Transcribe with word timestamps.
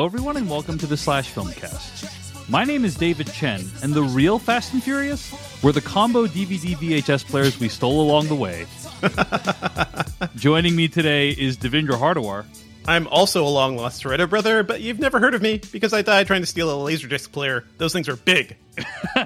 Hello, 0.00 0.08
everyone, 0.08 0.38
and 0.38 0.48
welcome 0.48 0.78
to 0.78 0.86
the 0.86 0.96
Slash 0.96 1.30
Filmcast. 1.30 2.48
My 2.48 2.64
name 2.64 2.86
is 2.86 2.94
David 2.94 3.30
Chen, 3.30 3.62
and 3.82 3.92
the 3.92 4.02
real 4.02 4.38
Fast 4.38 4.72
and 4.72 4.82
Furious 4.82 5.30
were 5.62 5.72
the 5.72 5.82
combo 5.82 6.26
DVD 6.26 6.74
VHS 6.74 7.26
players 7.26 7.60
we 7.60 7.68
stole 7.68 8.00
along 8.00 8.28
the 8.28 8.34
way. 8.34 8.64
Joining 10.36 10.74
me 10.74 10.88
today 10.88 11.28
is 11.28 11.58
Devindra 11.58 11.98
Hardawar. 11.98 12.46
I'm 12.86 13.08
also 13.08 13.44
a 13.44 13.50
long 13.50 13.76
lost 13.76 14.02
Toretto 14.02 14.26
brother, 14.26 14.62
but 14.62 14.80
you've 14.80 15.00
never 15.00 15.20
heard 15.20 15.34
of 15.34 15.42
me 15.42 15.60
because 15.70 15.92
I 15.92 16.00
died 16.00 16.26
trying 16.26 16.40
to 16.40 16.46
steal 16.46 16.70
a 16.70 16.90
Laserdisc 16.90 17.30
player. 17.30 17.66
Those 17.76 17.92
things 17.92 18.08
are 18.08 18.16
big. 18.16 18.56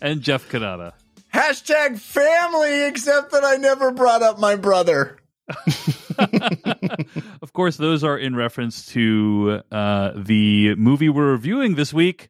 and 0.00 0.22
Jeff 0.22 0.48
Cannata. 0.48 0.94
Hashtag 1.34 1.98
family, 1.98 2.86
except 2.86 3.32
that 3.32 3.44
I 3.44 3.56
never 3.56 3.90
brought 3.90 4.22
up 4.22 4.38
my 4.38 4.56
brother. 4.56 5.18
of 7.42 7.52
course, 7.52 7.76
those 7.76 8.04
are 8.04 8.18
in 8.18 8.34
reference 8.34 8.86
to 8.86 9.62
uh, 9.70 10.12
the 10.16 10.74
movie 10.76 11.08
we're 11.08 11.32
reviewing 11.32 11.74
this 11.74 11.92
week, 11.92 12.28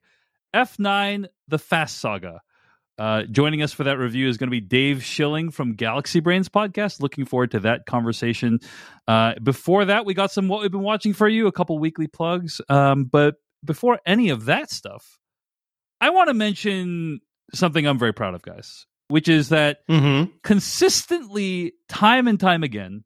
F9 0.55 1.27
The 1.49 1.59
Fast 1.59 1.99
Saga. 1.99 2.41
Uh, 2.99 3.25
joining 3.25 3.63
us 3.63 3.73
for 3.73 3.85
that 3.85 3.99
review 3.99 4.27
is 4.27 4.39
going 4.39 4.49
to 4.49 4.51
be 4.51 4.61
Dave 4.61 5.05
Schilling 5.05 5.51
from 5.51 5.75
Galaxy 5.75 6.21
Brains 6.21 6.49
podcast. 6.49 7.01
Looking 7.01 7.27
forward 7.27 7.51
to 7.51 7.61
that 7.61 7.85
conversation. 7.85 8.59
Uh, 9.07 9.35
before 9.43 9.85
that, 9.85 10.07
we 10.07 10.15
got 10.15 10.33
some 10.33 10.49
what 10.49 10.63
we've 10.63 10.71
been 10.71 10.83
watching 10.83 11.13
for 11.13 11.29
you, 11.29 11.47
a 11.47 11.53
couple 11.53 11.79
weekly 11.79 12.07
plugs. 12.07 12.61
Um, 12.71 13.05
but 13.05 13.35
before 13.63 14.01
any 14.07 14.31
of 14.31 14.47
that 14.47 14.71
stuff, 14.71 15.19
I 16.01 16.11
want 16.11 16.29
to 16.29 16.35
mention 16.35 17.21
something 17.53 17.87
I'm 17.87 17.99
very 17.99 18.15
proud 18.15 18.35
of, 18.35 18.41
guys, 18.41 18.87
which 19.09 19.29
is 19.29 19.51
that 19.51 19.87
mm-hmm. 19.89 20.31
consistently, 20.43 21.75
time 21.89 22.29
and 22.29 22.41
time 22.41 22.63
again, 22.63 23.05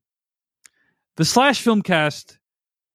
the 1.21 1.27
Slash 1.27 1.63
Filmcast 1.63 2.39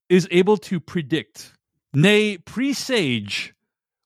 is 0.09 0.27
able 0.31 0.57
to 0.57 0.79
predict, 0.79 1.53
nay, 1.93 2.39
presage 2.39 3.53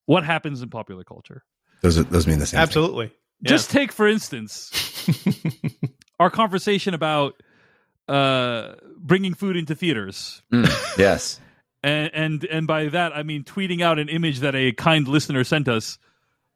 what 0.07 0.25
happens 0.25 0.61
in 0.61 0.69
popular 0.69 1.05
culture. 1.05 1.45
Those 1.81 1.97
are, 1.97 2.03
those 2.03 2.27
mean 2.27 2.39
the 2.39 2.45
same. 2.45 2.59
Absolutely. 2.59 3.13
Yeah. 3.39 3.49
Just 3.49 3.71
take 3.71 3.93
for 3.93 4.09
instance 4.09 4.73
our 6.19 6.29
conversation 6.29 6.93
about 6.93 7.41
uh, 8.09 8.73
bringing 8.97 9.35
food 9.35 9.55
into 9.55 9.73
theaters. 9.73 10.43
Mm, 10.51 10.97
yes. 10.97 11.39
and 11.83 12.11
and 12.13 12.43
and 12.43 12.67
by 12.67 12.89
that 12.89 13.15
I 13.15 13.23
mean 13.23 13.45
tweeting 13.45 13.79
out 13.79 13.99
an 13.99 14.09
image 14.09 14.39
that 14.39 14.53
a 14.53 14.73
kind 14.73 15.07
listener 15.07 15.45
sent 15.45 15.69
us 15.69 15.97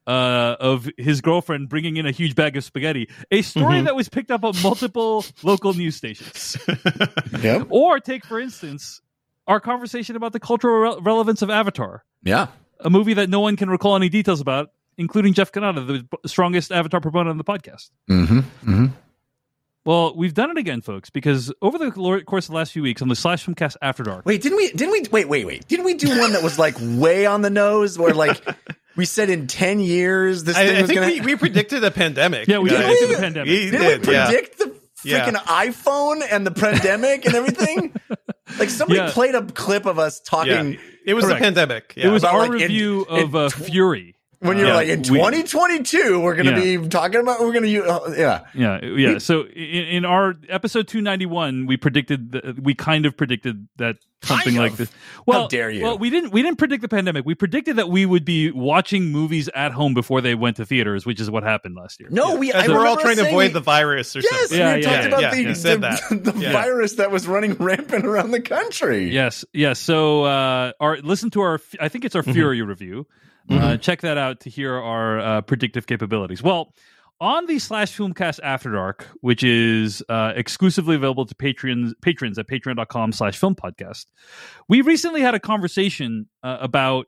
uh, 0.07 0.55
of 0.59 0.89
his 0.97 1.21
girlfriend 1.21 1.69
bringing 1.69 1.97
in 1.97 2.05
a 2.05 2.11
huge 2.11 2.35
bag 2.35 2.57
of 2.57 2.63
spaghetti. 2.63 3.09
A 3.31 3.41
story 3.41 3.75
mm-hmm. 3.75 3.85
that 3.85 3.95
was 3.95 4.09
picked 4.09 4.31
up 4.31 4.43
on 4.43 4.53
multiple 4.61 5.25
local 5.43 5.73
news 5.73 5.95
stations. 5.95 6.57
yep. 7.41 7.67
Or 7.69 7.99
take, 7.99 8.25
for 8.25 8.39
instance, 8.39 9.01
our 9.47 9.59
conversation 9.59 10.15
about 10.15 10.33
the 10.33 10.39
cultural 10.39 10.95
re- 10.95 11.01
relevance 11.01 11.41
of 11.41 11.49
Avatar. 11.49 12.03
Yeah. 12.23 12.47
A 12.79 12.89
movie 12.89 13.13
that 13.13 13.29
no 13.29 13.39
one 13.39 13.55
can 13.55 13.69
recall 13.69 13.95
any 13.95 14.09
details 14.09 14.41
about, 14.41 14.71
including 14.97 15.33
Jeff 15.33 15.51
Cannata, 15.51 15.85
the 15.85 16.27
strongest 16.27 16.71
Avatar 16.71 16.99
proponent 16.99 17.29
on 17.29 17.37
the 17.37 17.43
podcast. 17.43 17.89
Mm-hmm. 18.09 18.39
Mm-hmm. 18.39 18.85
Well, 19.85 20.15
we've 20.15 20.33
done 20.33 20.49
it 20.49 20.57
again, 20.57 20.79
folks, 20.79 21.09
because 21.09 21.51
over 21.61 21.77
the 21.77 21.91
course 22.25 22.45
of 22.45 22.51
the 22.51 22.55
last 22.55 22.71
few 22.71 22.81
weeks 22.81 23.01
on 23.01 23.09
the 23.09 23.17
Slash 23.17 23.45
Filmcast 23.45 23.75
After 23.81 24.03
Dark. 24.03 24.25
Wait, 24.25 24.41
didn't 24.41 24.57
we? 24.57 24.71
Didn't 24.71 24.91
we? 24.91 25.03
Wait, 25.11 25.27
wait, 25.27 25.45
wait. 25.45 25.67
Didn't 25.67 25.83
we 25.83 25.93
do 25.93 26.07
one 26.19 26.31
that 26.31 26.41
was 26.41 26.57
like 26.57 26.75
way 26.79 27.25
on 27.25 27.41
the 27.41 27.49
nose, 27.49 27.99
where 27.99 28.13
like 28.13 28.41
we 28.95 29.05
said 29.05 29.29
in 29.29 29.47
ten 29.47 29.79
years 29.79 30.43
this 30.43 30.55
I, 30.55 30.65
thing 30.65 30.77
I 30.77 30.81
was 30.81 30.89
think 30.89 30.99
gonna... 31.01 31.13
we, 31.13 31.21
we 31.21 31.35
predicted 31.35 31.83
a 31.83 31.91
pandemic. 31.91 32.47
Yeah, 32.47 32.59
we 32.59 32.69
did 32.69 32.83
predicted 32.83 33.09
the 33.09 33.21
pandemic. 33.21 33.49
We 33.49 33.71
did, 33.71 33.79
did, 33.79 34.07
we 34.07 34.13
yeah. 34.13 34.25
predict 34.27 34.57
the 34.59 34.65
freaking 34.65 35.33
Yeah. 35.33 35.65
iPhone 35.65 36.21
and 36.29 36.45
the 36.45 36.51
pandemic 36.51 37.25
and 37.25 37.35
everything? 37.35 37.93
like 38.59 38.69
somebody 38.69 38.99
Yeah. 38.99 39.11
played 39.11 39.35
a 39.35 39.43
clip 39.43 39.85
of 39.85 39.99
us 39.99 40.19
talking 40.19 40.73
Yeah. 40.73 40.79
It 41.05 41.13
was 41.15 41.25
Correct. 41.25 41.39
the 41.39 41.43
pandemic. 41.43 41.93
Yeah. 41.97 42.07
It 42.07 42.11
was 42.11 42.23
About, 42.23 42.35
our 42.35 42.39
like, 42.41 42.51
review 42.51 43.05
in 43.09 43.23
of 43.23 43.35
uh, 43.35 43.49
tw- 43.49 43.53
Fury. 43.65 44.15
When 44.43 44.57
you're 44.57 44.67
Yeah, 44.67 44.75
like 44.75 44.87
in 44.89 45.03
2022 45.03 46.19
we're 46.19 46.35
gonna 46.35 46.51
Yeah. 46.59 46.77
be 46.77 46.87
talking 46.89 47.21
about 47.21 47.39
we're 47.41 47.53
gonna 47.53 47.67
use 47.67 47.85
uh, 47.85 48.13
yeah 48.17 48.41
Yeah, 48.53 48.83
yeah. 48.83 49.17
So 49.17 49.41
in, 49.43 49.85
in 49.85 50.05
our 50.05 50.35
episode 50.49 50.87
291, 50.87 51.65
we 51.65 51.77
predicted 51.77 52.31
that 52.33 52.59
we 52.61 52.75
kind 52.75 53.05
of 53.05 53.17
predicted 53.17 53.67
that 53.77 53.97
something 54.21 54.53
Kind 54.53 54.57
like 54.57 54.71
of? 54.73 54.77
this. 54.77 54.91
Well, 55.25 55.41
How 55.41 55.47
dare 55.47 55.69
you. 55.69 55.83
Well, 55.83 55.97
we 55.97 56.09
didn't. 56.09 56.31
We 56.31 56.41
didn't 56.41 56.57
predict 56.57 56.81
the 56.81 56.87
pandemic. 56.87 57.25
We 57.25 57.35
predicted 57.35 57.75
that 57.75 57.89
we 57.89 58.05
would 58.05 58.23
be 58.23 58.51
watching 58.51 59.11
movies 59.11 59.49
at 59.53 59.73
home 59.73 59.93
before 59.93 60.21
they 60.21 60.33
went 60.33 60.57
to 60.57 60.65
theaters, 60.65 61.05
which 61.05 61.19
is 61.19 61.29
what 61.29 61.43
happened 61.43 61.75
last 61.75 61.99
year. 61.99 62.07
no 62.11 62.35
we 62.35 62.51
As 62.53 62.69
I 62.69 62.73
we're 62.73 62.85
all 62.87 62.95
trying 62.97 63.17
to 63.17 63.27
avoid 63.27 63.47
we- 63.49 63.53
the 63.53 63.59
virus 63.59 64.15
or 64.15 64.19
Yes, 64.21 64.31
something. 64.39 64.59
Yeah, 64.59 64.75
we 64.75 64.81
yeah, 64.81 64.85
talked 64.89 65.01
yeah, 65.01 65.07
about 65.07 65.21
yeah, 65.21 65.31
the, 65.31 65.41
you 65.41 65.55
said 65.55 65.81
the, 65.81 66.31
the 66.33 66.39
Yeah. 66.39 66.51
virus 66.53 66.93
that 66.93 67.11
was 67.11 67.27
running 67.27 67.53
rampant 67.55 68.05
around 68.05 68.31
the 68.31 68.41
country. 68.41 69.09
Yes, 69.11 69.43
yes. 69.53 69.79
So, 69.79 70.23
uh, 70.23 70.71
our 70.79 70.97
listen 70.99 71.29
to 71.31 71.41
our. 71.41 71.59
I 71.81 71.89
think 71.89 72.05
it's 72.05 72.15
our 72.15 72.23
Fury 72.23 72.61
review. 72.61 73.07
Uh, 73.49 73.77
check 73.77 74.01
that 74.01 74.17
out 74.17 74.39
to 74.41 74.49
hear 74.49 74.73
our 74.73 75.19
uh, 75.19 75.41
predictive 75.41 75.85
capabilities. 75.85 76.41
Well, 76.41 76.73
on 77.19 77.45
the 77.45 77.59
slash 77.59 77.95
filmcast 77.95 78.39
after 78.43 78.71
dark, 78.71 79.07
which 79.21 79.43
is 79.43 80.03
uh, 80.09 80.33
exclusively 80.35 80.95
available 80.95 81.25
to 81.25 81.35
patrons 81.35 81.93
patrons 82.01 82.37
at 82.37 82.47
patreon.com 82.47 83.11
slash 83.11 83.37
film 83.37 83.55
podcast, 83.55 84.05
we 84.67 84.81
recently 84.81 85.21
had 85.21 85.35
a 85.35 85.39
conversation 85.39 86.27
uh, 86.43 86.57
about 86.59 87.07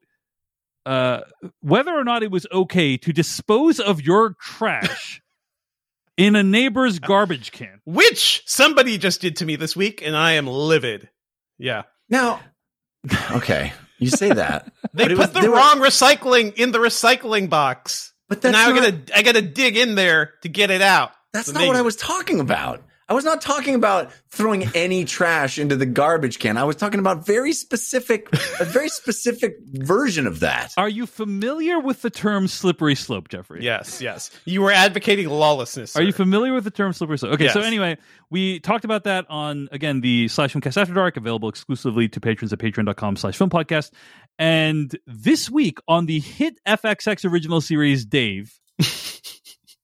uh, 0.85 1.21
whether 1.61 1.91
or 1.91 2.03
not 2.03 2.23
it 2.23 2.31
was 2.31 2.45
okay 2.51 2.95
to 2.97 3.11
dispose 3.11 3.79
of 3.79 4.01
your 4.01 4.35
trash 4.39 5.21
in 6.17 6.35
a 6.35 6.43
neighbor's 6.43 6.99
garbage 6.99 7.51
can. 7.51 7.81
Which 7.85 8.43
somebody 8.45 8.97
just 8.97 9.21
did 9.21 9.37
to 9.37 9.45
me 9.45 9.55
this 9.55 9.75
week, 9.75 10.01
and 10.01 10.15
I 10.15 10.33
am 10.33 10.47
livid. 10.47 11.09
Yeah. 11.57 11.83
Now, 12.09 12.39
okay, 13.31 13.73
you 14.05 14.11
say 14.11 14.31
that, 14.31 14.71
They 14.93 15.07
put 15.09 15.17
was- 15.17 15.31
the 15.31 15.41
they 15.41 15.47
were- 15.49 15.55
wrong 15.57 15.77
recycling 15.79 16.53
in 16.55 16.71
the 16.71 16.79
recycling 16.79 17.49
box. 17.49 18.13
But 18.29 18.41
that's 18.41 18.53
now 18.53 18.69
I 18.69 18.75
gotta 18.75 19.17
I 19.17 19.21
gotta 19.21 19.41
dig 19.41 19.77
in 19.77 19.95
there 19.95 20.33
to 20.41 20.49
get 20.49 20.71
it 20.71 20.81
out. 20.81 21.11
that's 21.33 21.51
not 21.51 21.67
what 21.67 21.75
I 21.75 21.81
was 21.81 21.95
talking 21.95 22.39
about. 22.39 22.81
I 23.07 23.13
was 23.13 23.23
not 23.23 23.39
talking 23.39 23.75
about 23.75 24.11
throwing 24.29 24.67
any 24.73 25.05
trash 25.05 25.59
into 25.59 25.75
the 25.75 25.85
garbage 25.85 26.39
can. 26.39 26.57
I 26.57 26.63
was 26.63 26.75
talking 26.75 26.99
about 26.99 27.23
very 27.23 27.53
specific, 27.53 28.27
a 28.59 28.65
very 28.65 28.89
specific 28.89 29.57
version 29.73 30.25
of 30.25 30.39
that. 30.39 30.73
Are 30.75 30.89
you 30.89 31.05
familiar 31.05 31.79
with 31.79 32.01
the 32.01 32.09
term 32.09 32.47
slippery 32.47 32.95
slope, 32.95 33.29
Jeffrey? 33.29 33.63
Yes, 33.63 34.01
yes. 34.01 34.31
You 34.45 34.63
were 34.63 34.71
advocating 34.71 35.29
lawlessness. 35.29 35.95
Are 35.95 36.01
you 36.01 36.13
familiar 36.13 36.51
with 36.51 36.63
the 36.63 36.71
term 36.71 36.93
slippery 36.93 37.19
slope? 37.19 37.33
Okay, 37.33 37.49
so 37.49 37.61
anyway, 37.61 37.95
we 38.31 38.59
talked 38.61 38.85
about 38.85 39.03
that 39.03 39.27
on 39.29 39.69
again 39.71 40.01
the 40.01 40.27
slash 40.27 40.53
filmcast 40.53 40.81
after 40.81 40.95
dark, 40.95 41.15
available 41.15 41.47
exclusively 41.47 42.09
to 42.09 42.19
patrons 42.19 42.51
at 42.53 42.57
patreon.com 42.57 43.17
slash 43.17 43.37
film 43.37 43.51
podcast. 43.51 43.91
And 44.39 44.97
this 45.05 45.47
week 45.47 45.77
on 45.87 46.07
the 46.07 46.19
hit 46.19 46.59
FXX 46.65 47.29
original 47.29 47.61
series 47.61 48.03
Dave, 48.03 48.59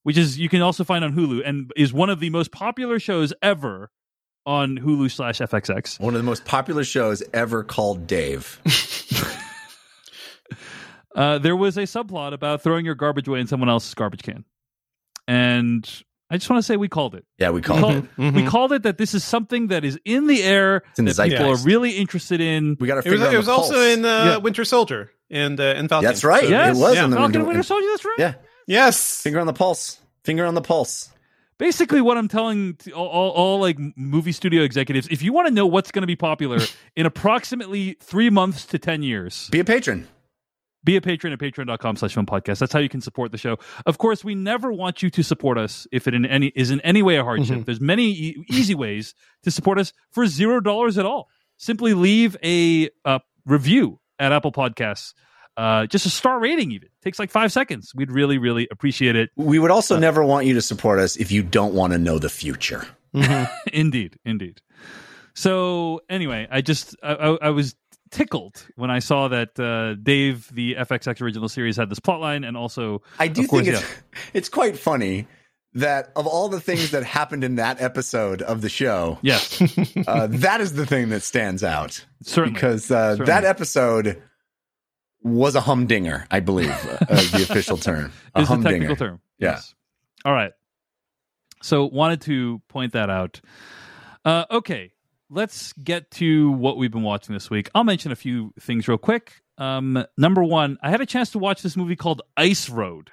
which 0.04 0.18
is 0.18 0.38
you 0.40 0.50
can 0.50 0.62
also 0.62 0.84
find 0.84 1.04
on 1.04 1.14
Hulu 1.14 1.42
and 1.48 1.72
is 1.76 1.94
one 1.94 2.10
of 2.10 2.20
the 2.20 2.30
most 2.30 2.52
popular 2.52 3.00
shows 3.00 3.34
ever 3.42 3.90
on 4.46 4.78
Hulu 4.80 5.12
slash 5.12 5.40
FXX. 5.40 6.00
One 6.00 6.14
of 6.16 6.20
the 6.20 6.26
most 6.26 6.46
popular 6.46 6.84
shows 6.84 7.22
ever 7.34 7.64
called 7.64 8.08
Dave. 8.08 8.60
Uh, 11.14 11.38
there 11.40 11.58
was 11.58 11.76
a 11.76 11.82
subplot 11.82 12.32
about 12.34 12.62
throwing 12.62 12.86
your 12.86 12.96
garbage 12.96 13.28
away 13.28 13.42
in 13.42 13.46
someone 13.48 13.68
else's 13.68 13.94
garbage 13.94 14.24
can. 14.24 14.46
And 15.28 15.86
I 16.30 16.38
just 16.38 16.50
want 16.50 16.60
to 16.60 16.64
say 16.66 16.78
we 16.78 16.88
called 16.88 17.16
it. 17.16 17.26
Yeah, 17.38 17.50
we 17.50 17.56
We, 17.56 17.62
called 17.62 17.82
call- 17.82 17.92
it. 18.28 18.34
we 18.34 18.46
called 18.48 18.72
it 18.72 18.84
that 18.84 18.98
this 18.98 19.14
is 19.14 19.22
something 19.22 19.68
that 19.68 19.84
is 19.84 20.00
in 20.06 20.28
the 20.28 20.42
air 20.42 20.84
It's 20.92 21.00
in 21.00 21.06
the 21.06 21.12
that 21.14 21.28
people 21.30 21.48
are 21.52 21.58
really 21.58 21.98
interested 21.98 22.40
in. 22.40 22.78
We 22.80 22.88
got 22.88 22.94
to 22.96 23.00
It 23.00 23.04
figure 23.04 23.18
was, 23.20 23.28
out 23.28 23.34
it 23.34 23.38
was 23.38 23.46
the 23.48 23.52
also 23.52 23.74
pulse. 23.74 23.86
in 23.98 24.06
uh, 24.06 24.08
Yeah. 24.26 24.38
Winter 24.38 24.64
Soldier 24.64 25.12
and 25.30 25.60
uh, 25.60 25.64
and 25.64 25.90
Falcon. 25.90 26.06
That's 26.08 26.24
right. 26.24 26.44
So- 26.44 26.48
Yes, 26.50 26.78
it 26.78 26.80
was 26.80 26.96
yeah. 26.96 27.04
in 27.04 27.10
the 27.10 27.18
Falcon 27.18 27.36
and 27.36 27.44
window- 27.44 27.48
Winter 27.48 27.64
Soldier. 27.64 27.88
That's 27.90 28.06
right. 28.06 28.16
Yeah, 28.18 28.34
Yes. 28.72 29.22
finger 29.22 29.40
on 29.40 29.48
the 29.48 29.54
pulse. 29.54 30.00
Finger 30.24 30.46
on 30.46 30.54
the 30.56 30.62
pulse. 30.62 31.10
Basically, 31.58 32.02
what 32.02 32.18
I'm 32.18 32.28
telling 32.28 32.76
to 32.78 32.92
all, 32.94 33.08
all, 33.08 33.30
all 33.32 33.60
like 33.60 33.78
movie 33.96 34.32
studio 34.32 34.64
executives, 34.64 35.08
if 35.12 35.22
you 35.22 35.32
want 35.34 35.48
to 35.48 35.54
know 35.54 35.68
what's 35.68 35.92
going 35.92 36.02
to 36.02 36.08
be 36.08 36.16
popular 36.16 36.60
in 36.96 37.06
approximately 37.06 37.98
three 38.02 38.30
months 38.30 38.66
to 38.68 38.80
ten 38.80 39.04
years, 39.04 39.48
Be 39.52 39.60
a 39.60 39.64
patron. 39.66 40.08
be 40.84 40.96
a 40.96 41.02
patron 41.02 41.34
at 41.34 41.38
patreon.com 41.40 41.98
slash 41.98 42.14
film 42.16 42.26
podcast. 42.26 42.58
That's 42.60 42.74
how 42.74 42.80
you 42.80 42.90
can 42.90 43.02
support 43.02 43.32
the 43.32 43.38
show. 43.38 43.58
Of 43.86 44.00
course, 44.00 44.24
we 44.24 44.34
never 44.34 44.72
want 44.72 45.04
you 45.04 45.12
to 45.12 45.22
support 45.24 45.60
us 45.60 45.86
if 45.92 46.08
it 46.08 46.16
in 46.16 46.26
any 46.26 46.48
is 46.56 46.72
in 46.72 46.82
any 46.82 47.04
way 47.04 47.18
a 47.18 47.24
hardship. 47.24 47.60
Mhm. 47.60 47.66
There's 47.66 47.82
many 47.82 48.10
e- 48.12 48.46
easy 48.50 48.74
ways 48.74 49.14
to 49.44 49.52
support 49.52 49.78
us 49.78 49.94
for 50.12 50.26
zero 50.26 50.62
dollars 50.62 50.98
at 50.98 51.06
all. 51.06 51.30
Simply 51.58 51.94
leave 51.94 52.36
a 52.44 52.90
uh, 53.06 53.20
review 53.46 54.00
at 54.18 54.32
Apple 54.32 54.52
Podcasts. 54.52 55.14
Uh, 55.58 55.86
just 55.86 56.06
a 56.06 56.10
star 56.10 56.40
rating 56.40 56.72
even 56.72 56.90
takes 57.04 57.20
like 57.20 57.30
five 57.30 57.52
seconds. 57.52 57.92
We'd 57.94 58.12
really, 58.12 58.38
really 58.38 58.68
appreciate 58.72 59.16
it. 59.16 59.30
We 59.36 59.60
would 59.60 59.72
also 59.72 60.00
never 60.00 60.24
want 60.24 60.46
you 60.48 60.54
to 60.56 60.62
support 60.62 61.00
us 61.00 61.18
if 61.18 61.32
you 61.32 61.44
don't 61.44 61.74
want 61.74 61.94
to 61.94 62.00
know 62.00 62.20
the 62.20 62.30
future. 62.30 62.88
indeed, 63.74 64.18
indeed. 64.26 64.62
So 65.34 66.02
anyway, 66.10 66.48
I 66.52 66.62
just 66.62 66.96
I, 67.04 67.14
I, 67.14 67.38
I 67.44 67.50
was 67.50 67.76
tickled 68.12 68.66
when 68.76 68.90
I 68.92 69.00
saw 69.00 69.28
that 69.30 69.58
uh, 69.60 69.96
Dave, 70.02 70.50
the 70.54 70.76
FXX 70.76 71.22
original 71.22 71.50
series, 71.50 71.78
had 71.78 71.90
this 71.90 72.00
plotline, 72.00 72.48
and 72.48 72.58
also 72.58 73.02
I 73.20 73.28
do 73.28 73.42
Of 73.44 73.50
course, 73.50 73.66
think 73.66 73.76
it's 73.78 73.86
it's 74.34 74.50
quite 74.50 74.78
funny 74.78 75.28
that 75.74 76.12
of 76.18 76.28
all 76.28 76.50
the 76.50 76.60
things 76.60 76.92
that 76.92 77.04
happened 77.04 77.46
in 77.46 77.56
that 77.56 77.82
episode 77.82 78.42
of 78.42 78.60
the 78.62 78.68
show, 78.68 79.18
Yes, 79.22 79.62
uh, 80.06 80.28
that 80.30 80.60
is 80.60 80.74
the 80.74 80.86
thing 80.86 81.10
that 81.10 81.24
stands 81.24 81.64
out 81.64 82.06
certainly. 82.24 82.54
because 82.54 82.92
uh, 82.92 83.12
Certainly. 83.16 83.26
that 83.28 83.46
episode 83.46 84.22
was 85.24 85.56
a 85.56 85.62
humdinger, 85.62 86.26
I 86.32 86.40
believe, 86.40 86.70
uh, 86.72 86.98
the 87.32 87.46
official 87.50 87.78
term. 87.78 88.12
A 88.36 88.42
is 88.42 88.48
the 88.48 88.54
humdinger. 88.54 88.80
technical 88.88 88.96
term. 88.96 89.22
Yeah. 89.38 89.52
Yes. 89.52 89.76
All 90.26 90.34
right. 90.34 90.52
So 91.62 91.86
wanted 91.86 92.22
to 92.22 92.62
point 92.70 92.94
that 92.94 93.10
out. 93.10 93.40
Uh, 94.26 94.46
okay, 94.52 94.94
let's 95.30 95.74
get 95.74 96.10
to 96.12 96.52
what 96.52 96.78
we've 96.78 96.92
been 96.92 97.04
watching 97.04 97.34
this 97.34 97.50
week. 97.50 97.70
I'll 97.76 97.84
mention 97.84 98.12
a 98.12 98.16
few 98.16 98.54
things 98.60 98.88
real 98.88 98.98
quick. 98.98 99.42
Um, 99.58 100.04
number 100.18 100.44
one, 100.44 100.78
I 100.82 100.90
had 100.90 101.02
a 101.02 101.06
chance 101.06 101.32
to 101.32 101.40
watch 101.40 101.62
this 101.62 101.78
movie 101.78 101.96
called 101.96 102.22
Ice 102.38 102.70
Road. 102.70 103.12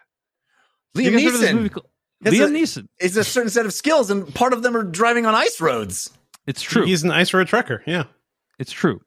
You 0.95 1.11
Liam 1.11 1.13
guys 1.13 1.23
heard 1.25 1.35
of 1.35 1.41
this 1.41 1.53
movie 1.53 1.69
Neeson 1.69 1.73
called- 1.73 1.87
Liam 2.25 2.47
a- 2.47 2.49
Neeson. 2.49 2.89
is 3.01 3.17
a 3.17 3.23
certain 3.25 3.51
set 3.51 3.67
of 3.67 3.73
skills, 3.73 4.11
and 4.11 4.35
part 4.35 4.53
of 4.53 4.63
them 4.63 4.77
are 4.77 4.83
driving 4.83 5.27
on 5.27 5.35
ice 5.35 5.61
roads. 5.61 6.11
It's 6.47 6.63
true. 6.63 6.85
He's 6.87 7.05
an 7.05 7.11
ice 7.11 7.33
road 7.35 7.47
trucker. 7.49 7.83
Yeah. 7.87 8.05
It's 8.59 8.73
true. 8.73 9.01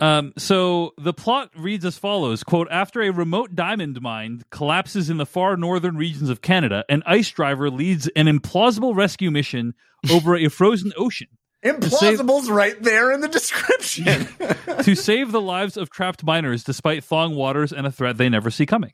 Um, 0.00 0.32
so 0.36 0.92
the 0.98 1.12
plot 1.12 1.50
reads 1.56 1.84
as 1.84 1.96
follows: 1.98 2.42
"Quote: 2.42 2.68
After 2.70 3.00
a 3.02 3.10
remote 3.10 3.54
diamond 3.54 4.00
mine 4.02 4.42
collapses 4.50 5.08
in 5.08 5.18
the 5.18 5.26
far 5.26 5.56
northern 5.56 5.96
regions 5.96 6.28
of 6.28 6.40
Canada, 6.40 6.84
an 6.88 7.02
ice 7.06 7.30
driver 7.30 7.70
leads 7.70 8.08
an 8.16 8.26
implausible 8.26 8.94
rescue 8.94 9.30
mission 9.30 9.74
over 10.10 10.36
a 10.36 10.48
frozen 10.48 10.92
ocean 10.96 11.28
Implausible's 11.64 12.50
right 12.50 12.80
there 12.82 13.12
in 13.12 13.20
the 13.20 13.28
description. 13.28 14.04
to 14.82 14.94
save 14.94 15.32
the 15.32 15.40
lives 15.40 15.76
of 15.76 15.90
trapped 15.90 16.24
miners, 16.24 16.64
despite 16.64 17.04
thawing 17.04 17.34
waters 17.34 17.72
and 17.72 17.86
a 17.86 17.92
threat 17.92 18.16
they 18.16 18.28
never 18.28 18.50
see 18.50 18.66
coming." 18.66 18.92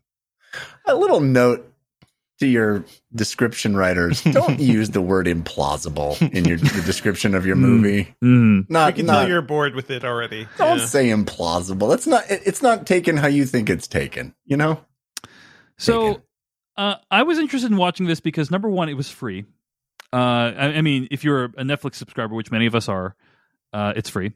a 0.87 0.95
little 0.95 1.21
note 1.21 1.73
to 2.41 2.47
your 2.47 2.85
description 3.15 3.77
writers: 3.77 4.23
don't 4.25 4.59
use 4.61 4.91
the 4.91 5.01
word 5.01 5.27
implausible 5.27 6.21
in 6.35 6.45
your 6.45 6.59
the 6.59 6.83
description 6.85 7.35
of 7.35 7.47
your 7.47 7.57
movie. 7.57 8.15
Mm. 8.23 8.69
Not, 8.69 8.89
I 8.89 8.93
can 8.93 9.07
not 9.07 9.21
tell 9.21 9.29
you're 9.29 9.43
bored 9.43 9.75
with 9.75 9.91
it 9.91 10.05
already. 10.05 10.49
don't 10.59 10.79
Yeah. 10.79 10.85
say 10.87 11.09
implausible. 11.11 11.89
That's 11.91 12.07
not. 12.07 12.31
it- 12.31 12.43
It's 12.47 12.63
not 12.63 12.87
taken 12.87 13.17
how 13.17 13.29
you 13.29 13.45
think 13.47 13.71
it's 13.71 13.87
taken. 13.87 14.35
You 14.45 14.57
know. 14.57 14.85
So, 15.79 16.23
uh, 16.77 16.97
I 17.11 17.23
was 17.23 17.39
interested 17.39 17.71
in 17.71 17.77
watching 17.79 18.07
this 18.07 18.21
because 18.21 18.51
number 18.51 18.69
one, 18.69 18.89
it 18.89 18.95
was 18.95 19.09
free. 19.11 19.45
Uh, 20.13 20.17
I, 20.17 20.67
I 20.77 20.81
mean, 20.83 21.09
if 21.11 21.25
you're 21.25 21.45
a 21.45 21.49
Netflix 21.63 21.95
subscriber, 21.95 22.35
which 22.35 22.51
many 22.51 22.67
of 22.67 22.75
us 22.75 22.89
are, 22.89 23.15
uh, 23.73 23.93
it's 23.97 24.11
free. 24.11 24.33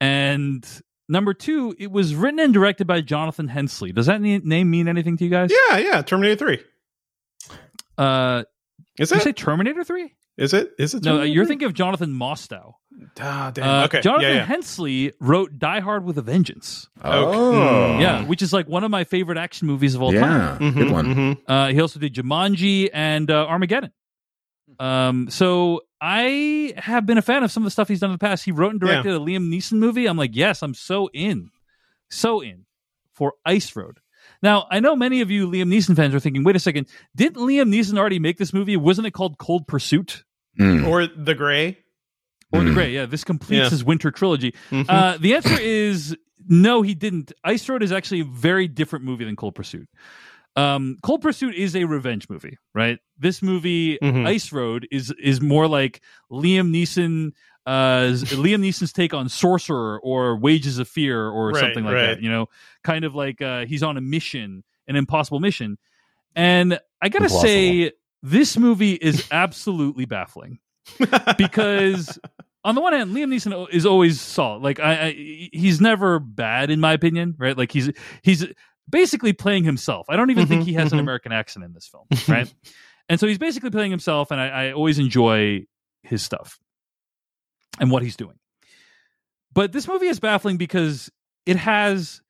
And 0.00 0.66
number 1.08 1.34
two, 1.34 1.74
it 1.78 1.90
was 1.90 2.14
written 2.14 2.40
and 2.40 2.52
directed 2.52 2.86
by 2.86 3.00
Jonathan 3.00 3.48
Hensleigh. 3.48 3.92
Does 3.92 4.06
that 4.06 4.20
name 4.20 4.70
mean 4.70 4.88
anything 4.88 5.16
to 5.18 5.24
you 5.24 5.30
guys? 5.30 5.50
Yeah, 5.70 5.78
yeah. 5.78 6.02
Terminator 6.02 6.36
3. 6.36 6.58
Uh, 7.98 8.44
Is 8.98 9.08
did 9.10 9.16
you 9.16 9.20
it? 9.20 9.24
say 9.24 9.32
Terminator 9.32 9.84
Three? 9.84 10.14
Is 10.36 10.52
it? 10.52 10.72
Is 10.78 10.92
it? 10.94 11.02
No, 11.02 11.22
you're 11.22 11.44
3? 11.46 11.48
thinking 11.52 11.66
of 11.66 11.72
Jonathan 11.72 12.10
Mostow. 12.10 12.74
Ah, 13.18 13.50
damn. 13.54 13.66
Uh, 13.68 13.84
okay. 13.86 14.00
Jonathan 14.02 14.28
yeah, 14.28 14.34
yeah. 14.36 14.44
Hensleigh 14.44 15.12
wrote 15.18 15.58
Die 15.58 15.80
Hard 15.80 16.04
with 16.04 16.18
a 16.18 16.22
Vengeance. 16.22 16.88
Oh, 17.02 17.98
Yeah, 17.98 18.22
which 18.24 18.42
is 18.42 18.52
like 18.52 18.68
one 18.68 18.84
of 18.84 18.90
my 18.90 19.04
favorite 19.04 19.38
action 19.38 19.66
movies 19.66 19.94
of 19.94 20.02
all 20.02 20.12
time. 20.12 20.58
yeah, 20.62 20.70
good 20.72 20.90
one. 20.90 21.06
mhm. 21.14 21.38
Uh, 21.48 21.68
he 21.68 21.80
also 21.80 21.98
did 21.98 22.14
Jumanji 22.14 22.90
and 22.92 23.30
uh, 23.30 23.46
Armageddon. 23.46 23.92
Um, 24.78 25.30
so 25.30 25.82
I 26.02 26.74
have 26.76 27.06
been 27.06 27.16
a 27.16 27.22
fan 27.22 27.42
of 27.42 27.50
some 27.50 27.62
of 27.62 27.66
the 27.66 27.70
stuff 27.70 27.88
he's 27.88 28.00
done 28.00 28.10
in 28.10 28.14
the 28.14 28.18
past. 28.18 28.44
He 28.44 28.52
wrote 28.52 28.72
and 28.72 28.80
directed 28.80 29.12
a 29.14 29.18
Liam 29.18 29.48
Neeson 29.48 29.74
movie. 29.78 30.06
I'm 30.06 30.18
like, 30.18 30.34
yes, 30.36 30.62
I'm 30.62 30.74
so 30.74 31.08
in, 31.14 31.50
so 32.10 32.40
in 32.40 32.66
for 33.14 33.32
Ice 33.46 33.74
Road. 33.74 34.00
Now 34.42 34.66
I 34.70 34.80
know 34.80 34.96
many 34.96 35.20
of 35.20 35.30
you 35.30 35.48
Liam 35.48 35.68
Neeson 35.72 35.96
fans 35.96 36.14
are 36.14 36.20
thinking, 36.20 36.44
wait 36.44 36.56
a 36.56 36.60
second, 36.60 36.88
didn't 37.14 37.36
Liam 37.42 37.72
Neeson 37.74 37.98
already 37.98 38.18
make 38.18 38.38
this 38.38 38.52
movie? 38.52 38.76
Wasn't 38.76 39.06
it 39.06 39.12
called 39.12 39.38
Cold 39.38 39.66
Pursuit 39.66 40.24
Mm. 40.58 40.86
Or 40.88 41.06
The 41.06 41.34
Gray. 41.34 41.76
or 42.50 42.64
The 42.64 42.70
Mm. 42.70 42.74
Gray? 42.74 42.94
Yeah, 42.94 43.04
this 43.06 43.24
completes 43.24 43.64
Yeah. 43.64 43.68
his 43.70 43.84
winter 43.84 44.10
trilogy. 44.10 44.54
Mhm. 44.70 44.86
Uh, 44.88 45.18
the 45.18 45.34
answer 45.34 45.60
is 45.60 46.16
no, 46.48 46.80
he 46.82 46.94
didn't. 46.94 47.32
Ice 47.44 47.68
Road 47.68 47.82
is 47.82 47.92
actually 47.92 48.20
a 48.20 48.24
very 48.24 48.66
different 48.68 49.04
movie 49.04 49.24
than 49.24 49.36
Cold 49.36 49.54
Pursuit. 49.54 49.86
Um, 50.54 50.96
Cold 51.02 51.20
Pursuit 51.20 51.54
is 51.54 51.76
a 51.76 51.84
revenge 51.84 52.30
movie, 52.30 52.56
right? 52.74 52.98
This 53.18 53.42
movie, 53.42 53.98
Mhm. 54.02 54.26
Ice 54.26 54.50
Road, 54.52 54.86
is 54.90 55.12
is 55.22 55.42
more 55.42 55.68
like 55.68 56.00
Liam 56.32 56.70
Neeson, 56.70 57.32
uh, 57.66 58.12
Liam 58.30 58.60
Neeson's 58.64 58.92
take 58.92 59.12
on 59.12 59.28
Sorcerer 59.28 59.98
or 60.00 60.36
Wages 60.36 60.78
of 60.78 60.88
Fear 60.88 61.28
or 61.28 61.50
Right, 61.50 61.60
something 61.60 61.84
like 61.84 61.94
right. 61.94 62.14
that. 62.14 62.22
You 62.22 62.30
know, 62.30 62.48
kind 62.84 63.04
of 63.04 63.14
like 63.14 63.42
uh, 63.42 63.66
he's 63.66 63.82
on 63.82 63.96
a 63.96 64.00
mission, 64.00 64.62
an 64.86 64.96
impossible 64.96 65.40
mission. 65.40 65.78
And 66.34 66.78
I 67.02 67.08
gotta 67.08 67.26
Implausible. 67.26 67.40
say, 67.40 67.92
this 68.22 68.56
movie 68.56 68.92
is 68.92 69.26
absolutely 69.30 70.04
baffling 70.04 70.58
because 71.38 72.18
on 72.64 72.74
the 72.74 72.80
one 72.80 72.92
hand, 72.92 73.10
Liam 73.12 73.32
Neeson 73.34 73.68
is 73.72 73.86
always 73.86 74.20
solid. 74.20 74.62
Like 74.62 74.80
I, 74.80 75.06
I, 75.06 75.12
he's 75.52 75.80
never 75.80 76.18
bad 76.18 76.70
in 76.70 76.80
my 76.80 76.92
opinion, 76.92 77.34
right? 77.38 77.56
Like 77.56 77.72
he's 77.72 77.90
he's 78.22 78.44
basically 78.88 79.32
playing 79.32 79.64
himself. 79.64 80.06
I 80.08 80.16
don't 80.16 80.30
even 80.30 80.46
think 80.46 80.62
Mhm, 80.62 80.64
he 80.64 80.74
has 80.74 80.92
an 80.92 80.98
mhm. 80.98 81.00
American 81.00 81.32
accent 81.32 81.64
in 81.64 81.72
this 81.72 81.86
film, 81.88 82.06
right? 82.28 82.52
and 83.08 83.18
so 83.20 83.26
he's 83.26 83.38
basically 83.38 83.70
playing 83.70 83.90
himself, 83.90 84.30
and 84.30 84.40
I, 84.40 84.48
I 84.48 84.72
always 84.72 84.98
enjoy 84.98 85.66
his 86.02 86.22
stuff 86.22 86.58
and 87.78 87.90
what 87.90 88.02
he's 88.02 88.16
doing. 88.16 88.38
But 89.52 89.72
this 89.72 89.88
movie 89.88 90.06
is 90.06 90.20
baffling 90.20 90.58
because 90.58 91.10
it 91.46 91.56
has 91.56 92.20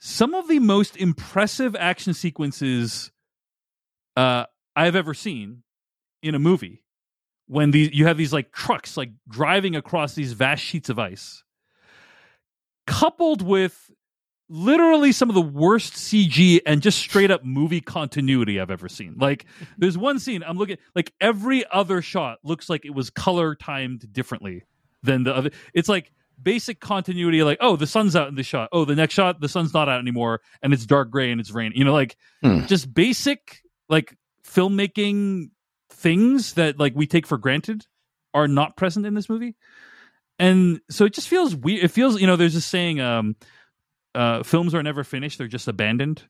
some 0.00 0.34
of 0.34 0.48
the 0.48 0.58
most 0.58 0.96
impressive 0.96 1.76
action 1.76 2.14
sequences 2.14 3.12
uh, 4.16 4.44
I've 4.74 4.96
ever 4.96 5.14
seen 5.14 5.62
in 6.22 6.34
a 6.34 6.38
movie. 6.38 6.82
When 7.46 7.70
these 7.70 7.92
you 7.92 8.06
have 8.06 8.16
these 8.16 8.32
like 8.32 8.52
trucks 8.52 8.96
like 8.96 9.10
driving 9.28 9.76
across 9.76 10.14
these 10.14 10.32
vast 10.32 10.62
sheets 10.62 10.88
of 10.88 10.98
ice, 10.98 11.44
coupled 12.86 13.42
with 13.42 13.90
literally 14.48 15.12
some 15.12 15.28
of 15.28 15.34
the 15.34 15.42
worst 15.42 15.94
CG 15.94 16.60
and 16.66 16.82
just 16.82 16.98
straight 16.98 17.30
up 17.30 17.44
movie 17.44 17.80
continuity 17.80 18.58
I've 18.58 18.70
ever 18.70 18.88
seen. 18.88 19.16
Like 19.18 19.46
there's 19.78 19.96
one 19.98 20.18
scene 20.18 20.42
I'm 20.42 20.56
looking 20.56 20.78
like 20.94 21.12
every 21.20 21.64
other 21.70 22.02
shot 22.02 22.38
looks 22.42 22.68
like 22.68 22.84
it 22.84 22.94
was 22.94 23.10
color 23.10 23.54
timed 23.54 24.12
differently 24.12 24.64
than 25.04 25.22
the 25.24 25.34
other. 25.34 25.50
It's 25.72 25.88
like 25.88 26.10
basic 26.42 26.80
continuity 26.80 27.44
like 27.44 27.58
oh 27.60 27.76
the 27.76 27.86
sun's 27.86 28.16
out 28.16 28.26
in 28.28 28.34
the 28.34 28.42
shot. 28.42 28.68
Oh 28.72 28.84
the 28.84 28.96
next 28.96 29.14
shot 29.14 29.40
the 29.40 29.48
sun's 29.48 29.72
not 29.72 29.88
out 29.88 30.00
anymore 30.00 30.40
and 30.62 30.72
it's 30.72 30.84
dark 30.84 31.10
gray 31.10 31.30
and 31.30 31.40
it's 31.40 31.52
rain. 31.52 31.72
You 31.74 31.84
know 31.84 31.92
like 31.92 32.16
Hmm. 32.42 32.66
just 32.66 32.92
basic 32.92 33.62
like 33.88 34.16
filmmaking 34.44 35.50
things 35.90 36.54
that 36.54 36.78
like 36.78 36.94
we 36.96 37.06
take 37.06 37.26
for 37.26 37.38
granted 37.38 37.86
are 38.32 38.48
not 38.48 38.76
present 38.76 39.06
in 39.06 39.14
this 39.14 39.28
movie. 39.28 39.54
And 40.38 40.80
so 40.90 41.04
it 41.04 41.14
just 41.14 41.28
feels 41.28 41.54
weird. 41.54 41.84
It 41.84 41.88
feels, 41.92 42.20
you 42.20 42.26
know, 42.26 42.34
there's 42.34 42.54
this 42.54 42.66
saying, 42.66 43.00
um, 43.00 43.36
uh, 44.16 44.42
films 44.42 44.74
are 44.74 44.82
never 44.82 45.04
finished; 45.04 45.38
they're 45.38 45.46
just 45.46 45.68
abandoned. 45.68 46.24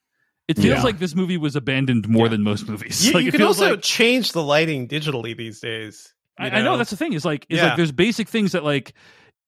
It 0.46 0.56
feels 0.56 0.66
Yeah. 0.78 0.82
like 0.82 0.98
this 0.98 1.14
movie 1.14 1.38
was 1.38 1.56
abandoned 1.56 2.06
more 2.08 2.28
than 2.28 2.42
most 2.42 2.68
movies. 2.68 3.06
You, 3.06 3.12
like, 3.14 3.22
you 3.22 3.28
it 3.28 3.32
can 3.32 3.40
feels 3.40 3.60
also 3.60 3.72
like- 3.72 3.82
change 3.82 4.32
the 4.32 4.42
lighting 4.42 4.88
digitally 4.88 5.34
these 5.36 5.60
days. 5.60 6.13
I, 6.38 6.50
I 6.50 6.62
know 6.62 6.76
that's 6.76 6.90
the 6.90 6.96
thing. 6.96 7.12
Is 7.12 7.24
like, 7.24 7.46
is 7.48 7.58
Yeah. 7.58 7.66
like, 7.68 7.76
there's 7.76 7.92
basic 7.92 8.28
things 8.28 8.52
that 8.52 8.64
like, 8.64 8.94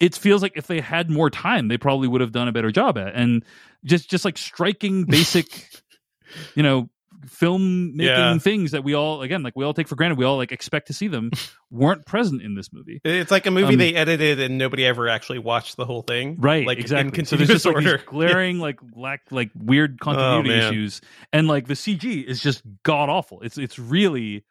it 0.01 0.15
feels 0.15 0.43
like 0.43 0.53
if 0.57 0.67
they 0.67 0.81
had 0.81 1.11
more 1.11 1.31
time, 1.31 1.69
they 1.69 1.79
probably 1.79 2.07
would 2.09 2.21
have 2.21 2.33
done 2.33 2.49
a 2.49 2.53
better 2.53 2.71
job 2.71 2.99
at. 2.99 3.15
And 3.15 3.45
just, 3.85 4.11
just 4.11 4.25
like 4.25 4.37
striking 4.39 5.05
basic, 5.05 5.69
you 6.55 6.63
know, 6.63 6.89
film 7.27 7.97
making 7.97 8.07
Yeah. 8.15 8.39
things 8.39 8.71
that 8.71 8.85
we 8.85 8.95
all, 8.95 9.23
again, 9.23 9.43
like 9.43 9.57
we 9.57 9.65
all 9.65 9.75
take 9.75 9.89
for 9.89 9.97
granted, 9.97 10.17
we 10.19 10.25
all 10.25 10.37
like 10.37 10.53
expect 10.53 10.87
to 10.89 10.93
see 10.93 11.09
them, 11.09 11.31
weren't 11.71 12.07
present 12.07 12.41
in 12.43 12.55
this 12.55 12.73
movie. 12.73 13.01
It's 13.05 13.31
like 13.31 13.47
a 13.47 13.51
movie 13.51 13.73
Um, 13.73 13.79
they 13.79 13.95
edited 13.95 14.39
and 14.39 14.59
nobody 14.59 14.85
ever 14.87 15.09
actually 15.09 15.39
watched 15.41 15.77
the 15.77 15.85
whole 15.87 16.03
thing. 16.03 16.37
Right, 16.39 16.67
Like 16.67 16.79
exactly. 16.79 17.25
so 17.25 17.35
there's 17.37 17.49
just 17.49 17.65
like 17.67 17.75
order. 17.77 17.99
glaring, 18.07 18.59
like 18.61 18.79
lack, 18.95 19.23
like 19.33 19.51
weird 19.57 19.99
continuity 19.99 20.51
man. 20.51 20.73
issues, 20.73 21.01
and 21.33 21.49
like 21.49 21.67
the 21.67 21.75
CG 21.75 22.23
is 22.23 22.41
just 22.41 22.63
god 22.85 23.09
awful. 23.09 23.41
It's 23.41 23.59
it's 23.59 23.79
really 23.79 24.45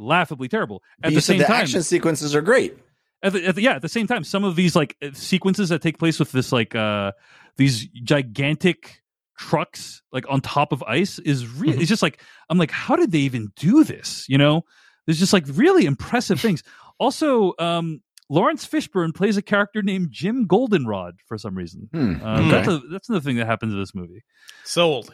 laughably 0.00 0.48
terrible. 0.48 0.82
At 1.02 1.10
you 1.12 1.16
the 1.18 1.20
said 1.22 1.32
same 1.34 1.38
the 1.38 1.44
time, 1.44 1.62
action 1.62 1.82
sequences 1.82 2.34
are 2.34 2.40
great. 2.42 2.76
at 3.22 3.32
the, 3.32 3.46
at 3.46 3.54
the, 3.54 3.62
yeah, 3.62 3.74
at 3.74 3.82
the 3.82 3.88
same 3.88 4.06
time, 4.06 4.24
some 4.24 4.44
of 4.44 4.56
these 4.56 4.74
like 4.74 4.96
uh, 5.02 5.10
sequences 5.12 5.68
that 5.68 5.82
take 5.82 5.98
place 5.98 6.18
with 6.18 6.32
this 6.32 6.50
like 6.52 6.74
uh 6.74 7.12
these 7.56 7.86
gigantic 7.86 9.02
trucks 9.38 10.02
like 10.12 10.24
on 10.28 10.40
top 10.40 10.72
of 10.72 10.82
ice 10.82 11.18
is 11.18 11.46
really 11.46 11.76
Mhm. 11.78 11.80
it's 11.80 11.88
just 11.88 12.02
like 12.02 12.20
I'm 12.48 12.58
like, 12.58 12.70
how 12.70 12.96
did 12.96 13.12
they 13.12 13.18
even 13.20 13.52
do 13.56 13.84
this? 13.84 14.26
You 14.28 14.38
know, 14.38 14.64
there's 15.06 15.18
just 15.18 15.32
like 15.32 15.44
really 15.48 15.86
impressive 15.86 16.40
things. 16.46 16.62
Also, 16.98 17.54
um, 17.58 18.02
Laurence 18.28 18.66
Fishburne 18.66 19.14
plays 19.14 19.36
a 19.36 19.42
character 19.42 19.82
named 19.82 20.08
Jim 20.10 20.46
Goldenrod 20.46 21.14
for 21.26 21.36
some 21.38 21.54
reason. 21.56 21.88
Hmm. 21.92 22.22
Um, 22.22 22.46
Okay. 22.46 22.50
That's 22.50 22.68
a, 22.68 22.78
that's 22.92 23.08
another 23.08 23.24
thing 23.24 23.36
that 23.36 23.46
happens 23.46 23.72
in 23.72 23.80
this 23.80 23.94
movie. 23.94 24.22
Sold. 24.64 25.12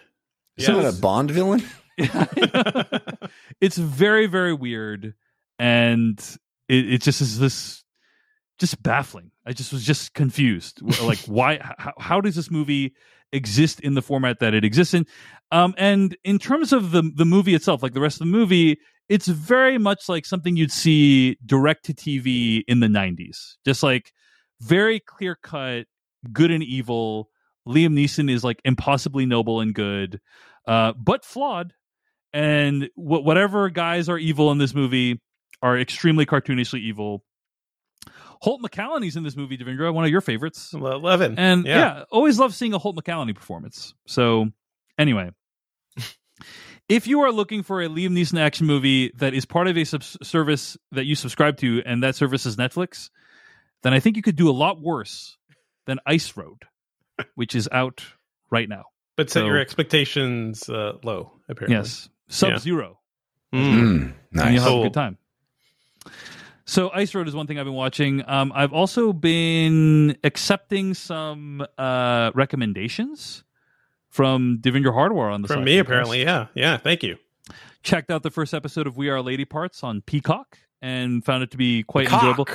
Isn't 0.58 0.74
Yes. 0.76 0.94
it 0.94 0.98
a 0.98 1.00
Bond 1.00 1.30
villain? 1.30 1.62
it's 3.60 3.78
very 3.78 4.26
very 4.26 4.54
weird, 4.54 5.14
and 5.58 6.18
it, 6.68 6.94
it 6.94 7.02
just 7.02 7.20
is 7.20 7.38
this 7.38 7.84
just 8.58 8.82
baffling. 8.82 9.30
I 9.46 9.52
just 9.52 9.72
was 9.72 9.84
just 9.84 10.14
confused. 10.14 10.80
like 11.02 11.18
why? 11.26 11.60
How, 11.78 11.92
how 11.98 12.20
does 12.20 12.34
this 12.34 12.50
movie 12.50 12.94
exist 13.32 13.80
in 13.80 13.94
the 13.94 14.02
format 14.02 14.40
that 14.40 14.54
it 14.54 14.64
exists 14.64 14.94
in? 14.94 15.06
Um, 15.52 15.74
and 15.76 16.16
in 16.24 16.38
terms 16.38 16.72
of 16.72 16.90
the 16.90 17.02
the 17.14 17.24
movie 17.24 17.54
itself, 17.54 17.82
like 17.82 17.94
the 17.94 18.00
rest 18.00 18.16
of 18.20 18.26
the 18.26 18.32
movie, 18.32 18.78
it's 19.08 19.28
very 19.28 19.78
much 19.78 20.08
like 20.08 20.26
something 20.26 20.56
you'd 20.56 20.72
see 20.72 21.38
direct 21.46 21.84
to 21.86 21.94
TV 21.94 22.62
in 22.66 22.80
the 22.80 22.88
90s. 22.88 23.54
Just 23.64 23.82
like 23.82 24.12
very 24.60 25.00
clear 25.00 25.36
cut, 25.42 25.86
good 26.32 26.50
and 26.50 26.62
evil. 26.62 27.30
Liam 27.66 27.94
Neeson 27.94 28.30
is 28.30 28.44
like 28.44 28.60
impossibly 28.64 29.26
noble 29.26 29.60
and 29.60 29.74
good, 29.74 30.20
uh, 30.66 30.92
but 30.92 31.24
flawed. 31.24 31.72
And 32.36 32.90
wh- 32.94 33.24
whatever 33.24 33.70
guys 33.70 34.08
are 34.10 34.18
evil 34.18 34.52
in 34.52 34.58
this 34.58 34.74
movie 34.74 35.20
are 35.62 35.78
extremely 35.78 36.26
cartoonishly 36.26 36.80
evil. 36.80 37.24
Holt 38.42 38.60
McCallany's 38.62 39.16
in 39.16 39.22
this 39.22 39.36
movie, 39.36 39.56
Devindra, 39.56 39.92
one 39.94 40.04
of 40.04 40.10
your 40.10 40.20
favorites. 40.20 40.74
Love 40.74 41.22
him. 41.22 41.34
And 41.38 41.64
Yeah. 41.64 41.76
yeah. 41.78 42.04
always 42.10 42.38
love 42.38 42.54
seeing 42.54 42.74
a 42.74 42.78
Holt 42.78 42.94
McCallany 42.96 43.34
performance. 43.34 43.94
So, 44.06 44.50
anyway, 44.98 45.30
if 46.88 47.06
you 47.06 47.20
are 47.22 47.32
looking 47.32 47.62
for 47.62 47.80
a 47.82 47.88
Liam 47.88 48.10
Neeson 48.10 48.38
action 48.38 48.66
movie 48.66 49.12
that 49.16 49.34
is 49.34 49.44
part 49.46 49.66
of 49.68 49.76
a 49.78 49.84
subs- 49.84 50.18
service 50.22 50.76
that 50.92 51.06
you 51.06 51.14
subscribe 51.14 51.56
to, 51.58 51.82
and 51.86 52.02
that 52.02 52.14
service 52.16 52.44
is 52.46 52.56
Netflix, 52.56 53.08
then 53.82 53.92
I 53.94 54.00
think 54.00 54.16
you 54.16 54.22
could 54.22 54.36
do 54.36 54.50
a 54.50 54.52
lot 54.52 54.80
worse 54.80 55.36
than 55.86 55.98
Ice 56.06 56.36
Road, 56.36 56.64
which 57.34 57.54
is 57.54 57.68
out 57.72 58.04
right 58.50 58.68
now. 58.68 58.84
but 59.16 59.30
set 59.30 59.40
so- 59.40 59.46
your 59.46 59.58
expectations 59.58 60.68
uh, 60.68 60.92
low. 61.02 61.32
Apparently, 61.48 61.76
Yes, 61.76 62.08
Sub 62.28 62.58
Zero. 62.58 62.98
Mm. 63.54 63.72
Mm, 63.72 64.14
and 64.44 64.54
you'll 64.54 64.62
have 64.62 64.70
Cool. 64.72 64.80
a 64.80 64.84
good 64.86 64.94
time. 64.94 65.18
So 66.64 66.90
Ice 66.92 67.14
Road 67.14 67.28
is 67.28 67.34
one 67.34 67.46
thing 67.46 67.58
I've 67.58 67.64
been 67.64 67.74
watching. 67.74 68.24
Um, 68.28 68.50
I've 68.54 68.72
also 68.72 69.12
been 69.12 70.16
accepting 70.24 70.94
some 70.94 71.64
uh, 71.78 72.32
recommendations 72.34 73.44
from 74.10 74.58
Devindra 74.60 74.92
Hardawar 74.92 75.32
on 75.32 75.42
the 75.42 75.48
From 75.48 75.62
me, 75.64 75.76
podcast. 75.76 75.80
apparently. 75.80 76.22
Yeah. 76.22 76.46
Yeah. 76.54 76.76
Thank 76.78 77.02
you. 77.04 77.18
Checked 77.84 78.10
out 78.10 78.24
the 78.24 78.30
first 78.32 78.52
episode 78.52 78.88
of 78.88 78.96
We 78.96 79.08
Are 79.10 79.22
Lady 79.22 79.44
Parts 79.44 79.84
on 79.84 80.00
Peacock 80.00 80.58
and 80.82 81.24
found 81.24 81.44
it 81.44 81.52
to 81.52 81.56
be 81.56 81.84
quite 81.84 82.08
Cock. 82.08 82.22
enjoyable. 82.22 82.48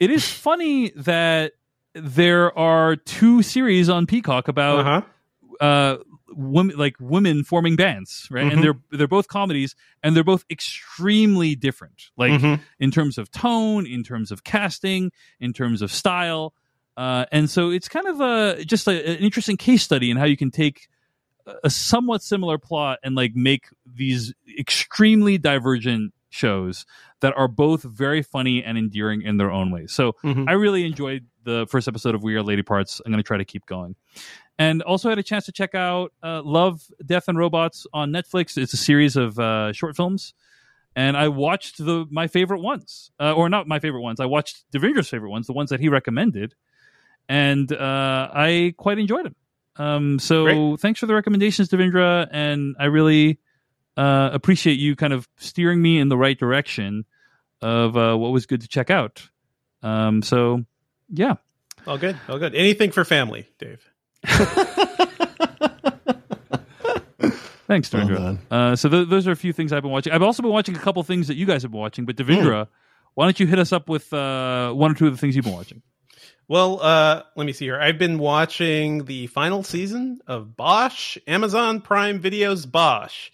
It 0.00 0.10
is 0.10 0.26
funny 0.30 0.90
that 0.96 1.52
there 1.94 2.56
are 2.58 2.96
two 2.96 3.42
series 3.42 3.90
on 3.90 4.06
Peacock 4.06 4.48
about 4.48 4.78
Uh 4.78 4.84
huh. 5.60 5.64
uh 5.64 5.96
women 6.30 6.76
like 6.76 6.94
women 7.00 7.42
forming 7.44 7.74
bands 7.76 8.28
right 8.30 8.44
Mhm. 8.46 8.52
and 8.52 8.62
they're 8.64 8.78
they're 8.90 9.08
both 9.08 9.28
comedies 9.28 9.74
and 10.02 10.14
they're 10.14 10.24
both 10.24 10.44
extremely 10.50 11.54
different 11.54 12.10
like 12.16 12.32
Mhm. 12.32 12.60
in 12.78 12.90
terms 12.90 13.18
of 13.18 13.30
tone 13.30 13.86
in 13.86 14.02
terms 14.02 14.30
of 14.30 14.44
casting 14.44 15.10
in 15.40 15.52
terms 15.52 15.80
of 15.82 15.90
style 15.90 16.52
uh 16.96 17.24
and 17.32 17.48
so 17.48 17.70
it's 17.70 17.88
kind 17.88 18.06
of 18.06 18.20
a 18.20 18.64
just 18.64 18.86
a, 18.88 18.92
an 19.12 19.16
interesting 19.18 19.56
case 19.56 19.82
study 19.82 20.10
in 20.10 20.16
how 20.16 20.24
you 20.26 20.36
can 20.36 20.50
take 20.50 20.88
a- 21.64 21.70
somewhat 21.70 22.22
similar 22.22 22.58
plot 22.58 22.98
and 23.02 23.14
like 23.14 23.34
make 23.34 23.68
these 23.86 24.34
extremely 24.58 25.38
divergent 25.38 26.12
shows 26.30 26.84
that 27.20 27.32
are 27.38 27.48
both 27.48 27.82
very 27.82 28.22
funny 28.22 28.62
and 28.62 28.76
endearing 28.76 29.22
in 29.22 29.38
their 29.38 29.50
own 29.50 29.70
ways 29.70 29.92
so 29.92 30.12
Mhm. 30.24 30.46
I 30.46 30.52
really 30.52 30.84
enjoyed 30.84 31.24
the 31.44 31.66
first 31.70 31.88
episode 31.88 32.14
of 32.14 32.22
We 32.22 32.34
Are 32.34 32.42
Lady 32.42 32.62
Parts. 32.62 33.00
I'm 33.06 33.10
going 33.10 33.22
to 33.22 33.26
try 33.26 33.38
to 33.38 33.44
keep 33.46 33.64
going. 33.64 33.94
And 34.58 34.82
also 34.82 35.08
had 35.08 35.18
a 35.18 35.22
chance 35.22 35.46
to 35.46 35.52
check 35.52 35.74
out 35.76 36.12
uh, 36.22 36.42
Love, 36.42 36.82
Death, 37.06 37.28
and 37.28 37.38
Robots 37.38 37.86
on 37.92 38.10
Netflix. 38.10 38.58
It's 38.58 38.72
a 38.72 38.76
series 38.76 39.14
of 39.14 39.38
uh, 39.38 39.72
short 39.72 39.94
films. 39.94 40.34
And 40.96 41.16
I 41.16 41.28
watched 41.28 41.78
the 41.78 42.06
my 42.10 42.26
favorite 42.26 42.60
ones, 42.60 43.12
uh, 43.20 43.32
or 43.32 43.48
not 43.48 43.68
my 43.68 43.78
favorite 43.78 44.00
ones. 44.00 44.18
I 44.18 44.26
watched 44.26 44.64
Devindra's 44.72 45.08
favorite 45.08 45.30
ones, 45.30 45.46
the 45.46 45.52
ones 45.52 45.70
that 45.70 45.78
he 45.78 45.88
recommended, 45.88 46.56
and 47.28 47.70
uh, 47.72 48.30
I 48.34 48.74
quite 48.76 48.98
enjoyed 48.98 49.26
them. 49.26 49.36
Um, 49.76 50.18
so 50.18 50.42
Great. 50.44 50.80
thanks 50.80 50.98
for 50.98 51.06
the 51.06 51.14
recommendations, 51.14 51.68
Devindra, 51.68 52.26
and 52.32 52.74
I 52.80 52.86
really 52.86 53.38
uh, 53.96 54.30
appreciate 54.32 54.80
you 54.80 54.96
kind 54.96 55.12
of 55.12 55.28
steering 55.36 55.80
me 55.80 56.00
in 56.00 56.08
the 56.08 56.16
right 56.16 56.36
direction 56.36 57.04
of 57.62 57.96
uh, 57.96 58.16
what 58.16 58.32
was 58.32 58.46
good 58.46 58.62
to 58.62 58.68
check 58.68 58.90
out. 58.90 59.28
Um, 59.84 60.20
so 60.22 60.64
yeah, 61.10 61.34
All 61.86 61.98
good. 61.98 62.18
All 62.28 62.40
good. 62.40 62.56
Anything 62.56 62.90
for 62.90 63.04
family, 63.04 63.46
Dave. 63.60 63.87
thanks, 67.66 67.92
Well 67.92 68.38
uh, 68.50 68.76
so 68.76 68.88
th- 68.88 69.08
those 69.08 69.26
are 69.28 69.32
a 69.32 69.36
few 69.36 69.52
things 69.52 69.72
I've 69.72 69.82
been 69.82 69.90
watching. 69.92 70.12
I've 70.12 70.22
also 70.22 70.42
been 70.42 70.52
watching 70.52 70.76
a 70.76 70.78
couple 70.78 71.02
things 71.02 71.28
that 71.28 71.34
you 71.36 71.46
guys 71.46 71.62
have 71.62 71.70
been 71.70 71.80
watching, 71.80 72.04
but 72.06 72.16
Devindra, 72.16 72.68
why 73.14 73.26
don't 73.26 73.38
you 73.38 73.46
hit 73.46 73.58
us 73.58 73.72
up 73.72 73.88
with 73.88 74.12
uh, 74.12 74.72
one 74.72 74.90
or 74.90 74.94
two 74.94 75.06
of 75.06 75.12
the 75.12 75.18
things 75.18 75.36
you've 75.36 75.44
been 75.44 75.54
watching? 75.54 75.82
Well, 76.48 76.80
uh, 76.80 77.22
let 77.36 77.44
me 77.44 77.52
see 77.52 77.66
here. 77.66 77.78
I've 77.78 77.98
been 77.98 78.18
watching 78.18 79.04
the 79.04 79.26
final 79.26 79.62
season 79.62 80.20
of 80.26 80.56
Bosch, 80.56 81.18
Amazon 81.26 81.82
Prime 81.82 82.20
Video's 82.20 82.64
Bosch, 82.64 83.30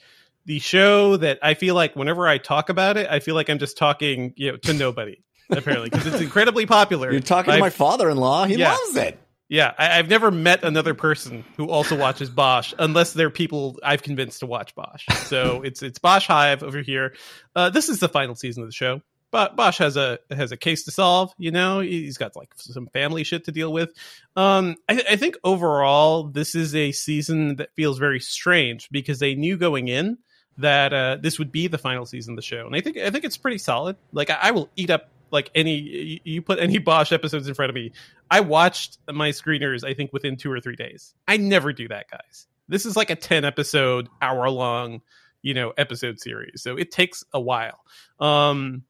the 0.47 0.59
show 0.59 1.17
that 1.19 1.39
I 1.41 1.55
feel 1.55 1.77
like 1.77 1.95
whenever 1.95 2.27
I 2.27 2.39
talk 2.39 2.71
about 2.71 2.97
it, 2.97 3.09
I 3.09 3.21
feel 3.21 3.37
like 3.37 3.49
I'm 3.49 3.59
just 3.61 3.79
talking, 3.79 4.35
you 4.37 4.51
know, 4.53 4.57
to 4.59 4.73
nobody. 4.73 5.21
Apparently, 5.51 5.91
because 5.91 6.07
it's 6.07 6.21
incredibly 6.23 6.67
popular. 6.67 7.13
You're 7.13 7.21
talking 7.21 7.51
to 7.51 7.53
I've- 7.53 7.61
my 7.61 7.71
father-in-law. 7.71 8.47
He 8.47 8.57
Yeah. 8.57 8.73
loves 8.73 8.97
it. 8.97 9.19
Yeah, 9.55 9.73
I, 9.79 10.01
I've 10.01 10.09
never 10.09 10.33
met 10.33 10.65
another 10.65 10.95
person 10.95 11.45
who 11.57 11.71
also 11.71 11.97
watches 11.97 12.29
Bosch, 12.29 12.75
unless 12.77 13.13
they're 13.13 13.31
people 13.31 13.79
I've 13.85 14.03
convinced 14.03 14.41
to 14.41 14.47
watch 14.47 14.75
Bosch. 14.75 15.07
So 15.27 15.63
it's 15.65 15.81
it's 15.81 16.01
Bosch 16.01 16.27
Hive 16.27 16.65
over 16.65 16.81
here. 16.81 17.15
Uh, 17.55 17.71
this 17.71 17.89
is 17.89 18.01
the 18.01 18.09
final 18.09 18.35
season 18.35 18.65
of 18.65 18.69
the 18.69 18.75
show. 18.75 19.01
But 19.31 19.55
Bosch 19.55 19.79
has 19.79 19.97
a 19.97 20.19
has 20.29 20.51
a 20.51 20.57
case 20.57 20.87
to 20.87 20.91
solve. 20.91 21.33
You 21.39 21.53
know, 21.53 21.79
he's 21.79 22.19
got 22.19 22.35
like 22.35 22.51
some 22.57 22.89
family 22.89 23.23
shit 23.23 23.45
to 23.45 23.53
deal 23.53 23.73
with. 23.73 23.93
Um, 24.35 24.75
I, 24.89 25.05
I 25.11 25.17
think 25.17 25.37
overall, 25.45 26.25
this 26.25 26.57
is 26.57 26.75
a 26.75 26.91
season 26.91 27.55
that 27.57 27.73
feels 27.77 28.01
very 28.01 28.19
strange 28.19 28.89
because 28.91 29.21
they 29.21 29.37
knew 29.37 29.57
going 29.57 29.87
in 29.87 30.19
that 30.59 30.93
uh, 30.93 31.19
this 31.21 31.39
would 31.39 31.53
be 31.53 31.69
the 31.69 31.79
final 31.79 32.07
season 32.07 32.33
of 32.33 32.37
the 32.37 32.43
show, 32.43 32.67
and 32.67 32.75
I 32.75 32.81
think 32.81 32.97
I 32.97 33.11
think 33.11 33.25
it's 33.25 33.37
pretty 33.37 33.59
solid. 33.59 33.95
Like 34.13 34.31
I, 34.31 34.39
I 34.43 34.51
will 34.51 34.69
eat 34.75 34.91
up 34.91 35.11
like 35.35 35.51
any 35.55 36.21
you- 36.25 36.41
put 36.41 36.59
any 36.59 36.79
Bosch 36.91 37.13
episodes 37.13 37.47
in 37.47 37.55
front 37.55 37.69
of 37.69 37.75
me. 37.75 37.93
I 38.31 38.41
watched 38.41 38.99
my 39.13 39.31
screeners, 39.31 39.85
I 39.85 39.93
think, 39.93 40.13
within 40.15 40.37
two 40.37 40.51
or 40.51 40.61
three 40.61 40.77
days. 40.77 41.15
I 41.29 41.37
never 41.37 41.75
do 41.75 41.89
that, 41.89 42.11
guys. 42.11 42.47
This 42.69 42.87
is 42.87 42.97
like 42.97 43.11
a 43.11 43.17
10 43.17 43.45
episode, 43.45 44.09
hour 44.23 44.49
long, 44.49 45.03
you 45.43 45.53
know, 45.53 45.75
episode 45.77 46.19
series. 46.19 46.63
So 46.63 46.77
it 46.79 46.91
takes 46.91 47.23
a 47.35 47.41
while. 47.41 47.81
Um, 48.19 48.85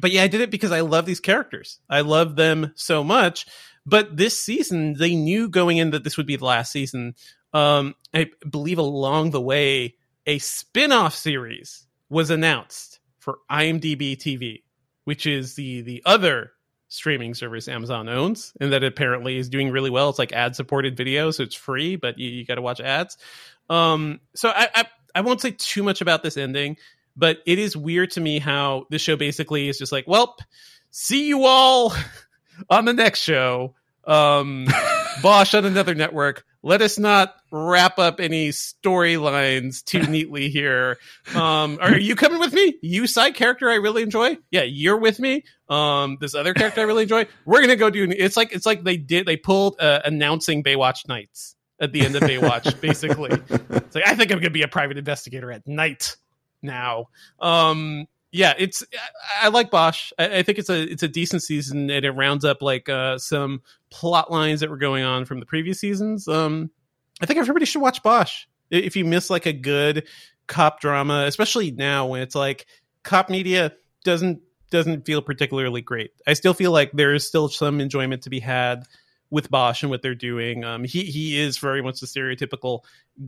but 0.00 0.10
yeah, 0.10 0.22
I 0.22 0.28
did 0.28 0.40
it 0.40 0.50
because 0.50 0.72
I 0.72 0.80
love 0.80 1.04
these 1.04 1.20
characters. 1.20 1.80
I 1.90 2.00
love 2.00 2.36
them 2.36 2.72
so 2.74 3.04
much. 3.04 3.46
But 3.84 4.16
this 4.16 4.38
season, 4.38 4.94
they 4.94 5.14
knew 5.14 5.48
going 5.48 5.76
in 5.76 5.90
that 5.90 6.04
this 6.04 6.16
would 6.16 6.26
be 6.26 6.36
the 6.36 6.44
last 6.44 6.72
season. 6.72 7.14
Um, 7.52 7.94
I 8.14 8.30
believe 8.48 8.78
along 8.78 9.30
the 9.30 9.40
way, 9.40 9.96
a 10.26 10.38
spin 10.38 10.92
off 10.92 11.14
series 11.14 11.86
was 12.10 12.30
announced 12.30 13.00
for 13.18 13.38
IMDb 13.50 14.16
TV, 14.16 14.62
which 15.08 15.24
is 15.24 15.54
the 15.54 15.80
the 15.80 16.02
other 16.04 16.52
streaming 16.88 17.32
service 17.32 17.66
Amazon 17.66 18.10
owns, 18.10 18.52
and 18.60 18.74
that 18.74 18.84
apparently 18.84 19.38
is 19.38 19.48
doing 19.48 19.70
really 19.70 19.88
well. 19.88 20.10
It's 20.10 20.18
like 20.18 20.34
ad 20.34 20.54
supported 20.54 20.98
video, 20.98 21.30
so 21.30 21.44
it's 21.44 21.54
free, 21.54 21.96
but 21.96 22.18
you, 22.18 22.28
you 22.28 22.44
got 22.44 22.56
to 22.56 22.60
watch 22.60 22.78
ads. 22.78 23.16
Um, 23.70 24.20
so 24.34 24.50
I, 24.50 24.68
I 24.74 24.84
I 25.14 25.20
won't 25.22 25.40
say 25.40 25.52
too 25.52 25.82
much 25.82 26.02
about 26.02 26.22
this 26.22 26.36
ending, 26.36 26.76
but 27.16 27.38
it 27.46 27.58
is 27.58 27.74
weird 27.74 28.10
to 28.10 28.20
me 28.20 28.38
how 28.38 28.84
this 28.90 29.00
show 29.00 29.16
basically 29.16 29.70
is 29.70 29.78
just 29.78 29.92
like, 29.92 30.06
well, 30.06 30.36
see 30.90 31.28
you 31.28 31.46
all 31.46 31.94
on 32.68 32.84
the 32.84 32.92
next 32.92 33.20
show. 33.20 33.76
Um, 34.04 34.66
Bosch 35.22 35.54
on 35.54 35.64
another 35.64 35.94
network. 35.94 36.44
Let 36.62 36.82
us 36.82 36.98
not 36.98 37.36
wrap 37.52 37.98
up 37.98 38.18
any 38.18 38.48
storylines 38.48 39.84
too 39.84 40.02
neatly 40.02 40.48
here. 40.48 40.98
Um, 41.34 41.78
are 41.80 41.98
you 41.98 42.16
coming 42.16 42.40
with 42.40 42.52
me? 42.52 42.74
You 42.82 43.06
side 43.06 43.34
character 43.36 43.70
I 43.70 43.76
really 43.76 44.02
enjoy. 44.02 44.38
Yeah, 44.50 44.64
you're 44.64 44.96
with 44.96 45.20
me. 45.20 45.44
Um, 45.68 46.18
this 46.20 46.34
other 46.34 46.54
character 46.54 46.80
I 46.80 46.84
really 46.84 47.04
enjoy. 47.04 47.26
We're 47.44 47.60
gonna 47.60 47.76
go 47.76 47.90
do. 47.90 48.10
It's 48.10 48.36
like 48.36 48.52
it's 48.52 48.66
like 48.66 48.82
they 48.82 48.96
did. 48.96 49.26
They 49.26 49.36
pulled 49.36 49.76
uh, 49.80 50.00
announcing 50.04 50.64
Baywatch 50.64 51.06
nights 51.06 51.54
at 51.80 51.92
the 51.92 52.04
end 52.04 52.16
of 52.16 52.22
Baywatch. 52.22 52.80
basically, 52.80 53.30
it's 53.30 53.94
like 53.94 54.06
I 54.06 54.14
think 54.16 54.32
I'm 54.32 54.38
gonna 54.38 54.50
be 54.50 54.62
a 54.62 54.68
private 54.68 54.98
investigator 54.98 55.52
at 55.52 55.66
night 55.66 56.16
now. 56.60 57.06
Um, 57.38 58.06
yeah, 58.30 58.54
it's 58.58 58.84
I, 59.40 59.48
like 59.48 59.70
Bosch. 59.70 60.12
I, 60.18 60.38
I 60.38 60.42
think 60.42 60.58
it's 60.58 60.70
a 60.70 60.82
it's 60.82 61.02
a 61.02 61.08
decent 61.08 61.42
season, 61.42 61.90
and 61.90 62.04
it 62.04 62.10
rounds 62.10 62.44
up 62.44 62.62
like 62.62 62.88
uh, 62.88 63.18
some 63.18 63.62
plot 63.90 64.30
lines 64.30 64.60
that 64.60 64.70
were 64.70 64.76
going 64.76 65.04
on 65.04 65.24
from 65.24 65.40
the 65.40 65.46
previous 65.46 65.80
seasons. 65.80 66.28
Um, 66.28 66.70
I 67.20 67.26
think 67.26 67.38
everybody 67.38 67.64
should 67.64 67.82
watch 67.82 68.02
Bosch 68.02 68.46
if 68.70 68.96
you 68.96 69.04
miss 69.04 69.30
like 69.30 69.46
a 69.46 69.52
good 69.52 70.06
cop 70.46 70.80
drama, 70.80 71.24
especially 71.26 71.70
now 71.70 72.06
when 72.06 72.20
it's 72.20 72.34
like 72.34 72.66
cop 73.02 73.30
media 73.30 73.72
doesn't 74.04 74.40
doesn't 74.70 75.06
feel 75.06 75.22
particularly 75.22 75.80
great. 75.80 76.10
I 76.26 76.34
still 76.34 76.54
feel 76.54 76.72
like 76.72 76.92
there 76.92 77.14
is 77.14 77.26
still 77.26 77.48
some 77.48 77.80
enjoyment 77.80 78.22
to 78.22 78.30
be 78.30 78.40
had 78.40 78.84
with 79.30 79.50
Bosch 79.50 79.82
and 79.82 79.90
what 79.90 80.02
they're 80.02 80.14
doing. 80.14 80.64
Um, 80.64 80.84
he 80.84 81.04
he 81.04 81.38
is 81.38 81.58
very 81.58 81.82
much 81.82 82.00
the 82.00 82.06
stereotypical 82.06 82.80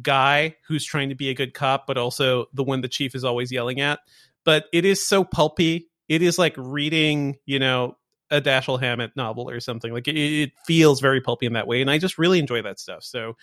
guy 0.02 0.56
who's 0.66 0.84
trying 0.84 1.08
to 1.08 1.14
be 1.14 1.30
a 1.30 1.34
good 1.34 1.54
cop, 1.54 1.86
but 1.86 1.98
also 1.98 2.46
the 2.52 2.64
one 2.64 2.80
the 2.80 2.88
chief 2.88 3.14
is 3.14 3.24
always 3.24 3.52
yelling 3.52 3.80
at. 3.80 4.00
But 4.44 4.66
it 4.72 4.84
is 4.84 5.06
so 5.06 5.24
pulpy. 5.24 5.88
It 6.08 6.22
is 6.22 6.38
like 6.38 6.54
reading, 6.56 7.36
you 7.46 7.58
know, 7.58 7.96
a 8.30 8.40
Dashiell 8.40 8.80
Hammett 8.80 9.12
novel 9.16 9.50
or 9.50 9.60
something. 9.60 9.92
Like 9.92 10.08
it, 10.08 10.16
it 10.16 10.52
feels 10.66 11.00
very 11.00 11.20
pulpy 11.20 11.46
in 11.46 11.54
that 11.54 11.66
way, 11.66 11.80
and 11.80 11.90
I 11.90 11.98
just 11.98 12.18
really 12.18 12.38
enjoy 12.38 12.62
that 12.62 12.78
stuff. 12.80 13.02
So 13.02 13.36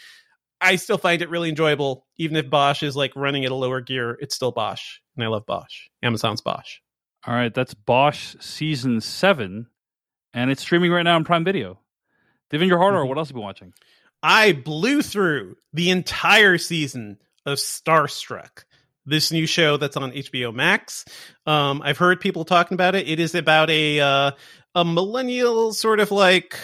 I 0.59 0.75
still 0.77 0.97
find 0.97 1.21
it 1.21 1.29
really 1.29 1.49
enjoyable, 1.49 2.07
even 2.17 2.35
if 2.37 2.49
Bosch 2.49 2.83
is 2.83 2.95
like 2.95 3.15
running 3.15 3.45
at 3.45 3.51
a 3.51 3.55
lower 3.55 3.81
gear. 3.81 4.17
It's 4.19 4.35
still 4.35 4.51
Bosch, 4.51 4.99
and 5.15 5.23
I 5.23 5.27
love 5.27 5.45
Bosch. 5.45 5.87
Amazon's 6.01 6.41
Bosch. 6.41 6.79
All 7.25 7.33
right, 7.35 7.53
that's 7.53 7.73
Bosch 7.73 8.35
season 8.39 9.01
seven, 9.01 9.67
and 10.33 10.49
it's 10.49 10.61
streaming 10.61 10.91
right 10.91 11.03
now 11.03 11.15
on 11.15 11.25
Prime 11.25 11.43
Video. 11.43 11.79
Devindra 12.51 12.77
Hardawar, 12.77 13.03
Mhm. 13.03 13.07
what 13.09 13.17
else 13.17 13.27
have 13.27 13.35
you 13.35 13.39
been 13.41 13.45
watching? 13.45 13.73
I 14.23 14.53
blew 14.53 15.01
through 15.01 15.57
the 15.73 15.89
entire 15.89 16.57
season 16.57 17.17
of 17.45 17.57
Starstruck, 17.57 18.63
this 19.07 19.31
new 19.31 19.47
show 19.47 19.77
that's 19.77 19.97
on 19.97 20.11
HBO 20.11 20.53
Max. 20.53 21.05
Um, 21.47 21.81
I've 21.83 21.97
heard 21.97 22.19
people 22.19 22.45
talking 22.45 22.75
about 22.75 22.93
it. 22.93 23.07
It 23.07 23.19
is 23.19 23.33
about 23.33 23.69
a 23.69 23.99
uh, 23.99 24.31
a 24.75 24.85
millennial 24.85 25.73
sort 25.73 25.99
of 25.99 26.11
like 26.11 26.59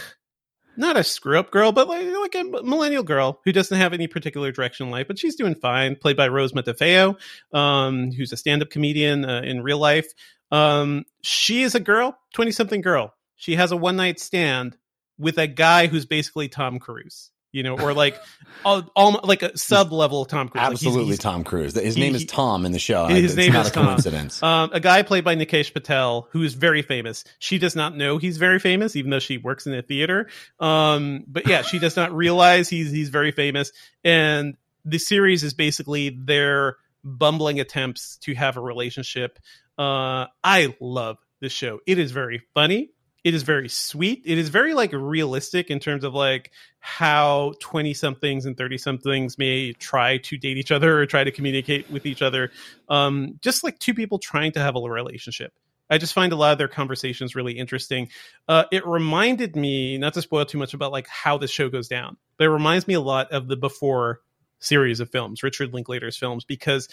not 0.75 0.97
a 0.97 1.03
screw 1.03 1.39
up 1.39 1.51
girl, 1.51 1.71
but 1.71 1.87
like 1.87 2.05
like 2.05 2.35
a 2.35 2.43
millennial 2.43 3.03
girl 3.03 3.41
who 3.45 3.51
doesn't 3.51 3.77
have 3.77 3.93
any 3.93 4.07
particular 4.07 4.51
direction 4.51 4.87
in 4.87 4.91
life, 4.91 5.07
but 5.07 5.17
she's 5.17 5.35
doing 5.35 5.55
fine. 5.55 5.95
Played 5.95 6.17
by 6.17 6.27
Rose 6.27 6.51
Matafeo, 6.51 7.17
um, 7.53 8.11
who's 8.11 8.31
a 8.31 8.37
stand 8.37 8.61
up 8.61 8.69
comedian 8.69 9.25
uh, 9.25 9.41
in 9.41 9.63
real 9.63 9.79
life. 9.79 10.11
Um, 10.51 11.05
she 11.21 11.63
is 11.63 11.75
a 11.75 11.79
girl, 11.79 12.17
twenty 12.33 12.51
something 12.51 12.81
girl. 12.81 13.13
She 13.35 13.55
has 13.55 13.71
a 13.71 13.77
one 13.77 13.95
night 13.95 14.19
stand 14.19 14.77
with 15.17 15.37
a 15.37 15.47
guy 15.47 15.87
who's 15.87 16.05
basically 16.05 16.49
Tom 16.49 16.79
Cruise, 16.79 17.31
you 17.53 17.63
know, 17.63 17.79
or 17.79 17.93
like 17.93 18.17
all, 18.65 18.83
all 18.97 19.21
like 19.23 19.41
a 19.43 19.57
sub 19.57 19.93
level 19.93 20.25
Tom 20.25 20.49
Cruise. 20.49 20.61
Like, 20.61 20.69
he's- 20.71 20.81
Absolutely, 20.87 21.05
he's- 21.11 21.19
Tom 21.19 21.45
Cruise. 21.45 21.73
His 21.79 21.95
he- 21.95 22.01
name 22.01 22.15
is 22.15 22.25
Tom 22.25 22.65
in 22.65 22.73
the 22.73 22.79
show. 22.79 23.05
His 23.05 23.25
it's 23.31 23.35
name 23.35 23.53
not 23.53 23.67
is 23.67 23.71
a 23.71 23.73
Tom. 23.75 23.85
coincidence. 23.85 24.43
Um, 24.43 24.71
a 24.73 24.81
guy 24.81 25.03
played 25.03 25.23
by 25.23 25.35
Nikesh 25.37 25.71
Patel, 25.73 26.27
who 26.31 26.43
is 26.43 26.53
very 26.55 26.81
famous. 26.81 27.23
She 27.39 27.59
does 27.59 27.75
not 27.77 27.95
know 27.95 28.17
he's 28.17 28.35
very 28.37 28.59
famous, 28.59 28.97
even 28.97 29.11
though 29.11 29.19
she 29.19 29.37
works 29.37 29.65
in 29.67 29.73
a 29.73 29.81
theater. 29.81 30.27
Um, 30.59 31.23
but 31.27 31.47
yeah, 31.47 31.61
she 31.61 31.79
does 31.79 31.95
not 31.95 32.11
realize 32.15 32.67
he's 32.67 32.91
he's 32.91 33.07
very 33.09 33.31
famous. 33.31 33.71
And 34.03 34.57
the 34.83 34.97
series 34.97 35.43
is 35.43 35.53
basically 35.53 36.09
their 36.09 36.75
bumbling 37.05 37.59
attempts 37.59 38.17
to 38.17 38.33
have 38.33 38.57
a 38.57 38.61
relationship. 38.61 39.39
Uh, 39.77 40.25
I 40.43 40.75
love 40.81 41.17
this 41.41 41.51
show. 41.53 41.79
It 41.85 41.99
is 41.99 42.11
very 42.11 42.41
funny. 42.53 42.89
It 43.23 43.33
is 43.33 43.43
very 43.43 43.69
sweet. 43.69 44.21
It 44.25 44.37
is 44.37 44.49
very 44.49 44.73
like 44.73 44.91
realistic 44.91 45.69
in 45.69 45.79
terms 45.79 46.03
of 46.03 46.13
like 46.13 46.51
how 46.79 47.53
20 47.61 47.93
somethings 47.93 48.45
and 48.45 48.57
30 48.57 48.77
somethings 48.77 49.37
may 49.37 49.71
try 49.73 50.17
to 50.17 50.37
date 50.37 50.57
each 50.57 50.71
other 50.71 50.99
or 50.99 51.05
try 51.05 51.23
to 51.23 51.31
communicate 51.31 51.89
with 51.89 52.05
each 52.05 52.21
other. 52.21 52.51
Um, 52.89 53.39
just 53.41 53.63
like 53.63 53.79
two 53.79 53.93
people 53.93 54.19
trying 54.19 54.51
to 54.53 54.59
have 54.59 54.75
a 54.75 54.81
relationship. 54.81 55.53
I 55.89 55.97
just 55.97 56.13
find 56.13 56.33
a 56.33 56.35
lot 56.35 56.51
of 56.53 56.57
their 56.57 56.67
conversations 56.67 57.35
really 57.35 57.53
interesting. 57.53 58.09
Uh, 58.47 58.65
it 58.71 58.85
reminded 58.85 59.55
me, 59.55 59.97
not 59.97 60.13
to 60.15 60.21
spoil 60.21 60.45
too 60.45 60.57
much 60.57 60.73
about 60.73 60.91
like 60.91 61.07
how 61.07 61.37
the 61.37 61.47
show 61.47 61.69
goes 61.69 61.87
down, 61.87 62.17
but 62.37 62.45
it 62.45 62.49
reminds 62.49 62.87
me 62.87 62.93
a 62.93 63.01
lot 63.01 63.31
of 63.31 63.47
the 63.47 63.55
before 63.55 64.21
series 64.59 64.99
of 64.99 65.09
films, 65.09 65.43
Richard 65.43 65.73
Linklater's 65.73 66.17
films, 66.17 66.45
because 66.45 66.87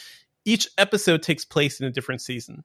each 0.45 0.69
episode 0.77 1.23
takes 1.23 1.45
place 1.45 1.81
in 1.81 1.87
a 1.87 1.91
different 1.91 2.21
season. 2.21 2.65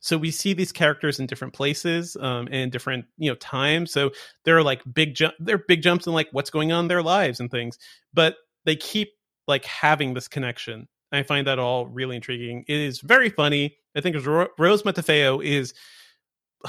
So 0.00 0.16
we 0.18 0.30
see 0.30 0.54
these 0.54 0.72
characters 0.72 1.20
in 1.20 1.26
different 1.26 1.54
places 1.54 2.16
um, 2.18 2.48
and 2.50 2.72
different 2.72 3.04
you 3.18 3.30
know 3.30 3.36
times. 3.36 3.92
So 3.92 4.10
there 4.44 4.56
are 4.56 4.62
like 4.62 4.82
big 4.92 5.16
there 5.38 5.56
are 5.56 5.64
big 5.66 5.82
jumps 5.82 6.06
in 6.06 6.12
like 6.12 6.28
what's 6.32 6.50
going 6.50 6.72
on 6.72 6.86
in 6.86 6.88
their 6.88 7.02
lives 7.02 7.40
and 7.40 7.50
things, 7.50 7.78
but 8.12 8.36
they 8.64 8.76
keep 8.76 9.10
like 9.46 9.64
having 9.64 10.14
this 10.14 10.28
connection. 10.28 10.88
I 11.12 11.22
find 11.22 11.46
that 11.46 11.58
all 11.58 11.86
really 11.86 12.16
intriguing. 12.16 12.64
It 12.68 12.76
is 12.76 13.00
very 13.00 13.30
funny. 13.30 13.76
I 13.96 14.00
think 14.00 14.24
Ro- 14.24 14.48
Rose 14.58 14.82
Matafeo 14.84 15.44
is 15.44 15.74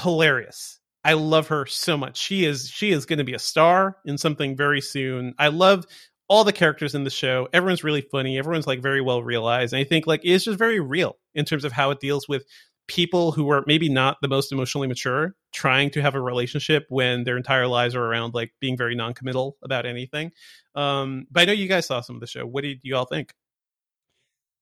hilarious. 0.00 0.80
I 1.04 1.14
love 1.14 1.48
her 1.48 1.66
so 1.66 1.96
much. 1.96 2.16
She 2.16 2.44
is 2.44 2.68
she 2.68 2.90
is 2.90 3.06
going 3.06 3.18
to 3.18 3.24
be 3.24 3.34
a 3.34 3.38
star 3.38 3.96
in 4.04 4.18
something 4.18 4.56
very 4.56 4.80
soon. 4.80 5.34
I 5.38 5.48
love 5.48 5.86
all 6.28 6.44
the 6.44 6.52
characters 6.52 6.94
in 6.94 7.04
the 7.04 7.10
show. 7.10 7.48
Everyone's 7.52 7.84
really 7.84 8.00
funny. 8.00 8.38
Everyone's 8.38 8.66
like 8.66 8.80
very 8.80 9.00
well 9.00 9.22
realized. 9.22 9.72
And 9.72 9.80
I 9.80 9.84
think 9.84 10.06
like 10.06 10.20
it's 10.24 10.44
just 10.44 10.58
very 10.58 10.80
real 10.80 11.16
in 11.34 11.44
terms 11.44 11.64
of 11.64 11.72
how 11.72 11.90
it 11.90 12.00
deals 12.00 12.28
with 12.28 12.44
people 12.88 13.32
who 13.32 13.50
are 13.50 13.62
maybe 13.66 13.88
not 13.88 14.18
the 14.22 14.28
most 14.28 14.52
emotionally 14.52 14.88
mature 14.88 15.34
trying 15.54 15.90
to 15.90 16.02
have 16.02 16.14
a 16.14 16.20
relationship 16.20 16.84
when 16.88 17.24
their 17.24 17.36
entire 17.36 17.66
lives 17.66 17.94
are 17.94 18.04
around 18.04 18.34
like 18.34 18.52
being 18.60 18.76
very 18.76 18.94
non-committal 18.94 19.56
about 19.62 19.86
anything. 19.86 20.32
Um, 20.74 21.26
but 21.30 21.42
I 21.42 21.44
know 21.46 21.52
you 21.52 21.68
guys 21.68 21.86
saw 21.86 22.00
some 22.00 22.16
of 22.16 22.20
the 22.20 22.26
show. 22.26 22.44
What 22.46 22.62
did 22.64 22.80
you 22.82 22.96
all 22.96 23.04
think? 23.04 23.32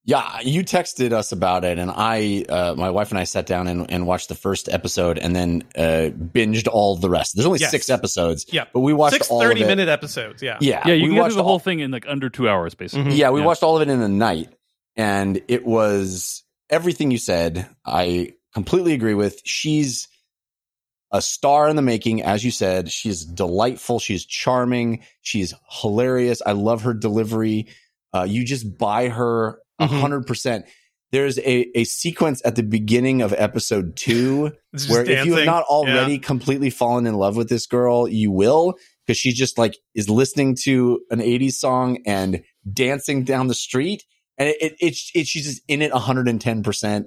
Yeah, 0.04 0.40
you 0.40 0.64
texted 0.64 1.12
us 1.12 1.30
about 1.30 1.62
it, 1.64 1.78
and 1.78 1.90
I, 1.94 2.44
uh, 2.48 2.74
my 2.76 2.88
wife 2.88 3.10
and 3.10 3.18
I 3.18 3.24
sat 3.24 3.44
down 3.44 3.68
and, 3.68 3.88
and 3.90 4.06
watched 4.06 4.30
the 4.30 4.34
first 4.34 4.68
episode, 4.70 5.18
and 5.18 5.36
then 5.36 5.62
uh, 5.76 6.08
binged 6.10 6.68
all 6.72 6.96
the 6.96 7.10
rest. 7.10 7.36
There's 7.36 7.44
only 7.46 7.58
Yes. 7.58 7.70
six 7.70 7.90
episodes, 7.90 8.46
Yeah. 8.50 8.64
but 8.72 8.80
we 8.80 8.94
watched 8.94 9.12
Six 9.14 9.30
all 9.30 9.40
30 9.42 9.60
of 9.60 9.66
it. 9.66 9.68
minute 9.68 9.88
episodes. 9.90 10.42
Yeah. 10.42 10.56
Yeah, 10.62 10.82
Yeah, 10.86 10.94
you 10.94 11.02
we 11.02 11.08
can 11.08 11.14
get 11.16 11.20
watched 11.20 11.32
through 11.32 11.36
the 11.36 11.42
whole 11.44 11.52
all- 11.52 11.58
thing 11.58 11.80
in 11.80 11.90
like 11.90 12.06
under 12.08 12.30
two 12.30 12.48
hours, 12.48 12.74
basically. 12.74 13.12
Mhm. 13.12 13.18
Yeah, 13.18 13.30
we 13.30 13.40
Yeah. 13.40 13.46
watched 13.46 13.62
all 13.62 13.76
of 13.76 13.82
it 13.86 13.92
in 13.92 14.00
a 14.00 14.08
night, 14.08 14.48
and 14.96 15.40
it 15.48 15.66
was 15.66 16.44
everything 16.70 17.10
you 17.10 17.18
said. 17.18 17.68
I 17.84 18.32
completely 18.54 18.92
agree 18.94 19.14
with. 19.14 19.40
She's 19.44 20.08
a 21.12 21.20
star 21.20 21.68
in 21.68 21.76
the 21.76 21.82
making, 21.82 22.22
as 22.22 22.44
you 22.44 22.50
said. 22.50 22.90
She's 22.90 23.24
delightful. 23.24 23.98
She's 23.98 24.24
charming. 24.24 25.02
She's 25.22 25.52
hilarious. 25.82 26.40
I 26.44 26.52
love 26.52 26.82
her 26.82 26.94
delivery. 26.94 27.68
Uh, 28.14 28.22
you 28.28 28.44
just 28.44 28.78
buy 28.78 29.08
her 29.08 29.58
a 29.78 29.86
Mhm. 29.88 30.00
hundred 30.00 30.26
percent. 30.26 30.66
There's 31.12 31.38
a, 31.40 31.66
a 31.76 31.82
sequence 31.84 32.40
at 32.44 32.54
the 32.54 32.62
beginning 32.62 33.22
of 33.22 33.34
episode 33.36 33.96
two 33.96 34.52
where 34.88 35.02
if 35.02 35.26
you 35.26 35.34
have 35.34 35.46
not 35.46 35.64
already 35.64 36.12
Yeah. 36.14 36.18
completely 36.20 36.70
fallen 36.70 37.06
in 37.06 37.14
love 37.14 37.34
with 37.36 37.48
this 37.48 37.66
girl, 37.66 38.06
you 38.06 38.30
will 38.30 38.74
because 39.04 39.18
she 39.18 39.32
just 39.32 39.58
like 39.58 39.76
is 39.94 40.08
listening 40.08 40.54
to 40.62 41.00
an 41.10 41.20
80s 41.20 41.54
song 41.58 41.98
and 42.06 42.44
dancing 42.72 43.24
down 43.24 43.48
the 43.48 43.54
street. 43.54 44.04
And 44.40 44.48
it, 44.48 44.56
it, 44.60 44.76
it's, 44.80 45.12
it's, 45.14 45.28
she's 45.28 45.44
just 45.46 45.62
in 45.68 45.82
it 45.82 45.92
110%. 45.92 47.04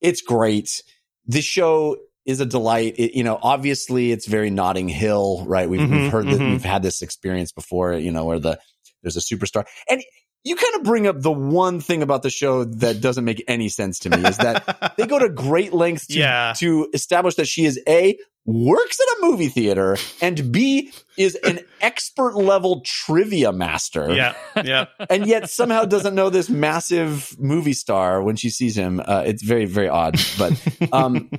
It's 0.00 0.22
great. 0.22 0.82
This 1.26 1.44
show 1.44 1.96
is 2.24 2.40
a 2.40 2.46
delight. 2.46 2.94
It, 2.96 3.16
you 3.16 3.24
know, 3.24 3.38
obviously 3.42 4.12
it's 4.12 4.26
very 4.26 4.50
Notting 4.50 4.88
Hill, 4.88 5.44
right? 5.46 5.68
We've, 5.68 5.80
Mhm, 5.80 5.90
we've 5.90 6.12
heard 6.12 6.26
that 6.28 6.40
mhm. 6.40 6.52
we've 6.52 6.64
had 6.64 6.82
this 6.82 7.02
experience 7.02 7.52
before, 7.52 7.94
you 7.94 8.12
know, 8.12 8.24
where 8.24 8.38
the, 8.38 8.58
there's 9.02 9.16
a 9.16 9.20
superstar 9.20 9.66
and 9.90 10.02
you 10.44 10.56
kind 10.56 10.74
of 10.76 10.82
bring 10.82 11.06
up 11.06 11.20
the 11.20 11.32
one 11.32 11.80
thing 11.80 12.02
about 12.02 12.22
the 12.22 12.30
show 12.30 12.64
that 12.64 13.00
doesn't 13.00 13.24
make 13.24 13.42
any 13.48 13.68
sense 13.68 14.00
to 14.00 14.10
me 14.10 14.18
is 14.28 14.36
that 14.38 14.94
they 14.98 15.06
go 15.06 15.18
to 15.18 15.28
great 15.28 15.72
lengths 15.72 16.06
to, 16.08 16.18
Yeah. 16.18 16.52
to 16.58 16.88
establish 16.92 17.36
that 17.36 17.46
she 17.46 17.64
is 17.64 17.80
a 17.88 18.18
works 18.46 18.98
at 19.00 19.06
a 19.18 19.26
movie 19.26 19.48
theater 19.48 19.96
and 20.20 20.52
b 20.52 20.92
is 21.16 21.34
an 21.34 21.60
expert 21.80 22.36
level 22.36 22.82
trivia 22.84 23.52
master 23.52 24.12
yeah. 24.12 24.34
Yeah. 24.62 24.84
and 25.10 25.26
yet 25.26 25.48
somehow 25.48 25.86
doesn't 25.86 26.14
know 26.14 26.28
this 26.28 26.50
massive 26.50 27.34
movie 27.38 27.72
star 27.72 28.22
when 28.22 28.36
she 28.36 28.50
sees 28.50 28.76
him 28.76 29.00
uh, 29.02 29.22
it's 29.24 29.42
very 29.42 29.64
very 29.64 29.88
odd 29.88 30.20
but 30.36 30.52
um 30.92 31.30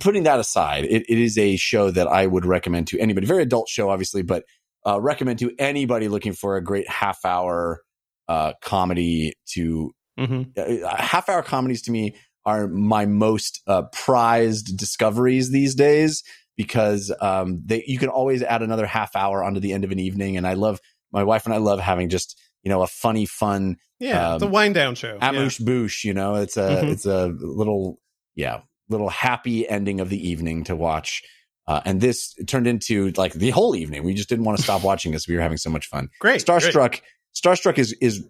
putting 0.00 0.22
that 0.22 0.40
aside 0.40 0.84
it, 0.84 1.04
it 1.06 1.18
is 1.18 1.36
a 1.36 1.56
show 1.56 1.90
that 1.90 2.06
i 2.08 2.26
would 2.26 2.46
recommend 2.46 2.86
to 2.86 2.98
anybody 2.98 3.26
very 3.26 3.42
adult 3.42 3.68
show 3.68 3.90
obviously 3.90 4.22
but 4.22 4.44
uh, 4.86 4.98
recommend 4.98 5.38
to 5.40 5.54
anybody 5.58 6.08
looking 6.08 6.32
for 6.32 6.56
a 6.56 6.64
great 6.64 6.88
half 6.88 7.26
hour 7.26 7.82
uh, 8.28 8.52
comedy 8.62 9.32
to 9.54 9.92
Mhm. 10.18 10.56
uh, 10.84 10.96
half 10.96 11.28
hour 11.28 11.42
comedies 11.42 11.82
to 11.82 11.90
me 11.90 12.14
are 12.46 12.68
my 12.68 13.04
most 13.06 13.60
uh, 13.66 13.82
prized 13.92 14.76
discoveries 14.76 15.50
these 15.50 15.74
days 15.74 16.22
because 16.56 17.12
um, 17.20 17.60
they 17.66 17.82
you 17.86 17.98
can 17.98 18.08
always 18.08 18.42
add 18.42 18.62
another 18.62 18.86
half 18.86 19.16
hour 19.16 19.42
onto 19.42 19.58
the 19.60 19.72
end 19.72 19.82
of 19.84 19.90
an 19.90 19.98
evening 19.98 20.36
and 20.36 20.46
i 20.46 20.54
love 20.54 20.78
my 21.12 21.24
wife 21.24 21.46
and 21.46 21.54
i 21.54 21.58
love 21.58 21.80
having 21.80 22.08
just 22.08 22.40
you 22.62 22.68
know 22.70 22.82
a 22.82 22.86
funny 22.86 23.26
fun 23.26 23.76
Yeah. 23.98 24.34
it's 24.34 24.42
a 24.42 24.46
Um, 24.46 24.52
wind 24.52 24.74
down 24.76 24.94
show. 24.94 25.18
Yeah. 25.20 25.32
amoosh 25.32 25.60
boosh 25.60 26.04
you 26.04 26.14
know 26.14 26.36
it's 26.36 26.56
a 26.56 26.60
Mhm. 26.84 26.92
it's 26.92 27.06
a 27.06 27.26
little 27.40 27.98
yeah 28.36 28.60
little 28.88 29.08
happy 29.08 29.68
ending 29.68 29.98
of 30.00 30.10
the 30.10 30.28
evening 30.28 30.62
to 30.64 30.76
watch 30.76 31.22
uh, 31.66 31.80
and 31.86 32.00
this 32.02 32.34
turned 32.46 32.66
into 32.66 33.10
like 33.16 33.32
the 33.32 33.50
whole 33.50 33.74
evening 33.74 34.04
we 34.04 34.14
just 34.14 34.28
didn't 34.28 34.44
want 34.44 34.58
to 34.58 34.62
stop 34.62 34.84
watching 34.84 35.10
this 35.12 35.26
we 35.26 35.34
were 35.34 35.40
having 35.40 35.56
so 35.58 35.70
much 35.70 35.86
fun 35.88 36.08
Great. 36.20 36.44
starstruck 36.44 37.00
starstruck 37.34 37.78
is 37.78 37.92
is 38.00 38.26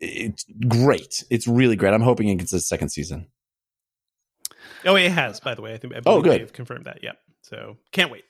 it's 0.00 0.44
great 0.68 1.24
it's 1.30 1.48
really 1.48 1.76
great 1.76 1.92
i'm 1.92 2.02
hoping 2.02 2.28
it 2.28 2.36
gets 2.36 2.52
a 2.52 2.60
second 2.60 2.90
season. 2.90 3.28
Oh, 4.84 4.96
it 4.96 5.10
has, 5.10 5.40
by 5.40 5.54
the 5.54 5.62
way. 5.62 5.74
I 5.74 5.78
think 5.78 5.94
I 5.94 6.00
oh, 6.06 6.22
good. 6.22 6.40
They've 6.40 6.52
confirmed 6.52 6.86
that. 6.86 7.00
Yeah. 7.02 7.12
So 7.42 7.76
can't 7.92 8.10
wait. 8.10 8.24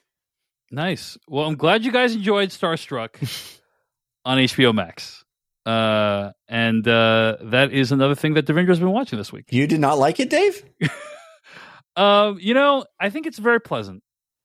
Nice. 0.70 1.18
Well, 1.28 1.46
I'm 1.46 1.56
glad 1.56 1.84
you 1.84 1.92
guys 1.92 2.14
enjoyed 2.14 2.50
Starstruck 2.50 3.60
on 4.24 4.38
HBO 4.38 4.74
Max. 4.74 5.24
Uh, 5.64 6.32
and 6.48 6.86
uh, 6.86 7.36
that 7.42 7.72
is 7.72 7.92
another 7.92 8.14
thing 8.14 8.34
that 8.34 8.46
Devindra's 8.46 8.78
been 8.78 8.90
watching 8.90 9.18
this 9.18 9.32
week. 9.32 9.46
you 9.50 9.66
did 9.66 9.80
not 9.80 9.98
like 9.98 10.18
it 10.18 10.30
dave 10.30 10.62
Um, 11.94 12.38
you 12.40 12.54
know, 12.54 12.84
I 12.98 13.10
think 13.10 13.26
it's 13.26 13.38
very 13.38 13.60
pleasant. 13.60 14.02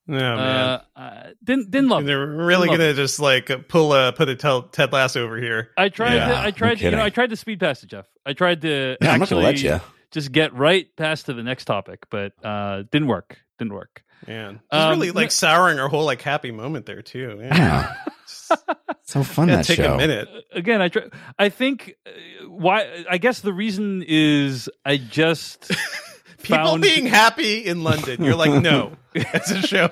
Oh 0.10 0.12
man. 0.12 0.38
uh, 0.38 0.82
uh, 0.96 1.24
didn't 1.44 1.72
didn't 1.72 1.88
love 1.90 2.00
And 2.00 2.08
they're 2.10 2.26
really 2.28 2.68
gonna 2.68 2.94
just 2.94 3.20
like 3.20 3.50
pull 3.70 3.94
a 3.94 4.12
put 4.12 4.28
a 4.30 4.36
tel- 4.36 4.64
Ted 4.64 4.92
Lasso 4.92 5.24
over 5.24 5.38
here. 5.38 5.72
I 5.78 5.90
tried. 5.90 6.16
Yeah, 6.16 6.28
to, 6.28 6.38
I 6.38 6.46
no 6.46 6.52
tried. 6.52 6.78
To, 6.80 6.84
you 6.84 6.92
know. 6.92 7.02
I 7.04 7.10
tried 7.10 7.30
to 7.30 7.36
speed 7.38 7.60
past 7.60 7.84
it, 7.84 7.88
Jeff. 7.88 8.06
I 8.26 8.34
tried 8.34 8.62
to 8.62 8.98
yeah, 9.02 9.12
i'm 9.14 9.20
not 9.20 9.24
actually 9.24 9.44
gonna 9.44 9.48
let 9.48 9.64
you 9.64 9.80
just 10.12 10.32
get 10.32 10.54
right 10.54 10.88
past 10.98 11.28
to 11.28 11.34
the 11.34 11.44
next 11.44 11.66
topic, 11.66 12.06
but 12.10 12.34
uh, 12.44 12.84
didn't 12.92 13.08
work. 13.08 13.40
Didn't 13.60 13.74
work. 13.74 14.04
Man, 14.28 14.56
it's 14.56 14.64
Um, 14.72 14.92
really 14.92 15.12
like 15.12 15.32
souring 15.32 15.80
our 15.80 15.88
whole 15.90 16.06
like 16.06 16.22
happy 16.22 16.52
moment 16.52 16.86
there 16.86 17.02
too. 17.02 17.38
Yeah. 17.42 17.94
yeah 18.50 18.56
So 19.06 19.22
fun 19.22 19.48
Gonna 19.48 19.58
that 19.58 19.66
take 19.66 19.78
show. 19.78 19.96
a 19.96 19.98
minute. 19.98 20.30
Again, 20.54 20.82
I 20.82 20.88
try, 20.88 21.04
I 21.38 21.50
think 21.50 21.96
uh, 22.08 22.48
why 22.48 23.04
I 23.10 23.18
guess 23.18 23.42
the 23.42 23.52
reason 23.54 24.04
is 24.08 24.70
I 24.86 24.98
just 24.98 25.72
People 26.44 26.58
found 26.58 26.82
being 26.82 27.06
happy 27.08 27.66
in 27.66 27.84
London. 27.84 28.24
You're 28.24 28.36
like, 28.36 28.62
no, 28.62 28.92
it's 29.16 29.52
a 29.52 29.62
show. 29.62 29.90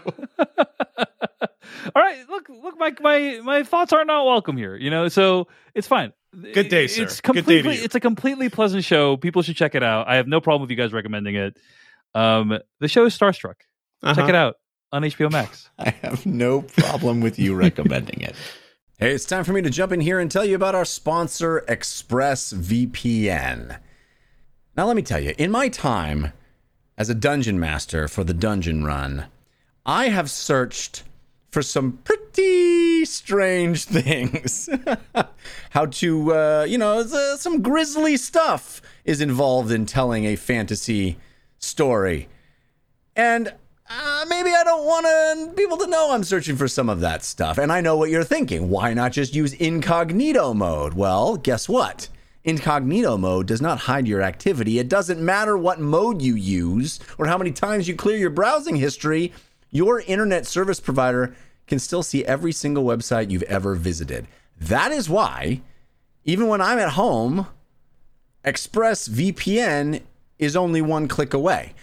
All 1.96 2.02
right, 2.04 2.30
look, 2.30 2.48
look, 2.50 2.78
my 2.80 2.94
my 3.02 3.40
my 3.44 3.64
thoughts 3.64 3.92
are 3.94 4.06
not 4.06 4.26
welcome 4.26 4.58
here. 4.58 4.76
You 4.76 4.90
know, 4.92 5.08
so 5.08 5.48
it's 5.74 5.88
fine. 5.88 6.14
Good 6.54 6.70
day, 6.70 6.88
sir. 6.88 7.04
It's 7.04 7.22
Good 7.22 7.46
day 7.46 7.62
to 7.62 7.74
you. 7.74 7.84
it's 7.84 7.96
a 7.96 8.00
completely 8.00 8.50
pleasant 8.50 8.84
show. 8.84 9.18
People 9.18 9.42
should 9.42 9.56
check 9.58 9.76
it 9.76 9.84
out. 9.84 10.08
I 10.08 10.16
have 10.16 10.28
no 10.28 10.40
problem 10.40 10.62
with 10.62 10.70
you 10.72 10.78
guys 10.78 10.94
recommending 10.94 11.36
it. 11.36 11.58
Um, 12.16 12.58
the 12.80 12.88
show 12.88 13.06
is 13.06 13.18
Starstruck. 13.18 13.56
Check 14.04 14.18
Uh-huh. 14.18 14.28
it 14.28 14.36
out 14.36 14.56
on 14.92 15.04
HBO 15.04 15.32
Max. 15.32 15.70
I 15.80 15.90
have 16.02 16.26
no 16.26 16.62
problem 16.62 17.22
with 17.22 17.38
you 17.40 17.56
recommending 17.56 18.22
it. 18.22 18.36
Hey, 19.00 19.14
it's 19.14 19.26
time 19.26 19.44
for 19.46 19.52
me 19.52 19.64
to 19.64 19.72
jump 19.72 19.92
in 19.94 20.00
here 20.00 20.20
and 20.20 20.30
tell 20.30 20.46
you 20.46 20.54
about 20.54 20.76
our 20.76 20.86
sponsor, 20.86 21.64
ExpressVPN. 21.68 23.80
Now, 24.78 24.86
let 24.86 24.96
me 24.96 25.02
tell 25.02 25.20
you, 25.20 25.34
in 25.40 25.50
my 25.50 25.70
time 25.70 26.34
as 27.02 27.10
a 27.10 27.16
dungeon 27.16 27.60
master 27.60 28.08
for 28.08 28.24
the 28.24 28.32
dungeon 28.32 28.84
run, 28.84 29.26
I 29.88 30.10
have 30.10 30.30
searched 30.30 31.02
for 31.50 31.64
some 31.64 31.94
pretty 32.04 33.06
strange 33.06 33.86
things. 33.98 34.70
How 35.72 35.88
to, 35.88 36.32
uh, 36.32 36.66
you 36.70 36.78
know, 36.78 37.02
the, 37.02 37.38
some 37.38 37.64
grisly 37.64 38.18
stuff 38.18 38.84
is 39.04 39.20
involved 39.20 39.72
in 39.72 39.88
telling 39.88 40.26
a 40.26 40.36
fantasy 40.36 41.18
story. 41.58 42.30
And 43.16 43.52
uh, 43.90 44.26
maybe 44.30 44.52
I 44.52 44.64
don't 44.64 44.86
want 44.86 45.58
people 45.58 45.78
to 45.78 45.88
know 45.88 46.12
I'm 46.12 46.24
searching 46.24 46.56
for 46.56 46.68
some 46.68 46.88
of 46.88 47.00
that 47.00 47.24
stuff. 47.24 47.58
And 47.58 47.72
I 47.72 47.82
know 47.82 47.98
what 47.98 48.12
you're 48.12 48.24
thinking. 48.24 48.70
Why 48.70 48.94
not 48.94 49.12
just 49.12 49.34
use 49.34 49.54
incognito 49.54 50.54
mode? 50.54 50.94
Well, 50.94 51.36
guess 51.38 51.68
what? 51.68 52.10
Incognito 52.43 53.17
mode 53.17 53.47
does 53.47 53.62
not 53.62 53.80
hide 53.80 54.08
your 54.08 54.21
activity. 54.21 54.80
It 54.80 54.89
doesn't 54.89 55.21
matter 55.21 55.58
what 55.58 55.80
mode 55.80 56.21
you 56.21 56.36
use 56.36 56.99
or 57.17 57.27
how 57.27 57.38
many 57.38 57.51
times 57.51 57.88
you 57.88 57.95
clear 57.95 58.17
your 58.17 58.30
browsing 58.30 58.77
history. 58.77 59.32
Your 59.69 60.01
internet 60.01 60.47
service 60.47 60.80
provider 60.80 61.36
can 61.67 61.80
still 61.80 62.04
see 62.04 62.25
every 62.25 62.51
single 62.51 62.84
website 62.84 63.30
you've 63.30 63.43
ever 63.43 63.75
visited. 63.75 64.27
That 64.60 64.91
is 64.91 65.10
why, 65.10 65.62
even 66.23 66.47
when 66.47 66.62
I'm 66.62 66.80
at 66.80 66.89
home, 66.89 67.47
ExpressVPN 68.43 70.01
is 70.39 70.56
only 70.56 70.82
one 70.82 71.08
click 71.08 71.34
away. 71.34 71.73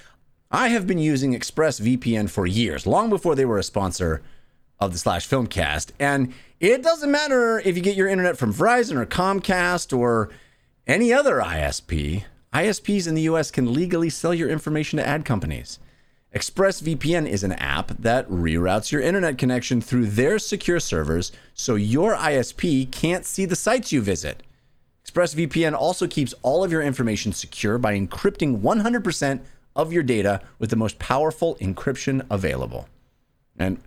I 0.51 0.69
have 0.69 0.87
been 0.87 0.99
using 0.99 1.35
ExpressVPN 1.35 2.31
for 2.31 2.47
years, 2.47 2.87
long 2.87 3.11
before 3.11 3.35
they 3.35 3.45
were 3.45 3.59
a 3.59 3.63
sponsor 3.63 4.23
of 4.81 4.93
the 4.93 4.99
Slash 4.99 5.29
Filmcast. 5.29 5.91
And 5.99 6.33
it 6.59 6.83
doesn't 6.83 7.11
matter 7.11 7.61
if 7.61 7.77
you 7.77 7.83
get 7.83 7.97
your 7.97 8.09
internet 8.09 8.37
from 8.37 8.53
Verizon 8.53 8.97
or 8.97 9.07
Comcast 9.07 9.97
or 9.97 10.31
any 10.89 11.13
other 11.13 11.37
ISP. 11.37 12.25
ISPs 12.53 13.07
in 13.07 13.15
the 13.15 13.23
US 13.23 13.51
can 13.51 13.73
legally 13.75 14.09
sell 14.09 14.33
your 14.33 14.49
information 14.49 14.97
to 14.97 15.07
ad 15.07 15.25
companies. 15.25 15.79
ExpressVPN 16.35 17.29
is 17.29 17.45
an 17.45 17.53
app 17.53 17.89
that 17.89 18.29
reroutes 18.29 18.91
your 18.91 19.01
internet 19.01 19.39
connection 19.39 19.81
through 19.81 20.07
their 20.07 20.39
secure 20.39 20.81
servers 20.81 21.31
so 21.55 21.75
your 21.75 22.15
ISP 22.15 22.91
can't 22.91 23.25
see 23.25 23.45
the 23.45 23.57
sites 23.57 23.93
you 23.93 24.01
visit. 24.01 24.43
ExpressVPN 25.07 25.75
also 25.75 26.07
keeps 26.07 26.35
all 26.43 26.65
of 26.65 26.73
your 26.73 26.83
information 26.83 27.33
secure 27.33 27.79
by 27.79 27.99
encrypting 27.99 28.61
100% 28.61 29.41
of 29.77 29.93
your 29.93 30.03
data 30.03 30.43
with 30.59 30.71
the 30.71 30.77
most 30.77 30.99
powerful 30.99 31.57
encryption 31.57 32.27
available. 32.31 32.89
And 33.59 33.81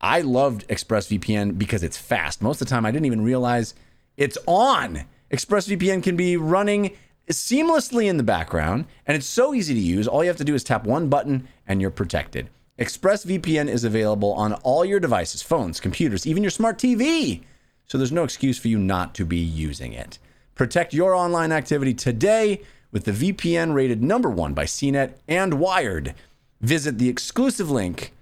I 0.00 0.20
loved 0.20 0.66
ExpressVPN 0.68 1.58
because 1.58 1.82
it's 1.82 1.96
fast. 1.96 2.42
Most 2.42 2.60
of 2.60 2.66
the 2.66 2.74
time, 2.74 2.84
I 2.84 2.90
didn't 2.90 3.06
even 3.06 3.22
realize 3.22 3.74
it's 4.16 4.38
on. 4.46 5.04
ExpressVPN 5.34 6.00
can 6.00 6.14
be 6.14 6.36
running 6.36 6.96
seamlessly 7.28 8.06
in 8.06 8.18
the 8.18 8.22
background, 8.22 8.84
and 9.04 9.16
it's 9.16 9.26
so 9.26 9.52
easy 9.52 9.74
to 9.74 9.80
use. 9.80 10.06
All 10.06 10.22
you 10.22 10.28
have 10.28 10.36
to 10.36 10.44
do 10.44 10.54
is 10.54 10.62
tap 10.62 10.84
one 10.84 11.08
button, 11.08 11.48
and 11.66 11.80
you're 11.80 11.90
protected. 11.90 12.50
ExpressVPN 12.78 13.66
is 13.68 13.82
available 13.82 14.32
on 14.34 14.52
all 14.62 14.84
your 14.84 15.00
devices 15.00 15.42
phones, 15.42 15.80
computers, 15.80 16.24
even 16.24 16.44
your 16.44 16.50
smart 16.50 16.78
TV. 16.78 17.42
So 17.88 17.98
there's 17.98 18.12
no 18.12 18.22
excuse 18.22 18.60
for 18.60 18.68
you 18.68 18.78
not 18.78 19.12
to 19.16 19.24
be 19.24 19.38
using 19.38 19.92
it. 19.92 20.20
Protect 20.54 20.94
your 20.94 21.14
online 21.14 21.50
activity 21.50 21.94
today 21.94 22.62
with 22.92 23.02
the 23.02 23.32
VPN 23.32 23.74
rated 23.74 24.04
number 24.04 24.30
one 24.30 24.54
by 24.54 24.66
CNET 24.66 25.14
and 25.26 25.54
Wired. 25.54 26.14
Visit 26.60 26.98
the 26.98 27.08
exclusive 27.08 27.72
link 27.72 28.12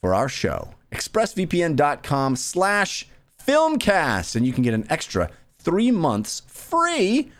for 0.00 0.14
our 0.14 0.30
show, 0.30 0.70
expressvpn.com 0.90 2.34
slash 2.36 3.06
filmcast, 3.46 4.34
and 4.34 4.46
you 4.46 4.54
can 4.54 4.62
get 4.62 4.72
an 4.72 4.86
extra 4.88 5.30
three 5.66 5.90
months 5.90 6.42
free 6.46 7.30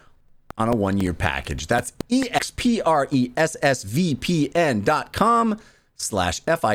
on 0.59 0.69
a 0.69 0.77
one-year 0.77 1.15
package. 1.15 1.69
That's 1.69 1.93
E 2.09 2.25
E-X-P-R-E-S-S-V-P-N 2.25 2.81
dot 4.83 5.13
com 5.13 5.61
slash 5.95 6.43
F-I-L-M-C-A-S-T, 6.47 6.75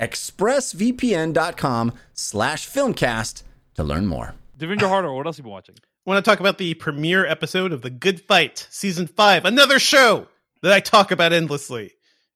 expressvpn.com 0.00 1.92
slash 2.14 2.68
filmcast 2.68 3.42
to 3.74 3.84
learn 3.84 4.06
more. 4.06 4.34
Devindra 4.58 4.88
Hardawar, 4.88 5.14
what 5.16 5.26
else 5.26 5.36
have 5.36 5.44
you 5.44 5.48
been 5.48 5.52
watching? 5.52 5.74
I 5.78 6.10
want 6.10 6.24
to 6.24 6.28
talk 6.28 6.40
about 6.40 6.56
the 6.58 6.72
premiere 6.74 7.26
episode 7.26 7.72
of 7.72 7.82
The 7.82 7.90
Good 7.90 8.22
Fight, 8.22 8.66
season 8.70 9.06
five, 9.06 9.44
another 9.44 9.78
show 9.78 10.26
that 10.62 10.72
I 10.72 10.80
talk 10.80 11.12
about 11.12 11.34
endlessly, 11.34 11.92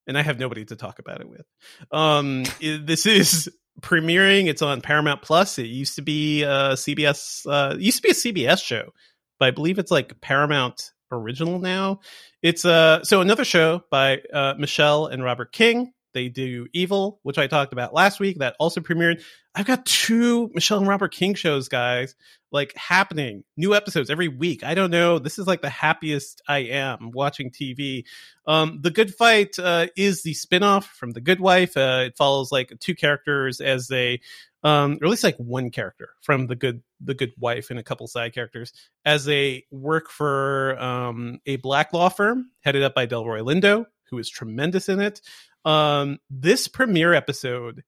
and 0.07 0.19
I 0.19 0.23
have 0.23 0.39
nobody 0.39 0.67
to 0.67 0.77
talk 0.77 0.99
about 0.99 1.23
it 1.23 1.29
with. 1.29 1.47
Um, 1.91 2.45
this 2.61 3.07
is 3.07 3.51
premiering. 3.81 4.49
It's 4.49 4.63
on 4.63 4.81
Paramount 4.81 5.23
Plus. 5.23 5.59
It 5.59 5.67
used 5.67 5.97
to 5.97 6.03
be 6.03 6.43
a 6.43 6.73
CBS. 6.75 7.47
Uh, 7.47 7.75
it 7.75 7.81
used 7.81 7.99
to 7.99 8.03
be 8.03 8.11
a 8.11 8.13
CBS 8.13 8.63
show, 8.63 8.93
but 9.39 9.47
I 9.47 9.51
believe 9.51 9.79
it's 9.79 9.91
like 9.91 10.21
Paramount 10.21 10.93
original 11.11 11.59
now. 11.59 12.01
It's 12.43 12.65
uh 12.65 13.05
so 13.05 13.21
another 13.21 13.45
show 13.45 13.85
by 13.91 14.21
uh, 14.33 14.55
Michelle 14.59 15.07
and 15.07 15.23
Robert 15.23 15.53
King. 15.53 15.93
They 16.13 16.29
do 16.29 16.67
Evil, 16.73 17.21
which 17.23 17.39
I 17.39 17.47
talked 17.47 17.73
about 17.73 17.95
last 17.95 18.21
week. 18.21 18.39
That 18.39 18.57
also 18.59 18.81
premiered. 18.81 19.23
I've 19.55 19.67
got 19.67 19.85
two 19.85 20.51
Michelle 20.55 20.79
and 20.79 20.89
Robert 20.89 21.13
King 21.13 21.35
shows, 21.35 21.69
guys 21.69 22.15
like 22.53 22.77
happening. 22.77 23.43
New 23.57 23.75
episodes 23.75 24.11
every 24.11 24.29
week. 24.29 24.63
I 24.63 24.75
don't 24.75 24.91
know. 24.91 25.19
This 25.19 25.39
is 25.39 25.47
like 25.47 25.63
the 25.63 25.71
happiest 25.71 26.43
i 26.49 26.59
am 26.59 27.11
watching 27.13 27.51
tv 27.51 28.05
um 28.47 28.79
the 28.83 28.91
good 28.91 29.15
fight 29.15 29.59
uh 29.59 29.87
is 29.97 30.23
the 30.23 30.35
spin-off 30.35 30.87
from 30.87 31.11
the 31.13 31.21
good 31.21 31.41
wife. 31.41 31.77
Uh 31.77 32.05
it 32.07 32.17
follows 32.17 32.53
like 32.53 32.73
two 32.79 32.95
characters 32.95 33.61
as 33.61 33.89
they 33.89 34.21
um 34.63 34.99
or 35.01 35.07
at 35.07 35.11
least 35.11 35.25
like 35.25 35.37
one 35.39 35.71
character 35.71 36.11
from 36.21 36.47
the 36.47 36.57
good 36.57 36.83
the 37.01 37.15
good 37.15 37.33
wife 37.39 37.71
and 37.71 37.79
a 37.79 37.83
couple 37.83 38.07
side 38.07 38.35
characters 38.35 38.73
as 39.05 39.25
they 39.25 39.65
work 39.71 40.11
for 40.11 40.79
um 40.81 41.41
a 41.47 41.57
black 41.57 41.93
law 41.93 42.09
firm 42.09 42.51
headed 42.61 42.83
up 42.83 42.95
by 42.95 43.07
delroy 43.07 43.41
lindo 43.41 43.87
who 44.11 44.19
is 44.19 44.29
tremendous 44.29 44.89
in 44.89 45.01
it 45.01 45.21
um 45.65 46.19
this 46.31 46.69
premiere 46.69 47.15
episode 47.15 47.83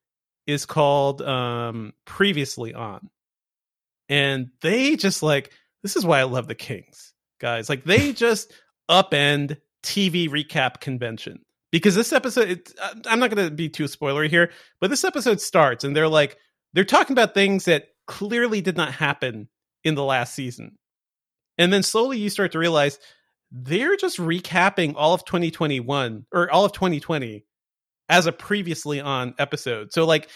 is 0.47 0.67
called 0.67 1.23
um 1.23 1.93
previously 2.05 2.75
on 2.75 3.11
and 4.09 4.51
they 4.61 4.97
just 4.97 5.23
like 5.23 5.53
this 5.83 5.97
is 5.97 6.05
why 6.07 6.21
I 6.21 6.25
love 6.25 6.49
the 6.49 6.55
Kings, 6.55 7.13
guys. 7.41 7.69
Like 7.69 7.85
they 7.85 8.13
just 8.15 8.53
upend 8.91 9.59
TV 9.83 10.29
recap 10.29 10.81
convention 10.81 11.41
because 11.71 11.95
this 11.95 12.13
episode. 12.13 12.49
It, 12.49 12.73
I'm 13.07 13.21
not 13.21 13.31
going 13.31 13.49
to 13.49 13.55
be 13.55 13.69
too 13.69 13.85
spoilery 13.85 14.29
here, 14.29 14.51
but 14.81 14.91
this 14.91 15.05
episode 15.05 15.41
starts 15.41 15.85
and 15.85 15.95
they're 15.95 16.09
like 16.09 16.39
they're 16.73 16.85
talking 16.85 17.15
about 17.15 17.35
things 17.35 17.67
that 17.67 17.89
clearly 18.07 18.61
did 18.61 18.77
not 18.77 18.93
happen 18.93 19.49
in 19.85 19.95
the 19.95 20.05
last 20.05 20.35
season, 20.35 20.79
and 21.59 21.73
then 21.73 21.83
slowly 21.83 22.19
you 22.19 22.31
start 22.31 22.53
to 22.53 22.59
realize 22.59 22.99
they're 23.53 23.97
just 23.97 24.19
recapping 24.19 24.95
all 24.97 25.15
of 25.15 25.25
2021 25.25 26.27
or 26.33 26.51
all 26.51 26.65
of 26.65 26.73
2020 26.73 27.45
as 28.09 28.27
a 28.27 28.33
previously 28.33 29.01
on 29.01 29.35
episode. 29.39 29.93
So 29.93 30.05
like 30.05 30.29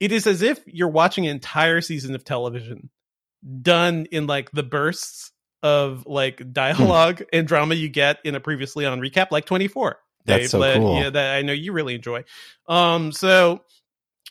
it 0.00 0.12
is 0.12 0.26
as 0.26 0.42
if 0.42 0.60
you're 0.66 0.88
watching 0.88 1.26
an 1.26 1.32
entire 1.32 1.80
season 1.80 2.14
of 2.14 2.24
television 2.24 2.90
done 3.62 4.06
in 4.10 4.26
like 4.26 4.50
the 4.52 4.62
bursts 4.62 5.32
of 5.62 6.06
like 6.06 6.52
dialogue 6.52 7.22
and 7.32 7.46
drama 7.46 7.74
you 7.74 7.88
get 7.88 8.18
in 8.24 8.34
a 8.34 8.40
previously 8.40 8.84
on 8.86 9.00
recap 9.00 9.28
like 9.30 9.44
24 9.46 9.96
That's 10.24 10.42
Dave, 10.42 10.50
so 10.50 10.74
cool. 10.74 11.00
yeah 11.00 11.10
that 11.10 11.36
i 11.36 11.42
know 11.42 11.52
you 11.52 11.72
really 11.72 11.94
enjoy 11.94 12.24
um 12.68 13.12
so 13.12 13.62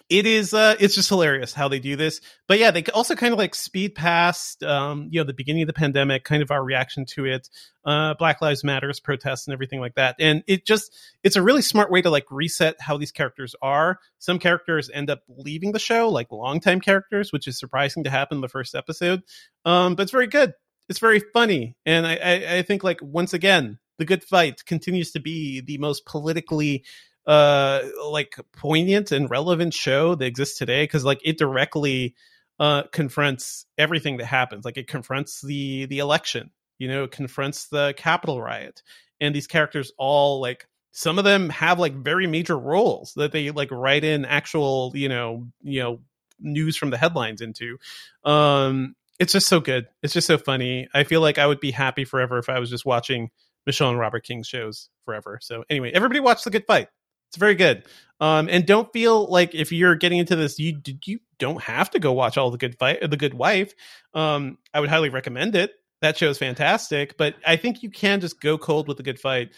it 0.10 0.28
is 0.28 0.54
uh 0.54 0.76
it's 0.80 0.94
just 0.94 1.10
hilarious 1.10 1.54
how 1.54 1.68
they 1.68 1.80
do 1.80 1.96
this. 1.96 2.22
But 2.48 2.60
yeah 2.60 2.72
they 2.72 2.84
also 2.94 3.16
kind 3.16 3.34
of 3.34 3.40
like 3.40 3.56
speed 3.56 3.96
past 3.96 4.64
um 4.64 5.08
you 5.12 5.20
know 5.20 5.26
the 5.26 5.34
beginning 5.34 5.64
of 5.64 5.68
the 5.68 5.74
pandemic 5.74 6.24
kind 6.24 6.44
of 6.44 6.52
our 6.52 6.64
reaction 6.64 7.06
to 7.06 7.26
it 7.26 7.50
uh 7.86 8.14
black 8.16 8.42
lives 8.42 8.64
matters 8.64 9.00
protests 9.00 9.48
and 9.48 9.54
everything 9.54 9.80
like 9.80 9.96
that. 9.96 10.16
And 10.20 10.44
it 10.48 10.66
just 10.66 10.96
it's 11.24 11.36
a 11.36 11.42
really 11.42 11.62
smart 11.62 11.92
way 11.92 12.02
to 12.02 12.10
like 12.10 12.26
reset 12.30 12.76
how 12.80 12.98
these 12.98 13.12
characters 13.12 13.56
are. 13.62 14.00
Some 14.20 14.40
characters 14.40 14.90
end 14.94 15.10
up 15.10 15.24
leaving 15.28 15.72
the 15.72 15.80
show 15.80 16.10
like 16.10 16.32
longtime 16.32 16.82
characters 16.82 17.32
which 17.32 17.48
is 17.48 17.58
surprising 17.58 18.04
to 18.04 18.10
happen 18.10 18.38
in 18.38 18.42
the 18.42 18.50
first 18.50 18.76
episode. 18.76 19.24
Um 19.66 19.96
but 19.96 20.04
it's 20.04 20.12
very 20.12 20.28
good. 20.28 20.54
It's 20.88 21.00
very 21.00 21.22
funny. 21.34 21.76
And 21.86 22.06
I, 22.06 22.16
I 22.16 22.56
i 22.58 22.62
think 22.62 22.84
like 22.84 23.00
once 23.02 23.34
again 23.34 23.80
the 23.98 24.06
good 24.06 24.24
fight 24.24 24.66
continues 24.66 25.12
to 25.12 25.20
be 25.20 25.62
the 25.62 25.78
most 25.78 26.06
politically 26.06 26.84
uh 27.28 27.82
like 28.08 28.36
poignant 28.52 29.12
and 29.12 29.30
relevant 29.30 29.74
show 29.74 30.16
that 30.16 30.26
exists 30.26 30.58
today 30.58 30.84
because 30.84 31.04
like 31.04 31.20
it 31.24 31.38
directly 31.38 32.16
uh 32.60 32.84
confronts 32.92 33.66
everything 33.78 34.18
that 34.18 34.26
happens. 34.26 34.66
Like 34.66 34.78
it 34.78 34.88
confronts 34.88 35.42
the 35.42 35.86
the 35.86 36.00
election 36.00 36.52
you 36.78 36.88
know 36.88 37.06
it 37.06 37.12
confronts 37.12 37.68
the 37.68 37.94
capitol 37.98 38.42
riot. 38.42 38.84
And 39.22 39.34
these 39.34 39.48
characters 39.48 39.92
all 39.98 40.42
like 40.42 40.68
some 40.92 41.18
of 41.18 41.26
them 41.26 41.50
have 41.50 41.80
like 41.80 41.94
very 41.94 42.28
major 42.28 42.58
roles 42.58 43.14
that 43.16 43.32
they 43.32 43.52
like 43.52 43.72
write 43.72 44.04
in 44.04 44.26
actual 44.26 44.92
you 44.96 45.10
know 45.10 45.48
you 45.62 45.82
know 45.82 46.00
news 46.40 46.78
from 46.78 46.90
the 46.90 46.98
headlines 46.98 47.42
into. 47.42 47.78
Um 48.24 48.96
it's 49.18 49.32
just 49.32 49.48
so 49.48 49.62
good. 49.62 49.88
It's 50.04 50.14
just 50.14 50.28
so 50.28 50.38
funny. 50.38 50.90
I 50.94 51.06
feel 51.06 51.22
like 51.22 51.38
i 51.38 51.48
would 51.48 51.60
be 51.60 51.72
happy 51.72 52.06
forever 52.06 52.38
if 52.38 52.50
i 52.50 52.60
was 52.60 52.70
just 52.70 52.86
watching 52.86 53.30
michelle 53.66 53.90
and 53.90 54.00
robert 54.00 54.24
king 54.24 54.44
shows 54.44 54.90
forever. 55.06 55.40
So 55.42 55.64
anyway 55.70 55.92
everybody 55.94 56.20
watch 56.20 56.44
the 56.44 56.52
good 56.52 56.66
fight 56.66 56.90
it's 57.36 57.40
very 57.40 57.56
good. 57.56 57.84
Um 58.22 58.48
and 58.50 58.66
don't 58.66 58.92
feel 58.94 59.28
like 59.30 59.54
if 59.54 59.74
you're 59.74 59.96
getting 59.96 60.20
into 60.20 60.38
this 60.38 60.58
you 60.58 60.82
you 61.06 61.20
don't 61.38 61.62
have 61.62 61.90
to 61.92 62.00
go 62.00 62.14
watch 62.14 62.38
all 62.38 62.50
the 62.50 62.58
good 62.58 62.78
fight 62.80 63.00
the 63.10 63.18
good 63.18 63.34
wife. 63.34 63.74
Um 64.14 64.58
i 64.74 64.80
would 64.80 64.90
highly 64.90 65.10
recommend 65.10 65.56
it. 65.56 65.72
That 66.02 66.18
show 66.18 66.30
is 66.30 66.38
fantastic 66.38 67.18
but 67.18 67.36
i 67.46 67.58
think 67.58 67.84
you 67.84 67.90
can 67.90 68.22
just 68.22 68.40
go 68.40 68.58
cold 68.58 68.88
with 68.88 68.98
the 68.98 69.04
good 69.04 69.20
fight. 69.20 69.50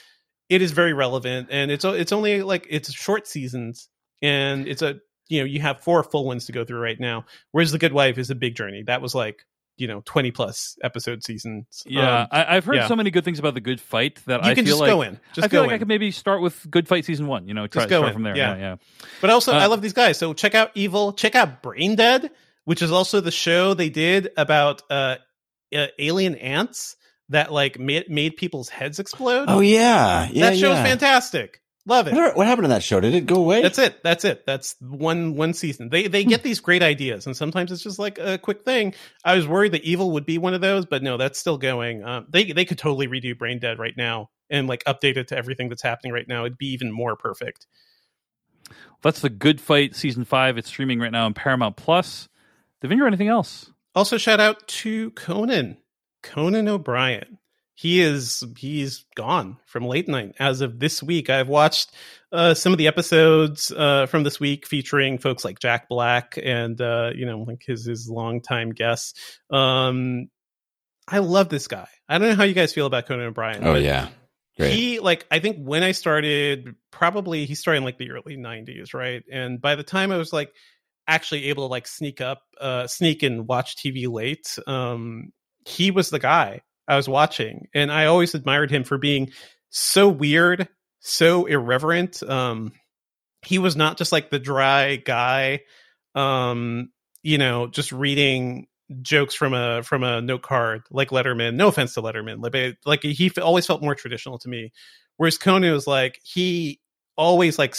It 0.50 0.64
is 0.64 0.72
very 0.72 0.94
relevant 0.94 1.50
and 1.52 1.70
it's 1.70 1.86
it's 1.86 2.12
only 2.12 2.42
like 2.42 2.66
it's 2.68 2.92
short 2.92 3.28
seasons 3.28 3.90
and 4.24 4.68
it's 4.68 4.82
a 4.82 4.96
you 5.30 5.40
know 5.40 5.46
you 5.46 5.62
have 5.62 5.82
four 5.82 6.04
full 6.04 6.26
ones 6.26 6.46
to 6.46 6.52
go 6.52 6.66
through 6.66 6.80
right 6.80 7.00
now 7.00 7.26
whereas 7.52 7.72
the 7.72 7.78
good 7.78 7.94
wife 7.94 8.18
is 8.18 8.32
a 8.32 8.36
big 8.36 8.56
journey. 8.56 8.84
That 8.88 9.04
was 9.04 9.14
like 9.14 9.46
you 9.78 9.88
know 9.88 10.02
20 10.06 10.32
plus 10.32 10.76
episode 10.84 11.24
seasons 11.24 11.84
Yeah, 11.86 12.22
Um, 12.22 12.28
I, 12.32 12.56
I've 12.58 12.66
heard 12.66 12.76
yeah. 12.76 12.88
so 12.88 12.96
many 12.96 13.12
good 13.12 13.24
things 13.24 13.40
about 13.40 13.54
the 13.54 13.62
Good 13.62 13.80
Fight 13.80 14.20
that 14.26 14.44
you 14.44 14.52
I 14.52 14.56
can 14.56 14.66
feel 14.66 14.74
just 14.74 14.82
like 14.82 14.90
go 14.90 15.02
in 15.02 15.20
just 15.34 15.46
I 15.46 15.48
feel 15.48 15.60
go 15.60 15.62
like 15.64 15.70
in 15.70 15.76
I 15.76 15.78
could 15.80 15.88
maybe 15.88 16.12
start 16.12 16.42
with 16.42 16.70
Good 16.70 16.88
Fight 16.88 17.06
season 17.06 17.28
one. 17.28 17.48
You 17.48 17.54
know, 17.54 17.68
try 17.68 17.84
Just 17.84 17.90
go 17.90 18.00
start 18.00 18.10
in, 18.10 18.14
from 18.14 18.24
there. 18.24 18.36
yeah. 18.36 18.56
Yeah, 18.56 18.60
yeah. 18.60 18.76
But 19.22 19.30
also, 19.30 19.54
Uh, 19.54 19.60
I 19.60 19.68
love 19.68 19.82
these 19.82 19.94
guys. 19.94 20.18
So 20.18 20.34
check 20.34 20.56
out 20.56 20.72
Evil. 20.76 21.14
Check 21.14 21.36
out 21.36 21.62
Brain 21.62 21.96
Dead, 21.96 22.32
which 22.66 22.82
is 22.82 22.92
also 22.92 23.22
the 23.22 23.32
show 23.32 23.74
they 23.74 23.90
did 23.90 24.30
about 24.38 24.82
uh, 24.90 25.18
uh 25.76 25.88
alien 26.00 26.36
ants 26.36 26.96
that 27.30 27.52
like 27.52 27.80
made, 27.80 28.10
made 28.10 28.38
people's 28.38 28.70
heads 28.70 29.00
explode. 29.00 29.46
Oh 29.48 29.60
yeah, 29.60 30.28
yeah, 30.32 30.50
that 30.50 30.58
show's 30.58 30.78
yeah. 30.78 30.84
fantastic. 30.84 31.62
Love 31.88 32.08
it. 32.08 32.14
What, 32.14 32.36
what 32.36 32.48
happened 32.48 32.66
to 32.66 32.70
that 32.70 32.84
show? 32.84 33.00
Did 33.00 33.16
it 33.16 33.26
go 33.26 33.38
away? 33.38 33.62
That's 33.62 33.80
it. 33.80 34.04
That's 34.04 34.26
it. 34.26 34.46
That's 34.46 34.76
one 34.82 35.36
one 35.36 35.54
season. 35.54 35.88
They 35.88 36.08
they 36.08 36.26
get 36.26 36.44
these 36.44 36.60
great 36.60 36.84
ideas, 36.84 37.26
and 37.26 37.36
sometimes 37.36 37.72
it's 37.72 37.82
just 37.82 37.98
like 37.98 38.20
a 38.20 38.38
quick 38.38 38.64
thing. 38.64 38.94
I 39.24 39.36
was 39.36 39.48
worried 39.48 39.72
that 39.72 39.86
Evil 39.86 40.12
would 40.12 40.26
be 40.26 40.38
one 40.38 40.54
of 40.54 40.60
those, 40.60 40.86
but 40.86 41.02
no, 41.02 41.16
that's 41.16 41.40
still 41.40 41.58
going. 41.58 42.04
Um, 42.04 42.28
they 42.30 42.52
they 42.52 42.66
could 42.66 42.78
totally 42.78 43.08
redo 43.08 43.38
Brain 43.38 43.60
Dead 43.60 43.80
right 43.80 43.96
now 43.96 44.30
and 44.50 44.68
like 44.68 44.84
update 44.84 45.16
it 45.16 45.30
to 45.30 45.38
everything 45.38 45.70
that's 45.70 45.82
happening 45.82 46.12
right 46.12 46.28
now. 46.28 46.44
It'd 46.44 46.58
be 46.58 46.74
even 46.74 46.92
more 46.92 47.16
perfect. 47.16 47.68
That's 49.02 49.22
the 49.22 49.30
Good 49.30 49.62
Fight 49.62 49.96
season 49.96 50.26
five. 50.26 50.58
It's 50.58 50.68
streaming 50.68 51.00
right 51.00 51.12
now 51.12 51.24
on 51.24 51.34
Paramount 51.34 51.78
Plus. 51.78 52.28
Devindra, 52.84 53.08
anything 53.08 53.30
else? 53.30 53.72
Also, 53.96 54.18
shout 54.18 54.42
out 54.42 54.68
to 54.68 55.12
Conan, 55.12 55.78
Conan 56.22 56.68
O'Brien. 56.68 57.38
He 57.78 58.02
is 58.02 58.44
he's 58.58 59.06
gone 59.16 59.58
from 59.68 59.86
late 59.86 60.08
night 60.08 60.34
as 60.40 60.62
of 60.62 60.80
this 60.80 61.04
week. 61.04 61.30
I've 61.30 61.48
watched 61.48 61.92
uh, 62.32 62.56
some 62.56 62.72
of 62.72 62.80
the 62.80 62.88
episodes 62.88 63.72
uh, 63.72 64.08
from 64.08 64.24
this 64.24 64.40
week 64.40 64.66
featuring 64.66 65.20
folks 65.20 65.46
like 65.46 65.60
Jack 65.60 65.88
Black 65.88 66.40
and 66.42 66.82
uh, 66.82 67.12
you 67.14 67.28
know 67.28 67.44
like 67.44 67.62
his 67.64 67.86
his 67.86 68.10
longtime 68.10 68.72
guests. 68.72 69.40
Um, 69.52 70.32
I 71.08 71.20
love 71.20 71.50
this 71.50 71.68
guy. 71.68 71.88
I 72.10 72.18
don't 72.18 72.30
know 72.30 72.36
how 72.36 72.46
you 72.46 72.56
guys 72.56 72.74
feel 72.74 72.88
about 72.88 73.06
Conan 73.06 73.28
O'Brien. 73.28 73.64
oh 73.64 73.76
yeah, 73.76 74.08
great. 74.58 74.74
he 74.74 75.00
like 75.00 75.28
I 75.30 75.38
think 75.38 75.58
when 75.60 75.84
I 75.84 75.92
started, 75.92 76.74
probably 76.90 77.46
he 77.46 77.54
started 77.54 77.78
in 77.78 77.84
like 77.84 78.00
the 78.00 78.10
early 78.10 78.38
'90s, 78.38 78.96
right? 78.96 79.22
And 79.32 79.62
by 79.62 79.76
the 79.76 79.84
time 79.84 80.12
I 80.12 80.18
was 80.18 80.34
like 80.34 80.52
actually 81.08 81.50
able 81.50 81.68
to 81.68 81.72
like 81.72 81.86
sneak 81.86 82.22
up, 82.22 82.42
uh, 82.60 82.88
sneak 82.88 83.22
and 83.22 83.48
watch 83.48 83.76
TV 83.76 84.12
late, 84.12 84.58
um, 84.66 85.32
he 85.64 85.92
was 85.92 86.10
the 86.10 86.18
guy 86.18 86.64
I 86.88 86.96
was 86.96 87.10
watching, 87.10 87.68
and 87.74 87.92
I 87.92 88.06
always 88.06 88.34
admired 88.34 88.72
him 88.72 88.84
for 88.84 88.98
being 88.98 89.32
so 89.70 90.08
weird, 90.08 90.68
so 91.00 91.46
irreverent. 91.46 92.24
Um, 92.24 92.72
he 93.46 93.60
was 93.60 93.76
not 93.76 93.98
just 93.98 94.12
like 94.12 94.30
the 94.30 94.40
dry 94.40 94.96
guy, 94.96 95.62
um, 96.16 96.92
you 97.24 97.38
know, 97.38 97.68
just 97.68 97.92
reading 97.92 98.68
jokes 99.02 99.36
from 99.36 99.54
a 99.54 99.84
from 99.84 100.04
a 100.04 100.22
note 100.22 100.42
card 100.42 100.84
like 100.92 101.10
Letterman. 101.10 101.56
No 101.56 101.68
offense 101.68 101.94
to 101.96 102.02
Letterman, 102.02 102.42
like, 102.42 102.78
like 102.86 103.04
he 103.04 103.32
always 103.42 103.66
felt 103.66 103.82
more 103.82 103.96
traditional 103.96 104.40
to 104.40 104.50
me. 104.50 104.72
Whereas 105.18 105.38
Conan 105.38 105.74
was 105.74 105.88
like 105.88 106.20
he 106.24 106.80
always 107.18 107.60
like 107.60 107.76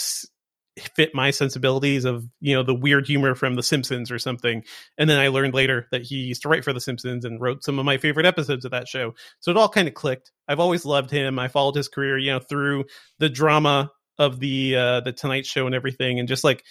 fit 0.79 1.13
my 1.13 1.31
sensibilities 1.31 2.05
of 2.05 2.25
you 2.39 2.55
know 2.55 2.63
the 2.63 2.73
weird 2.73 3.07
humor 3.07 3.35
from 3.35 3.55
The 3.55 3.63
Simpsons 3.63 4.11
or 4.11 4.19
something. 4.19 4.63
And 4.97 5.09
then 5.09 5.19
I 5.19 5.27
learned 5.27 5.53
later 5.53 5.87
that 5.91 6.03
he 6.03 6.15
used 6.15 6.41
to 6.43 6.49
write 6.49 6.63
for 6.63 6.73
The 6.73 6.81
Simpsons 6.81 7.25
and 7.25 7.41
wrote 7.41 7.63
some 7.63 7.79
of 7.79 7.85
my 7.85 7.97
favorite 7.97 8.25
episodes 8.25 8.65
of 8.65 8.71
that 8.71 8.87
show. 8.87 9.13
So 9.39 9.51
it 9.51 9.57
all 9.57 9.69
kind 9.69 9.87
of 9.87 9.93
clicked. 9.93 10.31
I've 10.47 10.59
always 10.59 10.85
loved 10.85 11.11
him. 11.11 11.39
I 11.39 11.47
followed 11.47 11.75
his 11.75 11.87
career, 11.87 12.17
you 12.17 12.31
know, 12.31 12.39
through 12.39 12.85
the 13.19 13.29
drama 13.29 13.91
of 14.17 14.39
the 14.39 14.75
uh 14.75 15.01
the 15.01 15.13
Tonight 15.13 15.45
Show 15.45 15.65
and 15.65 15.75
everything, 15.75 16.19
and 16.19 16.27
just 16.27 16.43
like 16.43 16.63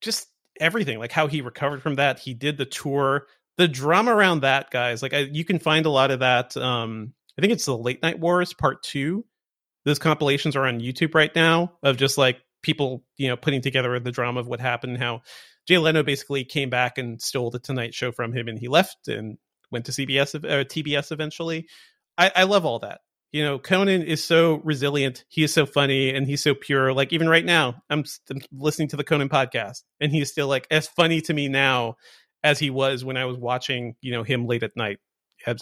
just 0.00 0.28
everything, 0.60 0.98
like 0.98 1.12
how 1.12 1.26
he 1.26 1.40
recovered 1.40 1.82
from 1.82 1.96
that. 1.96 2.18
He 2.18 2.34
did 2.34 2.58
the 2.58 2.64
tour, 2.64 3.26
the 3.56 3.68
drama 3.68 4.14
around 4.14 4.40
that, 4.40 4.70
guys. 4.70 5.02
Like 5.02 5.14
I, 5.14 5.20
you 5.20 5.44
can 5.44 5.58
find 5.58 5.86
a 5.86 5.90
lot 5.90 6.10
of 6.10 6.20
that. 6.20 6.56
Um, 6.56 7.12
I 7.38 7.42
think 7.42 7.52
it's 7.52 7.66
the 7.66 7.76
Late 7.76 8.02
Night 8.02 8.18
Wars 8.18 8.54
Part 8.54 8.82
Two. 8.82 9.24
Those 9.84 9.98
compilations 9.98 10.56
are 10.56 10.66
on 10.66 10.80
YouTube 10.80 11.14
right 11.14 11.34
now 11.34 11.74
of 11.82 11.96
just 11.96 12.18
like 12.18 12.40
people, 12.66 13.04
you 13.16 13.28
know, 13.28 13.36
putting 13.36 13.62
together 13.62 13.98
the 14.00 14.10
drama 14.10 14.40
of 14.40 14.48
what 14.48 14.60
happened, 14.60 14.98
how 14.98 15.22
Jay 15.66 15.78
Leno 15.78 16.02
basically 16.02 16.44
came 16.44 16.68
back 16.68 16.98
and 16.98 17.22
stole 17.22 17.50
the 17.50 17.60
Tonight 17.60 17.94
Show 17.94 18.10
from 18.10 18.32
him, 18.32 18.48
and 18.48 18.58
he 18.58 18.66
left 18.66 19.06
and 19.06 19.38
went 19.70 19.86
to 19.86 19.92
CBS 19.92 20.34
or 20.34 20.60
uh, 20.60 20.64
TBS 20.64 21.12
eventually. 21.12 21.68
I, 22.18 22.32
I 22.34 22.42
love 22.42 22.66
all 22.66 22.80
that. 22.80 23.00
You 23.30 23.44
know, 23.44 23.58
Conan 23.58 24.02
is 24.02 24.24
so 24.24 24.60
resilient. 24.64 25.24
He 25.28 25.44
is 25.44 25.54
so 25.54 25.64
funny 25.64 26.10
and 26.10 26.26
he's 26.26 26.42
so 26.42 26.54
pure. 26.54 26.92
Like 26.92 27.12
even 27.12 27.28
right 27.28 27.44
now, 27.44 27.82
I'm, 27.88 28.04
I'm 28.30 28.40
listening 28.52 28.88
to 28.88 28.96
the 28.96 29.04
Conan 29.04 29.28
podcast, 29.28 29.82
and 30.00 30.10
he's 30.10 30.30
still 30.30 30.48
like 30.48 30.66
as 30.70 30.88
funny 30.88 31.20
to 31.22 31.34
me 31.34 31.48
now 31.48 31.96
as 32.42 32.58
he 32.58 32.70
was 32.70 33.04
when 33.04 33.16
I 33.16 33.26
was 33.26 33.38
watching, 33.38 33.94
you 34.00 34.12
know, 34.12 34.24
him 34.24 34.46
late 34.46 34.64
at 34.64 34.76
night 34.76 34.98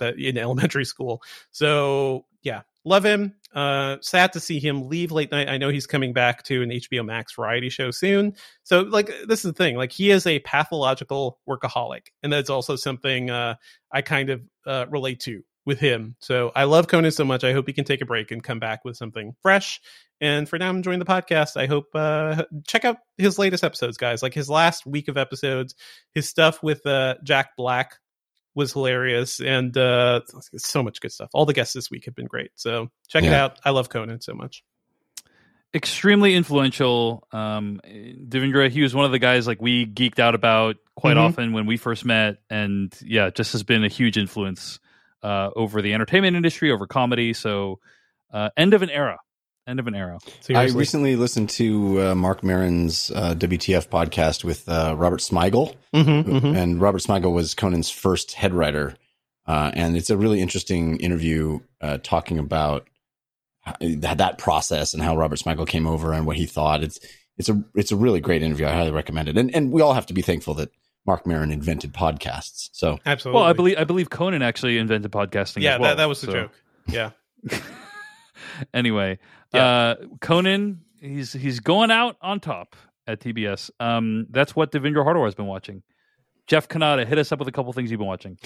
in 0.00 0.38
elementary 0.38 0.84
school. 0.86 1.22
So 1.50 2.24
yeah, 2.42 2.62
love 2.84 3.04
him. 3.04 3.34
Uh, 3.54 3.98
sad 4.00 4.32
to 4.32 4.40
see 4.40 4.58
him 4.58 4.88
leave 4.88 5.12
late 5.12 5.30
night. 5.30 5.48
I 5.48 5.58
know 5.58 5.68
he's 5.68 5.86
coming 5.86 6.12
back 6.12 6.42
to 6.44 6.62
an 6.62 6.70
HBO 6.70 7.04
Max 7.04 7.34
variety 7.34 7.68
show 7.68 7.90
soon. 7.90 8.34
So 8.64 8.80
like 8.80 9.06
this 9.26 9.44
is 9.44 9.52
the 9.52 9.52
thing. 9.52 9.76
Like 9.76 9.92
he 9.92 10.10
is 10.10 10.26
a 10.26 10.40
pathological 10.40 11.38
workaholic, 11.48 12.08
and 12.22 12.32
that's 12.32 12.50
also 12.50 12.76
something 12.76 13.30
uh, 13.30 13.54
I 13.92 14.02
kind 14.02 14.30
of 14.30 14.42
uh, 14.66 14.86
relate 14.90 15.20
to 15.20 15.42
with 15.66 15.78
him. 15.78 16.16
So 16.20 16.52
I 16.54 16.64
love 16.64 16.88
Conan 16.88 17.10
so 17.10 17.24
much. 17.24 17.44
I 17.44 17.52
hope 17.52 17.66
he 17.66 17.72
can 17.72 17.84
take 17.84 18.02
a 18.02 18.06
break 18.06 18.30
and 18.30 18.42
come 18.42 18.58
back 18.58 18.84
with 18.84 18.96
something 18.96 19.34
fresh. 19.42 19.80
And 20.20 20.48
for 20.48 20.58
now, 20.58 20.68
I'm 20.68 20.76
enjoying 20.76 20.98
the 20.98 21.04
podcast. 21.04 21.56
I 21.56 21.66
hope 21.66 21.86
uh, 21.94 22.44
check 22.66 22.84
out 22.84 22.98
his 23.18 23.38
latest 23.38 23.64
episodes, 23.64 23.96
guys. 23.96 24.22
Like 24.22 24.34
his 24.34 24.48
last 24.48 24.86
week 24.86 25.08
of 25.08 25.16
episodes, 25.16 25.74
his 26.14 26.28
stuff 26.28 26.62
with 26.62 26.86
uh, 26.86 27.16
Jack 27.24 27.56
Black 27.56 27.98
was 28.54 28.72
hilarious, 28.72 29.40
and 29.40 29.76
uh, 29.76 30.20
so 30.56 30.82
much 30.82 31.00
good 31.00 31.12
stuff. 31.12 31.30
All 31.34 31.44
the 31.46 31.52
guests 31.52 31.74
this 31.74 31.90
week 31.90 32.04
have 32.06 32.14
been 32.14 32.26
great. 32.26 32.50
So 32.54 32.90
check 33.08 33.24
it 33.24 33.32
out. 33.32 33.58
I 33.64 33.70
love 33.70 33.88
Conan 33.88 34.20
so 34.20 34.34
much. 34.34 34.62
extremely 35.74 36.34
influential. 36.36 37.26
Um, 37.32 37.80
Devindra, 37.84 38.70
he 38.70 38.82
was 38.82 38.94
one 38.94 39.06
of 39.06 39.10
the 39.12 39.18
guys 39.18 39.46
like 39.46 39.60
we 39.60 39.86
geeked 39.86 40.20
out 40.20 40.36
about 40.36 40.76
quite 40.94 41.16
Mhm. 41.16 41.20
often 41.20 41.52
when 41.52 41.66
we 41.66 41.76
first 41.76 42.04
met, 42.04 42.38
and 42.48 42.94
yeah, 43.02 43.30
just 43.30 43.52
has 43.52 43.64
been 43.64 43.82
a 43.84 43.88
huge 43.88 44.16
influence 44.16 44.78
uh, 45.24 45.50
over 45.56 45.82
the 45.82 45.92
entertainment 45.94 46.36
industry, 46.36 46.70
over 46.70 46.86
comedy. 46.86 47.32
So, 47.32 47.80
uh, 48.32 48.50
end 48.56 48.72
of 48.74 48.82
an 48.82 48.90
era, 48.90 49.18
end 49.66 49.80
of 49.80 49.86
an 49.86 49.94
era. 49.94 50.18
I 50.54 50.64
recently 50.66 51.16
listened 51.16 51.48
to 51.50 52.00
uh, 52.08 52.14
Marc 52.14 52.42
Maron's 52.42 53.10
uh, 53.10 53.34
WTF 53.34 53.88
podcast 53.88 54.44
with 54.44 54.68
uh, 54.68 54.94
Robert 54.96 55.20
Smigel, 55.20 55.74
Mhm, 55.94 56.24
mhm. 56.24 56.56
and 56.56 56.80
Robert 56.80 57.02
Smigel 57.02 57.32
was 57.32 57.54
Conan's 57.54 57.90
first 57.90 58.32
head 58.34 58.52
writer, 58.52 58.94
uh, 59.46 59.70
and 59.74 59.96
it's 59.96 60.10
a 60.10 60.16
really 60.16 60.40
interesting 60.40 60.96
interview 60.98 61.60
uh, 61.80 61.98
talking 62.02 62.38
about 62.38 62.88
how- 63.62 63.76
that 63.80 64.38
process 64.38 64.92
and 64.94 65.02
how 65.02 65.16
Robert 65.16 65.38
Smigel 65.38 65.66
came 65.66 65.86
over 65.86 66.12
and 66.12 66.26
what 66.26 66.36
he 66.36 66.46
thought. 66.46 66.82
It's 66.82 66.98
it's 67.36 67.48
a 67.48 67.62
it's 67.74 67.90
a 67.92 67.96
really 67.96 68.20
great 68.20 68.42
interview. 68.42 68.66
I 68.66 68.72
highly 68.72 68.92
recommend 68.92 69.28
it, 69.28 69.38
and 69.38 69.54
and 69.54 69.72
we 69.72 69.80
all 69.82 69.94
have 69.94 70.06
to 70.06 70.14
be 70.14 70.22
thankful 70.22 70.54
that 70.54 70.70
Marc 71.06 71.26
Maron 71.26 71.50
invented 71.50 71.92
podcasts. 71.92 72.68
So 72.72 72.98
Absolutely. 73.06 73.40
Well, 73.40 73.48
I 73.48 73.52
believe 73.54 73.78
I 73.78 73.84
believe 73.84 74.10
Conan 74.10 74.42
actually 74.42 74.78
invented 74.78 75.10
podcasting. 75.10 75.62
Yeah, 75.62 75.74
as 75.74 75.80
well, 75.80 75.90
that, 75.90 75.96
that 75.96 76.08
was 76.08 76.20
the 76.20 76.26
so- 76.26 76.32
joke. 76.32 76.50
Yeah. 76.86 77.10
anyway, 78.74 79.18
Yeah. 79.54 79.64
uh, 79.66 79.94
Conan, 80.20 80.80
he's 81.00 81.32
he's 81.32 81.60
going 81.60 81.90
out 81.90 82.16
on 82.20 82.40
top 82.40 82.76
at 83.06 83.20
TBS. 83.20 83.70
Um, 83.80 84.26
that's 84.30 84.56
what 84.56 84.72
Devindra 84.72 85.04
Hardawar 85.04 85.26
has 85.26 85.34
been 85.34 85.46
watching. 85.46 85.82
Jeff 86.46 86.68
Cannata, 86.68 87.06
hit 87.06 87.18
us 87.18 87.32
up 87.32 87.38
with 87.38 87.48
a 87.48 87.52
couple 87.52 87.72
things 87.72 87.90
you've 87.90 87.98
been 87.98 88.06
watching. 88.06 88.38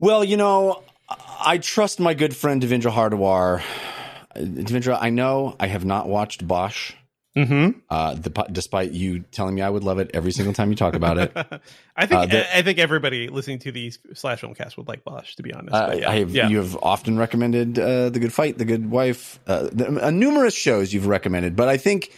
Well, 0.00 0.24
you 0.24 0.36
know, 0.36 0.82
I 1.44 1.58
trust 1.58 2.00
my 2.00 2.14
good 2.14 2.34
friend 2.34 2.60
Devindra 2.62 2.90
Hardawar. 2.90 3.62
Devindra, 4.36 4.98
I 5.00 5.10
know 5.10 5.56
I 5.60 5.66
have 5.68 5.84
not 5.84 6.08
watched 6.08 6.46
Bosch. 6.46 6.94
Mm-hmm. 7.36 7.78
Uh, 7.88 8.14
the, 8.14 8.28
despite 8.52 8.92
you 8.92 9.20
telling 9.32 9.54
me 9.54 9.62
I 9.62 9.70
would 9.70 9.84
love 9.84 9.98
it 9.98 10.10
every 10.12 10.32
single 10.32 10.52
time 10.52 10.68
you 10.68 10.76
talk 10.76 10.94
about 10.94 11.16
it. 11.16 11.32
I 11.96 12.06
think 12.06 12.20
Uh, 12.20 12.26
the- 12.26 12.56
I 12.56 12.60
think 12.62 12.78
everybody 12.78 13.28
listening 13.28 13.58
to 13.60 13.72
the 13.72 13.90
slash 14.14 14.40
film 14.40 14.54
cast 14.54 14.76
would 14.76 14.86
like 14.86 15.02
Bosch, 15.02 15.34
to 15.36 15.42
be 15.42 15.52
honest. 15.52 15.74
Uh, 15.74 15.96
yeah, 15.98 16.10
I 16.10 16.16
have, 16.18 16.30
yeah. 16.30 16.48
You 16.48 16.58
have 16.58 16.76
often 16.82 17.16
recommended 17.18 17.78
uh, 17.78 18.10
The 18.10 18.20
Good 18.20 18.32
Fight, 18.34 18.58
The 18.58 18.66
Good 18.66 18.90
Wife, 18.90 19.40
uh, 19.46 19.68
the, 19.72 20.06
uh, 20.06 20.10
numerous 20.10 20.54
shows 20.54 20.92
you've 20.92 21.06
recommended, 21.06 21.56
but 21.56 21.68
I 21.68 21.78
think 21.78 22.12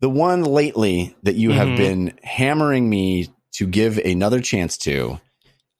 the 0.00 0.08
one 0.08 0.44
lately 0.44 1.16
that 1.24 1.34
you 1.34 1.50
have 1.50 1.68
Mhm. 1.68 1.76
been 1.76 2.18
hammering 2.22 2.88
me 2.88 3.28
to 3.54 3.66
give 3.66 3.98
another 3.98 4.40
chance 4.40 4.76
to 4.78 5.20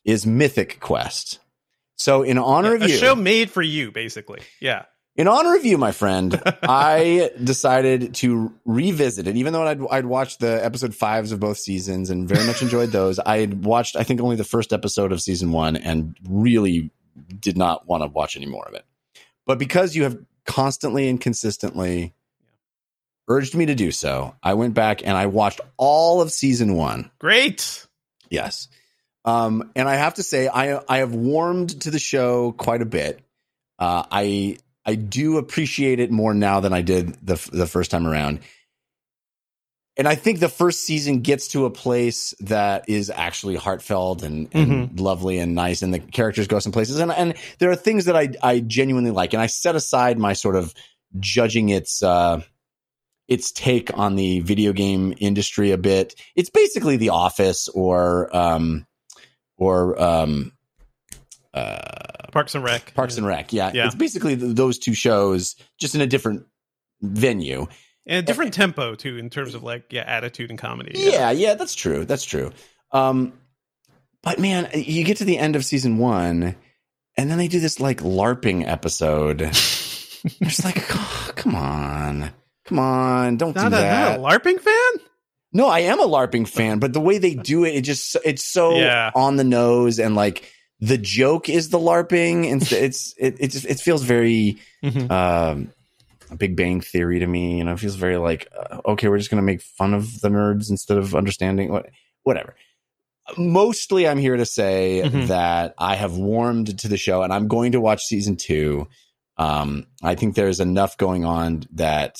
is 0.05 0.27
Mythic 0.27 0.81
Quest. 0.81 1.39
So, 1.97 2.23
in 2.25 2.37
honor 2.37 2.71
Yeah, 2.71 2.75
of 2.77 2.83
a 2.83 2.89
you, 2.91 2.97
show 2.99 3.15
made 3.15 3.49
for 3.51 3.63
you, 3.63 3.93
basically. 3.93 4.41
Yeah. 4.61 4.87
In 5.17 5.29
honor 5.29 5.55
of 5.55 5.65
you, 5.65 5.77
my 5.77 5.93
friend, 5.93 6.41
I 6.63 7.31
decided 7.43 8.15
to 8.17 8.53
revisit 8.65 9.27
it. 9.27 9.37
Even 9.37 9.53
though 9.53 9.67
I'd, 9.67 9.81
I'd 9.91 10.07
watched 10.07 10.41
the 10.41 10.65
episode 10.65 10.95
fives 10.95 11.33
of 11.33 11.41
both 11.41 11.59
seasons 11.59 12.11
and 12.11 12.29
very 12.29 12.47
much 12.47 12.63
enjoyed 12.63 12.89
those, 12.93 13.19
I 13.19 13.39
had 13.39 13.65
watched, 13.65 13.97
I 13.97 14.05
think, 14.05 14.21
only 14.21 14.37
the 14.37 14.45
first 14.45 14.73
episode 14.73 15.13
of 15.13 15.21
season 15.21 15.53
one 15.53 15.77
and 15.77 16.17
really 16.29 16.91
did 17.41 17.59
not 17.59 17.87
want 17.87 18.03
to 18.03 18.07
watch 18.09 18.37
any 18.37 18.47
more 18.47 18.67
of 18.67 18.75
it. 18.75 18.85
But 19.45 19.59
because 19.59 19.95
you 19.95 20.05
have 20.05 20.19
constantly 20.47 21.09
and 21.09 21.21
consistently 21.21 22.15
urged 23.29 23.55
me 23.55 23.67
to 23.67 23.75
do 23.75 23.93
so, 23.93 24.35
I 24.43 24.55
went 24.55 24.75
back 24.75 25.07
and 25.07 25.17
I 25.17 25.27
watched 25.27 25.61
all 25.77 26.21
of 26.21 26.33
season 26.33 26.75
one. 26.75 27.11
Great. 27.19 27.87
Yes. 28.31 28.69
Um, 29.25 29.71
and 29.77 29.89
I 29.89 29.97
have 29.97 30.15
to 30.15 30.23
say, 30.23 30.49
I 30.49 30.81
I 30.89 30.99
have 30.99 31.15
warmed 31.15 31.83
to 31.83 31.91
the 31.91 31.99
show 31.99 32.53
quite 32.53 32.83
a 32.83 32.87
bit. 32.87 33.21
Uh, 33.79 34.05
I 34.11 34.57
I 34.85 34.95
do 34.95 35.39
appreciate 35.39 36.01
it 36.01 36.11
more 36.11 36.35
now 36.35 36.61
than 36.61 36.73
I 36.73 36.83
did 36.83 37.15
the 37.25 37.35
the 37.53 37.67
first 37.67 37.91
time 37.91 38.07
around. 38.07 38.41
And 39.97 40.09
I 40.09 40.15
think 40.15 40.41
the 40.41 40.49
first 40.49 40.87
season 40.87 41.21
gets 41.21 41.49
to 41.49 41.67
a 41.67 41.71
place 41.71 42.35
that 42.41 42.89
is 42.89 43.11
actually 43.11 43.57
heartfelt 43.57 44.23
and, 44.23 44.49
and 44.55 44.99
lovely 44.99 45.39
and 45.39 45.55
nice, 45.55 45.83
and 45.83 45.93
the 45.93 45.99
characters 45.99 46.47
go 46.47 46.59
some 46.59 46.73
places. 46.73 46.99
And 46.99 47.13
and 47.13 47.35
there 47.59 47.71
are 47.71 47.77
things 47.77 48.07
that 48.07 48.17
I 48.17 48.31
I 48.43 48.61
genuinely 48.61 49.11
like, 49.11 49.35
and 49.35 49.43
I 49.43 49.49
set 49.49 49.77
aside 49.77 50.19
my 50.19 50.33
sort 50.33 50.57
of 50.57 50.73
judging 51.21 51.69
its 51.69 52.03
uh, 52.03 52.41
its 53.29 53.53
take 53.53 53.97
on 53.97 54.17
the 54.17 54.41
video 54.41 54.73
game 54.73 55.15
industry 55.19 55.73
a 55.73 55.79
bit. 55.79 56.15
It's 56.35 56.51
basically 56.51 56.97
The 56.97 57.11
Office 57.11 57.69
or 57.69 58.35
um 58.35 58.87
or 59.59 60.01
um 60.03 60.53
uh 61.53 62.12
Parks 62.33 62.55
and 62.57 62.65
Rec. 62.65 62.93
Parks 62.95 63.17
and 63.17 63.27
Rec. 63.27 63.53
Yeah, 63.53 63.71
Yeah. 63.73 63.87
it's 63.87 63.95
basically 63.95 64.37
th- 64.37 64.57
those 64.57 64.79
two 64.79 64.95
shows 64.95 65.55
just 65.79 65.95
in 65.95 66.01
a 66.01 66.07
different 66.07 66.47
venue. 67.01 67.67
and 68.07 68.19
a 68.19 68.23
different 68.23 68.53
tempo 68.55 68.95
too, 68.97 69.17
in 69.19 69.31
terms 69.31 69.55
of 69.55 69.63
like 69.63 69.93
yeah, 69.93 70.03
attitude 70.03 70.51
and 70.51 70.59
comedy. 70.59 70.93
Yeah, 70.97 71.31
yeah, 71.31 71.55
that's 71.55 71.75
true. 71.77 72.05
That's 72.05 72.25
true. 72.25 72.51
Um 72.91 73.33
but 74.23 74.39
man, 74.41 74.69
you 74.75 75.05
get 75.05 75.19
to 75.19 75.25
the 75.25 75.39
end 75.39 75.57
of 75.57 75.65
season 75.65 75.99
1 75.99 76.55
and 77.17 77.31
then 77.31 77.39
they 77.39 77.49
do 77.49 77.61
this 77.61 77.79
like 77.81 78.01
larping 78.01 78.67
episode. 78.67 79.43
It's 80.25 80.65
like, 80.65 80.79
oh, 80.91 81.31
come 81.35 81.57
on. 81.57 82.31
Come 82.67 82.79
on, 82.79 83.37
don't 83.39 83.57
Not 83.57 83.71
do 83.73 83.77
a, 83.77 83.81
that. 83.81 84.21
not 84.21 84.35
a 84.35 84.39
LARPing 84.39 84.61
fan. 84.61 85.05
No, 85.53 85.67
I 85.67 85.81
am 85.81 85.99
a 85.99 86.07
LARPing 86.07 86.47
fan, 86.49 86.79
but 86.79 86.93
the 86.93 87.01
way 87.01 87.19
they 87.19 87.35
do 87.35 87.65
it, 87.65 87.75
it 87.75 87.81
just 87.81 88.17
it's 88.25 88.45
so 88.45 88.77
Yeah. 88.77 89.11
on 89.17 89.35
the 89.37 89.43
nose 89.43 89.99
and 89.99 90.15
like 90.15 90.49
the 90.83 90.99
joke 90.99 91.49
is 91.49 91.69
the 91.71 91.79
LARPing 91.79 92.51
and 92.53 92.61
it's 92.61 92.73
it's 92.87 93.15
it 93.17 93.37
it, 93.41 93.51
just, 93.53 93.65
it 93.67 93.79
feels 93.81 94.03
very 94.03 94.59
um 94.83 95.73
a 96.31 96.37
Big 96.37 96.57
Bang 96.57 96.81
Theory 96.81 97.19
to 97.21 97.27
me. 97.27 97.59
You 97.59 97.65
know, 97.65 97.73
it 97.73 97.79
feels 97.81 97.95
very 97.95 98.17
like 98.17 98.49
uh, 98.59 98.81
okay, 98.87 99.09
we're 99.09 99.19
just 99.19 99.31
gonna 99.31 99.43
make 99.43 99.63
fun 99.63 99.95
of 99.95 100.21
the 100.21 100.29
nerds 100.29 100.71
instead 100.71 100.99
of 100.99 101.15
understanding 101.15 101.71
what 101.71 101.89
whatever. 102.25 102.55
Mostly, 103.39 104.09
I'm 104.09 104.19
here 104.19 104.37
to 104.37 104.45
say 104.45 105.03
Mhm. 105.05 105.29
that 105.29 105.75
I 105.79 105.95
have 105.95 106.17
warmed 106.17 106.79
to 106.81 106.89
the 106.89 106.97
show, 106.97 107.23
and 107.23 107.33
I'm 107.33 107.47
going 107.49 107.73
to 107.73 107.81
watch 107.81 108.03
season 108.05 108.37
two. 108.37 108.89
Um, 109.39 109.87
I 110.03 110.17
think 110.17 110.35
there's 110.35 110.59
enough 110.61 110.97
going 110.99 111.25
on 111.25 111.63
that 111.75 112.17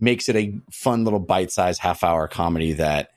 makes 0.00 0.28
it 0.28 0.36
a 0.36 0.58
fun 0.72 1.04
little 1.04 1.20
bite-sized 1.20 1.80
half-hour 1.80 2.28
comedy 2.28 2.72
that 2.74 3.10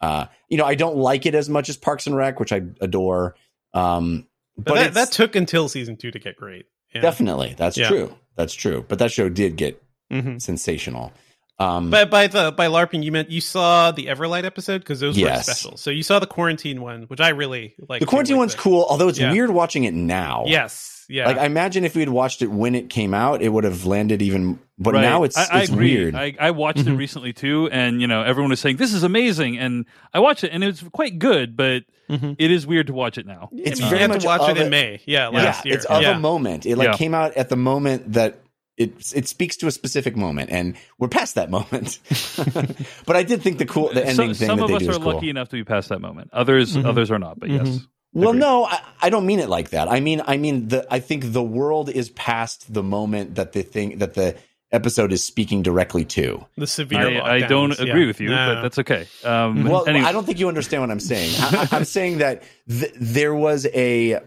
uh, 0.00 0.26
you 0.48 0.56
know 0.56 0.64
I 0.64 0.74
don't 0.76 0.96
like 0.96 1.26
it 1.26 1.34
as 1.34 1.48
much 1.50 1.68
as 1.68 1.76
Parks 1.76 2.06
and 2.06 2.16
Rec, 2.16 2.40
which 2.40 2.52
I 2.52 2.62
adore. 2.80 3.34
Um, 3.74 4.26
But, 4.58 4.64
but 4.66 4.74
that, 4.74 4.94
that 4.94 5.12
took 5.12 5.36
until 5.36 5.68
season 5.68 5.96
two 5.96 6.10
to 6.10 6.18
get 6.18 6.36
great. 6.36 6.66
Yeah. 6.94 7.00
definitely 7.02 7.54
that's 7.56 7.76
Yeah. 7.76 7.88
true. 7.88 8.14
That's 8.34 8.54
true. 8.54 8.84
But 8.88 8.98
that 9.00 9.12
show 9.12 9.28
did 9.28 9.56
get 9.56 9.80
Mhm. 10.12 10.40
sensational. 10.40 11.12
Um, 11.58 11.90
But 11.90 12.08
by 12.10 12.28
the 12.28 12.50
by 12.52 12.66
LARPing, 12.68 13.02
you 13.04 13.12
meant 13.12 13.30
you 13.30 13.40
saw 13.40 13.90
the 13.90 14.06
Everlight 14.06 14.44
episode 14.44 14.78
because 14.78 15.00
those 15.00 15.18
Yes. 15.18 15.46
were 15.46 15.52
special. 15.54 15.76
So 15.76 15.90
you 15.90 16.02
saw 16.02 16.18
the 16.18 16.26
quarantine 16.26 16.80
one, 16.80 17.02
which 17.08 17.20
I 17.20 17.28
really 17.30 17.74
like. 17.88 18.00
the 18.00 18.06
quarantine 18.06 18.36
one's 18.38 18.54
the- 18.54 18.60
cool, 18.60 18.86
although 18.88 19.08
it's 19.08 19.18
Yeah. 19.18 19.32
weird 19.32 19.50
watching 19.50 19.84
it 19.84 19.92
now. 19.92 20.44
Yes, 20.46 20.97
yeah. 21.08 21.26
Like 21.26 21.38
I 21.38 21.46
imagine 21.46 21.84
if 21.84 21.94
we 21.94 22.00
had 22.02 22.08
watched 22.10 22.42
it 22.42 22.48
when 22.50 22.74
it 22.74 22.90
came 22.90 23.14
out, 23.14 23.42
it 23.42 23.48
would 23.48 23.64
have 23.64 23.86
landed 23.86 24.22
even. 24.22 24.58
But 24.80 24.94
Right. 24.94 25.00
now 25.02 25.24
it's 25.24 25.36
I, 25.36 25.46
I 25.50 25.60
it's 25.62 25.70
agree. 25.72 25.96
weird. 25.96 26.14
I, 26.14 26.34
I 26.38 26.50
watched 26.52 26.78
it 26.80 26.86
Mhm. 26.86 26.98
recently 26.98 27.32
too, 27.32 27.68
and 27.72 28.00
you 28.00 28.06
know 28.06 28.22
everyone 28.22 28.50
was 28.50 28.60
saying 28.60 28.76
this 28.76 28.94
is 28.94 29.02
amazing, 29.02 29.58
and 29.58 29.86
I 30.14 30.20
watched 30.20 30.44
it 30.44 30.50
and 30.52 30.62
it 30.62 30.66
was 30.68 30.82
quite 30.92 31.18
good, 31.18 31.56
but 31.56 31.82
Mhm. 32.08 32.36
it 32.38 32.50
is 32.52 32.66
weird 32.66 32.86
to 32.86 32.92
watch 32.92 33.18
it 33.18 33.26
now. 33.26 33.48
It's 33.52 33.80
I 33.80 33.84
mean, 33.84 33.90
very 33.90 34.00
you 34.00 34.02
had 34.02 34.10
much 34.10 34.20
to 34.22 34.26
watch 34.28 34.40
of 34.50 34.56
it 34.56 34.60
in 34.60 34.66
a- 34.68 34.70
May. 34.70 35.00
Yeah, 35.04 35.30
yeah, 35.32 35.60
year. 35.64 35.74
it's 35.74 35.84
of 35.86 36.02
yeah. 36.02 36.16
a 36.16 36.18
moment. 36.20 36.64
It 36.66 36.76
like 36.76 36.90
Yeah. 36.90 36.96
came 36.96 37.12
out 37.14 37.36
at 37.36 37.48
the 37.48 37.56
moment 37.56 38.12
that 38.12 38.38
it 38.76 38.92
it 39.16 39.26
speaks 39.26 39.56
to 39.56 39.66
a 39.66 39.72
specific 39.72 40.16
moment, 40.16 40.50
and 40.52 40.76
we're 41.00 41.08
past 41.08 41.34
that 41.34 41.50
moment. 41.50 41.98
but 43.06 43.16
I 43.16 43.24
did 43.24 43.42
think 43.42 43.58
the 43.58 43.66
cool 43.66 43.90
the 43.92 44.06
ending 44.06 44.34
So- 44.34 44.38
thing 44.38 44.46
some 44.48 44.58
that 44.58 44.64
of 44.64 44.68
they 44.70 44.76
us 44.76 44.82
do 44.82 44.88
are 44.88 44.92
is 44.92 44.98
cool. 44.98 45.14
lucky 45.14 45.30
enough 45.30 45.48
to 45.48 45.56
be 45.56 45.64
past 45.64 45.88
that 45.88 46.00
moment. 46.00 46.30
Others, 46.32 46.76
Mhm. 46.76 46.84
others 46.84 47.10
are 47.10 47.18
not. 47.18 47.40
But 47.40 47.50
yes, 47.50 47.66
Mhm. 47.68 47.86
Well, 48.14 48.30
Agreed. 48.30 48.40
no, 48.40 48.64
I, 48.64 48.80
I 49.02 49.10
don't 49.10 49.26
mean 49.26 49.38
it 49.38 49.48
like 49.48 49.70
that. 49.70 49.88
I 49.88 50.00
mean, 50.00 50.22
I 50.26 50.36
mean 50.38 50.68
the 50.68 50.86
I 50.90 50.98
think 51.00 51.32
the 51.32 51.42
world 51.42 51.88
is 51.90 52.08
past 52.10 52.72
the 52.72 52.82
moment 52.82 53.34
that 53.36 53.52
the 53.52 53.62
thing 53.62 53.98
that 53.98 54.14
the 54.14 54.36
episode 54.72 55.12
is 55.12 55.24
speaking 55.24 55.62
directly 55.62 56.04
to. 56.04 56.44
the 56.56 56.66
severe. 56.66 57.00
I, 57.22 57.36
I 57.36 57.40
don't 57.40 57.70
lockdowns, 57.72 57.80
agree 57.88 58.00
yeah. 58.02 58.06
with 58.06 58.20
you, 58.20 58.28
No. 58.30 58.54
but 58.54 58.62
that's 58.62 58.78
okay. 58.80 59.06
Um, 59.24 59.64
Well, 59.64 59.86
anyway, 59.88 60.06
I 60.06 60.12
don't 60.12 60.24
think 60.26 60.38
you 60.38 60.48
understand 60.48 60.82
what 60.82 60.90
I'm 60.90 61.00
saying. 61.00 61.32
I, 61.38 61.68
I- 61.72 61.76
I'm 61.76 61.84
saying 61.84 62.18
that 62.18 62.42
th- 62.68 62.92
there 62.98 63.34
was 63.34 63.66
a 63.74 64.20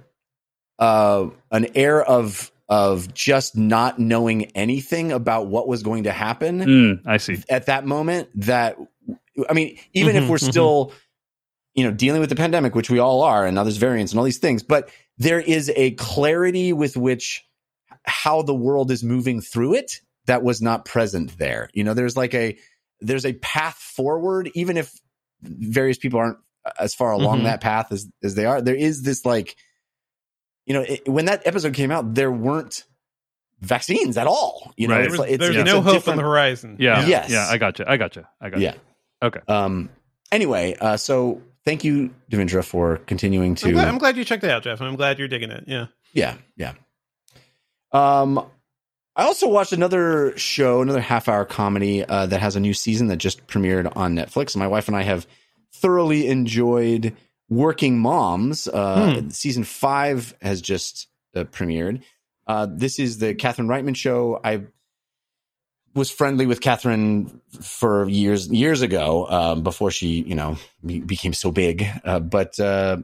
uh, 0.79 1.29
an 1.51 1.67
air 1.75 2.03
of 2.03 2.51
of 2.69 3.13
just 3.13 3.57
not 3.57 3.99
knowing 3.99 4.45
anything 4.55 5.11
about 5.11 5.47
what 5.47 5.67
was 5.67 5.83
going 5.83 6.03
to 6.05 6.11
happen 6.11 6.59
Mm, 6.61 7.01
I 7.05 7.17
see. 7.17 7.37
at 7.49 7.65
that 7.65 7.85
moment. 7.85 8.29
That 8.35 8.77
I 9.49 9.53
mean, 9.53 9.77
even 9.93 10.15
if 10.15 10.23
Mhm, 10.23 10.29
we're 10.29 10.37
mhm. 10.37 10.49
still 10.51 10.93
you 11.73 11.83
know 11.83 11.91
dealing 11.91 12.19
with 12.21 12.29
the 12.29 12.35
pandemic, 12.35 12.75
which 12.75 12.89
we 12.89 12.99
all 12.99 13.21
are, 13.23 13.45
and 13.45 13.55
now 13.55 13.63
there's 13.63 13.77
variants 13.77 14.11
and 14.11 14.19
all 14.19 14.25
these 14.25 14.39
things, 14.39 14.63
but 14.63 14.89
there 15.17 15.39
is 15.39 15.71
a 15.75 15.91
clarity 15.91 16.73
with 16.73 16.97
which 16.97 17.43
how 18.03 18.41
the 18.41 18.55
world 18.55 18.89
is 18.91 19.03
moving 19.03 19.41
through 19.41 19.75
it 19.75 19.93
that 20.25 20.43
was 20.43 20.61
not 20.61 20.85
present 20.85 21.37
there. 21.37 21.69
You 21.73 21.83
know, 21.83 21.93
there's 21.93 22.17
like 22.17 22.33
a 22.33 22.57
there's 22.99 23.25
a 23.25 23.33
path 23.33 23.75
forward, 23.75 24.49
even 24.53 24.77
if 24.77 24.91
various 25.41 25.97
people 25.97 26.19
aren't 26.19 26.37
as 26.79 26.93
far 26.93 27.11
along 27.11 27.41
Mhm. 27.41 27.43
that 27.45 27.61
path 27.61 27.91
as 27.91 28.07
as 28.23 28.35
they 28.35 28.45
are. 28.45 28.61
There 28.61 28.75
is 28.75 29.01
this 29.03 29.25
like, 29.25 29.55
you 30.65 30.73
know, 30.75 30.81
it, 30.81 31.07
when 31.07 31.25
that 31.25 31.45
episode 31.47 31.73
came 31.73 31.89
out, 31.91 32.13
there 32.13 32.31
weren't 32.31 32.83
vaccines 33.61 34.17
at 34.17 34.27
all. 34.27 34.71
You 34.77 34.87
know, 34.87 34.95
Right. 34.95 35.03
It's 35.05 35.11
was, 35.11 35.19
like- 35.19 35.31
it's, 35.31 35.39
there's 35.39 35.55
it's 35.55 35.65
no 35.65 35.79
a 35.79 35.81
hope 35.81 35.93
different- 35.93 36.19
on 36.19 36.23
the 36.25 36.29
horizon. 36.29 36.75
Yeah, 36.79 37.05
Yes. 37.05 37.29
yeah, 37.29 37.47
I 37.49 37.57
got 37.57 37.79
you. 37.79 37.85
I 37.87 37.97
got 37.97 38.15
you. 38.15 38.25
I 38.39 38.49
got 38.49 38.59
you. 38.59 38.65
Yeah. 38.65 38.73
Okay. 39.23 39.39
Um. 39.47 39.89
Anyway, 40.31 40.75
uh, 40.79 40.97
so 40.97 41.41
thank 41.65 41.83
you, 41.83 42.13
Devindra, 42.31 42.63
for 42.63 42.97
continuing 42.97 43.55
to. 43.55 43.67
I'm 43.67 43.73
glad, 43.73 43.87
I'm 43.87 43.97
glad 43.97 44.17
you 44.17 44.23
checked 44.25 44.43
it 44.43 44.49
out, 44.49 44.63
Jeff. 44.63 44.79
and 44.79 44.89
I'm 44.89 44.95
glad 44.95 45.19
you're 45.19 45.27
digging 45.27 45.51
it. 45.51 45.65
Yeah. 45.67 45.87
Yeah, 46.13 46.35
yeah. 46.57 46.73
Um, 47.91 48.39
I 49.15 49.23
also 49.23 49.47
watched 49.49 49.73
another 49.73 50.37
show, 50.37 50.81
another 50.81 51.01
half-hour 51.01 51.45
comedy 51.45 52.03
uh, 52.05 52.25
that 52.27 52.39
has 52.41 52.55
a 52.55 52.59
new 52.59 52.73
season 52.73 53.07
that 53.07 53.17
just 53.17 53.45
premiered 53.47 53.91
on 53.95 54.15
Netflix. 54.15 54.55
My 54.55 54.67
wife 54.67 54.87
and 54.87 54.95
I 54.95 55.01
have 55.03 55.27
thoroughly 55.73 56.27
enjoyed 56.27 57.15
Working 57.49 57.99
Moms. 57.99 58.67
Uh, 58.67 59.23
Season 59.29 59.63
five 59.65 60.33
has 60.41 60.61
just 60.61 61.07
uh, 61.35 61.43
premiered. 61.43 62.01
Uh, 62.47 62.67
this 62.69 62.99
is 62.99 63.17
the 63.19 63.35
Catherine 63.35 63.67
Reitman 63.67 63.95
show. 63.95 64.39
I 64.43 64.63
was 65.93 66.09
friendly 66.09 66.45
with 66.45 66.61
Catherine 66.61 67.41
for 67.61 68.07
years 68.07 68.49
years 68.49 68.81
ago 68.81 69.27
um, 69.27 69.63
before 69.63 69.91
she, 69.91 70.21
you 70.21 70.35
know, 70.35 70.57
be- 70.85 71.01
became 71.01 71.33
so 71.33 71.51
big. 71.51 71.85
Uh, 72.03 72.19
but 72.19 72.59
uh, 72.59 72.97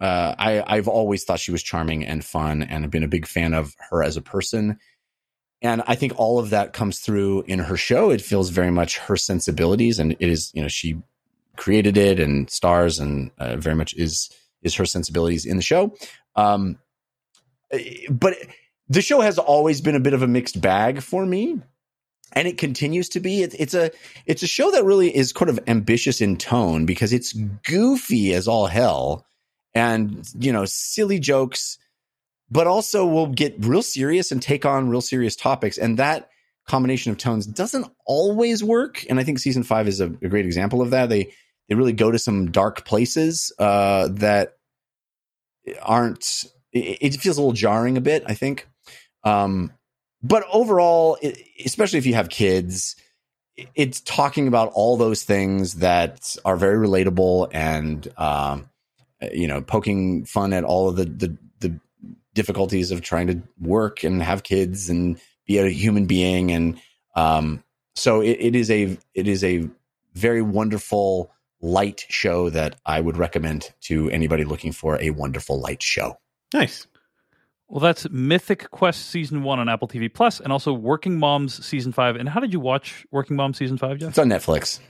uh, 0.00 0.34
I, 0.38 0.62
I've 0.66 0.88
always 0.88 1.24
thought 1.24 1.40
she 1.40 1.52
was 1.52 1.62
charming 1.62 2.06
and 2.06 2.24
fun, 2.24 2.62
and 2.62 2.84
have 2.84 2.90
been 2.90 3.02
a 3.02 3.08
big 3.08 3.26
fan 3.26 3.54
of 3.54 3.74
her 3.90 4.02
as 4.02 4.16
a 4.16 4.22
person. 4.22 4.78
And 5.62 5.82
I 5.86 5.94
think 5.94 6.18
all 6.18 6.38
of 6.38 6.50
that 6.50 6.72
comes 6.72 7.00
through 7.00 7.42
in 7.42 7.58
her 7.58 7.76
show. 7.76 8.10
It 8.10 8.22
feels 8.22 8.48
very 8.48 8.70
much 8.70 8.98
her 8.98 9.16
sensibilities, 9.16 9.98
and 9.98 10.12
it 10.12 10.28
is, 10.28 10.50
you 10.54 10.62
know, 10.62 10.68
she 10.68 11.02
created 11.56 11.98
it 11.98 12.18
and 12.18 12.48
stars, 12.48 12.98
and 12.98 13.30
uh, 13.38 13.56
very 13.56 13.76
much 13.76 13.94
is 13.94 14.30
is 14.62 14.74
her 14.76 14.86
sensibilities 14.86 15.44
in 15.44 15.56
the 15.56 15.62
show. 15.62 15.94
Um, 16.36 16.78
but 18.10 18.36
the 18.88 19.02
show 19.02 19.20
has 19.20 19.38
always 19.38 19.80
been 19.80 19.94
a 19.94 20.00
bit 20.00 20.14
of 20.14 20.22
a 20.22 20.26
mixed 20.26 20.60
bag 20.60 21.02
for 21.02 21.24
me. 21.26 21.60
And 22.32 22.46
it 22.46 22.58
continues 22.58 23.08
to 23.10 23.20
be. 23.20 23.42
It, 23.42 23.54
it's 23.58 23.74
a 23.74 23.90
it's 24.26 24.42
a 24.42 24.46
show 24.46 24.70
that 24.70 24.84
really 24.84 25.14
is 25.14 25.32
kind 25.32 25.48
of 25.48 25.60
ambitious 25.66 26.20
in 26.20 26.36
tone 26.36 26.86
because 26.86 27.12
it's 27.12 27.32
goofy 27.32 28.34
as 28.34 28.48
all 28.48 28.66
hell, 28.66 29.26
and 29.74 30.28
you 30.38 30.52
know 30.52 30.64
silly 30.64 31.18
jokes, 31.18 31.78
but 32.50 32.66
also 32.66 33.06
will 33.06 33.26
get 33.26 33.64
real 33.64 33.82
serious 33.82 34.32
and 34.32 34.40
take 34.40 34.64
on 34.64 34.88
real 34.88 35.00
serious 35.00 35.36
topics, 35.36 35.78
and 35.78 35.98
that 35.98 36.28
combination 36.66 37.10
of 37.10 37.18
tones 37.18 37.46
doesn't 37.46 37.86
always 38.06 38.62
work. 38.62 39.04
And 39.08 39.18
I 39.18 39.24
think 39.24 39.38
season 39.38 39.64
five 39.64 39.88
is 39.88 40.00
a, 40.00 40.06
a 40.06 40.28
great 40.28 40.46
example 40.46 40.82
of 40.82 40.90
that. 40.90 41.08
They 41.08 41.32
they 41.68 41.74
really 41.74 41.92
go 41.92 42.10
to 42.10 42.18
some 42.18 42.50
dark 42.50 42.84
places 42.84 43.52
uh, 43.58 44.08
that 44.12 44.56
aren't. 45.82 46.44
It, 46.72 46.98
it 47.00 47.20
feels 47.20 47.38
a 47.38 47.40
little 47.40 47.52
jarring 47.52 47.96
a 47.96 48.00
bit. 48.00 48.24
I 48.26 48.34
think. 48.34 48.68
Um, 49.22 49.72
but 50.22 50.44
overall, 50.52 51.18
especially 51.64 51.98
if 51.98 52.06
you 52.06 52.14
have 52.14 52.28
kids, 52.28 52.96
it's 53.74 54.00
talking 54.00 54.48
about 54.48 54.70
all 54.74 54.96
those 54.96 55.22
things 55.22 55.74
that 55.74 56.36
are 56.44 56.56
very 56.56 56.76
relatable 56.76 57.48
and, 57.52 58.08
um, 58.16 58.68
you 59.32 59.46
know, 59.46 59.60
poking 59.60 60.24
fun 60.24 60.52
at 60.52 60.64
all 60.64 60.88
of 60.88 60.96
the, 60.96 61.04
the, 61.04 61.36
the 61.60 61.80
difficulties 62.34 62.90
of 62.90 63.02
trying 63.02 63.26
to 63.26 63.42
work 63.60 64.02
and 64.02 64.22
have 64.22 64.42
kids 64.42 64.88
and 64.88 65.20
be 65.46 65.58
a 65.58 65.68
human 65.68 66.06
being. 66.06 66.52
And, 66.52 66.80
um, 67.14 67.62
so 67.94 68.20
it, 68.20 68.38
it 68.40 68.56
is 68.56 68.70
a, 68.70 68.96
it 69.14 69.28
is 69.28 69.44
a 69.44 69.68
very 70.14 70.42
wonderful 70.42 71.32
light 71.60 72.04
show 72.08 72.48
that 72.50 72.76
I 72.86 73.00
would 73.00 73.18
recommend 73.18 73.72
to 73.82 74.10
anybody 74.10 74.44
looking 74.44 74.72
for 74.72 75.00
a 75.00 75.10
wonderful 75.10 75.60
light 75.60 75.82
show. 75.82 76.18
Nice. 76.54 76.86
Well, 77.70 77.78
that's 77.78 78.10
Mythic 78.10 78.68
Quest 78.72 79.10
season 79.10 79.44
one 79.44 79.60
on 79.60 79.68
Apple 79.68 79.86
TV 79.86 80.12
Plus, 80.12 80.40
and 80.40 80.52
also 80.52 80.72
Working 80.72 81.20
Moms 81.20 81.64
season 81.64 81.92
five. 81.92 82.16
And 82.16 82.28
how 82.28 82.40
did 82.40 82.52
you 82.52 82.58
watch 82.58 83.06
Working 83.12 83.36
Moms 83.36 83.58
season 83.58 83.78
five, 83.78 83.98
Jeff? 83.98 84.08
It's 84.08 84.18
on 84.18 84.28
Netflix. 84.28 84.80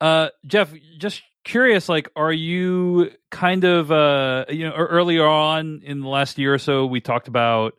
Uh, 0.00 0.30
Jeff, 0.46 0.72
just 0.96 1.22
curious, 1.44 1.90
like, 1.90 2.10
are 2.16 2.32
you 2.32 3.10
kind 3.30 3.64
of, 3.64 3.92
uh, 3.92 4.46
you 4.48 4.66
know, 4.66 4.72
earlier 4.72 5.26
on 5.26 5.82
in 5.84 6.00
the 6.00 6.08
last 6.08 6.38
year 6.38 6.54
or 6.54 6.58
so, 6.58 6.86
we 6.86 7.02
talked 7.02 7.28
about 7.28 7.74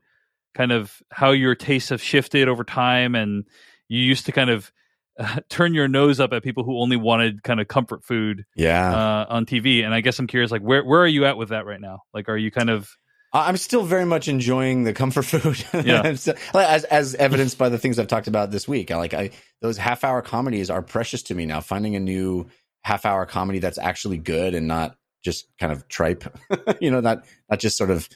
kind 0.53 0.71
of 0.71 1.01
how 1.11 1.31
your 1.31 1.55
tastes 1.55 1.89
have 1.89 2.03
shifted 2.03 2.47
over 2.47 2.63
time, 2.63 3.15
and 3.15 3.45
you 3.87 3.99
used 3.99 4.27
to 4.27 4.31
kind 4.31 4.51
of 4.51 4.71
uh, 5.17 5.39
turn 5.49 5.73
your 5.73 5.87
nose 5.87 6.19
up 6.19 6.31
at 6.31 6.43
people 6.43 6.63
who 6.63 6.79
only 6.79 6.95
wanted 6.95 7.41
kind 7.41 7.59
of 7.59 7.67
comfort 7.67 8.05
food 8.05 8.45
yeah 8.55 8.89
uh, 8.95 9.25
on 9.27 9.45
TV 9.45 9.83
and 9.83 9.93
I 9.93 9.99
guess 9.99 10.17
I'm 10.17 10.27
curious 10.27 10.49
like 10.49 10.61
where 10.61 10.81
where 10.83 11.01
are 11.01 11.07
you 11.07 11.25
at 11.25 11.35
with 11.35 11.49
that 11.49 11.65
right 11.65 11.81
now 11.81 12.03
like 12.13 12.29
are 12.29 12.37
you 12.37 12.51
kind 12.51 12.69
of 12.69 12.95
I'm 13.31 13.57
still 13.57 13.83
very 13.83 14.05
much 14.05 14.27
enjoying 14.27 14.83
the 14.83 14.93
comfort 14.93 15.23
food. 15.23 15.63
Yeah. 15.85 16.01
as 16.01 16.83
as 16.85 17.15
evidenced 17.15 17.57
by 17.57 17.69
the 17.69 17.77
things 17.77 17.99
I've 17.99 18.07
talked 18.07 18.27
about 18.27 18.51
this 18.51 18.67
week. 18.67 18.91
I 18.91 18.97
like 18.97 19.13
I 19.13 19.31
those 19.61 19.77
half 19.77 20.03
hour 20.03 20.21
comedies 20.21 20.69
are 20.69 20.81
precious 20.81 21.23
to 21.23 21.35
me 21.35 21.45
now. 21.45 21.61
Finding 21.61 21.95
a 21.95 21.99
new 21.99 22.47
half 22.83 23.05
hour 23.05 23.25
comedy 23.25 23.59
that's 23.59 23.77
actually 23.77 24.17
good 24.17 24.55
and 24.55 24.67
not 24.67 24.95
just 25.23 25.47
kind 25.59 25.71
of 25.71 25.87
tripe. 25.87 26.23
you 26.81 26.89
know, 26.89 27.01
not 27.01 27.25
not 27.49 27.59
just 27.59 27.77
sort 27.77 27.91
of 27.91 28.09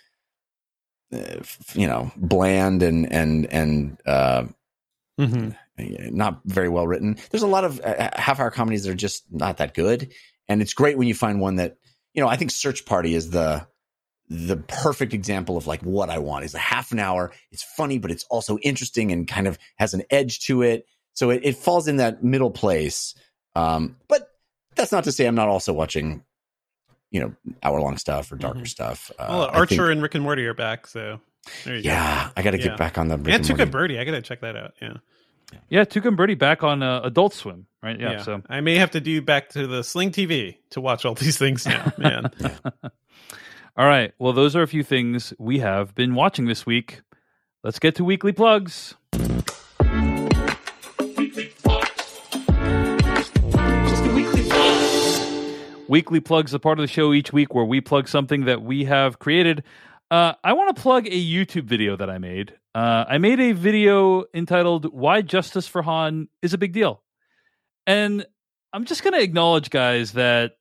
uh, 1.14 1.44
you 1.74 1.88
know 1.88 2.12
bland 2.18 2.82
and 2.82 3.12
and 3.12 3.46
and 3.52 3.98
uh, 4.06 4.46
mm-hmm. 5.20 6.16
not 6.16 6.42
very 6.46 6.70
well 6.70 6.88
written. 6.88 7.18
There's 7.30 7.44
a 7.44 7.48
lot 7.48 7.66
of 7.66 7.80
uh, 7.82 8.10
half 8.16 8.40
hour 8.40 8.52
comedies 8.52 8.84
that 8.84 8.92
are 8.92 8.96
just 8.96 9.26
not 9.32 9.58
that 9.58 9.74
good, 9.74 10.12
and 10.48 10.62
it's 10.62 10.74
great 10.74 10.98
when 10.98 11.08
you 11.08 11.16
find 11.16 11.40
one 11.40 11.58
that 11.58 11.78
you 12.14 12.22
know. 12.22 12.28
I 12.28 12.36
think 12.36 12.52
Search 12.52 12.86
Party 12.86 13.14
is 13.14 13.30
the 13.30 13.68
the 14.34 14.58
perfect 14.58 15.14
example 15.14 15.58
of 15.58 15.68
like 15.68 15.82
what 15.84 16.10
I 16.10 16.18
want 16.18 16.44
is 16.44 16.56
a 16.56 16.60
half 16.60 16.92
an 16.92 16.98
hour. 16.98 17.32
It's 17.52 17.62
funny, 17.62 18.00
but 18.00 18.10
it's 18.10 18.24
also 18.32 18.58
interesting 18.58 19.12
and 19.12 19.28
kind 19.28 19.48
of 19.48 19.60
has 19.76 19.94
an 19.94 20.02
edge 20.10 20.40
to 20.46 20.64
it. 20.64 20.88
So 21.14 21.30
it, 21.30 21.42
it 21.44 21.56
falls 21.56 21.88
in 21.88 21.98
that 21.98 22.24
middle 22.24 22.50
place. 22.50 23.14
Um, 23.56 23.98
but 24.08 24.28
that's 24.76 24.92
not 24.92 25.04
to 25.04 25.12
say 25.12 25.28
I'm 25.28 25.36
not 25.36 25.50
also 25.50 25.72
watching, 25.72 26.24
you 27.12 27.20
know, 27.20 27.36
hour 27.62 27.80
long 27.80 27.98
stuff 27.98 28.32
or 28.32 28.36
darker 28.36 28.58
mm-hmm. 28.58 28.66
stuff. 28.66 29.12
Uh, 29.20 29.28
well, 29.30 29.50
Archer 29.54 29.76
think, 29.76 29.92
and 29.92 30.02
Rick 30.02 30.16
and 30.16 30.24
Morty 30.24 30.48
are 30.48 30.56
back, 30.56 30.88
so 30.88 31.20
yeah, 31.68 32.26
go. 32.26 32.32
I 32.36 32.42
got 32.42 32.52
to 32.52 32.58
yeah. 32.58 32.70
get 32.70 32.78
back 32.78 32.98
on 32.98 33.10
the 33.10 33.18
Rick 33.18 33.36
and, 33.36 33.48
and 33.48 33.60
Tuca 33.60 33.70
Birdie. 33.70 34.00
I 34.00 34.04
got 34.04 34.12
to 34.14 34.22
check 34.24 34.42
that 34.42 34.56
out. 34.56 34.74
Yeah. 34.82 34.94
Yeah, 35.70 35.86
Tuca 35.86 36.08
and 36.08 36.18
Birdie 36.18 36.34
back 36.34 36.64
on 36.64 36.82
uh, 36.82 37.02
Adult 37.04 37.36
Swim, 37.36 37.68
right? 37.84 38.00
Yeah, 38.00 38.14
yeah, 38.14 38.22
So 38.24 38.42
I 38.50 38.62
may 38.62 38.78
have 38.78 38.92
to 38.92 39.00
do 39.00 39.22
back 39.22 39.50
to 39.50 39.68
the 39.68 39.84
Sling 39.84 40.10
TV 40.10 40.58
to 40.72 40.82
watch 40.82 41.06
all 41.06 41.14
these 41.14 41.38
things 41.38 41.68
now, 41.68 41.94
man. 42.00 42.32
All 43.76 43.88
right. 43.88 44.14
Well, 44.20 44.34
those 44.34 44.56
are 44.56 44.62
a 44.62 44.68
few 44.68 44.84
things 44.84 45.34
we 45.40 45.58
have 45.58 45.96
been 45.96 46.14
watching 46.14 46.46
this 46.46 46.64
week. 46.64 47.02
Let's 47.64 47.80
get 47.80 47.96
to 47.96 48.04
weekly 48.04 48.32
plugs. 48.32 48.94
Weekly 55.88 56.20
plugs 56.20 56.54
a 56.54 56.60
part 56.60 56.78
of 56.78 56.84
the 56.84 56.88
show 56.88 57.14
each 57.14 57.34
week 57.34 57.56
where 57.56 57.66
we 57.66 57.82
plug 57.82 58.08
something 58.08 58.46
that 58.46 58.62
we 58.62 58.86
have 58.86 59.18
created. 59.18 59.64
Uh, 60.12 60.34
I 60.44 60.54
want 60.54 60.76
to 60.76 60.80
plug 60.80 61.08
a 61.08 61.10
YouTube 61.10 61.64
video 61.64 61.96
that 61.96 62.12
I 62.12 62.20
made. 62.20 62.54
Uh, 62.76 63.06
I 63.08 63.18
made 63.18 63.40
a 63.40 63.54
video 63.54 64.26
entitled 64.36 64.94
"Why 64.94 65.24
Justice 65.24 65.68
for 65.68 65.82
Han 65.82 66.28
is 66.44 66.54
a 66.54 66.60
Big 66.60 66.74
Deal," 66.74 67.02
and 67.88 68.24
I'm 68.72 68.86
just 68.86 69.04
going 69.04 69.14
to 69.14 69.22
acknowledge, 69.22 69.70
guys, 69.70 70.14
that 70.14 70.58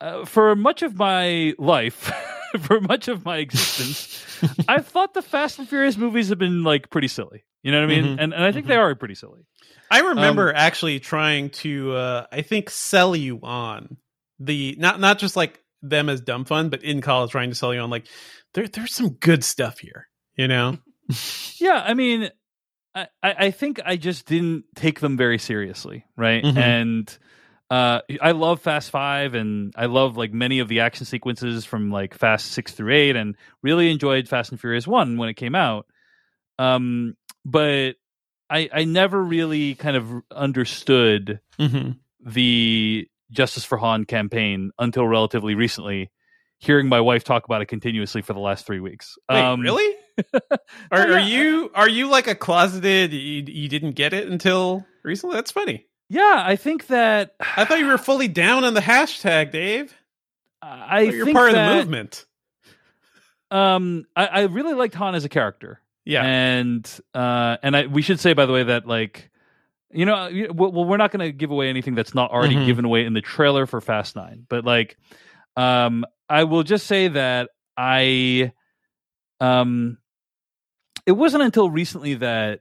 uh, 0.00 0.24
for 0.24 0.54
much 0.56 0.82
of 0.82 0.96
my 0.96 1.54
life, 1.58 2.12
for 2.60 2.80
much 2.80 3.08
of 3.08 3.24
my 3.24 3.38
existence, 3.38 4.24
I've 4.68 4.86
thought 4.86 5.14
the 5.14 5.22
Fast 5.22 5.58
and 5.58 5.68
Furious 5.68 5.96
movies 5.96 6.28
have 6.28 6.38
been 6.38 6.62
like 6.62 6.90
pretty 6.90 7.08
silly. 7.08 7.44
You 7.62 7.72
know 7.72 7.80
what 7.80 7.90
I 7.90 7.94
mean? 7.94 8.04
Mm-hmm. 8.04 8.20
And 8.20 8.34
and 8.34 8.44
I 8.44 8.52
think 8.52 8.64
mm-hmm. 8.64 8.72
they 8.72 8.76
are 8.76 8.94
pretty 8.94 9.14
silly. 9.14 9.46
I 9.90 10.00
remember 10.00 10.50
um, 10.50 10.56
actually 10.56 11.00
trying 11.00 11.50
to, 11.50 11.92
uh, 11.92 12.26
I 12.32 12.42
think, 12.42 12.70
sell 12.70 13.14
you 13.14 13.40
on 13.42 13.96
the 14.38 14.76
not 14.78 15.00
not 15.00 15.18
just 15.18 15.36
like 15.36 15.60
them 15.82 16.08
as 16.08 16.20
dumb 16.20 16.44
fun, 16.44 16.68
but 16.68 16.82
in 16.82 17.00
college 17.00 17.30
trying 17.30 17.50
to 17.50 17.54
sell 17.54 17.72
you 17.72 17.80
on 17.80 17.90
like 17.90 18.06
there 18.54 18.66
there's 18.68 18.94
some 18.94 19.10
good 19.10 19.44
stuff 19.44 19.78
here. 19.78 20.08
You 20.36 20.48
know? 20.48 20.78
yeah, 21.56 21.82
I 21.84 21.94
mean, 21.94 22.30
I 22.94 23.06
I 23.22 23.50
think 23.50 23.80
I 23.84 23.96
just 23.96 24.26
didn't 24.26 24.64
take 24.74 25.00
them 25.00 25.16
very 25.16 25.38
seriously, 25.38 26.04
right? 26.16 26.42
Mm-hmm. 26.42 26.58
And 26.58 27.18
uh, 27.74 28.02
I 28.22 28.30
love 28.30 28.60
Fast 28.60 28.90
Five, 28.90 29.34
and 29.34 29.72
I 29.74 29.86
love 29.86 30.16
like 30.16 30.32
many 30.32 30.60
of 30.60 30.68
the 30.68 30.78
action 30.78 31.06
sequences 31.06 31.64
from 31.64 31.90
like 31.90 32.14
Fast 32.14 32.52
Six 32.52 32.70
through 32.70 32.94
Eight, 32.94 33.16
and 33.16 33.34
really 33.62 33.90
enjoyed 33.90 34.28
Fast 34.28 34.52
and 34.52 34.60
Furious 34.60 34.86
One 34.86 35.18
when 35.18 35.28
it 35.28 35.34
came 35.34 35.56
out. 35.56 35.86
Um, 36.56 37.16
but 37.44 37.96
I 38.48 38.68
I 38.72 38.84
never 38.84 39.20
really 39.20 39.74
kind 39.74 39.96
of 39.96 40.08
understood 40.30 41.40
mm-hmm. 41.58 41.90
the 42.24 43.08
Justice 43.32 43.64
for 43.64 43.76
Han 43.78 44.04
campaign 44.04 44.70
until 44.78 45.08
relatively 45.08 45.56
recently. 45.56 46.12
Hearing 46.58 46.88
my 46.88 47.00
wife 47.00 47.24
talk 47.24 47.44
about 47.44 47.60
it 47.60 47.66
continuously 47.66 48.22
for 48.22 48.34
the 48.34 48.38
last 48.38 48.66
three 48.66 48.78
weeks. 48.78 49.16
Wait, 49.28 49.42
um, 49.42 49.60
really? 49.60 49.96
are, 50.92 51.12
are 51.14 51.18
you 51.18 51.72
are 51.74 51.88
you 51.88 52.08
like 52.08 52.28
a 52.28 52.36
closeted? 52.36 53.12
You, 53.12 53.42
you 53.48 53.68
didn't 53.68 53.96
get 53.96 54.12
it 54.12 54.28
until 54.28 54.86
recently. 55.02 55.34
That's 55.34 55.50
funny. 55.50 55.88
Yeah, 56.08 56.42
I 56.46 56.56
think 56.56 56.88
that 56.88 57.34
I 57.56 57.64
thought 57.64 57.78
you 57.78 57.86
were 57.86 57.98
fully 57.98 58.28
down 58.28 58.64
on 58.64 58.74
the 58.74 58.80
hashtag, 58.80 59.52
Dave. 59.52 59.94
I, 60.62 61.00
you're 61.02 61.30
part 61.32 61.52
that, 61.52 61.66
of 61.66 61.70
the 61.70 61.76
movement. 61.76 62.24
Um, 63.50 64.06
I, 64.16 64.26
I, 64.26 64.40
really 64.44 64.72
liked 64.72 64.94
Han 64.94 65.14
as 65.14 65.24
a 65.26 65.28
character. 65.28 65.80
Yeah, 66.06 66.24
and 66.24 67.00
uh, 67.14 67.58
and 67.62 67.76
I 67.76 67.86
we 67.86 68.02
should 68.02 68.18
say 68.18 68.32
by 68.32 68.46
the 68.46 68.52
way 68.52 68.62
that 68.62 68.86
like, 68.86 69.30
you 69.90 70.06
know, 70.06 70.30
well, 70.52 70.72
we're 70.72 70.96
not 70.96 71.12
going 71.12 71.24
to 71.24 71.32
give 71.32 71.50
away 71.50 71.68
anything 71.68 71.94
that's 71.94 72.14
not 72.14 72.30
already 72.30 72.56
mm-hmm. 72.56 72.66
given 72.66 72.84
away 72.84 73.04
in 73.04 73.12
the 73.12 73.20
trailer 73.20 73.66
for 73.66 73.80
Fast 73.80 74.16
Nine, 74.16 74.46
but 74.48 74.64
like, 74.64 74.96
um, 75.56 76.04
I 76.28 76.44
will 76.44 76.62
just 76.62 76.86
say 76.86 77.08
that 77.08 77.50
I, 77.76 78.52
um, 79.40 79.98
it 81.06 81.12
wasn't 81.12 81.44
until 81.44 81.70
recently 81.70 82.14
that 82.14 82.60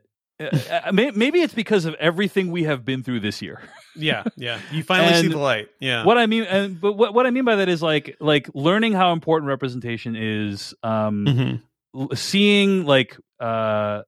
uh, 0.52 0.82
uh, 0.86 0.92
maybe 0.92 1.42
it's 1.42 1.54
because 1.54 1.86
of 1.86 1.94
everything 1.96 2.52
we 2.52 2.64
have 2.64 2.84
been 2.86 3.04
through 3.04 3.20
this 3.22 3.42
year. 3.42 3.62
yeah, 3.96 4.24
yeah. 4.36 4.60
You 4.72 4.84
finally 4.84 5.22
see 5.22 5.28
the 5.28 5.38
light. 5.38 5.70
Yeah. 5.80 6.06
What 6.06 6.18
I 6.18 6.26
mean, 6.26 6.44
and 6.44 6.80
but 6.80 6.94
what 6.94 7.14
what 7.14 7.26
I 7.26 7.32
mean 7.32 7.46
by 7.46 7.58
that 7.58 7.70
is 7.70 7.82
like 7.82 8.18
like 8.20 8.50
learning 8.54 8.94
how 8.94 9.14
important 9.14 9.50
representation 9.50 10.16
is. 10.16 10.74
Um, 10.84 11.62
mm-hmm. 11.96 12.14
seeing 12.16 12.86
like 12.86 13.18
uh 13.40 14.02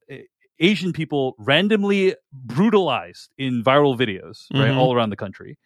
Asian 0.59 0.93
people 0.93 1.35
randomly 1.37 2.15
brutalized 2.31 3.29
in 3.37 3.63
viral 3.63 3.97
videos, 3.97 4.45
right, 4.53 4.69
mm-hmm. 4.69 4.77
all 4.77 4.95
around 4.95 5.09
the 5.09 5.15
country. 5.15 5.57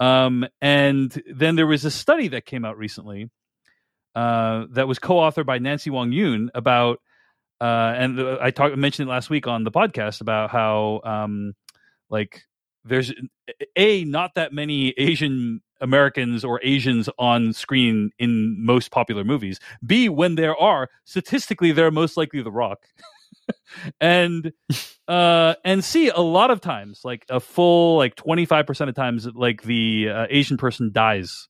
Um, 0.00 0.46
and 0.60 1.22
then 1.32 1.56
there 1.56 1.66
was 1.66 1.84
a 1.84 1.90
study 1.90 2.28
that 2.28 2.44
came 2.44 2.64
out 2.64 2.76
recently 2.76 3.30
uh, 4.14 4.66
that 4.70 4.88
was 4.88 4.98
co-authored 4.98 5.46
by 5.46 5.58
Nancy 5.58 5.90
Wang 5.90 6.12
Yuen 6.12 6.50
about 6.54 7.00
uh, 7.60 7.94
and 7.96 8.20
I 8.20 8.50
talked 8.50 8.76
mentioned 8.76 9.08
it 9.08 9.12
last 9.12 9.30
week 9.30 9.46
on 9.46 9.64
the 9.64 9.70
podcast 9.70 10.20
about 10.20 10.50
how 10.50 11.00
um, 11.04 11.54
like 12.10 12.42
there's 12.84 13.12
a 13.76 14.04
not 14.04 14.34
that 14.34 14.52
many 14.52 14.90
Asian 14.90 15.60
Americans 15.80 16.44
or 16.44 16.60
Asians 16.62 17.08
on 17.18 17.52
screen 17.52 18.10
in 18.18 18.56
most 18.64 18.90
popular 18.90 19.24
movies. 19.24 19.60
B 19.84 20.08
when 20.08 20.34
there 20.34 20.56
are 20.56 20.88
statistically 21.04 21.72
they're 21.72 21.90
most 21.90 22.16
likely 22.16 22.42
The 22.42 22.52
Rock. 22.52 22.80
and 24.00 24.52
uh 25.08 25.54
and 25.64 25.84
see 25.84 26.08
a 26.08 26.20
lot 26.20 26.50
of 26.50 26.60
times 26.60 27.00
like 27.04 27.26
a 27.28 27.40
full 27.40 27.96
like 27.98 28.14
25% 28.16 28.88
of 28.88 28.94
times 28.94 29.26
like 29.34 29.62
the 29.62 30.08
uh, 30.08 30.26
asian 30.30 30.56
person 30.56 30.92
dies 30.92 31.48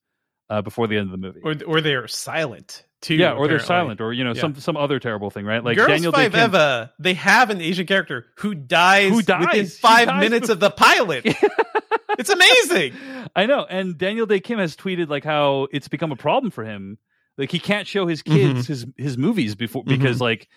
uh 0.49 0.61
before 0.61 0.87
the 0.87 0.97
end 0.97 1.07
of 1.07 1.11
the 1.11 1.17
movie 1.17 1.39
or 1.43 1.55
or 1.65 1.81
they're 1.81 2.07
silent 2.07 2.85
too. 3.05 3.15
yeah 3.15 3.33
or 3.33 3.47
they're 3.47 3.59
silent 3.59 4.01
or 4.01 4.11
you 4.13 4.23
know 4.23 4.33
Yeah. 4.33 4.41
some 4.41 4.55
some 4.55 4.77
other 4.77 4.99
terrible 4.99 5.29
thing 5.29 5.45
right 5.45 5.63
like 5.63 5.77
Girls 5.77 5.87
daniel 5.89 6.11
Day 6.11 6.23
Five 6.29 6.31
Kim- 6.33 6.43
Eva, 6.49 6.93
they 6.99 7.13
have 7.13 7.49
an 7.49 7.61
Asian 7.61 7.85
character 7.85 8.25
who 8.37 8.53
dies, 8.55 9.11
Who 9.11 9.21
dies. 9.21 9.45
within 9.47 9.65
five 9.67 10.07
dies 10.07 10.19
minutes 10.21 10.47
bef- 10.47 10.51
of 10.53 10.59
the 10.59 10.69
pilot. 10.71 11.25
it's 12.19 12.29
amazing. 12.29 12.93
I 13.35 13.45
know. 13.47 13.65
And 13.69 13.97
Daniel 13.97 14.25
Dae 14.25 14.39
Kim 14.39 14.59
has 14.59 14.75
tweeted 14.75 15.09
like 15.09 15.23
how 15.23 15.67
it's 15.71 15.87
become 15.87 16.11
a 16.11 16.15
problem 16.15 16.51
for 16.51 16.63
him. 16.63 16.97
Like 17.37 17.51
he 17.51 17.59
can't 17.59 17.87
show 17.87 18.07
his 18.07 18.21
kids 18.21 18.61
Mm-hmm. 18.63 18.71
his 18.73 18.85
his 18.97 19.17
movies 19.17 19.55
before 19.55 19.83
because 19.83 20.21
like 20.21 20.47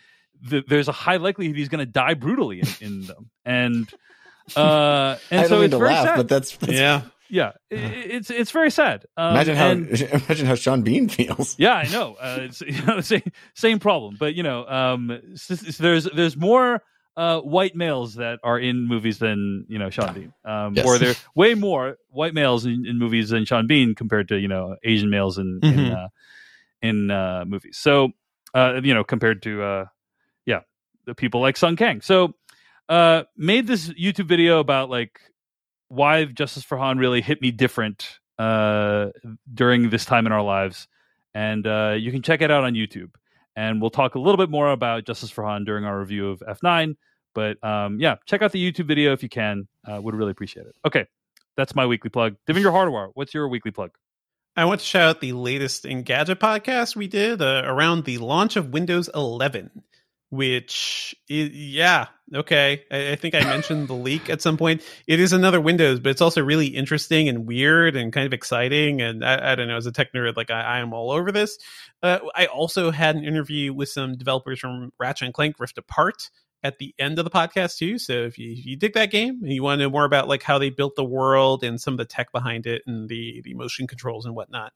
the, 0.40 0.62
there's 0.66 0.86
a 0.88 0.92
high 0.92 1.16
likelihood 1.16 1.56
he's 1.56 1.68
going 1.68 1.84
to 1.84 1.90
die 1.90 2.14
brutally 2.14 2.60
in, 2.60 2.68
in 2.80 3.06
them. 3.06 3.30
And 3.44 3.88
uh 4.56 5.16
and 5.30 5.40
I 5.40 5.44
so 5.44 5.48
don't 5.48 5.58
mean 5.58 5.64
it's 5.64 5.72
to 5.72 5.78
very 5.78 5.90
laugh, 5.90 6.06
sad. 6.06 6.16
but 6.16 6.28
that's, 6.28 6.56
that's 6.56 6.72
Yeah. 6.72 7.02
Yeah, 7.30 7.52
i- 7.70 7.74
i- 7.74 7.78
it's 8.16 8.30
it's 8.30 8.50
very 8.50 8.70
sad. 8.70 9.04
Um, 9.16 9.32
imagine 9.32 9.56
how 9.56 9.70
and- 9.70 9.88
imagine 10.00 10.46
how 10.46 10.54
Sean 10.54 10.82
Bean 10.82 11.08
feels. 11.08 11.56
yeah, 11.58 11.74
I 11.74 11.88
know. 11.88 12.14
Uh, 12.20 12.38
it's 12.42 12.60
you 12.66 12.82
know, 12.86 13.00
same 13.00 13.32
same 13.54 13.78
problem, 13.78 14.16
but 14.18 14.34
you 14.34 14.42
know, 14.42 14.66
um, 14.66 15.20
there's 15.78 16.04
there's 16.14 16.36
more 16.36 16.82
uh, 17.16 17.40
white 17.40 17.74
males 17.74 18.14
that 18.14 18.38
are 18.44 18.58
in 18.58 18.86
movies 18.86 19.18
than 19.18 19.66
you 19.68 19.78
know 19.78 19.90
Sean 19.90 20.14
Bean, 20.14 20.32
um, 20.44 20.74
Yes. 20.74 20.86
or 20.86 20.98
there 20.98 21.14
way 21.34 21.54
more 21.54 21.96
white 22.10 22.32
males 22.34 22.64
in, 22.64 22.86
in 22.86 22.98
movies 22.98 23.30
than 23.30 23.44
Sean 23.44 23.66
Bean 23.66 23.94
compared 23.94 24.28
to 24.28 24.38
you 24.38 24.48
know 24.48 24.76
Asian 24.84 25.10
males 25.10 25.36
in 25.38 25.58
in, 25.62 25.72
Mhm. 25.74 25.96
uh, 26.04 26.08
in 26.82 27.10
uh, 27.10 27.44
movies. 27.46 27.76
So 27.76 28.10
uh, 28.54 28.80
you 28.82 28.94
know, 28.94 29.04
compared 29.04 29.42
to 29.42 29.62
uh, 29.62 29.84
yeah, 30.46 30.60
the 31.06 31.14
people 31.14 31.40
like 31.40 31.56
Sung 31.56 31.76
Kang. 31.76 32.00
So 32.02 32.34
uh, 32.88 33.24
made 33.36 33.66
this 33.66 33.88
YouTube 33.90 34.28
video 34.28 34.60
about 34.60 34.88
like 34.88 35.20
why 35.88 36.24
Justice 36.24 36.64
for 36.64 36.78
Han 36.78 36.98
really 36.98 37.20
hit 37.20 37.42
me 37.42 37.50
different 37.50 38.18
uh, 38.38 39.08
during 39.52 39.90
this 39.90 40.04
time 40.04 40.26
in 40.26 40.32
our 40.32 40.42
lives, 40.42 40.88
and 41.34 41.66
uh, 41.66 41.94
you 41.98 42.12
can 42.12 42.22
check 42.22 42.42
it 42.42 42.50
out 42.50 42.64
on 42.64 42.74
YouTube. 42.74 43.10
And 43.56 43.80
we'll 43.80 43.90
talk 43.90 44.14
a 44.14 44.20
little 44.20 44.36
bit 44.36 44.50
more 44.50 44.70
about 44.70 45.04
Justice 45.04 45.30
for 45.30 45.44
Han 45.44 45.64
during 45.64 45.84
our 45.84 45.98
review 45.98 46.28
of 46.28 46.40
F9. 46.40 46.94
But 47.34 47.62
um, 47.64 47.98
yeah, 48.00 48.16
check 48.24 48.40
out 48.40 48.52
the 48.52 48.72
YouTube 48.72 48.86
video 48.86 49.12
if 49.12 49.22
you 49.22 49.28
can. 49.28 49.66
Uh, 49.84 50.00
would 50.00 50.14
really 50.14 50.30
appreciate 50.30 50.66
it. 50.66 50.76
Okay, 50.84 51.06
that's 51.56 51.74
my 51.74 51.86
weekly 51.86 52.10
plug. 52.10 52.36
Devindra 52.46 52.72
Hardawar, 52.72 53.10
what's 53.14 53.34
your 53.34 53.48
weekly 53.48 53.72
plug? 53.72 53.90
I 54.56 54.64
want 54.64 54.80
to 54.80 54.86
shout 54.86 55.08
out 55.08 55.20
the 55.20 55.32
latest 55.32 55.84
Engadget 55.84 56.36
podcast 56.36 56.96
we 56.96 57.06
did 57.06 57.40
uh, 57.40 57.62
around 57.64 58.04
the 58.04 58.18
launch 58.18 58.56
of 58.56 58.72
Windows 58.72 59.08
11, 59.14 59.70
which, 60.30 61.14
is, 61.28 61.50
yeah, 61.50 62.06
okay. 62.34 62.84
I, 62.90 63.12
I 63.12 63.16
think 63.16 63.34
I 63.34 63.40
mentioned 63.40 63.88
the 63.88 63.94
leak 63.94 64.28
at 64.28 64.42
some 64.42 64.56
point. 64.56 64.82
It 65.06 65.20
is 65.20 65.32
another 65.32 65.60
Windows, 65.60 66.00
but 66.00 66.10
it's 66.10 66.20
also 66.20 66.42
really 66.42 66.66
interesting 66.66 67.28
and 67.28 67.46
weird 67.46 67.96
and 67.96 68.12
kind 68.12 68.26
of 68.26 68.32
exciting. 68.32 69.00
And 69.00 69.24
I, 69.24 69.52
I 69.52 69.54
don't 69.54 69.68
know, 69.68 69.76
as 69.76 69.86
a 69.86 69.92
tech 69.92 70.12
nerd, 70.12 70.36
like 70.36 70.50
I, 70.50 70.60
I 70.60 70.78
am 70.80 70.92
all 70.92 71.10
over 71.10 71.32
this. 71.32 71.58
Uh, 72.02 72.18
I 72.34 72.46
also 72.46 72.90
had 72.90 73.16
an 73.16 73.24
interview 73.24 73.72
with 73.72 73.88
some 73.88 74.16
developers 74.16 74.60
from 74.60 74.92
Ratchet 74.98 75.26
and 75.26 75.34
Clank 75.34 75.58
Rift 75.58 75.78
Apart 75.78 76.30
at 76.62 76.78
the 76.78 76.94
end 76.98 77.18
of 77.18 77.24
the 77.24 77.30
podcast 77.30 77.78
too. 77.78 77.98
So 77.98 78.12
if 78.12 78.38
you, 78.38 78.52
if 78.52 78.66
you 78.66 78.76
dig 78.76 78.94
that 78.94 79.10
game 79.10 79.40
and 79.42 79.52
you 79.52 79.62
want 79.62 79.78
to 79.78 79.84
know 79.84 79.90
more 79.90 80.04
about 80.04 80.28
like 80.28 80.42
how 80.42 80.58
they 80.58 80.70
built 80.70 80.96
the 80.96 81.04
world 81.04 81.62
and 81.62 81.80
some 81.80 81.94
of 81.94 81.98
the 81.98 82.04
tech 82.04 82.32
behind 82.32 82.66
it 82.66 82.82
and 82.86 83.08
the 83.08 83.40
the 83.44 83.54
motion 83.54 83.86
controls 83.86 84.26
and 84.26 84.34
whatnot, 84.34 84.72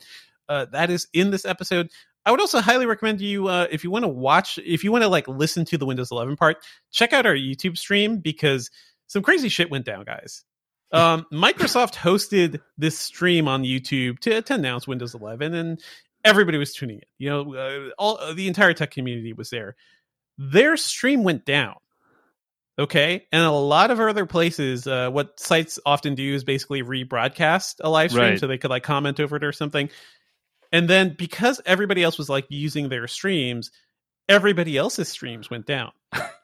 uh, 0.49 0.67
that 0.67 0.91
is 0.91 1.09
in 1.13 1.31
this 1.31 1.45
episode. 1.45 1.91
I 2.25 2.31
would 2.31 2.41
also 2.41 2.61
highly 2.61 2.87
recommend 2.87 3.21
you 3.21 3.49
uh, 3.49 3.67
if 3.71 3.85
you 3.85 3.91
want 3.91 4.05
to 4.05 4.09
watch, 4.09 4.59
if 4.65 4.85
you 4.85 4.93
want 4.93 5.03
to 5.03 5.09
like 5.09 5.27
listen 5.29 5.65
to 5.67 5.79
the 5.79 5.87
Windows 5.87 6.11
11 6.11 6.37
part, 6.37 6.59
check 6.93 7.13
out 7.13 7.27
our 7.27 7.35
YouTube 7.35 7.77
stream 7.77 8.19
because 8.19 8.71
some 9.09 9.23
crazy 9.23 9.49
shit 9.49 9.71
went 9.71 9.85
down, 9.85 10.05
guys. 10.05 10.45
Um, 10.95 11.25
Microsoft 11.33 11.95
hosted 11.95 12.61
this 12.77 12.99
stream 12.99 13.49
on 13.49 13.63
YouTube 13.63 14.19
to, 14.19 14.43
to 14.43 14.55
announce 14.55 14.87
Windows 14.87 15.15
11, 15.15 15.55
and 15.55 15.81
everybody 16.23 16.59
was 16.59 16.75
tuning 16.75 16.97
in. 16.97 17.03
You 17.17 17.31
know, 17.31 17.55
uh, 17.55 17.89
all 17.99 18.35
the 18.35 18.47
entire 18.47 18.75
tech 18.75 18.91
community 18.91 19.33
was 19.33 19.49
there 19.49 19.75
their 20.39 20.77
stream 20.77 21.25
went 21.25 21.45
down. 21.47 21.77
Okay. 22.79 23.27
And 23.33 23.43
a 23.43 23.51
lot 23.51 23.91
of 23.91 24.01
other 24.01 24.27
places, 24.27 24.87
uh, 24.87 25.11
what 25.11 25.39
sites 25.39 25.79
often 25.85 26.15
do 26.15 26.35
is 26.35 26.43
basically 26.45 26.83
rebroadcast 26.83 27.77
a 27.81 27.89
live 27.91 28.11
stream 28.11 28.31
Right. 28.31 28.39
so 28.39 28.47
they 28.47 28.59
could 28.59 28.71
like 28.71 28.83
comment 28.83 29.21
over 29.21 29.37
it 29.37 29.45
or 29.45 29.53
something. 29.53 29.91
And 30.73 30.89
then 30.89 31.15
because 31.19 31.61
everybody 31.67 32.03
else 32.03 32.17
was 32.19 32.29
like 32.31 32.47
using 32.49 32.89
their 32.89 33.07
streams, 33.07 33.71
everybody 34.29 34.77
else's 34.77 35.09
streams 35.09 35.51
went 35.51 35.67
down. 35.67 35.93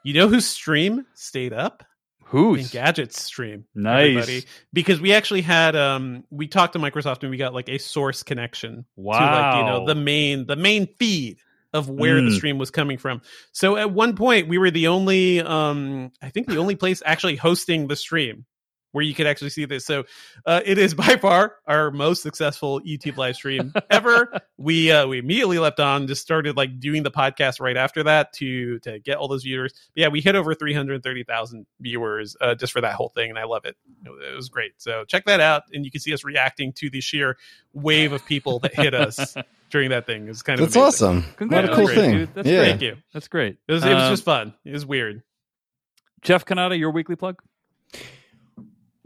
You 0.05 0.15
know 0.15 0.29
whose 0.29 0.47
stream 0.47 1.07
stayed 1.15 1.53
up? 1.53 1.83
Who's 2.25 2.71
Gadget's 2.71 3.23
stream. 3.23 3.65
nice? 3.75 4.11
everybody. 4.11 4.45
Because 4.73 5.01
we 5.01 5.15
actually 5.15 5.41
had 5.43 5.75
um 5.75 6.25
we 6.31 6.47
talked 6.47 6.75
to 6.75 6.79
Microsoft 6.79 7.23
and 7.23 7.31
we 7.31 7.37
got 7.39 7.55
like 7.55 7.69
a 7.71 7.79
source 7.79 8.23
connection 8.23 8.85
Wow. 8.97 9.19
to 9.19 9.25
like 9.25 9.55
you 9.57 9.65
know 9.65 9.87
the 9.87 9.95
main 9.95 10.47
the 10.47 10.57
main 10.57 10.87
feed 10.99 11.39
of 11.73 11.89
where 11.89 12.17
the 12.23 12.29
Mm. 12.31 12.35
stream 12.37 12.59
was 12.59 12.71
coming 12.71 12.99
from. 12.99 13.23
So 13.53 13.77
at 13.77 13.91
one 13.91 14.15
point 14.17 14.49
we 14.49 14.59
were 14.59 14.71
the 14.71 14.89
only 14.89 15.41
um 15.41 16.11
I 16.23 16.29
think 16.31 16.49
the 16.49 16.59
only 16.59 16.77
place 16.77 17.03
actually 17.05 17.37
hosting 17.37 17.89
the 17.89 17.97
stream 17.97 18.45
where 18.99 19.05
you 19.05 19.15
could 19.15 19.29
actually 19.29 19.51
see 19.51 19.65
this. 19.65 19.85
So 19.87 20.05
uh, 20.45 20.61
it 20.65 20.77
is 20.77 20.93
by 21.07 21.15
far 21.17 21.55
our 21.69 21.93
most 21.93 22.21
successful 22.21 22.81
YouTube 22.81 23.17
live 23.17 23.37
stream 23.37 23.73
ever. 23.91 24.41
we 24.59 24.91
uh, 24.91 25.07
we 25.07 25.19
immediately 25.19 25.61
leapt 25.61 25.79
on, 25.79 26.09
just 26.09 26.21
started 26.21 26.57
like 26.57 26.81
doing 26.81 27.05
the 27.05 27.13
podcast 27.13 27.61
right 27.61 27.77
after 27.77 28.03
that 28.03 28.33
to 28.35 28.81
to 28.81 28.99
get 28.99 29.19
all 29.19 29.29
those 29.29 29.45
viewers. 29.45 29.73
But 29.95 30.01
yeah, 30.01 30.09
we 30.09 30.21
hit 30.21 30.35
over 30.35 30.53
three 30.53 30.75
hundred 30.75 31.05
thirty 31.05 31.23
thousand 31.23 31.67
viewers 31.81 32.37
uh, 32.41 32.57
just 32.57 32.73
for 32.73 32.81
that 32.81 32.95
whole 32.95 33.11
thing, 33.11 33.31
and 33.31 33.39
I 33.39 33.45
love 33.45 33.65
it. 33.65 33.77
It 34.05 34.11
was- 34.11 34.25
It 34.29 34.35
was 34.35 34.49
great. 34.49 34.73
So 34.79 35.05
check 35.05 35.25
that 35.27 35.39
out, 35.39 35.63
and 35.73 35.85
you 35.85 35.93
can 35.93 36.01
see 36.01 36.13
us 36.13 36.25
reacting 36.25 36.73
to 36.73 36.91
the 36.91 37.01
sheer 37.01 37.37
wave 37.73 38.13
of 38.13 38.27
people 38.27 38.59
that 38.59 38.75
hit 38.75 38.95
us 38.95 39.37
during 39.71 39.91
that 39.91 40.07
thing. 40.07 40.25
It 40.25 40.29
was 40.29 40.43
kind 40.43 40.59
of 40.59 40.73
That's 40.73 40.77
amazing. 40.77 41.23
awesome. 41.39 41.49
What 41.49 41.65
a 41.65 41.69
cool 41.69 41.87
Congratulations, 41.87 41.97
thing. 41.97 42.19
dude. 42.19 42.35
That's 42.35 42.49
yeah. 42.49 42.57
great. 42.59 42.69
Thank 42.69 42.83
you. 42.83 42.97
That's 43.15 43.29
great. 43.29 43.57
It 43.69 43.73
was 43.73 43.85
it 43.85 43.95
was 43.95 44.03
Um, 44.05 44.11
just 44.13 44.25
fun. 44.25 44.55
It 44.65 44.73
was 44.73 44.85
weird. 44.87 45.23
Jeff 46.23 46.45
Cannata, 46.45 46.77
your 46.77 46.91
weekly 46.91 47.15
plug. 47.15 47.41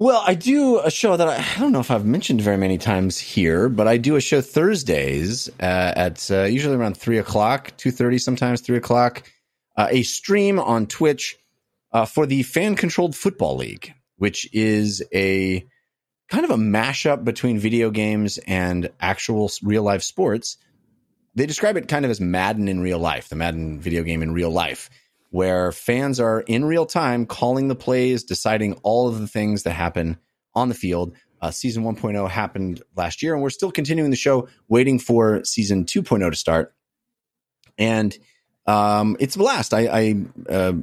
Well, 0.03 0.21
I 0.27 0.35
do 0.35 0.81
a 0.81 0.91
show 0.91 1.17
that 1.17 1.29
I, 1.29 1.37
I 1.37 1.61
don't 1.61 1.71
know 1.71 1.79
if 1.79 1.93
I've 1.93 2.05
mentioned 2.05 2.41
very 2.41 2.57
many 2.57 2.77
times 2.77 3.21
here, 3.21 3.69
but 3.69 3.87
I 3.87 3.99
do 3.99 4.17
a 4.17 4.21
show 4.21 4.41
Thursdays 4.41 5.49
uh, 5.61 5.93
at 5.95 6.29
uh, 6.29 6.43
usually 6.43 6.75
around 6.75 6.97
three 6.97 7.19
o'clock, 7.19 7.73
two 7.77 7.93
thirty, 7.93 8.19
sometimes 8.19 8.63
three 8.63 8.77
o'clock. 8.77 9.23
Uh, 9.77 9.87
a 9.93 10.03
stream 10.03 10.59
on 10.59 10.87
Twitch 10.87 11.37
uh, 11.93 12.05
for 12.05 12.27
the 12.27 12.43
Fan 12.43 12.75
Controlled 12.75 13.15
Football 13.15 13.59
League, 13.59 13.95
which 14.17 14.53
is 14.53 15.05
a 15.15 15.65
kind 16.29 16.45
of 16.45 16.51
a 16.51 16.57
mashup 16.57 17.23
between 17.23 17.61
video 17.61 17.93
games 17.93 18.39
and 18.39 18.91
actual 18.99 19.53
real 19.63 19.85
life 19.85 20.03
sports. 20.03 20.57
They 21.37 21.47
describe 21.47 21.77
it 21.77 21.87
kind 21.87 22.05
of 22.05 22.11
as 22.11 22.21
Madden 22.21 22.67
in 22.67 22.81
real 22.81 22.99
life, 22.99 23.29
the 23.29 23.37
Madden 23.37 23.79
video 23.79 24.03
game 24.03 24.25
in 24.25 24.35
real 24.35 24.51
life 24.51 24.91
where 25.33 25.73
fans 25.73 26.21
are 26.21 26.43
in 26.43 26.63
real 26.63 26.85
time 26.85 27.25
calling 27.25 27.69
the 27.69 27.75
plays, 27.75 28.23
deciding 28.23 28.75
all 28.83 29.09
of 29.09 29.19
the 29.19 29.27
things 29.27 29.63
that 29.63 29.73
happen 29.73 30.19
on 30.55 30.69
the 30.69 30.75
field. 30.75 31.17
Uh, 31.41 31.51
season 31.51 31.85
1.0 31.85 32.29
happened 32.29 32.83
last 32.97 33.23
year, 33.23 33.33
and 33.33 33.43
we're 33.43 33.49
still 33.49 33.73
continuing 33.73 34.11
the 34.11 34.17
show, 34.17 34.47
waiting 34.69 34.99
for 34.99 35.43
season 35.43 35.87
2.0 35.87 36.31
to 36.31 36.37
start. 36.37 36.75
And 37.79 38.17
um, 38.67 39.17
it's 39.21 39.35
a 39.35 39.39
blast. 39.39 39.73
I, 39.73 39.87
I 39.87 40.25
uh, 40.51 40.75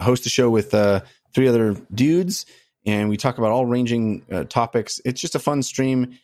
host 0.00 0.24
a 0.24 0.30
show 0.30 0.48
with 0.48 0.72
uh, 0.72 1.02
three 1.34 1.46
other 1.46 1.76
dudes, 1.94 2.46
and 2.86 3.10
we 3.10 3.18
talk 3.18 3.36
about 3.36 3.52
all 3.52 3.66
ranging 3.66 4.24
uh, 4.32 4.44
topics. 4.44 4.98
It's 5.04 5.20
just 5.20 5.34
a 5.34 5.38
fun 5.38 5.62
stream. 5.62 6.18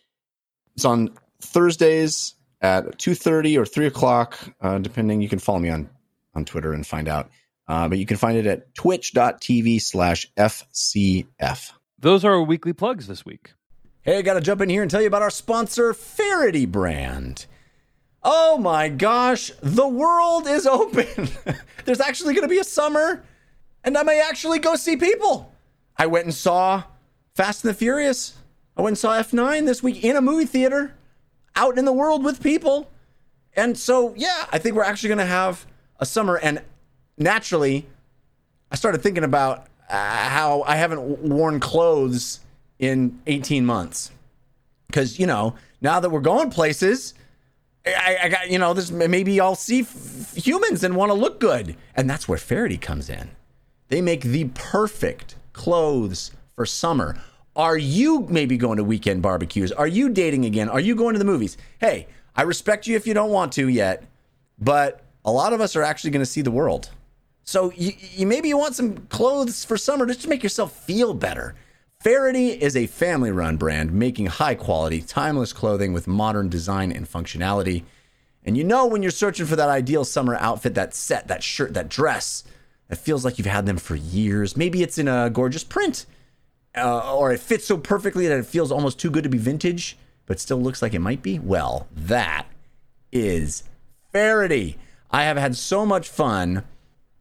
It's 0.75 0.83
on 0.83 1.11
Thursdays 1.41 2.33
at 2.59 2.97
2.30 2.97 3.59
or 3.59 3.67
3 3.67 3.85
o'clock, 3.85 4.39
uh, 4.61 4.79
depending. 4.79 5.21
You 5.21 5.29
can 5.29 5.37
follow 5.37 5.59
me 5.59 5.69
on, 5.69 5.91
on 6.33 6.43
Twitter 6.43 6.73
and 6.73 6.85
find 6.85 7.07
out. 7.07 7.29
Uh, 7.67 7.87
but 7.89 7.97
you 7.97 8.05
can 8.05 8.17
find 8.17 8.37
it 8.37 8.45
at 8.45 8.73
twitch.tv 8.75 9.81
slash 9.81 10.31
FCF. 10.37 11.71
Those 11.99 12.23
are 12.23 12.33
our 12.33 12.43
weekly 12.43 12.73
plugs 12.73 13.07
this 13.07 13.25
week. 13.25 13.53
Hey, 14.01 14.17
I 14.17 14.21
got 14.21 14.35
to 14.35 14.41
jump 14.41 14.61
in 14.61 14.69
here 14.69 14.81
and 14.81 14.89
tell 14.89 15.01
you 15.01 15.07
about 15.07 15.21
our 15.21 15.29
sponsor, 15.29 15.93
Faherty 15.93 16.65
Brand. 16.65 17.45
Oh 18.23 18.57
my 18.57 18.87
gosh, 18.89 19.51
the 19.61 19.87
world 19.87 20.47
is 20.47 20.65
open. 20.65 21.29
There's 21.85 21.99
actually 21.99 22.33
going 22.33 22.47
to 22.47 22.53
be 22.53 22.59
a 22.59 22.63
summer, 22.63 23.23
and 23.83 23.97
I 23.97 24.03
may 24.03 24.21
actually 24.21 24.59
go 24.59 24.75
see 24.75 24.95
people. 24.95 25.53
I 25.97 26.07
went 26.07 26.25
and 26.25 26.33
saw 26.33 26.83
Fast 27.35 27.63
and 27.63 27.73
the 27.73 27.77
Furious. 27.77 28.35
I 28.77 28.81
went 28.81 28.91
and 28.91 28.97
saw 28.97 29.19
F9 29.19 29.65
this 29.65 29.83
week 29.83 30.03
in 30.03 30.15
a 30.15 30.21
movie 30.21 30.45
theater, 30.45 30.95
out 31.55 31.77
in 31.77 31.85
the 31.85 31.93
world 31.93 32.23
with 32.23 32.41
people. 32.41 32.89
And 33.55 33.77
so, 33.77 34.13
yeah, 34.15 34.45
I 34.51 34.59
think 34.59 34.75
we're 34.75 34.83
actually 34.83 35.09
going 35.09 35.17
to 35.19 35.25
have 35.25 35.65
a 35.99 36.05
summer. 36.05 36.37
And 36.37 36.61
naturally, 37.17 37.87
I 38.71 38.75
started 38.75 39.01
thinking 39.01 39.23
about 39.23 39.67
uh, 39.89 39.95
how 39.95 40.63
I 40.63 40.75
haven't 40.75 41.01
worn 41.01 41.59
clothes 41.59 42.41
in 42.79 43.19
18 43.27 43.65
months. 43.65 44.11
Because, 44.87 45.19
you 45.19 45.27
know, 45.27 45.55
now 45.81 45.99
that 45.99 46.09
we're 46.09 46.21
going 46.21 46.49
places, 46.49 47.13
I, 47.85 48.17
I 48.23 48.29
got, 48.29 48.49
you 48.49 48.59
know, 48.59 48.73
this 48.73 48.91
maybe 48.91 49.39
I'll 49.39 49.55
see 49.55 49.81
f- 49.81 50.33
humans 50.35 50.83
and 50.83 50.95
want 50.95 51.09
to 51.09 51.13
look 51.13 51.39
good. 51.39 51.75
And 51.95 52.09
that's 52.09 52.27
where 52.27 52.37
Faherty 52.37 52.77
comes 52.77 53.09
in. 53.09 53.31
They 53.89 54.01
make 54.01 54.21
the 54.21 54.45
perfect 54.53 55.35
clothes 55.53 56.31
for 56.55 56.65
summer. 56.65 57.17
Are 57.55 57.77
you 57.77 58.27
maybe 58.29 58.57
going 58.57 58.77
to 58.77 58.83
weekend 58.83 59.21
barbecues? 59.21 59.71
Are 59.71 59.87
you 59.87 60.09
dating 60.09 60.45
again? 60.45 60.69
Are 60.69 60.79
you 60.79 60.95
going 60.95 61.13
to 61.13 61.19
the 61.19 61.25
movies? 61.25 61.57
Hey, 61.79 62.07
I 62.35 62.43
respect 62.43 62.85
you 62.85 62.95
if 62.95 63.07
you 63.07 63.13
don't 63.13 63.31
want 63.31 63.53
to 63.53 63.67
yet, 63.67 64.03
but 64.59 65.01
a 65.25 65.31
lot 65.31 65.53
of 65.53 65.61
us 65.61 65.75
are 65.75 65.83
actually 65.83 66.11
going 66.11 66.21
to 66.21 66.25
see 66.25 66.41
the 66.41 66.51
world. 66.51 66.91
So 67.47 67.71
you, 67.77 67.93
you 67.97 68.27
maybe 68.27 68.49
you 68.49 68.57
want 68.57 68.75
some 68.75 68.97
clothes 69.07 69.63
for 69.63 69.77
summer 69.77 70.05
just 70.05 70.21
to 70.23 70.27
make 70.27 70.43
yourself 70.43 70.83
feel 70.83 71.13
better. 71.13 71.55
Faherty 72.01 72.49
is 72.49 72.75
a 72.75 72.87
family 72.87 73.31
run 73.31 73.55
brand 73.55 73.93
making 73.93 74.25
high 74.25 74.53
quality, 74.53 75.01
timeless 75.01 75.53
clothing 75.53 75.93
with 75.93 76.07
modern 76.07 76.49
design 76.49 76.91
and 76.91 77.09
functionality. 77.09 77.85
And 78.43 78.57
you 78.57 78.65
know 78.65 78.85
when 78.85 79.01
you're 79.01 79.11
searching 79.11 79.45
for 79.45 79.55
that 79.55 79.69
ideal 79.69 80.03
summer 80.03 80.35
outfit, 80.35 80.75
that 80.75 80.93
set, 80.93 81.29
that 81.29 81.41
shirt, 81.41 81.73
that 81.73 81.87
dress, 81.87 82.43
that 82.89 82.97
feels 82.97 83.23
like 83.23 83.37
you've 83.37 83.47
had 83.47 83.65
them 83.65 83.77
for 83.77 83.95
years. 83.95 84.57
Maybe 84.57 84.83
it's 84.83 84.97
in 84.97 85.07
a 85.07 85.29
gorgeous 85.29 85.63
print, 85.63 86.05
uh, 86.75 87.15
or 87.15 87.31
it 87.31 87.39
fits 87.39 87.65
so 87.65 87.77
perfectly 87.77 88.27
that 88.27 88.39
it 88.39 88.45
feels 88.45 88.73
almost 88.73 88.99
too 88.99 89.09
good 89.09 89.23
to 89.23 89.29
be 89.29 89.37
vintage, 89.37 89.97
but 90.25 90.41
still 90.41 90.61
looks 90.61 90.81
like 90.81 90.93
it 90.93 90.99
might 90.99 91.23
be. 91.23 91.39
Well, 91.39 91.87
that 91.95 92.45
is 93.09 93.63
Faherty. 94.11 94.75
I 95.09 95.23
have 95.23 95.37
had 95.37 95.55
so 95.55 95.85
much 95.85 96.09
fun 96.09 96.63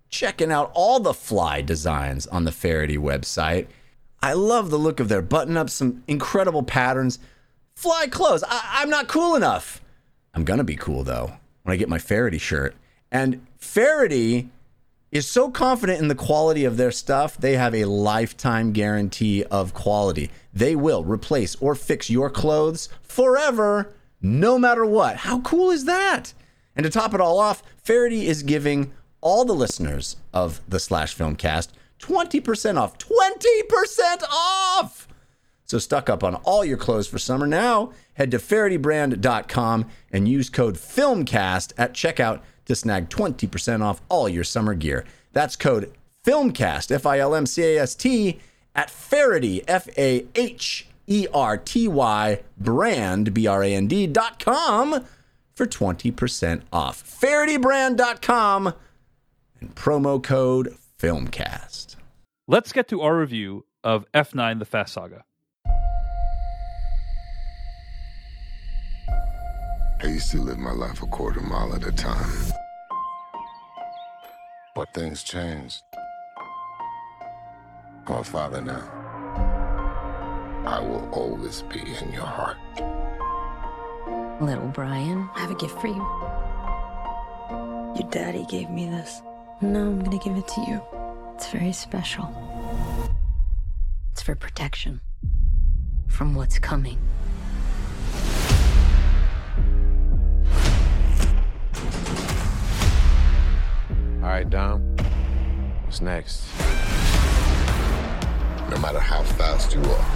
checking 0.08 0.52
out 0.52 0.70
all 0.74 1.00
the 1.00 1.14
fly 1.14 1.60
designs 1.62 2.26
on 2.26 2.44
the 2.44 2.52
Faherty 2.52 2.96
website. 2.96 3.66
I 4.22 4.32
love 4.32 4.70
the 4.70 4.78
look 4.78 5.00
of 5.00 5.08
their 5.08 5.22
button 5.22 5.56
ups, 5.56 5.74
some 5.74 6.02
incredible 6.08 6.62
patterns. 6.62 7.18
Fly 7.74 8.06
clothes. 8.08 8.44
I- 8.48 8.82
am 8.82 8.90
not 8.90 9.08
cool 9.08 9.36
enough. 9.36 9.82
I'm 10.34 10.44
going 10.44 10.58
to 10.58 10.64
be 10.64 10.76
cool 10.76 11.04
though 11.04 11.32
when 11.62 11.72
I 11.72 11.76
get 11.76 11.88
my 11.88 11.98
Faherty 11.98 12.38
shirt. 12.38 12.74
And 13.10 13.46
Faherty 13.58 14.50
is 15.12 15.28
so 15.28 15.50
confident 15.50 16.00
in 16.00 16.08
the 16.08 16.14
quality 16.14 16.64
of 16.64 16.76
their 16.76 16.90
stuff, 16.90 17.36
they 17.36 17.56
have 17.56 17.74
a 17.74 17.84
lifetime 17.84 18.72
guarantee 18.72 19.44
of 19.44 19.74
quality. 19.74 20.30
They 20.52 20.74
will 20.76 21.04
replace 21.04 21.54
or 21.56 21.74
fix 21.74 22.10
your 22.10 22.28
clothes 22.30 22.88
forever, 23.02 23.94
no 24.20 24.58
matter 24.58 24.84
what. 24.84 25.16
How 25.16 25.40
cool 25.40 25.70
is 25.70 25.84
that? 25.84 26.32
And 26.74 26.84
to 26.84 26.90
top 26.90 27.14
it 27.14 27.20
all 27.20 27.38
off, 27.38 27.62
Faherty 27.82 28.26
is 28.26 28.42
giving 28.42 28.92
all 29.20 29.44
the 29.44 29.54
listeners 29.54 30.16
of 30.32 30.60
the 30.68 30.80
Slash 30.80 31.16
Filmcast 31.16 31.68
20% 31.98 32.76
off. 32.76 32.98
20% 32.98 34.22
off! 34.30 35.08
So 35.64 35.78
stuck 35.78 36.08
up 36.08 36.22
on 36.22 36.36
all 36.36 36.64
your 36.64 36.76
clothes 36.76 37.08
for 37.08 37.18
summer 37.18 37.46
now. 37.46 37.92
Head 38.14 38.30
to 38.30 38.38
fahertybrand.com 38.38 39.86
and 40.12 40.28
use 40.28 40.48
code 40.48 40.76
FILMCAST 40.76 41.72
at 41.76 41.92
checkout 41.92 42.40
to 42.66 42.74
snag 42.74 43.08
20% 43.08 43.82
off 43.82 44.00
all 44.08 44.28
your 44.28 44.44
summer 44.44 44.74
gear. 44.74 45.04
That's 45.32 45.56
code 45.56 45.92
FILMCAST, 46.24 46.92
F 46.92 47.06
I 47.06 47.18
L 47.18 47.34
M 47.34 47.46
C 47.46 47.62
A 47.62 47.82
S 47.82 47.94
T, 47.94 48.40
at 48.74 48.90
Faherty, 48.90 49.62
F 49.68 49.88
A 49.98 50.26
H 50.34 50.86
E 51.06 51.26
R 51.32 51.56
T 51.56 51.88
Y, 51.88 52.40
brand, 52.58 53.34
B 53.34 53.46
R 53.46 53.62
A 53.62 53.74
N 53.74 53.86
D 53.86 54.06
dot 54.06 54.38
com 54.38 55.04
for 55.54 55.66
20% 55.66 56.62
off. 56.72 57.02
FahertyBrand.com 57.20 58.74
and 59.60 59.74
promo 59.74 60.22
code 60.22 60.76
FILMCAST. 60.98 61.96
Let's 62.48 62.72
get 62.72 62.88
to 62.88 63.00
our 63.00 63.16
review 63.18 63.64
of 63.82 64.04
F9 64.12 64.58
The 64.58 64.64
Fast 64.64 64.94
Saga. 64.94 65.24
I 70.02 70.08
used 70.08 70.30
to 70.32 70.40
live 70.40 70.58
my 70.58 70.72
life 70.72 71.02
a 71.02 71.06
quarter 71.06 71.40
mile 71.40 71.74
at 71.74 71.86
a 71.86 71.92
time. 71.92 72.52
But 74.74 74.92
things 74.92 75.22
changed. 75.22 75.82
I'm 78.06 78.18
a 78.18 78.24
father 78.24 78.60
now. 78.60 78.88
I 80.66 80.80
will 80.80 81.08
always 81.12 81.62
be 81.62 81.80
in 81.80 82.12
your 82.12 82.26
heart. 82.26 82.58
Little 84.40 84.68
Brian, 84.68 85.28
I 85.34 85.40
have 85.40 85.50
a 85.50 85.54
gift 85.54 85.80
for 85.80 85.86
you. 85.88 86.06
Your 87.98 88.10
daddy 88.10 88.44
gave 88.44 88.68
me 88.68 88.86
this. 88.86 89.22
No, 89.62 89.80
I'm 89.88 90.04
gonna 90.04 90.18
give 90.18 90.36
it 90.36 90.46
to 90.48 90.60
you. 90.68 90.82
It's 91.34 91.50
very 91.50 91.72
special. 91.72 92.28
It's 94.12 94.20
for 94.20 94.34
protection 94.34 95.00
from 96.08 96.34
what's 96.34 96.58
coming. 96.58 96.98
All 104.22 104.28
right, 104.28 104.48
Dom. 104.48 104.94
What's 105.84 106.02
next? 106.02 106.44
No 108.68 108.76
matter 108.76 109.00
how 109.00 109.22
fast 109.22 109.72
you 109.74 109.80
are, 109.80 110.06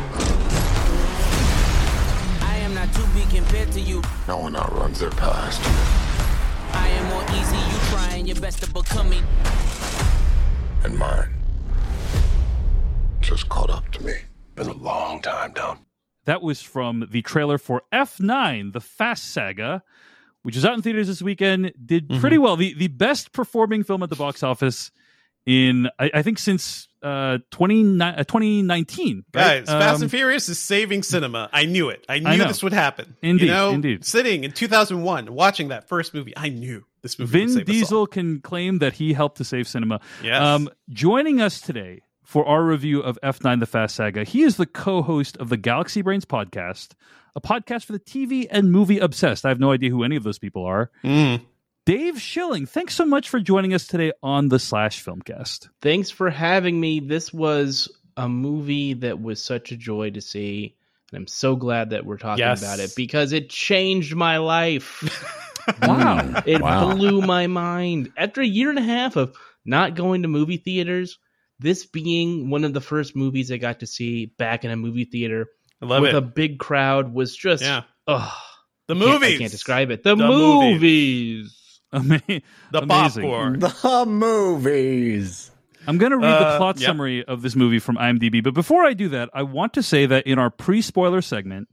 I 2.42 2.56
am 2.56 2.74
not 2.74 2.92
to 2.92 3.06
be 3.14 3.22
compared 3.34 3.72
to 3.72 3.80
you. 3.80 4.02
no 4.28 4.36
one 4.36 4.54
outruns 4.54 5.00
their 5.00 5.10
past. 5.10 6.09
I 6.72 6.88
am 6.88 7.08
more 7.10 7.24
easy, 7.38 7.56
you 7.56 7.78
trying 7.90 8.26
your 8.26 8.36
best 8.36 8.62
to 8.62 8.70
become 8.70 9.10
me. 9.10 9.22
And 10.84 10.98
mine 10.98 11.40
just 13.20 13.48
caught 13.48 13.70
up 13.70 13.90
to 13.92 14.04
me. 14.04 14.14
Been 14.54 14.68
a 14.68 14.72
long 14.72 15.22
time, 15.22 15.52
Dom. 15.52 15.86
That 16.24 16.42
was 16.42 16.60
from 16.60 17.06
the 17.10 17.22
trailer 17.22 17.58
for 17.58 17.82
F9, 17.92 18.72
The 18.72 18.80
Fast 18.80 19.32
Saga, 19.32 19.82
which 20.42 20.56
is 20.56 20.64
out 20.64 20.74
in 20.74 20.82
theaters 20.82 21.06
this 21.06 21.22
weekend. 21.22 21.72
Did 21.84 22.08
mm-hmm. 22.08 22.20
pretty 22.20 22.38
well. 22.38 22.56
The 22.56 22.74
the 22.74 22.88
best 22.88 23.32
performing 23.32 23.84
film 23.84 24.02
at 24.02 24.10
the 24.10 24.16
box 24.16 24.42
office 24.42 24.90
in 25.46 25.88
I, 25.98 26.10
I 26.14 26.22
think 26.22 26.38
since 26.38 26.88
uh, 27.02 27.38
20, 27.50 28.00
uh 28.00 28.24
2019. 28.24 29.24
right? 29.34 29.64
Guys, 29.64 29.66
Fast 29.66 29.96
Um, 29.96 30.02
and 30.02 30.10
Furious 30.10 30.48
is 30.48 30.58
saving 30.58 31.02
cinema. 31.02 31.48
I 31.52 31.64
knew 31.66 31.88
it. 31.88 32.04
I 32.08 32.18
knew 32.18 32.36
know. 32.36 32.46
this 32.48 32.62
would 32.62 32.72
happen. 32.72 33.16
Indeed, 33.22 33.46
you 33.46 33.50
know, 33.52 33.70
indeed. 33.70 34.04
Sitting 34.04 34.44
in 34.44 34.52
2001, 34.52 35.32
watching 35.32 35.68
that 35.68 35.88
first 35.88 36.14
movie, 36.14 36.32
I 36.36 36.48
knew 36.48 36.84
this 37.02 37.18
movie. 37.18 37.32
Vin 37.38 37.48
save 37.48 37.62
us 37.62 37.68
all. 37.68 37.72
Diesel 37.72 38.06
can 38.06 38.40
claim 38.40 38.78
that 38.78 38.94
he 38.94 39.12
helped 39.12 39.38
to 39.38 39.44
save 39.44 39.66
cinema. 39.68 40.00
Yes. 40.22 40.66
joining 40.90 41.40
us 41.40 41.60
today 41.60 42.02
for 42.22 42.46
our 42.46 42.62
review 42.62 43.00
of 43.00 43.18
F9 43.24 43.58
The 43.60 43.66
Fast 43.66 43.96
Saga, 43.96 44.22
he 44.24 44.42
is 44.42 44.56
the 44.56 44.66
co 44.66 45.02
host 45.02 45.36
of 45.38 45.48
the 45.48 45.56
Galaxy 45.56 46.00
Brains 46.02 46.24
podcast, 46.24 46.90
a 47.34 47.40
podcast 47.40 47.84
for 47.84 47.92
the 47.92 47.98
TV 47.98 48.46
and 48.50 48.70
movie 48.70 48.98
obsessed. 48.98 49.44
I 49.44 49.48
have 49.48 49.58
no 49.58 49.72
idea 49.72 49.90
who 49.90 50.04
any 50.04 50.16
of 50.16 50.22
those 50.22 50.38
people 50.38 50.64
are. 50.64 50.90
Mm. 51.02 51.42
Dave 51.86 52.20
Schilling, 52.20 52.66
thanks 52.66 52.94
so 52.94 53.04
much 53.04 53.28
for 53.28 53.40
joining 53.40 53.74
us 53.74 53.86
today 53.86 54.12
on 54.22 54.48
the 54.48 54.58
Slash 54.58 55.04
Filmcast. 55.04 55.68
Thanks 55.80 56.10
for 56.10 56.30
having 56.30 56.78
me. 56.78 57.00
This 57.00 57.32
was 57.32 57.90
a 58.16 58.28
movie 58.28 58.94
that 58.94 59.20
was 59.20 59.42
such 59.42 59.72
a 59.72 59.76
joy 59.76 60.10
to 60.10 60.20
see. 60.20 60.76
And 61.10 61.18
I'm 61.20 61.26
so 61.26 61.56
glad 61.56 61.90
that 61.90 62.04
we're 62.04 62.18
talking 62.18 62.44
Yes. 62.44 62.62
about 62.62 62.78
it 62.80 62.92
because 62.94 63.32
it 63.32 63.48
changed 63.50 64.14
my 64.14 64.38
life. 64.38 65.36
Wow. 65.82 66.42
It 66.46 66.60
Wow. 66.62 66.94
blew 66.96 67.20
my 67.20 67.46
mind. 67.46 68.10
After 68.16 68.40
a 68.40 68.46
year 68.46 68.70
and 68.70 68.78
a 68.78 68.82
half 68.82 69.16
of 69.16 69.36
not 69.64 69.94
going 69.94 70.22
to 70.22 70.28
movie 70.28 70.56
theaters, 70.56 71.18
this 71.60 71.84
being 71.86 72.48
one 72.50 72.64
of 72.64 72.72
the 72.72 72.80
first 72.80 73.14
movies 73.14 73.52
I 73.52 73.58
got 73.58 73.80
to 73.80 73.86
see 73.86 74.26
back 74.26 74.64
in 74.64 74.70
a 74.70 74.76
movie 74.76 75.04
theater 75.04 75.48
love 75.80 76.00
with 76.00 76.10
it. 76.10 76.16
a 76.16 76.22
big 76.22 76.58
crowd 76.58 77.12
was 77.12 77.36
just, 77.36 77.62
yeah. 77.62 77.82
ugh, 78.08 78.32
The 78.88 78.94
can't- 78.96 79.06
movies. 79.12 79.34
I 79.34 79.38
can't 79.38 79.50
describe 79.52 79.90
it. 79.90 80.02
The, 80.02 80.16
The 80.16 80.26
movies. 80.26 80.72
movies. 80.80 81.56
Ama- 81.92 82.20
The 82.26 82.42
amazing. 82.82 83.22
popcorn. 83.24 83.58
The 83.60 84.04
movies. 84.06 85.50
I'm 85.86 85.98
going 85.98 86.12
to 86.12 86.18
read 86.18 86.30
the 86.40 86.46
Uh, 86.46 86.56
plot 86.58 86.78
yep. 86.78 86.86
summary 86.88 87.24
of 87.24 87.42
this 87.42 87.56
movie 87.56 87.78
from 87.78 87.96
IMDb. 87.96 88.42
But 88.42 88.54
before 88.54 88.84
I 88.84 88.92
do 88.92 89.08
that, 89.08 89.30
I 89.32 89.42
want 89.42 89.72
to 89.74 89.82
say 89.82 90.06
that 90.06 90.26
in 90.26 90.38
our 90.38 90.50
pre 90.50 90.82
spoiler 90.82 91.22
segment, 91.22 91.68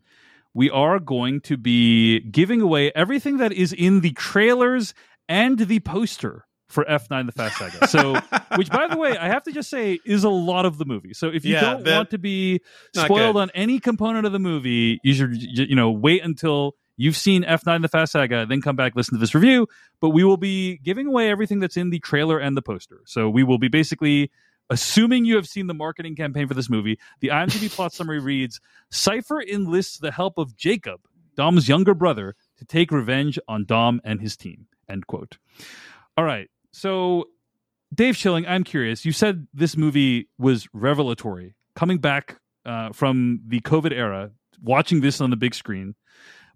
we 0.53 0.69
are 0.69 0.99
going 0.99 1.41
to 1.41 1.57
be 1.57 2.21
giving 2.21 2.61
away 2.61 2.91
everything 2.95 3.37
that 3.37 3.51
is 3.51 3.73
in 3.73 3.99
the 4.01 4.11
trailers 4.11 4.93
and 5.29 5.59
the 5.59 5.79
poster 5.81 6.45
for 6.69 6.83
F9 6.85 7.25
The 7.27 7.31
Fast 7.33 7.57
Saga. 7.57 7.87
So, 7.87 8.19
which 8.57 8.69
by 8.69 8.87
the 8.87 8.97
way, 8.97 9.17
I 9.17 9.27
have 9.27 9.43
to 9.43 9.51
just 9.51 9.69
say 9.69 9.99
is 10.05 10.23
a 10.23 10.29
lot 10.29 10.65
of 10.65 10.77
the 10.77 10.85
movie. 10.85 11.13
So 11.13 11.27
if 11.27 11.45
you 11.45 11.53
Yeah, 11.53 11.61
don't 11.61 11.83
that- 11.83 11.95
want 11.97 12.09
to 12.11 12.17
be 12.17 12.61
spoiled 12.95 13.37
on 13.37 13.51
any 13.53 13.79
component 13.79 14.25
of 14.25 14.31
the 14.31 14.39
movie, 14.39 14.99
you 15.03 15.13
should, 15.13 15.35
you 15.41 15.75
know, 15.75 15.91
wait 15.91 16.23
until 16.23 16.75
you've 16.97 17.15
seen 17.15 17.43
F9 17.43 17.81
The 17.81 17.87
Fast 17.87 18.11
Saga, 18.11 18.45
then 18.45 18.61
come 18.61 18.75
back, 18.75 18.95
listen 18.95 19.13
to 19.13 19.19
this 19.19 19.33
review. 19.33 19.67
But 20.01 20.09
we 20.09 20.23
will 20.23 20.37
be 20.37 20.77
giving 20.79 21.07
away 21.07 21.29
everything 21.29 21.59
that's 21.59 21.77
in 21.77 21.89
the 21.89 21.99
trailer 21.99 22.39
and 22.39 22.57
the 22.57 22.61
poster. 22.61 23.01
So 23.05 23.29
we 23.29 23.43
will 23.43 23.57
be 23.59 23.69
basically 23.69 24.31
assuming 24.69 25.25
you 25.25 25.35
have 25.35 25.47
seen 25.47 25.67
the 25.67 25.73
marketing 25.73 26.15
campaign 26.15 26.47
for 26.47 26.53
this 26.53 26.69
movie. 26.69 26.99
The 27.21 27.29
IMDb 27.29 27.69
plot 27.75 27.93
summary 27.93 28.19
reads 28.19 28.59
Cypher 28.89 29.41
enlists 29.41 29.99
the 29.99 30.11
help 30.11 30.37
of 30.37 30.55
Jacob, 30.55 31.01
Dom's 31.35 31.69
younger 31.69 31.93
brother, 31.93 32.35
to 32.57 32.65
take 32.65 32.91
revenge 32.91 33.39
on 33.47 33.65
Dom 33.65 34.01
and 34.03 34.19
his 34.19 34.35
team. 34.35 34.67
End 34.89 35.07
quote. 35.07 35.37
All 36.17 36.23
right. 36.23 36.49
So, 36.71 37.25
Dave 37.93 38.17
Schilling, 38.17 38.45
I'm 38.47 38.63
curious. 38.63 39.05
You 39.05 39.11
said 39.11 39.47
this 39.53 39.77
movie 39.77 40.29
was 40.37 40.67
revelatory. 40.73 41.55
Coming 41.75 41.99
back 41.99 42.37
uh, 42.65 42.91
from 42.91 43.41
the 43.47 43.61
COVID 43.61 43.93
era, 43.93 44.31
watching 44.61 45.01
this 45.01 45.21
on 45.21 45.29
the 45.29 45.35
big 45.35 45.55
screen. 45.55 45.95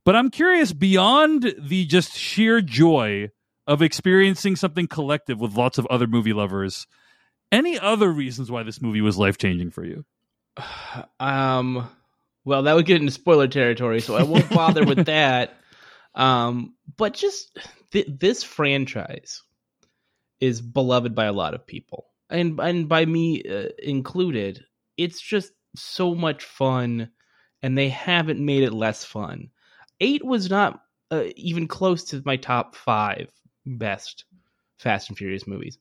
But 0.04 0.16
I'm 0.16 0.30
curious 0.30 0.74
beyond 0.74 1.56
the 1.60 1.86
just 1.86 2.18
sheer 2.18 2.62
joy 2.62 3.30
of 3.68 3.82
experiencing 3.82 4.56
something 4.56 4.88
collective 4.88 5.40
with 5.40 5.56
lots 5.56 5.78
of 5.78 5.86
other 5.88 6.08
movie 6.08 6.34
lovers. 6.34 6.88
Any 7.52 7.78
other 7.78 8.12
reasons 8.12 8.50
why 8.50 8.64
this 8.64 8.82
movie 8.82 9.02
was 9.02 9.18
life 9.18 9.38
changing 9.38 9.72
for 9.72 9.86
you? 9.86 10.06
Um, 11.20 11.90
well, 12.44 12.64
that 12.64 12.76
would 12.76 12.86
get 12.86 13.00
into 13.00 13.12
spoiler 13.12 13.48
territory, 13.48 14.02
so 14.02 14.16
I 14.16 14.24
won't 14.24 14.50
bother 14.50 14.84
with 14.84 15.06
that. 15.06 15.54
Um, 16.16 16.74
but 16.98 17.14
just 17.14 17.58
th- 17.92 18.08
this 18.20 18.44
franchise 18.44 19.44
is 20.40 20.62
beloved 20.62 21.14
by 21.14 21.26
a 21.26 21.34
lot 21.34 21.54
of 21.54 21.68
people, 21.68 22.08
and 22.30 22.60
and 22.60 22.90
by 22.90 23.06
me 23.06 23.44
uh, 23.44 23.70
included. 23.82 24.66
It's 24.98 25.22
just 25.22 25.52
so 25.76 26.16
much 26.16 26.44
fun, 26.44 27.12
and 27.62 27.78
they 27.78 27.90
haven't 27.90 28.44
made 28.44 28.64
it 28.64 28.74
less 28.74 29.06
fun. 29.06 29.50
Eight 30.02 30.26
was 30.26 30.50
not 30.50 30.82
uh, 31.12 31.26
even 31.38 31.68
close 31.68 32.04
to 32.06 32.22
my 32.26 32.36
top 32.36 32.76
five 32.76 33.30
best 33.66 34.26
Fast 34.78 35.10
and 35.10 35.18
Furious 35.18 35.48
movies. 35.48 35.78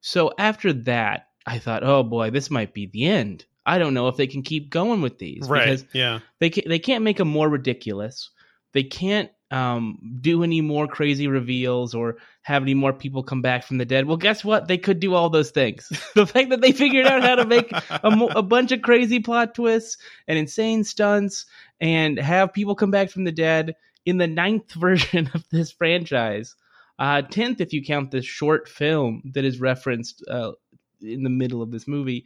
So 0.00 0.32
after 0.38 0.72
that, 0.72 1.26
I 1.46 1.58
thought, 1.58 1.82
oh 1.84 2.02
boy, 2.02 2.30
this 2.30 2.50
might 2.50 2.72
be 2.72 2.86
the 2.86 3.04
end. 3.06 3.44
I 3.66 3.78
don't 3.78 3.94
know 3.94 4.06
if 4.08 4.16
they 4.16 4.28
can 4.28 4.42
keep 4.42 4.70
going 4.70 5.02
with 5.02 5.18
these 5.18 5.48
Right. 5.48 5.64
because 5.64 5.84
Yeah. 5.92 6.20
they 6.38 6.50
can, 6.50 6.68
they 6.68 6.78
can't 6.78 7.02
make 7.04 7.16
them 7.16 7.28
more 7.28 7.48
ridiculous. 7.48 8.30
They 8.72 8.84
can't 8.84 9.30
um, 9.50 9.98
do 10.20 10.42
any 10.42 10.60
more 10.60 10.88
crazy 10.88 11.28
reveals 11.28 11.94
or 11.94 12.16
have 12.42 12.62
any 12.62 12.74
more 12.74 12.92
people 12.92 13.22
come 13.22 13.42
back 13.42 13.64
from 13.64 13.78
the 13.78 13.84
dead. 13.84 14.06
Well, 14.06 14.16
guess 14.16 14.44
what? 14.44 14.66
They 14.66 14.78
could 14.78 15.00
do 15.00 15.14
all 15.14 15.30
those 15.30 15.50
things. 15.50 15.88
the 16.14 16.26
fact 16.26 16.50
that 16.50 16.60
they 16.60 16.72
figured 16.72 17.06
out 17.06 17.22
how 17.22 17.36
to 17.36 17.46
make 17.46 17.70
a, 17.72 18.10
a 18.36 18.42
bunch 18.42 18.72
of 18.72 18.82
crazy 18.82 19.20
plot 19.20 19.54
twists 19.54 19.98
and 20.26 20.38
insane 20.38 20.84
stunts 20.84 21.46
and 21.80 22.18
have 22.18 22.52
people 22.52 22.74
come 22.74 22.90
back 22.90 23.10
from 23.10 23.24
the 23.24 23.32
dead 23.32 23.74
in 24.04 24.18
the 24.18 24.26
ninth 24.26 24.72
version 24.74 25.30
of 25.34 25.44
this 25.50 25.70
franchise. 25.70 26.54
Uh, 26.98 27.22
tenth, 27.22 27.60
if 27.60 27.72
you 27.72 27.84
count 27.84 28.10
the 28.10 28.22
short 28.22 28.68
film 28.68 29.22
that 29.34 29.44
is 29.44 29.60
referenced 29.60 30.24
uh, 30.28 30.52
in 31.00 31.22
the 31.22 31.30
middle 31.30 31.62
of 31.62 31.70
this 31.70 31.86
movie, 31.86 32.24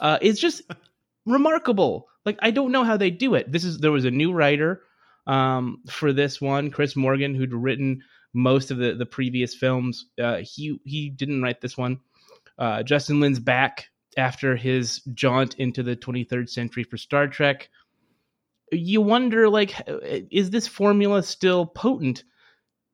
uh, 0.00 0.18
it's 0.22 0.40
just 0.40 0.62
remarkable. 1.26 2.08
Like 2.24 2.38
I 2.40 2.52
don't 2.52 2.72
know 2.72 2.84
how 2.84 2.96
they 2.96 3.10
do 3.10 3.34
it. 3.34 3.50
This 3.50 3.64
is 3.64 3.78
there 3.78 3.90
was 3.90 4.04
a 4.04 4.10
new 4.10 4.32
writer 4.32 4.82
um, 5.26 5.82
for 5.88 6.12
this 6.12 6.40
one, 6.40 6.70
Chris 6.70 6.96
Morgan, 6.96 7.34
who'd 7.34 7.52
written 7.52 8.02
most 8.34 8.70
of 8.70 8.78
the 8.78 8.94
the 8.94 9.06
previous 9.06 9.54
films. 9.54 10.06
Uh, 10.20 10.38
he 10.42 10.78
he 10.84 11.10
didn't 11.10 11.42
write 11.42 11.60
this 11.60 11.76
one. 11.76 12.00
Uh, 12.58 12.82
Justin 12.82 13.20
Lin's 13.20 13.38
back 13.38 13.88
after 14.16 14.56
his 14.56 15.00
jaunt 15.14 15.54
into 15.58 15.82
the 15.82 15.96
23rd 15.96 16.48
century 16.48 16.84
for 16.84 16.96
Star 16.98 17.26
Trek. 17.28 17.70
You 18.70 19.00
wonder, 19.02 19.48
like, 19.48 19.74
is 20.30 20.50
this 20.50 20.66
formula 20.66 21.22
still 21.22 21.66
potent 21.66 22.24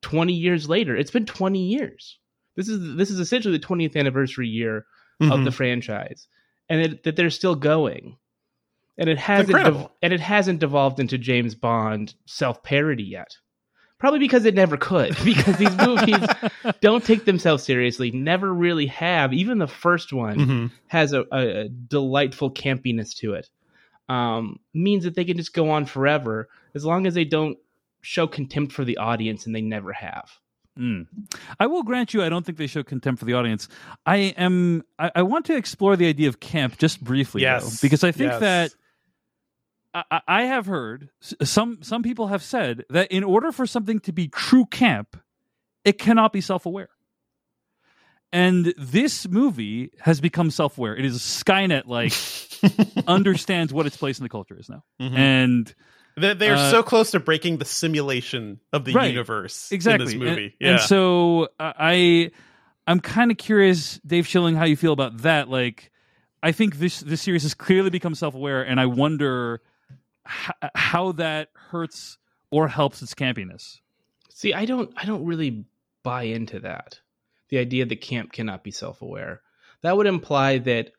20 0.03 0.33
years 0.33 0.69
later? 0.69 0.97
It's 0.97 1.11
been 1.11 1.27
20 1.27 1.59
years. 1.67 2.19
This 2.57 2.69
is 2.69 2.97
this 2.97 3.11
is 3.11 3.21
essentially 3.21 3.57
the 3.57 3.65
20th 3.65 3.97
anniversary 3.97 4.49
year 4.49 4.87
of 5.21 5.29
Mhm. 5.41 5.45
the 5.45 5.53
franchise, 5.53 6.27
and 6.69 6.81
it, 6.81 7.03
that 7.05 7.15
they're 7.17 7.31
still 7.31 7.55
going, 7.55 8.17
and 8.99 9.09
it 9.09 9.19
hasn't 9.19 9.51
incredible. 9.51 9.81
dev- 9.81 9.91
and 10.03 10.13
it 10.13 10.21
hasn't 10.21 10.59
devolved 10.61 11.01
into 11.01 11.17
James 11.19 11.55
Bond 11.55 12.15
self 12.27 12.63
parody 12.63 13.05
yet. 13.05 13.37
Probably 13.99 14.21
because 14.21 14.45
it 14.45 14.55
never 14.55 14.77
could, 14.77 15.17
because 15.25 15.57
these 15.57 15.77
movies 15.77 16.25
don't 16.81 17.05
take 17.05 17.25
themselves 17.25 17.65
seriously, 17.65 18.11
never 18.13 18.53
really 18.53 18.87
have. 18.87 19.33
Even 19.33 19.59
the 19.59 19.67
first 19.67 20.13
one 20.13 20.39
Mhm. 20.39 20.71
has 20.87 21.13
a, 21.13 21.25
a, 21.33 21.61
a 21.63 21.69
delightful 21.69 22.51
campiness 22.53 23.17
to 23.17 23.35
it. 23.35 23.49
Um, 24.09 24.61
means 24.73 25.05
that 25.05 25.15
they 25.17 25.25
can 25.25 25.37
just 25.37 25.53
go 25.53 25.71
on 25.71 25.85
forever 25.85 26.49
as 26.75 26.85
long 26.85 27.07
as 27.07 27.15
they 27.15 27.25
don't 27.25 27.59
show 28.01 28.27
contempt 28.27 28.73
for 28.73 28.85
the 28.85 28.97
audience, 28.99 29.45
and 29.47 29.55
they 29.55 29.61
never 29.61 29.93
have. 29.93 30.31
Mm. 30.79 31.07
I 31.59 31.67
will 31.67 31.83
grant 31.83 32.15
you, 32.15 32.23
I 32.23 32.29
don't 32.29 32.47
think 32.47 32.57
they 32.57 32.69
show 32.69 32.85
contempt 32.85 33.19
for 33.19 33.25
the 33.27 33.35
audience. 33.35 33.69
I 34.07 34.17
am. 34.39 34.85
I, 34.99 35.11
I 35.17 35.23
want 35.23 35.45
to 35.47 35.57
explore 35.57 35.97
the 35.97 36.07
idea 36.07 36.29
of 36.29 36.39
camp 36.39 36.79
just 36.79 37.03
briefly, 37.03 37.43
though, 37.43 37.49
Yes. 37.49 37.81
because 37.83 38.05
I 38.05 38.13
think 38.13 38.31
Yes. 38.31 38.41
that 38.41 38.75
I, 40.11 40.21
I- 40.27 40.43
have 40.45 40.67
heard 40.67 41.11
some 41.21 41.79
some 41.83 42.03
people 42.03 42.29
have 42.29 42.43
said 42.43 42.85
that 42.91 43.11
in 43.13 43.25
order 43.25 43.53
for 43.53 43.67
something 43.67 44.01
to 44.01 44.13
be 44.13 44.29
true 44.29 44.67
camp, 44.67 45.17
it 45.85 45.99
cannot 45.99 46.33
be 46.33 46.41
self 46.41 46.67
aware. 46.67 46.91
And 48.33 48.75
this 48.77 49.27
movie 49.27 49.91
has 50.01 50.21
become 50.21 50.51
self 50.51 50.77
aware. 50.77 50.95
It 50.97 51.05
is 51.05 51.19
Skynet 51.21 51.87
like 51.87 52.13
understands 53.09 53.73
what 53.73 53.87
its 53.87 53.97
place 53.97 54.19
in 54.19 54.23
the 54.23 54.29
culture 54.29 54.57
is 54.59 54.69
now, 54.69 54.83
Mhm. 55.01 55.17
and 55.17 55.75
They, 56.17 56.35
they 56.35 56.51
are 56.51 56.57
Uh, 56.57 56.71
so 56.71 56.83
close 56.83 57.13
to 57.13 57.21
breaking 57.21 57.57
the 57.59 57.65
simulation 57.65 58.61
of 58.73 58.85
the 58.85 58.93
Right. 58.93 59.11
universe 59.11 59.71
exactly 59.73 60.15
in 60.15 60.21
this 60.21 60.29
movie. 60.29 60.45
And, 60.45 60.53
yeah. 60.61 60.71
and 60.73 60.81
so 60.81 61.45
uh, 61.61 61.73
I, 61.79 62.31
I'm 62.87 63.01
kind 63.01 63.31
of 63.31 63.39
curious, 63.39 63.99
Dave 64.07 64.27
Schilling, 64.27 64.57
how 64.57 64.65
you 64.65 64.77
feel 64.77 64.93
about 64.93 65.19
that. 65.19 65.49
Like, 65.49 65.91
I 66.43 66.53
think 66.53 66.79
this 66.79 67.01
this 67.01 67.23
series 67.23 67.45
has 67.45 67.55
clearly 67.55 67.91
become 67.91 68.15
self 68.15 68.35
aware, 68.35 68.63
and 68.63 68.79
I 68.79 68.87
wonder 68.87 69.61
h- 70.29 70.71
how 70.75 71.13
that 71.13 71.49
hurts 71.55 72.19
or 72.51 72.69
helps 72.69 73.03
its 73.03 73.15
campiness. 73.15 73.81
See, 74.31 74.55
I 74.55 74.65
don't 74.65 74.93
I 74.97 75.05
don't 75.05 75.25
really 75.25 75.65
buy 76.03 76.25
into 76.25 76.61
that. 76.61 77.01
The 77.49 77.59
idea 77.59 77.87
that 77.87 78.01
camp 78.01 78.33
cannot 78.33 78.63
be 78.63 78.71
self-aware. 78.71 79.41
That 79.83 79.97
would 79.97 80.07
imply 80.07 80.59
that 80.59 80.93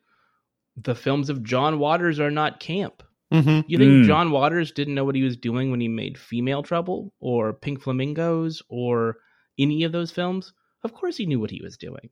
the 0.75 0.95
films 0.95 1.29
of 1.29 1.43
John 1.43 1.79
Waters 1.79 2.19
are 2.19 2.31
not 2.31 2.59
camp. 2.59 3.03
Mhm. 3.31 3.65
You 3.67 3.77
think 3.77 3.91
Mm. 3.91 4.05
John 4.07 4.31
Waters 4.31 4.71
didn't 4.71 4.95
know 4.95 5.05
what 5.05 5.15
he 5.15 5.23
was 5.23 5.37
doing 5.37 5.69
when 5.69 5.79
he 5.81 5.87
made 5.87 6.17
Female 6.17 6.63
Trouble 6.63 7.13
or 7.19 7.53
Pink 7.53 7.81
Flamingos 7.81 8.63
or 8.69 9.17
any 9.59 9.83
of 9.83 9.91
those 9.91 10.11
films? 10.11 10.53
Of 10.83 10.93
course 10.93 11.17
he 11.17 11.25
knew 11.25 11.39
what 11.39 11.51
he 11.51 11.61
was 11.61 11.77
doing. 11.77 12.09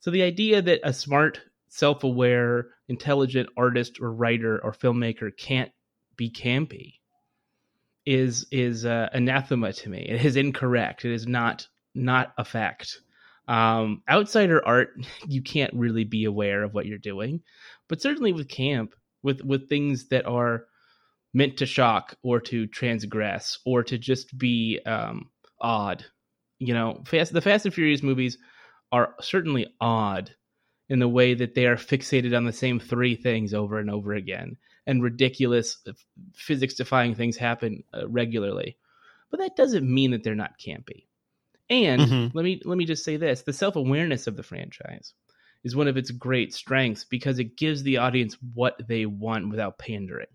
So 0.00 0.10
the 0.10 0.22
idea 0.22 0.60
that 0.60 0.80
a 0.82 0.92
smart, 0.92 1.40
self-aware, 1.68 2.68
intelligent 2.88 3.48
artist 3.56 3.98
or 4.00 4.12
writer 4.12 4.62
or 4.62 4.72
filmmaker 4.72 5.34
can't 5.36 5.72
be 6.18 6.30
campy 6.30 6.96
is 8.04 8.46
is 8.50 8.84
uh, 8.84 9.08
anathema 9.12 9.72
to 9.72 9.88
me. 9.88 10.06
It 10.08 10.24
is 10.24 10.36
incorrect. 10.36 11.06
It 11.06 11.12
is 11.12 11.26
not 11.26 11.66
not 11.94 12.32
a 12.36 12.44
fact. 12.44 12.98
Um, 13.46 14.02
outsider 14.08 14.66
art, 14.66 14.90
you 15.28 15.42
can't 15.42 15.72
really 15.72 16.04
be 16.04 16.24
aware 16.24 16.62
of 16.62 16.74
what 16.74 16.84
you're 16.84 16.98
doing, 16.98 17.40
but 17.88 18.02
certainly 18.02 18.32
with 18.32 18.48
camp, 18.48 18.94
with 19.22 19.42
with 19.42 19.68
things 19.68 20.08
that 20.08 20.26
are 20.26 20.66
meant 21.34 21.58
to 21.58 21.66
shock 21.66 22.16
or 22.22 22.40
to 22.40 22.66
transgress 22.66 23.58
or 23.64 23.82
to 23.84 23.98
just 23.98 24.36
be 24.36 24.80
um, 24.86 25.30
odd. 25.60 26.04
You 26.58 26.74
know, 26.74 27.02
fast 27.06 27.32
the 27.32 27.40
Fast 27.40 27.64
and 27.64 27.74
Furious 27.74 28.02
movies 28.02 28.38
are 28.90 29.14
certainly 29.20 29.66
odd 29.80 30.34
in 30.88 30.98
the 30.98 31.08
way 31.08 31.34
that 31.34 31.54
they 31.54 31.66
are 31.66 31.76
fixated 31.76 32.34
on 32.36 32.44
the 32.44 32.52
same 32.52 32.80
three 32.80 33.14
things 33.14 33.52
over 33.52 33.78
and 33.78 33.90
over 33.90 34.14
again, 34.14 34.56
and 34.88 35.02
ridiculous 35.04 35.76
physics 36.34 36.74
defying 36.74 37.14
things 37.14 37.36
happen 37.36 37.84
uh, 37.94 38.08
regularly. 38.08 38.76
But 39.30 39.38
that 39.40 39.54
doesn't 39.54 39.88
mean 39.88 40.10
that 40.10 40.24
they're 40.24 40.34
not 40.34 40.58
campy. 40.58 41.04
And 41.70 42.00
Mhm. 42.02 42.30
let 42.34 42.44
me 42.44 42.60
let 42.64 42.78
me 42.78 42.86
just 42.86 43.04
say 43.04 43.16
this: 43.18 43.42
the 43.42 43.52
self 43.52 43.76
awareness 43.76 44.26
of 44.26 44.36
the 44.36 44.42
franchise 44.42 45.12
is 45.64 45.76
one 45.76 45.86
of 45.88 45.96
its 45.98 46.10
great 46.10 46.54
strengths 46.54 47.04
because 47.04 47.38
it 47.38 47.56
gives 47.56 47.82
the 47.82 47.98
audience 47.98 48.36
what 48.54 48.80
they 48.88 49.04
want 49.06 49.50
without 49.50 49.78
pandering. 49.78 50.26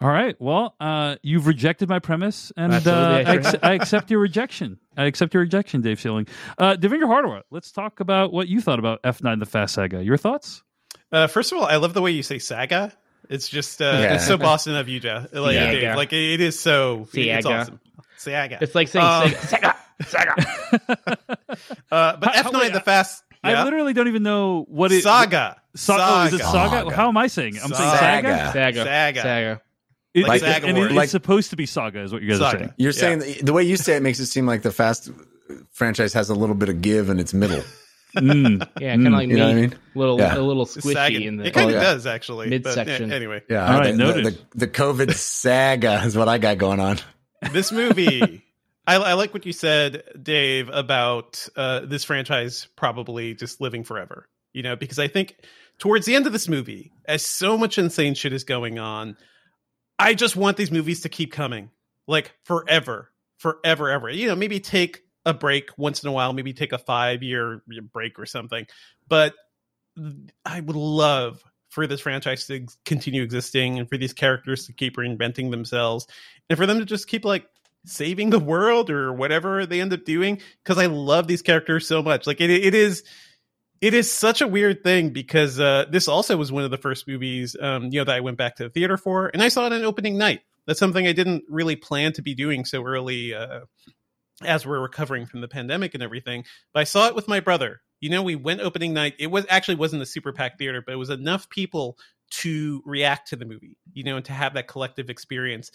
All 0.00 0.08
right. 0.10 0.36
Well, 0.38 0.74
uh, 0.78 1.16
you've 1.22 1.46
rejected 1.46 1.88
my 1.88 1.98
premise, 1.98 2.52
and 2.56 2.72
uh, 2.72 2.76
I 2.76 3.18
I, 3.20 3.24
sure 3.24 3.32
ac- 3.40 3.44
have. 3.46 3.58
I 3.62 3.72
accept 3.74 4.10
your 4.10 4.20
rejection. 4.20 4.78
I 4.96 5.04
accept 5.04 5.32
your 5.32 5.42
rejection, 5.42 5.80
Dave 5.80 5.98
Schilling. 5.98 6.26
Uh, 6.58 6.76
Devindra 6.76 7.06
Hardawar, 7.06 7.42
let's 7.50 7.72
talk 7.72 8.00
about 8.00 8.30
what 8.32 8.46
you 8.48 8.60
thought 8.60 8.78
about 8.78 9.02
F9 9.02 9.38
The 9.40 9.46
Fast 9.46 9.74
Saga. 9.74 10.02
Your 10.04 10.18
thoughts? 10.18 10.62
Uh, 11.12 11.26
first 11.26 11.52
of 11.52 11.58
all, 11.58 11.64
I 11.64 11.76
love 11.76 11.94
the 11.94 12.02
way 12.02 12.10
you 12.10 12.22
say 12.22 12.38
saga. 12.38 12.92
It's 13.28 13.48
just 13.48 13.80
uh, 13.82 13.84
Yeah. 13.84 14.14
it's 14.14 14.26
so 14.26 14.36
Boston 14.38 14.76
of 14.76 14.88
you, 14.88 15.00
Jeff. 15.00 15.32
Like, 15.32 15.56
Saga. 15.56 15.80
Dave. 15.80 15.96
like 15.96 16.12
it 16.12 16.40
is 16.40 16.58
so 16.58 17.08
it's 17.12 17.44
Saga. 17.44 17.58
awesome. 17.60 17.80
Saga. 18.18 18.58
It's 18.60 18.74
like 18.74 18.88
saying 18.88 19.04
Um, 19.04 19.30
Sega, 19.30 19.74
Sega. 20.02 21.16
Uh, 21.90 22.16
but 22.16 22.34
How- 22.34 22.40
F 22.40 22.52
nine 22.52 22.72
the 22.72 22.80
fast. 22.80 23.22
I 23.44 23.62
literally 23.62 23.92
don't 23.92 24.08
even 24.08 24.24
know 24.24 24.64
what 24.68 24.90
it 24.90 25.02
saga. 25.02 25.60
Sa- 25.76 25.96
oh, 26.22 26.26
is 26.26 26.32
it 26.34 26.38
Saga. 26.38 26.50
saga? 26.52 26.76
Saga. 26.84 26.96
How 26.96 27.08
am 27.08 27.16
I 27.16 27.28
saying 27.28 27.56
it? 27.56 27.62
I'm 27.62 27.72
saying 27.72 27.90
Saga. 27.90 28.28
saga. 28.28 28.52
Saga, 28.52 28.84
Saga. 28.84 29.20
Saga. 29.22 29.60
It- 30.14 30.26
Like 30.26 30.40
Saga 30.40 30.66
and 30.66 30.76
it- 30.76 30.80
Wars. 30.80 30.86
it's 30.90 30.96
Like- 30.96 31.08
supposed 31.10 31.50
to 31.50 31.56
be 31.56 31.66
saga, 31.66 32.00
is 32.02 32.12
what 32.12 32.22
you 32.22 32.28
guys 32.30 32.40
are 32.40 32.50
saying. 32.58 32.74
You're 32.76 32.92
Yeah. 32.92 32.98
saying 33.00 33.18
the, 33.20 33.42
the 33.42 33.52
way 33.52 33.62
you 33.62 33.76
say 33.76 33.96
it 33.96 34.02
makes 34.02 34.18
it 34.18 34.26
seem 34.26 34.46
like 34.46 34.62
the 34.62 34.72
Fast 34.72 35.10
franchise 35.70 36.12
has 36.14 36.28
a 36.28 36.34
little 36.34 36.56
bit 36.56 36.68
of 36.68 36.82
give 36.82 37.08
in 37.08 37.20
its 37.20 37.32
middle. 37.32 37.62
Mm. 38.16 38.68
Yeah, 38.80 38.94
kind 38.94 39.06
of 39.06 39.12
like 39.14 39.28
You 39.28 39.34
me, 39.34 39.40
know 39.40 39.46
what 39.48 39.56
I 39.56 39.60
mean? 39.60 39.74
little 39.94 40.18
Yeah. 40.18 40.36
a 40.36 40.40
little 40.40 40.66
squishy 40.66 40.92
sagging. 40.92 41.22
in 41.22 41.36
the. 41.38 41.46
it 41.46 41.54
kind 41.54 41.66
Oh, 41.66 41.68
of 41.76 41.82
yeah. 41.82 41.92
does 41.92 42.06
actually. 42.06 42.48
but, 42.58 42.74
Midsection. 42.76 43.08
yeah, 43.10 43.14
anyway, 43.16 43.42
Yeah. 43.48 43.72
All 43.72 43.78
right, 43.80 43.92
the, 43.92 43.96
noted. 43.98 44.24
The, 44.24 44.30
the, 44.30 44.66
the 44.66 44.68
COVID 44.68 45.12
saga 45.14 46.02
is 46.04 46.16
what 46.16 46.28
I 46.28 46.38
got 46.38 46.58
going 46.58 46.80
on. 46.80 46.98
this 47.52 47.72
movie. 47.72 48.42
I, 48.86 48.94
I 48.96 49.12
like 49.14 49.34
what 49.34 49.44
you 49.44 49.52
said, 49.52 50.04
Dave, 50.22 50.68
about 50.72 51.46
uh, 51.56 51.80
this 51.80 52.04
franchise 52.04 52.68
probably 52.76 53.34
just 53.34 53.60
living 53.60 53.82
forever. 53.82 54.28
You 54.52 54.62
know, 54.62 54.76
because 54.76 54.98
I 55.00 55.08
think 55.08 55.36
towards 55.78 56.06
the 56.06 56.14
end 56.14 56.26
of 56.26 56.32
this 56.32 56.48
movie, 56.48 56.92
as 57.04 57.26
so 57.26 57.58
much 57.58 57.78
insane 57.78 58.14
shit 58.14 58.32
is 58.32 58.44
going 58.44 58.78
on, 58.78 59.16
I 59.98 60.14
just 60.14 60.36
want 60.36 60.56
these 60.56 60.70
movies 60.70 61.00
to 61.00 61.08
keep 61.08 61.32
coming, 61.32 61.70
like 62.06 62.32
forever, 62.44 63.10
forever, 63.38 63.90
ever. 63.90 64.08
You 64.08 64.28
know, 64.28 64.36
maybe 64.36 64.60
take 64.60 65.02
a 65.26 65.34
break 65.34 65.76
once 65.76 66.02
in 66.02 66.08
a 66.08 66.12
while, 66.12 66.32
maybe 66.32 66.54
take 66.54 66.72
a 66.72 66.78
five 66.78 67.22
year 67.22 67.62
break 67.92 68.18
or 68.18 68.24
something. 68.24 68.66
But 69.06 69.34
I 70.44 70.60
would 70.60 70.76
love 70.76 71.42
for 71.68 71.86
this 71.86 72.00
franchise 72.00 72.46
to 72.46 72.66
continue 72.86 73.22
existing 73.22 73.78
and 73.78 73.88
for 73.88 73.98
these 73.98 74.14
characters 74.14 74.66
to 74.66 74.72
keep 74.72 74.96
reinventing 74.96 75.50
themselves 75.50 76.06
and 76.48 76.56
for 76.56 76.64
them 76.64 76.78
to 76.78 76.86
just 76.86 77.08
keep 77.08 77.24
like 77.24 77.46
saving 77.84 78.30
the 78.30 78.38
world 78.38 78.88
or 78.88 79.12
whatever 79.12 79.66
they 79.66 79.80
end 79.80 79.92
up 79.92 80.04
doing 80.04 80.40
because 80.62 80.78
I 80.78 80.86
love 80.86 81.26
these 81.26 81.42
characters 81.42 81.86
so 81.86 82.02
much. 82.02 82.26
Like 82.26 82.40
it, 82.40 82.50
it 82.50 82.74
is 82.74 83.02
it 83.80 83.94
is 83.94 84.10
such 84.10 84.40
a 84.40 84.48
weird 84.48 84.82
thing 84.82 85.10
because 85.10 85.60
uh, 85.60 85.84
this 85.90 86.08
also 86.08 86.36
was 86.36 86.50
one 86.50 86.64
of 86.64 86.70
the 86.70 86.78
first 86.78 87.06
movies 87.06 87.56
um, 87.60 87.84
you 87.84 88.00
know 88.00 88.04
that 88.04 88.16
I 88.16 88.20
went 88.20 88.38
back 88.38 88.56
to 88.56 88.64
the 88.64 88.70
theater 88.70 88.96
for, 88.96 89.30
and 89.34 89.42
I 89.42 89.48
saw 89.48 89.66
it 89.66 89.72
on 89.72 89.84
opening 89.84 90.16
night. 90.16 90.40
That's 90.66 90.80
something 90.80 91.06
I 91.06 91.12
didn't 91.12 91.44
really 91.48 91.76
plan 91.76 92.12
to 92.14 92.22
be 92.22 92.34
doing 92.34 92.64
so 92.64 92.84
early 92.84 93.34
uh, 93.34 93.60
as 94.44 94.66
we're 94.66 94.80
recovering 94.80 95.26
from 95.26 95.40
the 95.40 95.48
pandemic 95.48 95.94
and 95.94 96.02
everything. 96.02 96.44
But 96.72 96.80
I 96.80 96.84
saw 96.84 97.06
it 97.08 97.14
with 97.14 97.28
my 97.28 97.40
brother. 97.40 97.80
You 98.00 98.10
know, 98.10 98.22
we 98.22 98.36
went 98.36 98.60
opening 98.60 98.92
night. 98.92 99.14
It 99.18 99.28
was 99.28 99.46
actually 99.48 99.76
wasn't 99.76 100.02
a 100.02 100.06
super 100.06 100.32
packed 100.32 100.58
theater, 100.58 100.82
but 100.84 100.92
it 100.92 100.98
was 100.98 101.10
enough 101.10 101.48
people 101.48 101.98
to 102.28 102.82
react 102.84 103.28
to 103.28 103.36
the 103.36 103.46
movie. 103.46 103.78
You 103.92 104.04
know, 104.04 104.16
and 104.16 104.24
to 104.26 104.32
have 104.32 104.54
that 104.54 104.68
collective 104.68 105.08
experience. 105.10 105.70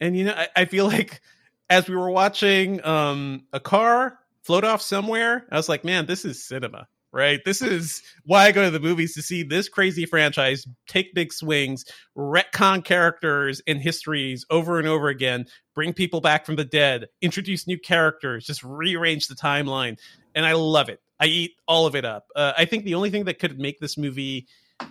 And 0.00 0.16
you 0.16 0.24
know, 0.24 0.34
I, 0.34 0.48
I 0.56 0.64
feel 0.66 0.86
like 0.88 1.20
as 1.68 1.88
we 1.88 1.96
were 1.96 2.10
watching 2.10 2.84
um, 2.84 3.46
a 3.52 3.60
car 3.60 4.18
float 4.42 4.64
off 4.64 4.82
somewhere, 4.82 5.46
I 5.50 5.56
was 5.56 5.68
like, 5.68 5.84
man, 5.84 6.06
this 6.06 6.24
is 6.24 6.44
cinema 6.44 6.86
right? 7.14 7.40
This 7.44 7.62
is 7.62 8.02
why 8.24 8.46
I 8.46 8.52
go 8.52 8.64
to 8.64 8.70
the 8.70 8.80
movies 8.80 9.14
to 9.14 9.22
see 9.22 9.44
this 9.44 9.68
crazy 9.68 10.04
franchise 10.04 10.66
take 10.88 11.14
big 11.14 11.32
swings, 11.32 11.84
retcon 12.18 12.84
characters 12.84 13.62
and 13.68 13.80
histories 13.80 14.44
over 14.50 14.80
and 14.80 14.88
over 14.88 15.08
again, 15.08 15.46
bring 15.74 15.92
people 15.92 16.20
back 16.20 16.44
from 16.44 16.56
the 16.56 16.64
dead, 16.64 17.06
introduce 17.22 17.68
new 17.68 17.78
characters, 17.78 18.44
just 18.44 18.64
rearrange 18.64 19.28
the 19.28 19.36
timeline. 19.36 19.96
And 20.34 20.44
I 20.44 20.54
love 20.54 20.88
it. 20.88 21.00
I 21.20 21.26
eat 21.26 21.52
all 21.68 21.86
of 21.86 21.94
it 21.94 22.04
up. 22.04 22.26
Uh, 22.34 22.52
I 22.58 22.64
think 22.64 22.84
the 22.84 22.96
only 22.96 23.10
thing 23.10 23.26
that 23.26 23.38
could 23.38 23.60
make 23.60 23.78
this 23.78 23.96
movie 23.96 24.48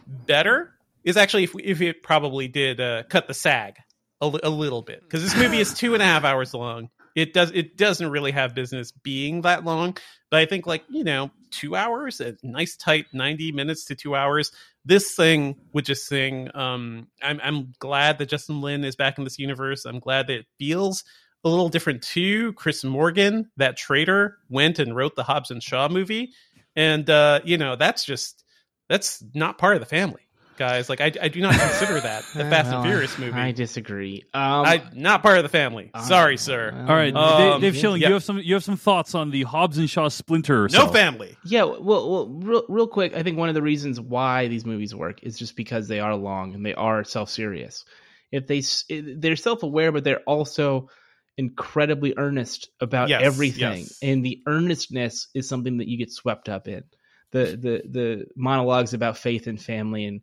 better 0.08 0.74
is 1.04 1.18
actually 1.18 1.44
if, 1.44 1.54
if 1.62 1.82
it 1.82 2.04
probably 2.04 2.48
did 2.48 2.80
uh, 2.80 3.04
cut 3.10 3.28
the 3.28 3.34
sag 3.34 3.76
a, 4.22 4.40
a 4.44 4.50
little 4.50 4.82
bit 4.82 5.02
because 5.02 5.22
this 5.22 5.36
movie 5.36 5.60
is 5.60 5.74
two 5.74 5.94
and 5.94 6.02
a 6.02 6.06
half 6.06 6.24
hours 6.24 6.54
long 6.54 6.90
it 7.16 7.34
does 7.34 7.52
it 7.52 7.78
doesn't 7.78 8.10
really 8.10 8.32
have 8.32 8.56
business 8.56 8.92
being 8.92 9.42
that 9.42 9.64
long 9.64 9.98
but 10.34 10.40
i 10.40 10.48
think 10.48 10.66
like 10.66 10.84
you 10.90 11.04
know 11.04 11.30
two 11.52 11.76
hours 11.76 12.20
a 12.20 12.36
nice 12.42 12.76
tight 12.76 13.06
90 13.14 13.52
minutes 13.52 13.86
to 13.86 13.94
two 13.96 14.16
hours. 14.16 14.52
This 14.84 15.14
thing 15.14 15.56
would 15.74 15.86
just 15.86 16.08
sing 16.08 16.50
um 16.56 17.08
i'm, 17.22 17.40
I'm 17.44 17.74
glad 17.78 18.18
that 18.18 18.30
justin 18.30 18.60
lin 18.60 18.84
is 18.84 18.96
back 18.96 19.20
in 19.20 19.26
this 19.26 19.38
universe. 19.38 19.86
I'm 19.86 20.00
glad 20.00 20.26
that 20.28 20.40
it 20.40 20.46
feels 20.58 21.04
a 21.44 21.50
little 21.50 21.70
different 21.70 22.02
too 22.02 22.54
chris 22.54 22.84
morgan 22.84 23.52
that 23.58 23.78
traitor 23.78 24.40
went 24.50 24.80
and 24.80 24.96
wrote 24.96 25.16
the 25.16 25.24
hobbs 25.24 25.52
and 25.52 25.62
shaw 25.62 25.88
movie. 25.88 26.32
And 26.76 27.08
uh 27.12 27.42
you 27.44 27.60
know 27.60 27.76
that's 27.76 28.04
just 28.04 28.44
that's 28.90 29.24
not 29.36 29.60
part 29.60 29.76
of 29.76 29.82
the 29.82 29.86
family 29.86 30.23
guys. 30.58 30.90
Like 30.90 31.02
I, 31.02 31.12
I 31.22 31.28
do 31.28 31.42
not 31.42 31.54
consider 31.54 32.00
that 32.00 32.24
the 32.36 32.44
Fast 32.50 32.72
and 32.72 32.84
Furious 32.86 33.18
movie. 33.20 33.34
I 33.34 33.52
disagree. 33.52 34.24
Um, 34.34 34.66
I 34.66 34.84
not 34.94 35.22
part 35.24 35.38
of 35.38 35.44
the 35.44 35.50
family. 35.50 35.92
uh, 35.94 36.02
Sorry, 36.02 36.38
sir. 36.38 36.72
All 36.88 36.96
right, 36.96 37.14
Um, 37.16 37.62
Dave, 37.62 37.74
Dave 37.74 37.80
Schilling, 37.82 38.02
yeah. 38.02 38.08
you 38.10 38.14
have 38.16 38.24
some 38.24 38.40
you 38.40 38.54
have 38.54 38.64
some 38.64 38.78
thoughts 38.78 39.16
on 39.16 39.32
the 39.32 39.44
Hobbs 39.44 39.78
and 39.78 39.90
Shaw 39.90 40.08
Splinter? 40.10 40.64
No 40.64 40.68
cell. 40.86 40.92
family. 40.94 41.38
Yeah, 41.46 41.64
well, 41.64 42.10
well, 42.12 42.28
real, 42.30 42.64
real 42.70 42.88
quick, 42.88 43.16
I 43.16 43.24
think 43.24 43.38
one 43.38 43.50
of 43.50 43.56
the 43.56 43.62
reasons 43.62 44.00
why 44.00 44.48
these 44.48 44.66
movies 44.66 44.94
work 44.96 45.24
is 45.24 45.38
just 45.38 45.56
because 45.56 45.88
they 45.88 46.00
are 46.00 46.16
long 46.16 46.54
and 46.54 46.66
they 46.66 46.74
are 46.74 47.04
self-serious. 47.04 47.86
If 48.32 48.48
they 48.48 48.62
they're 48.90 49.36
self-aware, 49.36 49.92
but 49.92 50.04
they're 50.04 50.22
also 50.22 50.90
incredibly 51.38 52.14
earnest 52.18 52.70
about 52.80 53.10
Yes, 53.10 53.22
everything, 53.24 53.80
yes. 53.80 54.00
and 54.02 54.24
the 54.24 54.42
earnestness 54.48 55.28
is 55.34 55.48
something 55.50 55.78
that 55.78 55.88
you 55.88 55.98
get 55.98 56.12
swept 56.12 56.50
up 56.50 56.68
in. 56.68 56.84
The 57.32 57.46
the 57.60 57.82
the 57.90 58.26
monologues 58.36 58.94
about 58.94 59.18
faith 59.18 59.48
and 59.48 59.60
family 59.62 60.06
and 60.06 60.22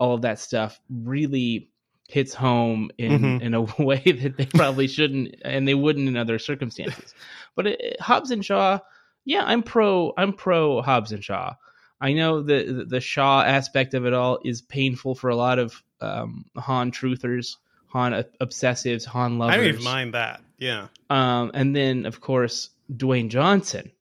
all 0.00 0.14
of 0.14 0.22
that 0.22 0.38
stuff 0.40 0.80
really 0.88 1.70
hits 2.08 2.34
home 2.34 2.90
in 2.98 3.20
Mhm. 3.20 3.40
in 3.42 3.54
a 3.54 3.60
way 3.82 4.00
that 4.00 4.36
they 4.36 4.46
probably 4.46 4.88
shouldn't 4.88 5.36
and 5.42 5.68
they 5.68 5.74
wouldn't 5.74 6.08
in 6.08 6.16
other 6.16 6.38
circumstances. 6.40 7.14
But 7.54 7.68
it, 7.68 8.00
Hobbs 8.00 8.32
and 8.32 8.44
Shaw, 8.44 8.80
yeah, 9.24 9.44
I'm 9.44 9.62
pro. 9.62 10.12
I'm 10.16 10.32
pro 10.32 10.82
Hobbs 10.82 11.12
and 11.12 11.22
Shaw. 11.22 11.54
I 12.00 12.14
know 12.14 12.42
the 12.42 12.64
the, 12.64 12.84
the 12.84 13.00
Shaw 13.00 13.42
aspect 13.42 13.94
of 13.94 14.06
it 14.06 14.12
all 14.14 14.40
is 14.44 14.62
painful 14.62 15.14
for 15.14 15.30
a 15.30 15.36
lot 15.36 15.58
of 15.60 15.80
um, 16.00 16.46
Han 16.56 16.90
truthers, 16.90 17.56
Han 17.88 18.24
obsessives, 18.40 19.04
Han 19.04 19.38
lovers. 19.38 19.54
I 19.54 19.56
don't 19.58 19.66
even 19.68 19.84
mind 19.84 20.14
that. 20.14 20.40
Yeah. 20.58 20.86
Um, 21.10 21.50
and 21.54 21.76
then, 21.76 22.06
of 22.06 22.20
course, 22.20 22.70
Dwayne 22.92 23.28
Johnson, 23.28 23.92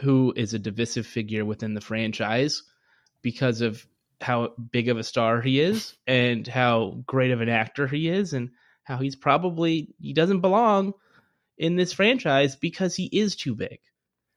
who 0.00 0.32
is 0.36 0.54
a 0.54 0.58
divisive 0.58 1.06
figure 1.06 1.44
within 1.44 1.74
the 1.74 1.80
franchise 1.80 2.62
because 3.22 3.60
of 3.60 3.86
how 4.20 4.54
big 4.72 4.88
of 4.88 4.96
a 4.98 5.04
star 5.04 5.40
he 5.40 5.60
is 5.60 5.96
and 6.06 6.46
how 6.46 7.02
great 7.06 7.30
of 7.30 7.40
an 7.40 7.48
actor 7.48 7.86
he 7.86 8.08
is 8.08 8.32
and 8.32 8.50
how 8.84 8.96
he's 8.96 9.16
probably 9.16 9.94
he 10.00 10.12
doesn't 10.12 10.40
belong 10.40 10.94
in 11.58 11.76
this 11.76 11.92
franchise 11.92 12.56
because 12.56 12.94
he 12.96 13.06
is 13.06 13.36
too 13.36 13.54
big. 13.54 13.78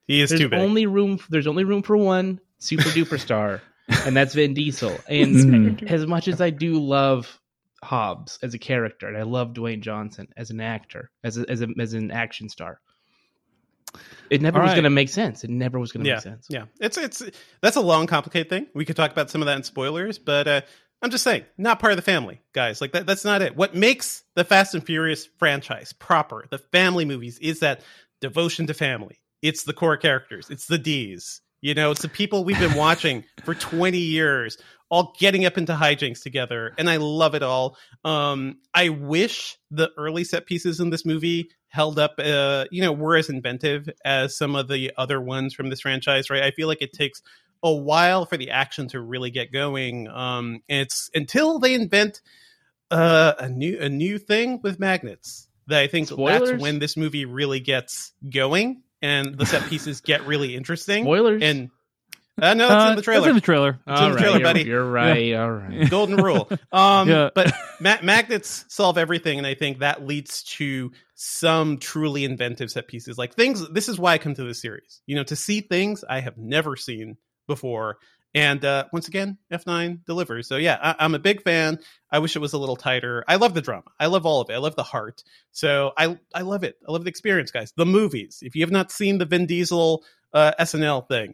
He 0.08 0.22
is 0.22 0.30
there's 0.30 0.42
too 0.42 0.50
big. 0.50 0.60
only 0.60 0.86
room 0.86 1.20
there's 1.30 1.48
only 1.48 1.64
room 1.64 1.84
for 1.84 1.96
one 1.98 2.40
super 2.60 2.90
duper 2.90 3.20
star 3.28 3.62
and 3.88 4.16
that's 4.16 4.34
Vin 4.34 4.54
Diesel. 4.54 5.00
And 5.08 5.36
Mhm. 5.80 5.90
as 5.90 6.06
much 6.06 6.28
as 6.28 6.42
I 6.42 6.50
do 6.50 6.80
love 6.80 7.40
Hobbs 7.82 8.38
as 8.44 8.54
a 8.54 8.60
character, 8.60 9.08
and 9.08 9.16
I 9.18 9.24
love 9.24 9.54
Dwayne 9.54 9.82
Johnson 9.82 10.28
as 10.36 10.50
an 10.52 10.60
actor, 10.60 11.10
as 11.24 11.38
a, 11.38 11.50
as 11.50 11.62
a, 11.62 11.68
as 11.80 11.94
an 11.94 12.12
action 12.12 12.50
star, 12.50 12.82
it 14.30 14.42
never 14.42 14.60
All 14.60 14.64
was 14.64 14.70
right. 14.70 14.76
going 14.76 14.84
to 14.84 14.90
make 14.90 15.10
sense. 15.10 15.44
It 15.44 15.50
never 15.50 15.80
was 15.80 15.92
going 15.92 16.04
to 16.04 16.10
yeah. 16.10 16.16
make 16.16 16.24
sense. 16.24 16.48
Yeah. 16.50 16.66
It's 16.80 16.98
it's 16.98 17.24
that's 17.62 17.76
a 17.76 17.82
long, 17.82 18.08
complicated 18.08 18.50
thing. 18.50 18.68
We 18.74 18.86
could 18.86 18.96
talk 18.96 19.12
about 19.12 19.30
some 19.30 19.42
of 19.42 19.48
that 19.48 19.58
in 19.58 19.64
spoilers, 19.64 20.20
but 20.20 20.48
uh, 20.48 20.62
I'm 21.02 21.12
just 21.12 21.24
saying, 21.24 21.46
not 21.58 21.80
part 21.80 21.94
of 21.94 21.98
the 21.98 22.04
family, 22.04 22.42
guys. 22.54 22.82
Like 22.82 22.92
that. 22.92 23.06
That's 23.06 23.26
not 23.26 23.42
it. 23.42 23.56
What 23.56 23.76
makes 23.76 24.24
the 24.36 24.44
Fast 24.44 24.76
and 24.76 24.86
Furious 24.86 25.28
franchise 25.38 25.94
proper, 25.94 26.46
the 26.50 26.58
family 26.58 27.06
movies, 27.06 27.40
is 27.40 27.60
that 27.60 27.82
devotion 28.22 28.68
to 28.68 28.74
family. 28.74 29.20
It's 29.42 29.64
the 29.64 29.74
core 29.74 29.98
characters. 29.98 30.50
It's 30.50 30.68
the 30.68 30.78
D's. 30.78 31.42
You 31.62 31.74
know, 31.74 31.92
it's 31.92 32.02
the 32.02 32.10
people 32.10 32.44
we've 32.44 32.60
been 32.60 32.76
watching 32.76 33.26
for 33.44 33.54
20 33.54 33.98
years, 33.98 34.58
all 34.90 35.14
getting 35.20 35.46
up 35.46 35.58
into 35.58 35.74
hijinks 35.74 36.22
together, 36.22 36.74
and 36.78 36.90
I 36.90 36.98
love 36.98 37.36
it 37.36 37.44
all. 37.44 37.78
Um, 38.04 38.60
I 38.74 38.90
wish 38.90 39.58
the 39.72 39.92
early 39.98 40.24
set 40.24 40.46
pieces 40.46 40.80
in 40.80 40.90
this 40.90 41.06
movie 41.06 41.52
held 41.70 41.98
up, 42.00 42.16
uh, 42.20 42.66
you 42.72 42.82
know, 42.82 42.92
were 42.92 43.16
as 43.16 43.30
inventive 43.30 43.90
as 44.04 44.36
some 44.36 44.56
of 44.56 44.68
the 44.68 44.92
other 44.98 45.22
ones 45.22 45.54
from 45.54 45.70
this 45.70 45.82
franchise. 45.82 46.30
Right? 46.30 46.44
I 46.44 46.52
feel 46.52 46.68
like 46.68 46.82
it 46.82 46.94
takes 46.94 47.22
a 47.64 47.74
while 47.74 48.26
for 48.26 48.38
the 48.38 48.52
action 48.52 48.88
to 48.90 49.00
really 49.00 49.32
get 49.32 49.52
going. 49.52 50.08
Um, 50.08 50.62
and 50.70 50.82
it's 50.82 51.10
until 51.14 51.60
they 51.60 51.74
invent 51.74 52.22
uh, 52.92 53.34
a 53.40 53.50
new 53.50 53.78
a 53.80 53.90
new 53.90 54.18
thing 54.18 54.60
with 54.64 54.80
magnets 54.80 55.48
that 55.68 55.80
I 55.82 55.88
think 55.88 56.08
Spoilers? 56.08 56.50
that's 56.50 56.62
when 56.62 56.80
this 56.80 56.98
movie 56.98 57.26
really 57.26 57.60
gets 57.60 58.12
going 58.28 58.82
and 59.02 59.38
the 59.38 59.46
set 59.46 59.64
pieces 59.70 60.02
get 60.02 60.26
really 60.26 60.56
interesting. 60.56 61.04
Spoilers. 61.04 61.44
And 61.44 61.70
uh, 62.42 62.54
no, 62.54 62.70
that's 62.70 62.86
Uh, 62.86 62.90
in 62.92 62.96
the 62.96 63.02
trailer. 63.02 63.22
That's 63.22 63.30
in 63.30 63.36
the 63.36 63.42
trailer. 63.42 63.80
It's 63.86 64.02
in 64.02 64.12
the 64.14 64.18
trailer, 64.18 64.38
you're, 64.40 64.44
buddy. 64.44 64.64
You're 64.64 64.90
right. 64.90 65.34
All 65.36 65.52
right. 65.52 65.90
Golden 65.90 66.16
rule. 66.16 66.50
Um, 66.72 67.10
Yeah. 67.10 67.30
But 67.36 67.54
ma- 67.82 67.98
magnets 68.02 68.64
solve 68.70 68.98
everything, 68.98 69.38
and 69.38 69.46
I 69.46 69.56
think 69.56 69.80
that 69.80 70.06
leads 70.08 70.44
to 70.58 70.92
some 71.22 71.80
truly 71.80 72.24
inventive 72.24 72.72
set 72.72 72.88
pieces. 72.88 73.18
Like 73.18 73.34
things. 73.36 73.68
This 73.72 73.90
is 73.90 74.00
why 74.00 74.14
I 74.14 74.18
come 74.20 74.34
to 74.36 74.44
this 74.46 74.62
series. 74.62 75.02
You 75.06 75.18
know, 75.18 75.24
to 75.26 75.36
see 75.36 75.60
things 75.60 76.06
I 76.10 76.22
have 76.22 76.38
never 76.38 76.78
seen 76.78 77.18
before. 77.46 77.98
And 78.34 78.64
uh, 78.64 78.86
once 78.94 79.10
again, 79.10 79.38
F9 79.52 80.06
delivers. 80.06 80.48
So 80.48 80.56
yeah, 80.56 80.78
I- 80.82 80.96
I'm 81.04 81.16
a 81.16 81.20
big 81.20 81.44
fan. 81.44 81.80
I 82.10 82.20
wish 82.20 82.38
it 82.38 82.40
was 82.40 82.54
a 82.54 82.58
little 82.58 82.78
tighter. 82.78 83.26
I 83.28 83.36
love 83.36 83.54
the 83.54 83.62
drama. 83.62 83.92
I 84.00 84.06
love 84.06 84.26
all 84.26 84.40
of 84.40 84.50
it. 84.50 84.54
I 84.54 84.60
love 84.60 84.78
the 84.78 84.84
heart. 84.84 85.24
So 85.52 85.92
I 85.98 86.18
I 86.34 86.44
love 86.44 86.64
it. 86.64 86.78
I 86.88 86.92
love 86.94 87.04
the 87.04 87.10
experience, 87.10 87.52
guys. 87.52 87.74
The 87.76 87.86
movies. 87.86 88.40
If 88.42 88.56
you 88.56 88.62
have 88.64 88.72
not 88.72 88.90
seen 88.90 89.18
the 89.18 89.26
Vin 89.26 89.46
Diesel 89.46 90.06
uh, 90.34 90.54
SNL 90.58 91.06
thing 91.10 91.34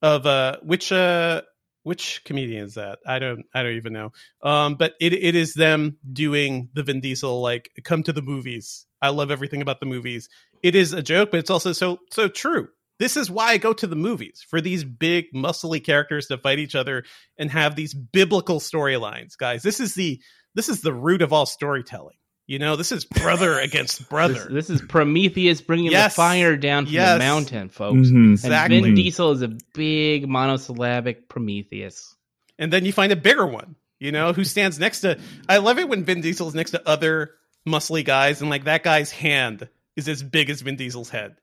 of 0.00 0.24
uh, 0.24 0.56
which 0.62 0.92
uh, 0.92 1.42
which 1.86 2.22
comedian 2.24 2.64
is 2.64 2.74
that? 2.74 2.98
I 3.06 3.20
don't 3.20 3.46
I 3.54 3.62
don't 3.62 3.76
even 3.76 3.92
know. 3.92 4.10
Um, 4.42 4.74
but 4.74 4.94
it 5.00 5.12
it 5.12 5.36
is 5.36 5.54
them 5.54 5.98
doing 6.12 6.68
the 6.74 6.82
Vin 6.82 6.98
Diesel 7.00 7.40
like 7.40 7.70
come 7.84 8.02
to 8.02 8.12
the 8.12 8.22
movies. 8.22 8.86
I 9.00 9.10
love 9.10 9.30
everything 9.30 9.62
about 9.62 9.78
the 9.78 9.86
movies. 9.86 10.28
It 10.64 10.74
is 10.74 10.92
a 10.92 11.00
joke, 11.00 11.30
but 11.30 11.38
it's 11.38 11.48
also 11.48 11.72
so 11.72 12.00
so 12.10 12.26
true. 12.26 12.66
This 12.98 13.16
is 13.16 13.30
why 13.30 13.50
I 13.50 13.58
go 13.58 13.72
to 13.72 13.86
the 13.86 13.94
movies 13.94 14.44
for 14.48 14.60
these 14.60 14.82
big 14.82 15.26
muscly 15.32 15.84
characters 15.84 16.26
to 16.26 16.38
fight 16.38 16.58
each 16.58 16.74
other 16.74 17.04
and 17.38 17.52
have 17.52 17.76
these 17.76 17.94
biblical 17.94 18.58
storylines, 18.58 19.38
guys. 19.38 19.62
This 19.62 19.78
is 19.78 19.94
the 19.94 20.20
this 20.56 20.68
is 20.68 20.80
the 20.80 20.92
root 20.92 21.22
of 21.22 21.32
all 21.32 21.46
storytelling. 21.46 22.16
You 22.46 22.58
know, 22.60 22.76
this 22.76 22.92
is 22.92 23.04
brother 23.04 23.58
against 23.60 24.08
brother. 24.08 24.34
This, 24.50 24.68
this 24.68 24.70
is 24.70 24.82
Prometheus 24.82 25.60
bringing 25.60 25.90
Yes. 25.90 26.12
the 26.14 26.16
fire 26.16 26.56
down 26.56 26.86
from 26.86 26.94
Yes. 26.94 27.14
the 27.14 27.18
mountain, 27.18 27.68
folks. 27.68 28.08
Mhm. 28.08 28.32
Exactly. 28.32 28.76
And 28.76 28.84
Vin 28.86 28.94
Diesel 28.94 29.32
is 29.32 29.42
a 29.42 29.48
big 29.74 30.28
monosyllabic 30.28 31.28
Prometheus. 31.28 32.14
and 32.58 32.72
then 32.72 32.84
you 32.84 32.92
find 32.92 33.12
a 33.12 33.16
bigger 33.16 33.44
one, 33.46 33.74
you 33.98 34.12
know, 34.12 34.32
who 34.32 34.44
stands 34.44 34.78
next 34.78 35.00
to. 35.00 35.18
I 35.48 35.58
love 35.58 35.78
it 35.78 35.88
when 35.88 36.04
Vin 36.04 36.20
Diesel's 36.22 36.54
next 36.54 36.70
to 36.70 36.88
other 36.88 37.32
muscly 37.68 38.04
guys, 38.04 38.40
and 38.40 38.48
like 38.48 38.64
that 38.64 38.82
guy's 38.82 39.10
hand 39.10 39.68
is 39.96 40.08
as 40.08 40.22
big 40.22 40.48
as 40.48 40.60
Vin 40.62 40.76
Diesel's 40.76 41.10
head. 41.10 41.36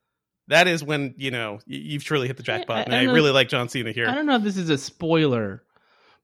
that 0.48 0.66
is 0.68 0.82
when 0.84 1.14
you 1.16 1.30
know 1.30 1.58
you've 1.66 2.04
truly 2.04 2.26
hit 2.26 2.36
the 2.36 2.42
jackpot. 2.42 2.76
I- 2.78 2.82
and 2.82 2.94
I 2.94 2.98
I, 2.98 3.00
don't 3.04 3.08
know- 3.08 3.14
really 3.14 3.30
like 3.30 3.48
John 3.48 3.68
Cena 3.68 3.92
here. 3.92 4.06
I 4.08 4.14
don't 4.14 4.26
know 4.26 4.36
if 4.36 4.42
this 4.42 4.56
is 4.58 4.68
a 4.70 4.76
spoiler, 4.78 5.62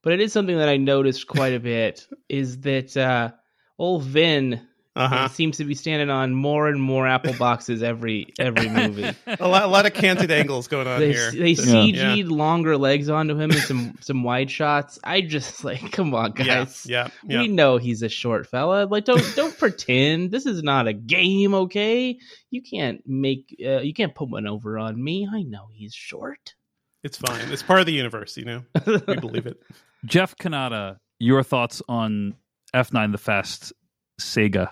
but 0.03 0.13
it 0.13 0.21
is 0.21 0.33
something 0.33 0.57
that 0.59 0.69
I 0.69 0.77
noticed 0.79 1.27
quite 1.27 1.55
a 1.55 1.61
bit. 1.61 2.07
Is 2.29 2.61
that 2.63 2.97
uh, 2.97 3.31
old 3.79 4.03
Vin 4.05 4.61
Uh-huh. 4.97 5.29
seems 5.29 5.59
to 5.59 5.65
be 5.65 5.75
standing 5.77 6.11
on 6.11 6.35
more 6.35 6.67
and 6.69 6.83
more 6.83 7.07
apple 7.07 7.33
boxes 7.35 7.81
every 7.81 8.27
every 8.41 8.69
movie. 8.69 9.09
A 9.39 9.47
lot, 9.47 9.63
a 9.63 9.67
lot 9.69 9.87
of 9.87 9.95
canted 9.95 10.33
angles 10.33 10.67
going 10.67 10.89
on 10.89 10.99
they 10.99 11.13
here. 11.13 11.31
they 11.31 11.51
Yeah. 11.53 11.65
CG'd 12.17 12.27
longer 12.29 12.77
legs 12.77 13.09
onto 13.09 13.35
him 13.39 13.53
and 13.53 13.61
some 13.61 13.95
some 14.01 14.25
wide 14.25 14.51
shots. 14.51 14.99
I 15.05 15.21
just 15.21 15.63
like, 15.63 15.93
come 15.93 16.13
on, 16.13 16.35
Yeah, 16.39 16.45
guys. 16.45 16.85
yeah, 16.89 17.09
yeah. 17.25 17.43
We 17.43 17.49
know 17.49 17.77
he's 17.77 18.03
a 18.03 18.09
short 18.09 18.49
fella. 18.49 18.87
Like, 18.87 19.05
don't 19.05 19.23
don't 19.37 19.57
pretend. 19.59 20.33
This 20.33 20.45
is 20.45 20.63
not 20.65 20.89
a 20.89 20.93
game, 20.93 21.55
okay? 21.55 22.19
You 22.51 22.61
can't 22.61 23.01
make 23.07 23.55
uh, 23.65 23.79
you 23.81 23.95
can't 23.95 24.15
put 24.15 24.29
one 24.29 24.49
over 24.49 24.77
on 24.77 25.03
me. 25.03 25.29
I 25.33 25.43
know 25.43 25.69
he's 25.73 25.95
short. 25.95 26.55
It's 27.05 27.17
fine. 27.17 27.51
It's 27.53 27.63
part 27.63 27.79
of 27.79 27.87
the 27.87 27.93
universe, 27.93 28.37
you 28.37 28.45
know. 28.45 28.63
We 28.87 29.17
believe 29.17 29.47
it. 29.47 29.63
Jeff 30.05 30.35
Cannata, 30.37 30.97
your 31.21 31.43
thoughts 31.45 31.81
on 31.89 32.35
F9 32.75 33.13
the 33.13 33.19
Fast 33.19 33.73
Sega? 34.21 34.71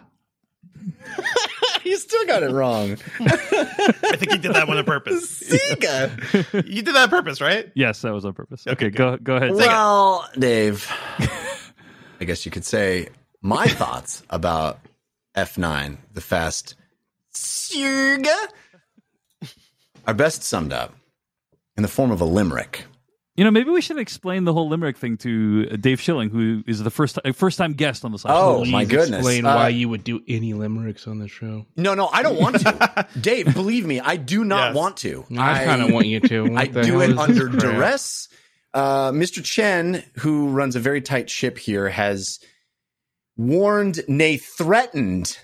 you 1.84 1.96
still 1.96 2.26
got 2.26 2.42
it 2.42 2.50
wrong. 2.50 2.92
I 3.20 4.16
think 4.16 4.32
you 4.32 4.38
did 4.38 4.54
that 4.54 4.68
one 4.68 4.78
on 4.78 4.84
purpose. 4.84 5.40
Sega. 5.48 6.64
You 6.66 6.82
did 6.82 6.94
that 6.94 7.04
on 7.04 7.08
purpose, 7.10 7.40
right? 7.40 7.70
Yes, 7.74 8.02
that 8.02 8.12
was 8.12 8.24
on 8.24 8.32
purpose. 8.34 8.66
Okay, 8.66 8.86
Okay, 8.86 8.90
go 8.96 9.16
go 9.18 9.36
ahead. 9.36 9.52
Well, 9.52 10.28
Dave, 10.38 10.90
I 12.20 12.24
guess 12.24 12.44
you 12.44 12.50
could 12.52 12.64
say 12.64 13.08
my 13.42 13.66
thoughts 13.66 14.22
about 14.30 14.80
F9, 15.36 15.98
the 16.14 16.20
fast 16.20 16.74
Sega, 17.34 18.36
are 20.06 20.14
best 20.14 20.42
summed 20.42 20.72
up 20.72 20.94
in 21.76 21.82
the 21.82 21.88
form 21.88 22.10
of 22.10 22.20
a 22.20 22.24
limerick. 22.24 22.84
You 23.38 23.44
know, 23.44 23.52
maybe 23.52 23.70
we 23.70 23.80
should 23.80 23.98
explain 23.98 24.42
the 24.42 24.52
whole 24.52 24.68
limerick 24.68 24.96
thing 24.96 25.16
to 25.18 25.68
uh, 25.70 25.76
Dave 25.76 26.00
Schilling, 26.00 26.28
who 26.28 26.64
is 26.66 26.82
the 26.82 26.90
first 26.90 27.20
first 27.34 27.56
time 27.56 27.72
guest 27.74 28.04
on 28.04 28.10
the 28.10 28.18
side. 28.18 28.32
Oh, 28.34 28.64
my 28.64 28.84
goodness. 28.84 29.20
Explain 29.20 29.46
Uh, 29.46 29.54
why 29.54 29.68
you 29.68 29.88
would 29.88 30.02
do 30.02 30.20
any 30.26 30.54
limericks 30.54 31.06
on 31.06 31.20
the 31.20 31.28
show. 31.28 31.64
No, 31.76 31.94
no, 31.94 32.08
I 32.08 32.24
don't 32.24 32.40
want 32.40 32.58
to. 32.62 33.06
Dave, 33.20 33.54
believe 33.54 33.86
me, 33.86 34.00
I 34.00 34.16
do 34.16 34.42
not 34.42 34.70
Yes. 34.70 34.74
want 34.74 34.96
to. 34.98 35.24
I, 35.38 35.64
kind 35.64 35.82
of 35.82 35.92
want 35.92 36.06
you 36.08 36.18
to. 36.18 36.50
What 36.50 36.58
I 36.60 36.66
do 36.66 36.98
hell 36.98 37.00
it 37.02 37.10
is 37.10 37.14
this 37.16 37.18
under 37.28 37.48
duress. 37.48 38.28
Uh, 38.74 39.12
Mr. 39.12 39.44
Chen, 39.44 40.02
who 40.16 40.48
runs 40.48 40.74
a 40.74 40.80
very 40.80 41.00
tight 41.00 41.30
ship 41.30 41.58
here, 41.58 41.88
has 41.88 42.40
warned, 43.36 44.00
nay, 44.08 44.36
threatened 44.36 45.38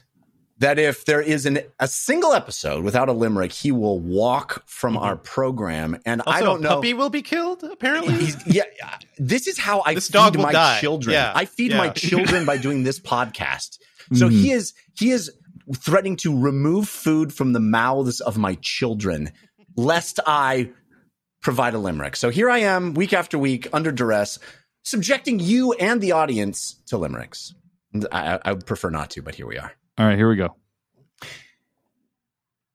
that 0.59 0.79
if 0.79 1.05
there 1.05 1.21
is 1.21 1.47
an, 1.47 1.59
a 1.81 1.89
single 1.89 2.33
episode 2.33 2.85
without 2.85 3.09
a 3.09 3.13
limerick, 3.13 3.53
he 3.53 3.73
will 3.73 3.99
walk 3.99 4.63
from 4.67 4.95
mm-hmm. 4.95 5.05
our 5.05 5.17
program. 5.17 5.99
And 6.07 6.21
Also, 6.23 6.39
I 6.39 6.41
don't 6.43 6.61
know. 6.61 6.77
puppy 6.77 6.95
will 6.95 7.11
be 7.11 7.23
killed. 7.23 7.65
Apparently, 7.65 8.29
yeah, 8.47 8.63
uh, 8.83 8.91
this 9.19 9.47
is 9.47 9.59
how 9.59 9.83
I 9.85 9.95
This 9.95 10.09
feed 10.09 10.39
my 10.39 10.53
die. 10.53 10.81
children. 10.81 11.15
Yeah, 11.15 11.33
I 11.35 11.45
feed 11.47 11.73
yeah. 11.73 11.79
my 11.79 11.89
children 11.95 12.45
by 12.45 12.57
doing 12.57 12.85
this 12.85 13.01
podcast. 13.01 13.79
So 14.13 14.29
mm-hmm. 14.29 14.37
he 14.37 14.53
is 14.53 14.75
he 14.97 15.11
is 15.11 15.31
threatening 15.77 16.17
to 16.17 16.39
remove 16.39 16.89
food 16.89 17.33
from 17.33 17.53
the 17.53 17.61
mouths 17.61 18.21
of 18.21 18.37
my 18.39 18.57
children, 18.61 19.33
lest 19.77 20.21
I 20.27 20.71
provide 21.41 21.75
a 21.75 21.79
limerick. 21.79 22.17
So 22.17 22.31
here 22.31 22.49
I 22.49 22.59
am, 22.59 22.95
week 22.95 23.13
after 23.13 23.39
week, 23.39 23.67
under 23.73 23.91
duress, 23.91 24.39
subjecting 24.83 25.41
you 25.41 25.73
and 25.73 26.01
the 26.01 26.13
audience 26.13 26.81
to 26.87 26.99
limericks. 26.99 27.55
I, 28.13 28.35
I- 28.35 28.41
I 28.45 28.53
would 28.53 28.67
prefer 28.67 28.91
not 28.91 29.11
to, 29.11 29.23
but 29.23 29.35
here 29.35 29.47
we 29.47 29.59
are. 29.59 29.73
All 29.97 30.07
right, 30.07 30.17
here 30.17 30.29
we 30.29 30.37
go. 30.37 30.57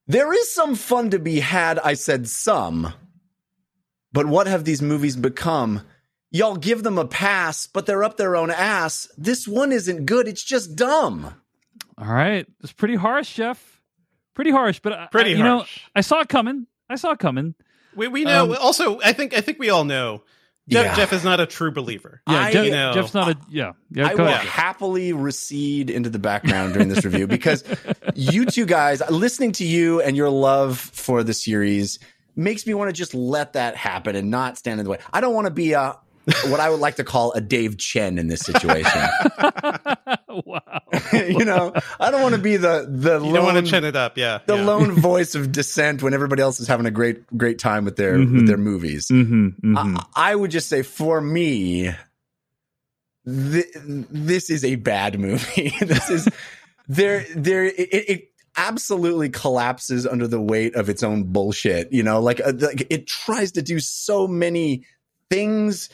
There 0.06 0.32
is 0.32 0.50
some 0.50 0.74
fun 0.74 1.10
to 1.10 1.18
be 1.18 1.40
had, 1.40 1.78
I 1.78 1.94
said 1.94 2.28
some. 2.28 2.92
But 4.12 4.26
what 4.26 4.46
have 4.46 4.64
these 4.64 4.82
movies 4.82 5.16
become? 5.16 5.82
Y'all 6.32 6.56
give 6.56 6.82
them 6.82 6.98
a 6.98 7.06
pass, 7.06 7.66
but 7.66 7.86
they're 7.86 8.02
up 8.02 8.16
their 8.16 8.34
own 8.36 8.50
ass. 8.50 9.08
This 9.16 9.46
one 9.46 9.70
isn't 9.70 10.06
good, 10.06 10.26
it's 10.26 10.42
just 10.42 10.74
dumb. 10.74 11.34
All 11.98 12.06
right, 12.12 12.46
it's 12.62 12.72
pretty 12.72 12.96
harsh, 12.96 13.34
Jeff. 13.34 13.80
Pretty 14.34 14.50
harsh, 14.50 14.80
but 14.80 15.10
Pretty 15.10 15.34
I, 15.34 15.36
you 15.36 15.44
know, 15.44 15.58
harsh. 15.58 15.80
I 15.94 16.00
saw 16.00 16.20
it 16.20 16.28
coming. 16.28 16.66
I 16.88 16.96
saw 16.96 17.12
it 17.12 17.18
coming. 17.18 17.54
we 17.94 18.08
we 18.08 18.24
know. 18.24 18.52
Um, 18.52 18.58
also, 18.60 19.00
I 19.00 19.12
think 19.12 19.34
I 19.34 19.42
think 19.42 19.58
we 19.58 19.70
all 19.70 19.84
know 19.84 20.22
Jeff, 20.70 20.84
Yeah. 20.86 20.96
Jeff 20.96 21.12
is 21.12 21.24
not 21.24 21.40
a 21.40 21.46
true 21.46 21.70
believer. 21.72 22.22
Yeah, 22.28 22.34
I- 22.38 22.52
Jeff, 22.52 22.64
you 22.64 22.70
know, 22.70 22.92
Jeff's 22.94 23.14
not 23.14 23.28
a 23.28 23.36
yeah. 23.50 23.72
Yeah, 23.90 24.08
I 24.08 24.14
will 24.14 24.26
ahead. 24.26 24.46
happily 24.46 25.12
recede 25.12 25.90
into 25.90 26.08
the 26.10 26.18
background 26.18 26.72
during 26.74 26.88
this 26.88 27.04
review 27.04 27.26
because 27.26 27.64
you 28.14 28.46
two 28.46 28.66
guys, 28.66 29.02
listening 29.10 29.52
to 29.52 29.64
you 29.64 30.00
and 30.00 30.16
your 30.16 30.30
love 30.30 30.78
for 30.78 31.22
the 31.24 31.34
series 31.34 31.98
makes 32.36 32.66
me 32.66 32.74
want 32.74 32.88
to 32.88 32.92
just 32.92 33.12
let 33.14 33.54
that 33.54 33.76
happen 33.76 34.14
and 34.16 34.30
not 34.30 34.56
stand 34.56 34.78
in 34.80 34.84
the 34.84 34.90
way. 34.90 34.98
I 35.12 35.20
don't 35.20 35.34
want 35.34 35.46
to 35.46 35.50
be 35.52 35.72
a 35.72 35.96
what 36.48 36.60
I 36.60 36.68
would 36.70 36.80
like 36.80 36.96
to 36.96 37.04
call 37.04 37.32
a 37.32 37.40
Dave 37.40 37.76
Chen 37.78 38.18
in 38.18 38.28
this 38.28 38.40
situation. 38.40 39.00
wow. 40.28 40.60
you 41.12 41.44
know, 41.44 41.72
I 41.98 42.10
don't 42.10 42.22
want 42.22 42.34
to 42.34 42.40
be 42.40 42.56
the 42.56 42.86
the 42.88 43.14
You 43.24 43.32
don't 43.32 43.44
want 43.44 43.54
lone- 43.56 43.64
to 43.64 43.70
chin 43.70 43.84
it 43.84 43.96
up, 43.96 44.16
yeah. 44.18 44.40
the 44.46 44.56
yeah. 44.56 44.64
lone 44.64 44.92
voice 45.00 45.34
of 45.34 45.50
dissent 45.52 46.02
when 46.02 46.14
everybody 46.14 46.42
else 46.42 46.60
is 46.60 46.68
having 46.68 46.86
a 46.86 46.90
great 46.90 47.26
great 47.36 47.58
time 47.58 47.84
with 47.84 47.96
their 47.96 48.16
Mhm. 48.18 48.32
with 48.34 48.46
their 48.46 48.56
movies. 48.58 49.08
Mm-hmm, 49.08 49.76
I, 49.76 50.04
I 50.14 50.34
would 50.34 50.50
just 50.50 50.68
say 50.68 50.82
for 50.82 51.20
me, 51.20 51.90
th- 53.26 53.66
this 54.10 54.50
is 54.50 54.64
a 54.64 54.76
bad 54.76 55.18
movie. 55.18 55.72
this 55.80 56.10
is 56.10 56.28
there 56.88 57.24
there 57.34 57.64
it, 57.64 57.72
it 57.78 58.30
absolutely 58.56 59.30
collapses 59.30 60.06
under 60.06 60.26
the 60.26 60.40
weight 60.40 60.74
of 60.74 60.88
its 60.88 61.02
own 61.02 61.24
bullshit. 61.24 61.92
You 61.92 62.02
know, 62.02 62.20
like, 62.20 62.40
uh, 62.40 62.52
like 62.56 62.86
it 62.90 63.06
tries 63.06 63.52
to 63.52 63.62
do 63.62 63.80
so 63.80 64.26
many 64.28 64.84
things. 65.30 65.88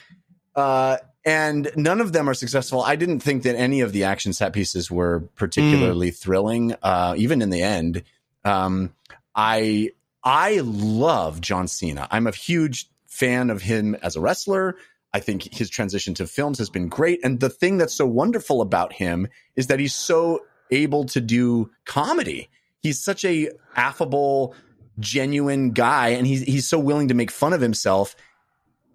Uh, 0.56 0.96
and 1.24 1.70
none 1.76 2.00
of 2.00 2.12
them 2.12 2.28
are 2.28 2.34
successful. 2.34 2.80
I 2.80 2.96
didn't 2.96 3.20
think 3.20 3.42
that 3.42 3.56
any 3.56 3.80
of 3.80 3.92
the 3.92 4.04
action 4.04 4.32
set 4.32 4.52
pieces 4.52 4.90
were 4.90 5.20
particularly 5.34 6.10
thrilling, 6.10 6.74
uh, 6.82 7.14
even 7.18 7.42
in 7.42 7.50
the 7.50 7.62
end. 7.62 8.02
Um, 8.44 8.94
I 9.34 9.90
I 10.22 10.60
love 10.62 11.40
John 11.40 11.68
Cena. 11.68 12.08
I'm 12.10 12.26
a 12.26 12.32
huge 12.32 12.88
fan 13.06 13.50
of 13.50 13.62
him 13.62 13.96
as 13.96 14.16
a 14.16 14.20
wrestler. 14.20 14.76
I 15.12 15.20
think 15.20 15.54
his 15.54 15.70
transition 15.70 16.14
to 16.14 16.26
films 16.26 16.58
has 16.58 16.68
been 16.70 16.88
great. 16.88 17.20
And 17.24 17.40
the 17.40 17.48
thing 17.48 17.78
that's 17.78 17.94
so 17.94 18.06
wonderful 18.06 18.60
about 18.60 18.92
him 18.92 19.28
is 19.56 19.68
that 19.68 19.80
he's 19.80 19.94
so 19.94 20.40
able 20.70 21.04
to 21.06 21.20
do 21.20 21.70
comedy. 21.84 22.48
He's 22.82 23.02
such 23.02 23.24
a 23.24 23.50
affable, 23.74 24.54
genuine 25.00 25.70
guy, 25.70 26.08
and 26.08 26.26
he's 26.26 26.42
he's 26.42 26.68
so 26.68 26.78
willing 26.78 27.08
to 27.08 27.14
make 27.14 27.30
fun 27.30 27.52
of 27.52 27.60
himself. 27.60 28.14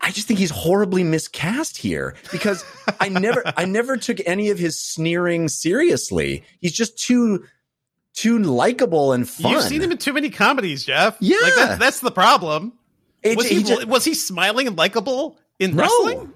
I 0.01 0.11
just 0.11 0.27
think 0.27 0.39
he's 0.39 0.49
horribly 0.49 1.03
miscast 1.03 1.77
here 1.77 2.15
because 2.31 2.65
I 2.99 3.09
never 3.09 3.43
I 3.55 3.65
never 3.65 3.97
took 3.97 4.17
any 4.25 4.49
of 4.49 4.57
his 4.59 4.79
sneering 4.79 5.47
seriously. 5.47 6.43
He's 6.59 6.73
just 6.73 6.97
too 6.97 7.45
too 8.13 8.39
likable 8.39 9.13
and 9.13 9.29
fun. 9.29 9.51
You've 9.53 9.63
seen 9.63 9.81
him 9.81 9.91
in 9.91 9.97
too 9.97 10.13
many 10.13 10.29
comedies, 10.29 10.83
Jeff. 10.85 11.17
Yeah. 11.19 11.37
like 11.43 11.53
that's, 11.55 11.79
that's 11.79 11.99
the 12.01 12.11
problem. 12.11 12.73
It- 13.23 13.37
was 13.37 13.47
he, 13.47 13.57
he 13.57 13.63
just- 13.63 13.85
was 13.85 14.03
he 14.03 14.13
smiling 14.13 14.67
and 14.67 14.77
likable 14.77 15.37
in 15.59 15.75
No. 15.75 15.83
wrestling? 15.83 16.33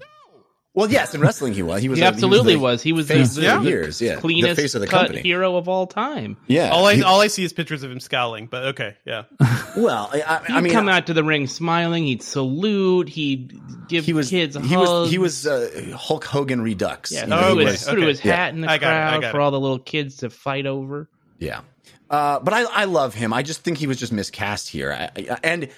Well, 0.76 0.90
yes, 0.90 1.14
in 1.14 1.20
wrestling 1.22 1.54
he 1.54 1.62
was. 1.62 1.80
He 1.82 1.88
was 1.88 1.98
He 1.98 2.04
a- 2.04 2.08
absolutely 2.08 2.54
the 2.54 2.60
was. 2.60 2.82
He 2.82 2.92
was 2.92 3.08
the, 3.08 3.14
face 3.14 3.34
the, 3.34 3.48
for 3.50 3.58
the 3.62 3.68
years. 3.68 4.00
Yeah, 4.00 4.16
cleanest 4.20 4.54
the 4.56 4.62
face 4.62 4.74
of 4.74 4.82
the 4.82 4.86
cut 4.86 5.06
company. 5.06 5.22
hero 5.22 5.56
of 5.56 5.68
all 5.68 5.86
time. 5.86 6.36
Yeah. 6.46 6.68
All 6.70 6.86
I 6.86 6.96
He- 6.96 7.02
all 7.02 7.20
I 7.20 7.28
see 7.28 7.42
is 7.44 7.52
pictures 7.54 7.82
of 7.82 7.90
him 7.90 7.98
scowling. 7.98 8.46
But 8.46 8.64
okay, 8.66 8.94
yeah. 9.06 9.22
well, 9.76 10.10
I, 10.12 10.20
I- 10.22 10.46
He'd 10.46 10.52
I 10.54 10.60
mean, 10.60 10.72
come 10.74 10.88
out 10.88 11.06
to 11.06 11.14
the 11.14 11.24
ring 11.24 11.46
smiling. 11.46 12.04
He'd 12.04 12.22
salute. 12.22 13.08
He'd 13.08 13.58
give 13.88 14.04
he 14.04 14.12
was 14.12 14.28
kids 14.30 14.54
he 14.54 14.60
hugs. 14.74 14.88
was 14.90 15.10
he 15.10 15.18
was 15.18 15.46
uh, 15.46 15.94
Hulk 15.96 16.24
Hogan 16.24 16.60
Redux. 16.60 17.10
yeah, 17.10 17.22
You 17.22 17.26
know, 17.28 17.38
Oh, 17.38 17.48
threw, 17.52 17.56
he 17.58 17.62
okay, 17.62 17.70
his, 17.72 17.84
threw 17.88 18.06
his 18.06 18.20
okay. 18.20 18.28
hat 18.28 18.54
in 18.54 18.60
the 18.60 18.70
I 18.70 18.76
got 18.78 19.14
it, 19.14 19.20
crowd 19.20 19.30
for 19.32 19.40
it. 19.40 19.42
all 19.42 19.50
the 19.50 19.60
little 19.60 19.78
kids 19.78 20.18
to 20.18 20.28
fight 20.30 20.66
over. 20.66 21.08
Yeah. 21.38 21.62
Uh, 22.10 22.38
but 22.40 22.52
I, 22.54 22.64
I 22.64 22.84
love 22.84 23.14
him. 23.14 23.32
I 23.32 23.42
just 23.42 23.62
think 23.62 23.78
he 23.78 23.86
was 23.86 23.96
just 23.98 24.12
miscast 24.12 24.68
here. 24.68 24.92
I, 24.92 25.10
I- 25.30 25.38
and, 25.42 25.68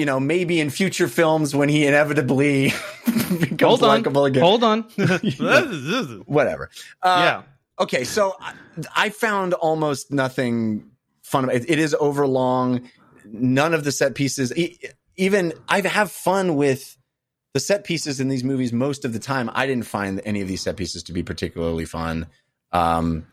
you 0.00 0.06
know, 0.06 0.18
maybe 0.18 0.60
in 0.60 0.70
future 0.70 1.08
films 1.08 1.54
when 1.54 1.68
he 1.68 1.86
inevitably 1.86 2.72
becomes 3.38 3.82
on, 3.82 3.88
likable 3.88 4.24
again. 4.24 4.42
hold 4.42 4.64
on. 4.64 4.80
Whatever. 6.26 6.70
Uh, 7.02 7.20
yeah. 7.22 7.42
Okay. 7.78 8.04
So 8.04 8.34
I, 8.40 8.54
I 8.96 9.10
found 9.10 9.52
almost 9.52 10.10
nothing 10.10 10.90
fun. 11.22 11.44
about 11.44 11.56
it. 11.56 11.68
It 11.68 11.78
is 11.78 11.94
overlong. 12.00 12.88
None 13.26 13.74
of 13.74 13.84
the 13.84 13.92
set 13.92 14.14
pieces, 14.14 14.56
e- 14.56 14.78
even 15.16 15.52
I 15.68 15.82
have 15.82 16.10
fun 16.10 16.56
with 16.56 16.96
the 17.52 17.60
set 17.60 17.84
pieces 17.84 18.18
in 18.18 18.28
these 18.28 18.42
movies 18.42 18.72
most 18.72 19.04
of 19.04 19.12
the 19.12 19.18
time. 19.18 19.50
I 19.52 19.66
didn't 19.66 19.84
find 19.84 20.22
any 20.24 20.40
of 20.40 20.48
these 20.48 20.62
set 20.62 20.78
pieces 20.78 21.02
to 21.04 21.12
be 21.12 21.22
particularly 21.22 21.84
fun. 21.84 22.26
Um, 22.72 23.26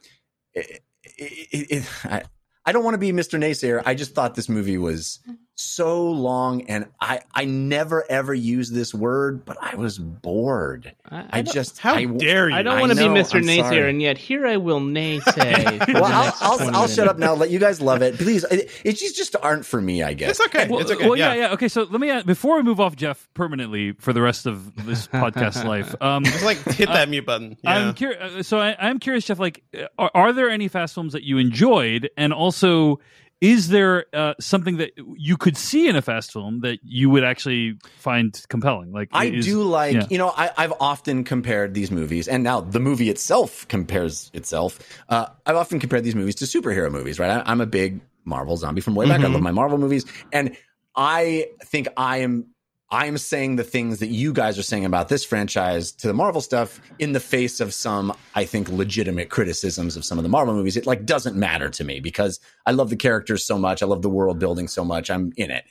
it, 0.53 0.83
it, 1.17 1.71
it, 1.71 1.89
I, 2.03 2.23
I 2.65 2.73
don't 2.73 2.83
want 2.83 2.95
to 2.95 2.99
be 2.99 3.13
Mr. 3.13 3.39
Naysayer. 3.39 3.81
I 3.85 3.95
just 3.95 4.13
thought 4.13 4.35
this 4.35 4.49
movie 4.49 4.77
was 4.77 5.19
so 5.59 6.11
long 6.11 6.61
and 6.63 6.85
I 7.01 7.21
I 7.33 7.45
never 7.45 8.05
ever 8.09 8.33
use 8.33 8.69
this 8.69 8.93
word, 8.93 9.43
but 9.43 9.57
I 9.59 9.75
was 9.75 9.97
bored. 9.97 10.93
I, 11.09 11.25
I, 11.31 11.41
just 11.41 11.79
How 11.79 11.95
I, 11.95 12.05
dare 12.05 12.49
you? 12.49 12.55
I 12.55 12.61
don't 12.61 12.79
want 12.79 12.91
to 12.91 12.97
be 12.97 13.03
Mr. 13.05 13.35
I'm 13.35 13.43
Naysayer, 13.43 13.63
sorry. 13.63 13.89
and 13.89 14.01
yet 14.01 14.19
here 14.19 14.45
I 14.45 14.57
will 14.57 14.79
naysay. 14.81 15.85
for 15.85 15.93
Well, 15.93 16.05
I'll, 16.05 16.33
I'll, 16.41 16.75
I'll 16.75 16.87
shut 16.87 17.07
up 17.07 17.17
now. 17.17 17.33
Let 17.33 17.49
you 17.49 17.57
guys 17.57 17.81
love 17.81 18.03
it, 18.03 18.17
please. 18.17 18.43
It, 18.43 18.69
it's 18.83 18.99
just 18.99 19.17
just 19.17 19.35
aren't 19.41 19.65
for 19.65 19.81
me, 19.81 20.03
I 20.03 20.13
guess. 20.13 20.39
It's 20.39 20.41
okay. 20.41 20.67
Well, 20.67 20.79
it's 20.79 20.91
okay. 20.91 21.07
well, 21.07 21.17
yeah. 21.17 21.33
yeah, 21.33 21.39
yeah. 21.47 21.53
Okay, 21.53 21.67
so 21.69 21.83
let 21.83 21.99
me 21.99 22.11
ask, 22.11 22.25
before 22.25 22.57
we 22.57 22.63
move 22.63 22.79
off 22.79 22.95
Jeff 22.95 23.27
permanently 23.33 23.93
for 23.93 24.13
the 24.13 24.21
rest 24.21 24.45
of 24.45 24.85
this 24.85 25.07
podcast 25.07 25.65
life. 25.65 25.95
Um, 26.01 26.23
Just 26.23 26.45
like 26.45 26.57
hit 26.65 26.87
that 26.87 27.07
uh, 27.07 27.09
mute 27.09 27.25
button. 27.25 27.57
Yeah. 27.63 27.71
I'm 27.71 27.93
curious. 27.95 28.21
Uh, 28.21 28.43
so 28.43 28.59
I, 28.59 28.75
I'm 28.79 28.99
curious, 28.99 29.25
Jeff. 29.25 29.39
Like, 29.39 29.63
are, 29.97 30.11
are 30.13 30.33
there 30.33 30.49
any 30.49 30.67
fast 30.67 30.93
films 30.93 31.13
that 31.13 31.23
you 31.23 31.39
enjoyed, 31.39 32.09
and 32.15 32.31
also, 32.31 32.99
is 33.39 33.67
there 33.69 34.05
uh, 34.13 34.33
something 34.39 34.77
that 34.77 34.91
you 35.15 35.37
could 35.37 35.55
see 35.57 35.87
in 35.87 35.95
a 35.95 36.01
fast 36.01 36.31
film 36.33 36.61
that 36.61 36.79
you 36.83 37.09
would 37.09 37.23
actually 37.23 37.77
find 37.99 38.39
compelling? 38.49 38.91
Like, 38.91 39.09
I 39.11 39.25
is- 39.25 39.45
do 39.45 39.61
like, 39.63 39.93
yeah. 39.93 40.07
you 40.09 40.17
know, 40.17 40.33
I, 40.35 40.51
I've 40.57 40.73
often 40.79 41.23
compared 41.23 41.73
these 41.73 41.91
movies, 41.91 42.27
and 42.27 42.43
now 42.43 42.61
the 42.61 42.79
movie 42.79 43.09
itself 43.09 43.67
compares 43.67 44.31
itself. 44.33 44.79
Uh, 45.09 45.27
I've 45.45 45.55
often 45.55 45.79
compared 45.79 46.03
these 46.03 46.15
movies 46.15 46.35
to 46.35 46.45
superhero 46.45 46.91
movies, 46.91 47.19
right? 47.19 47.29
I, 47.29 47.43
I'm 47.45 47.61
a 47.61 47.67
big 47.67 48.01
Marvel 48.25 48.57
zombie 48.57 48.81
from 48.81 48.95
way 48.95 49.05
back. 49.07 49.19
I 49.19 49.23
Mm-hmm. 49.25 49.33
love 49.33 49.41
my 49.43 49.51
Marvel 49.51 49.77
movies, 49.77 50.05
and 50.33 50.57
I 50.95 51.47
think 51.63 51.87
I 51.95 52.17
am. 52.19 52.47
I 52.89 53.07
am 53.07 53.17
saying 53.17 53.57
the 53.57 53.65
things 53.65 53.99
that 53.99 54.07
you 54.07 54.31
guys 54.31 54.57
are 54.57 54.63
saying 54.63 54.85
about 54.85 55.09
this 55.09 55.25
franchise 55.25 55.91
to 55.93 56.07
the 56.07 56.13
Marvel 56.13 56.39
stuff 56.39 56.79
in 56.99 57.11
the 57.11 57.19
face 57.19 57.59
of 57.59 57.73
some, 57.73 58.13
I 58.33 58.45
think, 58.45 58.69
legitimate 58.69 59.29
criticisms 59.29 59.97
of 59.97 60.05
some 60.05 60.17
of 60.17 60.23
the 60.23 60.29
Marvel 60.29 60.53
movies. 60.53 60.77
It 60.77 60.85
like 60.85 61.05
doesn't 61.05 61.35
matter 61.35 61.69
to 61.69 61.83
me 61.83 61.99
because 61.99 62.39
I 62.65 62.71
love 62.71 62.89
the 62.89 62.95
characters 62.95 63.43
so 63.43 63.57
much. 63.57 63.83
I 63.83 63.85
love 63.87 64.03
the 64.03 64.09
world 64.09 64.39
building 64.39 64.69
so 64.69 64.85
much. 64.85 65.09
I'm 65.09 65.33
in 65.35 65.51
it. 65.51 65.65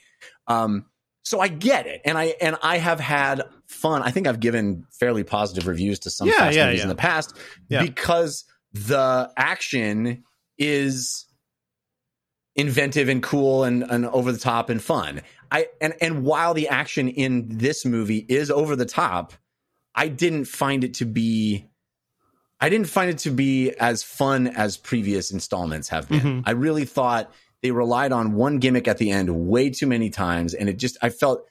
Um, 0.47 0.85
so 1.23 1.39
I 1.41 1.49
get 1.49 1.87
it, 1.87 2.01
and 2.05 2.17
I 2.17 2.35
and 2.39 2.55
I 2.63 2.77
have 2.77 3.01
had 3.01 3.41
fun. 3.65 4.01
I 4.01 4.11
think 4.11 4.27
I've 4.27 4.39
given 4.39 4.85
fairly 4.91 5.25
positive 5.25 5.67
reviews 5.67 5.99
to 5.99 6.09
some 6.09 6.27
Yeah, 6.29 6.35
fast 6.35 6.55
yeah, 6.55 6.65
movies 6.67 6.77
yeah. 6.79 6.83
in 6.83 6.89
the 6.89 6.95
past 6.95 7.35
because 7.67 8.45
the 8.71 9.29
action 9.35 10.23
is 10.57 11.25
inventive 12.55 13.07
and 13.07 13.21
cool 13.21 13.63
and, 13.63 13.83
and 13.83 14.05
over 14.07 14.31
the 14.31 14.39
top 14.39 14.69
and 14.69 14.81
fun. 14.81 15.21
I 15.51 15.67
and 15.81 15.93
and 16.01 16.23
while 16.23 16.53
the 16.53 16.67
action 16.67 17.09
in 17.09 17.57
this 17.57 17.85
movie 17.85 18.25
is 18.27 18.51
over 18.51 18.75
the 18.75 18.85
top, 18.85 19.33
I 19.95 20.07
didn't 20.07 20.45
find 20.45 20.83
it 20.83 20.95
to 20.95 21.05
be 21.05 21.65
I 22.59 22.69
didn't 22.69 22.87
find 22.87 23.09
it 23.09 23.19
to 23.19 23.31
be 23.31 23.71
as 23.71 24.03
fun 24.03 24.47
as 24.47 24.77
previous 24.77 25.31
installments 25.31 25.89
have 25.89 26.09
been. 26.09 26.19
Mhm. 26.19 26.43
I 26.45 26.51
really 26.51 26.85
thought 26.85 27.31
they 27.61 27.71
relied 27.71 28.11
on 28.11 28.33
one 28.33 28.59
gimmick 28.59 28.87
at 28.87 28.97
the 28.97 29.11
end 29.11 29.29
way 29.47 29.69
too 29.69 29.87
many 29.87 30.09
times 30.09 30.53
and 30.53 30.69
it 30.69 30.77
just 30.77 30.97
I 31.01 31.09
felt 31.09 31.45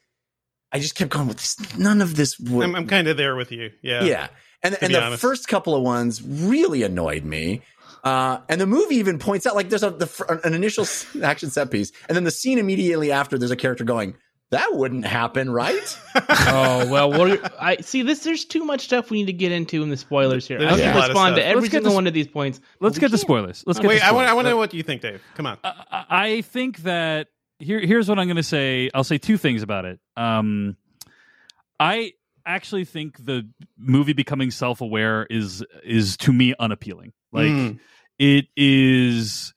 I 0.73 0.79
just 0.79 0.95
kept 0.95 1.11
going 1.11 1.29
with 1.29 1.39
this 1.39 1.79
none 1.79 2.01
of 2.03 2.17
this 2.17 2.39
would 2.39 2.65
I'm, 2.65 2.75
I'm 2.75 2.87
kind 2.87 3.09
of 3.09 3.17
there 3.17 3.37
with 3.37 3.53
you. 3.53 3.71
Yeah. 3.83 4.05
yeah. 4.05 4.29
And, 4.63 4.77
and 4.81 4.93
the 4.93 5.03
honest. 5.05 5.21
first 5.23 5.49
couple 5.49 5.75
of 5.77 5.83
ones 5.83 6.23
really 6.23 6.83
annoyed 6.83 7.25
me. 7.25 7.63
Uh, 8.07 8.41
and 8.49 8.61
the 8.61 8.67
movie 8.67 8.97
even 8.97 9.19
points 9.19 9.47
out 9.47 9.57
like 9.57 9.69
there's 9.69 9.83
a 9.83 9.91
the, 9.91 10.41
an 10.45 10.55
initial 10.55 10.87
action 11.25 11.51
set 11.51 11.71
piece, 11.73 11.91
and 12.09 12.15
then 12.15 12.23
the 12.25 12.31
scene 12.31 12.59
immediately 12.59 13.11
after 13.11 13.37
there's 13.37 13.51
a 13.51 13.57
character 13.57 13.83
going, 13.83 14.15
"That 14.53 14.69
wouldn't 14.75 15.05
happen, 15.05 15.51
right?" 15.51 15.99
oh 16.15 16.89
well, 16.89 17.11
we're, 17.11 17.41
I 17.61 17.79
see 17.79 18.03
this. 18.03 18.21
There's 18.21 18.45
too 18.45 18.65
much 18.65 18.83
stuff 18.83 19.11
we 19.11 19.19
need 19.19 19.27
to 19.27 19.33
get 19.33 19.51
into 19.51 19.83
in 19.83 19.91
the 19.91 19.97
spoilers 19.97 20.47
here. 20.47 20.61
There's 20.61 20.75
I 20.75 20.77
a 20.79 20.93
can 20.93 20.97
respond 20.97 21.35
to 21.37 21.45
every 21.45 21.63
Let's 21.63 21.73
get 21.73 21.77
single 21.79 21.91
the- 21.91 21.97
one 21.97 22.07
of 22.07 22.15
these 22.15 22.29
points. 22.29 22.61
Let's 22.81 22.99
get 22.99 23.11
the 23.11 23.19
spoilers. 23.19 23.65
Let's 23.67 23.81
get 23.81 23.89
Wait, 23.89 23.99
the 23.99 24.07
I 24.07 24.13
want. 24.13 24.29
I 24.29 24.35
want 24.35 24.47
to 24.47 24.51
know 24.51 24.57
what 24.57 24.73
you 24.73 24.85
think, 24.85 25.03
Dave. 25.03 25.21
Come 25.35 25.47
on. 25.47 25.59
I 25.65 26.05
I 26.09 26.41
think 26.43 26.79
that 26.85 27.27
here 27.59 27.81
here's 27.81 28.09
what 28.09 28.21
I'm 28.21 28.27
going 28.29 28.37
to 28.37 28.43
say. 28.45 28.89
I'll 28.95 29.03
say 29.03 29.19
two 29.19 29.37
things 29.37 29.63
about 29.65 29.85
it. 29.85 29.99
Um, 30.17 30.77
I 31.81 32.13
actually 32.45 32.85
think 32.85 33.25
the 33.25 33.49
movie 33.77 34.13
becoming 34.13 34.53
self-aware 34.53 35.27
is 35.29 35.65
is 35.85 36.17
to 36.19 36.33
me 36.33 36.55
unappealing. 36.61 37.13
Like 37.33 37.47
Mm. 37.49 37.81
It 38.19 38.47
is 38.57 39.53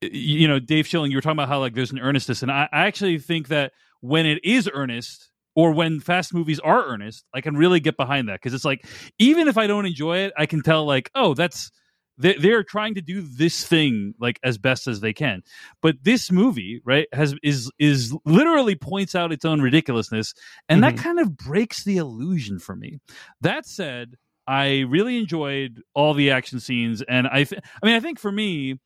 you 0.00 0.46
know 0.46 0.58
dave 0.58 0.86
schilling 0.86 1.10
you 1.10 1.16
were 1.16 1.22
talking 1.22 1.36
about 1.36 1.48
how 1.48 1.60
like 1.60 1.74
there's 1.74 1.92
an 1.92 1.98
earnestness 1.98 2.42
and 2.42 2.50
I, 2.50 2.68
I 2.72 2.86
actually 2.86 3.18
think 3.18 3.48
that 3.48 3.72
when 4.00 4.26
it 4.26 4.44
is 4.44 4.68
earnest 4.72 5.30
or 5.54 5.72
when 5.72 6.00
fast 6.00 6.34
movies 6.34 6.60
are 6.60 6.84
earnest 6.86 7.24
i 7.34 7.40
can 7.40 7.56
really 7.56 7.80
get 7.80 7.96
behind 7.96 8.28
that 8.28 8.34
because 8.34 8.54
it's 8.54 8.64
like 8.64 8.86
even 9.18 9.48
if 9.48 9.56
i 9.56 9.66
don't 9.66 9.86
enjoy 9.86 10.18
it 10.18 10.32
i 10.36 10.46
can 10.46 10.62
tell 10.62 10.84
like 10.84 11.10
oh 11.14 11.34
that's 11.34 11.70
they, 12.18 12.34
they're 12.34 12.62
trying 12.62 12.94
to 12.94 13.00
do 13.00 13.22
this 13.22 13.66
thing 13.66 14.14
like 14.20 14.38
as 14.44 14.58
best 14.58 14.86
as 14.86 15.00
they 15.00 15.12
can. 15.12 15.42
But 15.80 15.96
this 16.02 16.30
movie 16.30 16.80
right 16.84 17.08
has 17.12 17.34
is 17.42 17.70
is 17.78 18.14
literally 18.24 18.76
points 18.76 19.14
out 19.14 19.32
its 19.32 19.44
own 19.44 19.60
ridiculousness 19.60 20.34
and 20.68 20.82
that 20.82 20.94
mm-hmm. 20.94 21.02
kind 21.02 21.20
of 21.20 21.36
breaks 21.36 21.84
the 21.84 21.96
illusion 21.96 22.58
for 22.58 22.76
me. 22.76 23.00
That 23.40 23.66
said 23.66 24.16
i 24.46 24.80
really 24.80 25.16
enjoyed 25.18 25.82
all 25.94 26.14
the 26.14 26.30
action 26.30 26.60
scenes 26.60 27.02
and 27.02 27.26
i 27.28 27.44
th- 27.44 27.60
i 27.82 27.86
mean 27.86 27.94
i 27.94 28.00
think 28.00 28.18
for 28.18 28.30
me 28.32 28.78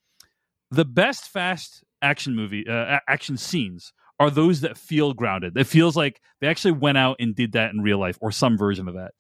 the 0.71 0.85
best 0.85 1.29
fast 1.29 1.83
action 2.03 2.35
movie 2.37 2.67
uh, 2.69 2.99
action 3.09 3.37
scenes 3.37 3.93
are 4.21 4.31
those 4.31 4.63
that 4.63 4.77
feel 4.77 5.13
grounded. 5.15 5.57
It 5.57 5.69
feels 5.69 5.97
like 5.97 6.21
they 6.41 6.49
actually 6.49 6.73
went 6.73 6.99
out 6.99 7.19
and 7.21 7.37
did 7.37 7.53
that 7.53 7.71
in 7.73 7.81
real 7.83 8.01
life 8.01 8.19
or 8.21 8.33
some 8.33 8.59
version 8.59 8.89
of 8.89 8.95
that. 8.95 9.13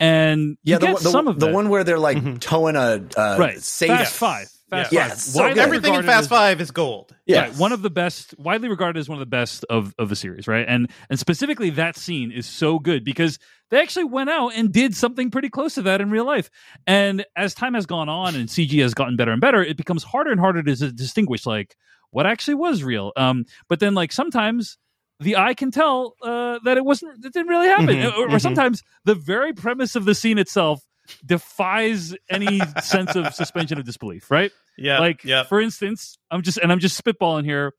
And 0.00 0.56
Yeah, 0.64 0.74
you 0.74 0.80
the, 0.80 0.86
get 0.86 0.96
the, 0.98 1.10
some 1.10 1.28
of 1.28 1.38
the 1.38 1.46
that. 1.46 1.54
one 1.54 1.68
where 1.68 1.84
they're 1.84 2.00
like 2.00 2.16
Mhm. 2.16 2.40
towing 2.40 2.74
a 2.74 3.00
uh, 3.16 3.36
right 3.38 3.62
safe. 3.62 3.88
Fast 3.88 4.14
Five. 4.16 4.48
Fast 4.70 4.92
Yeah. 4.92 5.00
Five. 5.02 5.08
Yes, 5.10 5.22
so 5.24 5.40
Widely. 5.42 5.60
Everything 5.60 5.94
in 5.94 6.02
Fast 6.04 6.24
as- 6.24 6.28
Five 6.28 6.60
is 6.60 6.70
gold. 6.70 7.14
Yeah, 7.26 7.42
Right, 7.42 7.54
one 7.56 7.72
of 7.72 7.82
the 7.82 7.90
best, 7.90 8.34
widely 8.38 8.68
regarded 8.68 8.98
as 8.98 9.08
one 9.08 9.16
of 9.16 9.20
the 9.20 9.26
best 9.26 9.64
of, 9.70 9.94
of 9.98 10.08
the 10.08 10.16
series, 10.16 10.48
right? 10.48 10.64
And 10.68 10.88
and 11.08 11.18
specifically 11.18 11.70
that 11.70 11.96
scene 11.96 12.32
is 12.32 12.46
so 12.46 12.78
good 12.78 13.04
because 13.04 13.38
they 13.70 13.80
actually 13.80 14.04
went 14.04 14.30
out 14.30 14.48
and 14.54 14.72
did 14.72 14.96
something 14.96 15.30
pretty 15.30 15.48
close 15.48 15.74
to 15.74 15.82
that 15.82 16.00
in 16.00 16.10
real 16.10 16.24
life. 16.24 16.50
And 16.86 17.24
as 17.36 17.54
time 17.54 17.74
has 17.74 17.86
gone 17.86 18.08
on 18.08 18.34
and 18.34 18.48
CG 18.48 18.80
has 18.82 18.94
gotten 18.94 19.16
better 19.16 19.30
and 19.32 19.40
better, 19.40 19.62
it 19.62 19.76
becomes 19.76 20.02
harder 20.02 20.30
and 20.32 20.40
harder 20.40 20.62
to 20.62 20.92
distinguish 20.92 21.46
like 21.46 21.76
what 22.10 22.26
actually 22.26 22.54
was 22.54 22.82
real. 22.82 23.12
Um, 23.16 23.44
but 23.68 23.78
then 23.80 23.94
like 23.94 24.10
sometimes 24.12 24.76
the 25.20 25.36
eye 25.36 25.54
can 25.54 25.70
tell 25.70 26.14
uh, 26.22 26.58
that 26.64 26.76
it 26.78 26.84
wasn't, 26.84 27.24
it 27.24 27.32
didn't 27.32 27.46
really 27.48 27.68
happen, 27.68 27.86
Mhm, 27.88 28.12
or, 28.18 28.24
or 28.24 28.28
mhm. 28.28 28.40
sometimes 28.40 28.82
the 29.04 29.14
very 29.14 29.52
premise 29.52 29.94
of 29.94 30.04
the 30.06 30.14
scene 30.14 30.38
itself 30.38 30.80
defies 31.24 32.14
any 32.28 32.60
sense 32.82 33.16
of 33.16 33.34
suspension 33.34 33.78
of 33.78 33.84
disbelief, 33.84 34.30
right? 34.30 34.52
Yeah. 34.78 34.98
like 35.00 35.24
yeah. 35.24 35.42
for 35.42 35.60
instance 35.60 36.16
i'm 36.30 36.40
just 36.40 36.56
and 36.56 36.72
i'm 36.72 36.78
just 36.78 37.02
spitballing 37.04 37.44
here 37.44 37.74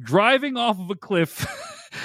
driving 0.00 0.56
off 0.56 0.78
of 0.80 0.90
a 0.90 0.96
cliff 0.96 1.46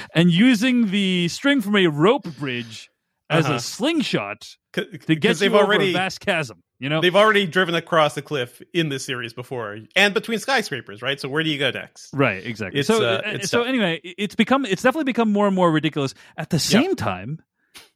and 0.13 0.29
using 0.31 0.91
the 0.91 1.27
string 1.27 1.61
from 1.61 1.75
a 1.75 1.87
rope 1.87 2.27
bridge 2.37 2.89
as 3.29 3.45
Uh-huh. 3.45 3.55
a 3.55 3.59
slingshot 3.59 4.57
to 4.73 4.85
get 5.15 5.37
they've 5.37 5.51
you 5.51 5.57
over 5.57 5.65
already 5.65 5.89
a 5.89 5.93
vast 5.93 6.19
chasm 6.19 6.61
you 6.79 6.87
know 6.89 7.01
they've 7.01 7.15
already 7.15 7.47
driven 7.47 7.73
across 7.75 8.13
the 8.15 8.21
cliff 8.21 8.61
in 8.73 8.89
this 8.89 9.03
series 9.05 9.33
before, 9.33 9.77
and 9.95 10.13
between 10.13 10.39
skyscrapers, 10.39 11.01
right? 11.01 11.19
So 11.19 11.27
where 11.29 11.43
do 11.43 11.49
you 11.49 11.57
go 11.59 11.69
next? 11.71 12.09
right 12.13 12.45
exactly 12.45 12.79
It's, 12.79 12.87
so 12.87 13.03
uh, 13.03 13.39
so 13.41 13.59
tough. 13.59 13.67
anyway 13.67 14.01
it's 14.03 14.35
become 14.35 14.65
it's 14.65 14.81
definitely 14.83 15.05
become 15.05 15.31
more 15.31 15.47
and 15.47 15.55
more 15.55 15.71
ridiculous 15.71 16.13
at 16.37 16.49
the 16.51 16.59
same 16.59 16.95
time 16.95 17.39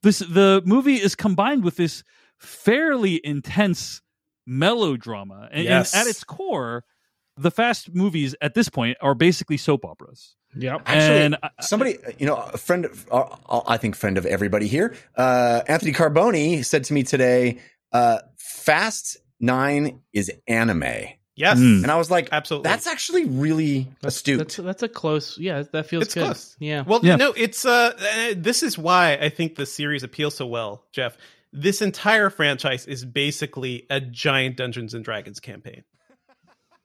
this 0.03 0.19
the 0.19 0.61
movie 0.65 0.95
is 0.95 1.15
combined 1.15 1.63
with 1.63 1.75
this 1.77 2.03
fairly 2.39 3.19
intense 3.23 4.01
melodrama 4.45 5.49
and, 5.51 5.67
and 5.67 5.87
at 5.93 6.07
its 6.07 6.23
core 6.23 6.83
the 7.37 7.51
fast 7.51 7.93
movies 7.93 8.35
at 8.41 8.53
this 8.53 8.69
point 8.69 8.97
are 9.01 9.13
basically 9.15 9.57
soap 9.57 9.83
operas 9.85 10.35
Yeah, 10.55 10.77
Actually, 10.85 11.19
and 11.21 11.37
I- 11.43 11.49
somebody, 11.61 11.97
you 12.17 12.25
know, 12.25 12.35
a 12.37 12.57
friend, 12.57 12.85
of, 12.85 13.05
uh, 13.11 13.61
I 13.67 13.75
think 13.77 13.95
friend 13.97 14.17
of 14.17 14.25
everybody 14.25 14.67
here, 14.67 14.95
uh, 15.17 15.61
Anthony 15.67 15.91
Carboni 15.91 16.63
said 16.63 16.85
to 16.85 16.93
me 16.93 17.03
today, 17.03 17.59
uh, 17.91 18.19
Fast 18.37 19.17
Nine 19.41 19.99
is 20.13 20.31
anime. 20.47 20.83
Yes, 21.35 21.59
Mm. 21.59 21.83
And 21.83 21.91
I 21.91 21.97
was 21.97 22.09
like, 22.09 22.29
absolutely. 22.31 22.69
that's 22.69 22.87
actually 22.87 23.25
really 23.25 23.89
astute. 24.01 24.37
That's 24.37 24.55
that's 24.55 24.83
a 24.83 24.87
close. 24.87 25.37
Yeah, 25.37 25.63
that 25.73 25.87
feels 25.87 26.03
it's 26.05 26.13
good. 26.13 26.23
close. 26.23 26.55
Yeah. 26.59 26.83
Well, 26.87 27.01
Yeah. 27.03 27.17
no, 27.17 27.33
it's 27.35 27.65
uh, 27.65 27.91
uh, 27.99 28.33
this 28.37 28.63
is 28.63 28.77
why 28.77 29.17
I 29.19 29.27
think 29.27 29.55
the 29.55 29.65
series 29.65 30.03
appeals 30.03 30.35
so 30.37 30.45
well, 30.47 30.85
Jeff. 30.93 31.17
This 31.56 31.82
entire 31.82 32.30
franchise 32.30 32.86
is 32.86 33.06
basically 33.06 33.86
a 33.90 34.02
giant 34.02 34.57
Dungeons 34.57 34.94
and 34.94 35.06
Dragons 35.06 35.40
campaign. 35.40 35.84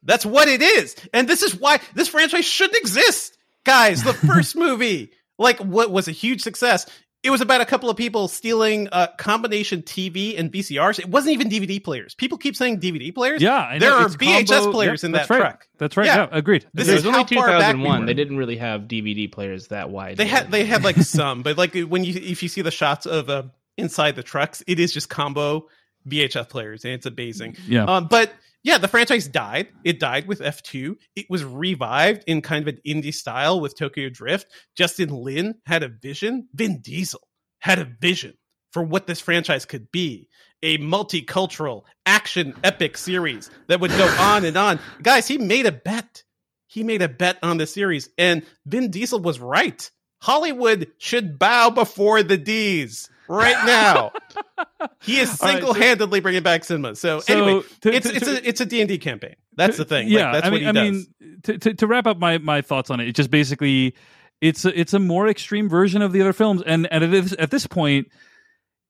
That's 0.02 0.24
what 0.24 0.48
it 0.48 0.62
is, 0.62 0.96
and 1.12 1.28
this 1.28 1.42
is 1.42 1.54
why 1.54 1.78
this 1.94 2.08
franchise 2.08 2.46
shouldn't 2.46 2.78
exist, 2.78 3.36
guys. 3.64 4.02
The 4.02 4.14
first 4.14 4.56
movie, 4.56 5.12
like, 5.38 5.58
what 5.58 5.90
was 5.90 6.08
a 6.08 6.12
huge 6.12 6.40
success. 6.40 6.86
It 7.22 7.28
was 7.28 7.42
about 7.42 7.60
a 7.60 7.66
couple 7.66 7.90
of 7.90 7.98
people 7.98 8.28
stealing 8.28 8.88
a 8.92 9.08
combination 9.18 9.82
TV 9.82 10.38
and 10.38 10.50
VCRs. 10.50 10.98
It 11.00 11.10
wasn't 11.10 11.34
even 11.34 11.50
DVD 11.50 11.82
players. 11.84 12.14
People 12.14 12.38
keep 12.38 12.56
saying 12.56 12.80
DVD 12.80 13.14
players. 13.14 13.42
Yeah, 13.42 13.58
I 13.58 13.78
there 13.78 13.90
know. 13.90 13.98
are 13.98 14.06
It's 14.06 14.16
VHS 14.16 14.48
combo- 14.48 14.72
players 14.72 15.02
yep, 15.02 15.08
in 15.08 15.12
that's 15.12 15.28
that 15.28 15.34
right. 15.34 15.40
truck. 15.40 15.68
That's 15.76 15.96
right. 15.98 16.06
Yeah. 16.06 16.16
Yeah, 16.16 16.28
agreed. 16.32 16.64
This 16.72 16.88
it 16.88 16.94
is 16.94 17.04
only 17.04 17.18
how 17.18 17.24
far 17.26 17.48
back 17.48 17.74
we 17.74 17.82
2001. 17.82 18.06
They 18.06 18.14
didn't 18.14 18.38
really 18.38 18.56
have 18.56 18.82
DVD 18.82 19.30
players 19.30 19.66
that 19.68 19.90
wide. 19.90 20.16
They 20.16 20.24
had 20.26 20.50
they 20.50 20.64
had 20.64 20.82
like 20.82 20.96
some, 20.96 21.42
but 21.42 21.58
like 21.58 21.74
when 21.74 22.04
you 22.04 22.14
if 22.14 22.42
you 22.42 22.48
see 22.48 22.62
the 22.62 22.70
shots 22.70 23.04
of 23.04 23.28
uh, 23.28 23.42
inside 23.80 24.16
the 24.16 24.22
trucks, 24.22 24.62
it 24.66 24.78
is 24.78 24.92
just 24.92 25.08
combo 25.08 25.66
VHS 26.08 26.48
players, 26.48 26.84
and 26.84 26.94
it's 26.94 27.06
amazing. 27.06 27.56
Yeah. 27.66 27.84
Um, 27.84 28.08
but 28.08 28.32
yeah, 28.62 28.78
the 28.78 28.88
franchise 28.88 29.26
died. 29.26 29.68
It 29.84 29.98
died 29.98 30.26
with 30.26 30.40
F2. 30.40 30.96
It 31.16 31.26
was 31.28 31.44
revived 31.44 32.24
in 32.26 32.42
kind 32.42 32.66
of 32.66 32.74
an 32.74 32.80
indie 32.86 33.14
style 33.14 33.60
with 33.60 33.76
Tokyo 33.76 34.08
Drift. 34.10 34.46
Justin 34.76 35.10
Lin 35.10 35.56
had 35.66 35.82
a 35.82 35.88
vision. 35.88 36.48
Vin 36.54 36.80
Diesel 36.80 37.26
had 37.58 37.78
a 37.78 37.84
vision 38.00 38.34
for 38.72 38.82
what 38.82 39.06
this 39.06 39.20
franchise 39.20 39.64
could 39.64 39.90
be 39.90 40.28
a 40.62 40.78
multicultural 40.78 41.84
action 42.04 42.54
epic 42.62 42.96
series 42.96 43.50
that 43.68 43.80
would 43.80 43.90
go 43.90 44.06
on 44.18 44.44
and 44.44 44.56
on. 44.56 44.78
Guys, 45.02 45.26
he 45.26 45.38
made 45.38 45.66
a 45.66 45.72
bet. 45.72 46.22
He 46.66 46.84
made 46.84 47.02
a 47.02 47.08
bet 47.08 47.38
on 47.42 47.56
the 47.56 47.66
series, 47.66 48.10
and 48.16 48.44
Vin 48.66 48.90
Diesel 48.90 49.20
was 49.20 49.40
right. 49.40 49.90
Hollywood 50.22 50.88
should 50.98 51.38
bow 51.38 51.70
before 51.70 52.22
the 52.22 52.36
D's 52.36 53.08
right 53.30 53.64
now. 53.66 54.12
he 55.00 55.18
is 55.20 55.28
All 55.40 55.48
right, 55.48 55.54
so- 55.54 55.58
single-handedly 55.58 56.20
bringing 56.20 56.42
back 56.42 56.64
cinema. 56.64 56.94
So, 56.96 57.20
So, 57.20 57.32
anyway, 57.32 57.62
to- 57.82 57.92
it's 57.94 58.08
to- 58.08 58.16
it's 58.16 58.26
a 58.28 58.48
it's 58.48 58.60
a 58.60 58.66
D 58.66 58.80
and 58.80 58.88
D 58.88 58.98
campaign. 58.98 59.36
That's 59.56 59.76
the 59.76 59.84
thing. 59.84 60.08
Yeah, 60.08 60.24
like, 60.24 60.32
that's 60.34 60.46
I 60.46 60.50
what 60.50 60.60
he 60.60 60.66
I 60.66 60.72
does. 60.72 60.90
mean, 60.90 61.06
to, 61.44 61.58
to 61.58 61.74
to 61.74 61.86
wrap 61.86 62.06
up 62.06 62.18
my 62.18 62.38
my 62.38 62.60
thoughts 62.62 62.90
on 62.90 63.00
it, 63.00 63.08
it 63.08 63.14
just 63.14 63.30
basically 63.30 63.94
it's 64.40 64.64
a, 64.64 64.78
it's 64.78 64.94
a 64.94 64.98
more 64.98 65.28
extreme 65.28 65.68
version 65.68 66.02
of 66.02 66.12
the 66.12 66.20
other 66.20 66.32
films, 66.32 66.62
and 66.64 66.86
and 66.92 67.04
it 67.04 67.12
is 67.14 67.32
at 67.34 67.50
this 67.50 67.66
point. 67.66 68.08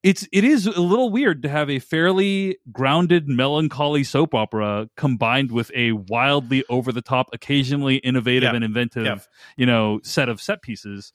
It's 0.02 0.26
it 0.32 0.44
is 0.44 0.64
a 0.66 0.80
little 0.80 1.10
weird 1.10 1.42
to 1.42 1.48
have 1.50 1.68
a 1.68 1.78
fairly 1.78 2.56
grounded, 2.72 3.28
melancholy 3.28 4.02
soap 4.02 4.34
opera 4.34 4.88
combined 4.96 5.52
with 5.52 5.70
a 5.74 5.92
wildly 5.92 6.64
over 6.70 6.90
the 6.90 7.02
top, 7.02 7.28
occasionally 7.34 7.96
innovative 7.96 8.44
Yeah. 8.44 8.54
and 8.54 8.64
inventive, 8.64 9.04
Yeah. 9.04 9.18
you 9.58 9.66
know, 9.66 10.00
set 10.02 10.30
of 10.30 10.40
set 10.40 10.62
pieces. 10.62 11.12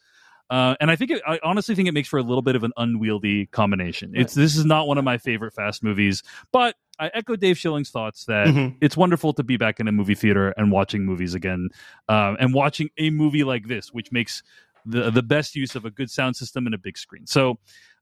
Uh, 0.49 0.75
and 0.79 0.91
I 0.91 0.95
think 0.95 1.11
it, 1.11 1.21
I 1.27 1.39
honestly 1.43 1.73
think 1.75 1.87
it 1.87 1.93
makes 1.93 2.07
for 2.07 2.19
a 2.19 2.23
little 2.23 2.41
bit 2.41 2.55
of 2.55 2.63
an 2.63 2.71
unwieldy 2.77 3.47
combination. 3.47 4.11
It's 4.15 4.33
this 4.33 4.55
is 4.55 4.65
not 4.65 4.87
one 4.87 4.97
of 4.97 5.03
my 5.03 5.17
favorite 5.17 5.53
fast 5.53 5.83
movies, 5.83 6.21
but 6.51 6.75
I 6.99 7.07
echo 7.13 7.35
Dave 7.35 7.57
Schilling's 7.57 7.89
thoughts 7.89 8.25
that 8.25 8.47
Mhm. 8.47 8.75
it's 8.79 8.95
wonderful 8.95 9.33
to 9.33 9.43
be 9.43 9.57
back 9.57 9.79
in 9.79 9.87
a 9.87 9.91
movie 9.91 10.15
theater 10.15 10.53
and 10.55 10.71
watching 10.71 11.03
movies 11.05 11.33
again, 11.33 11.69
um, 12.07 12.37
and 12.39 12.53
watching 12.53 12.89
a 12.97 13.09
movie 13.09 13.43
like 13.43 13.67
this, 13.67 13.91
which 13.91 14.11
makes 14.11 14.43
the 14.85 15.09
the 15.09 15.23
best 15.23 15.55
use 15.55 15.75
of 15.75 15.83
a 15.85 15.89
good 15.91 16.11
sound 16.11 16.35
system 16.35 16.67
and 16.67 16.75
a 16.75 16.77
big 16.77 16.97
screen. 16.97 17.25
So, 17.25 17.57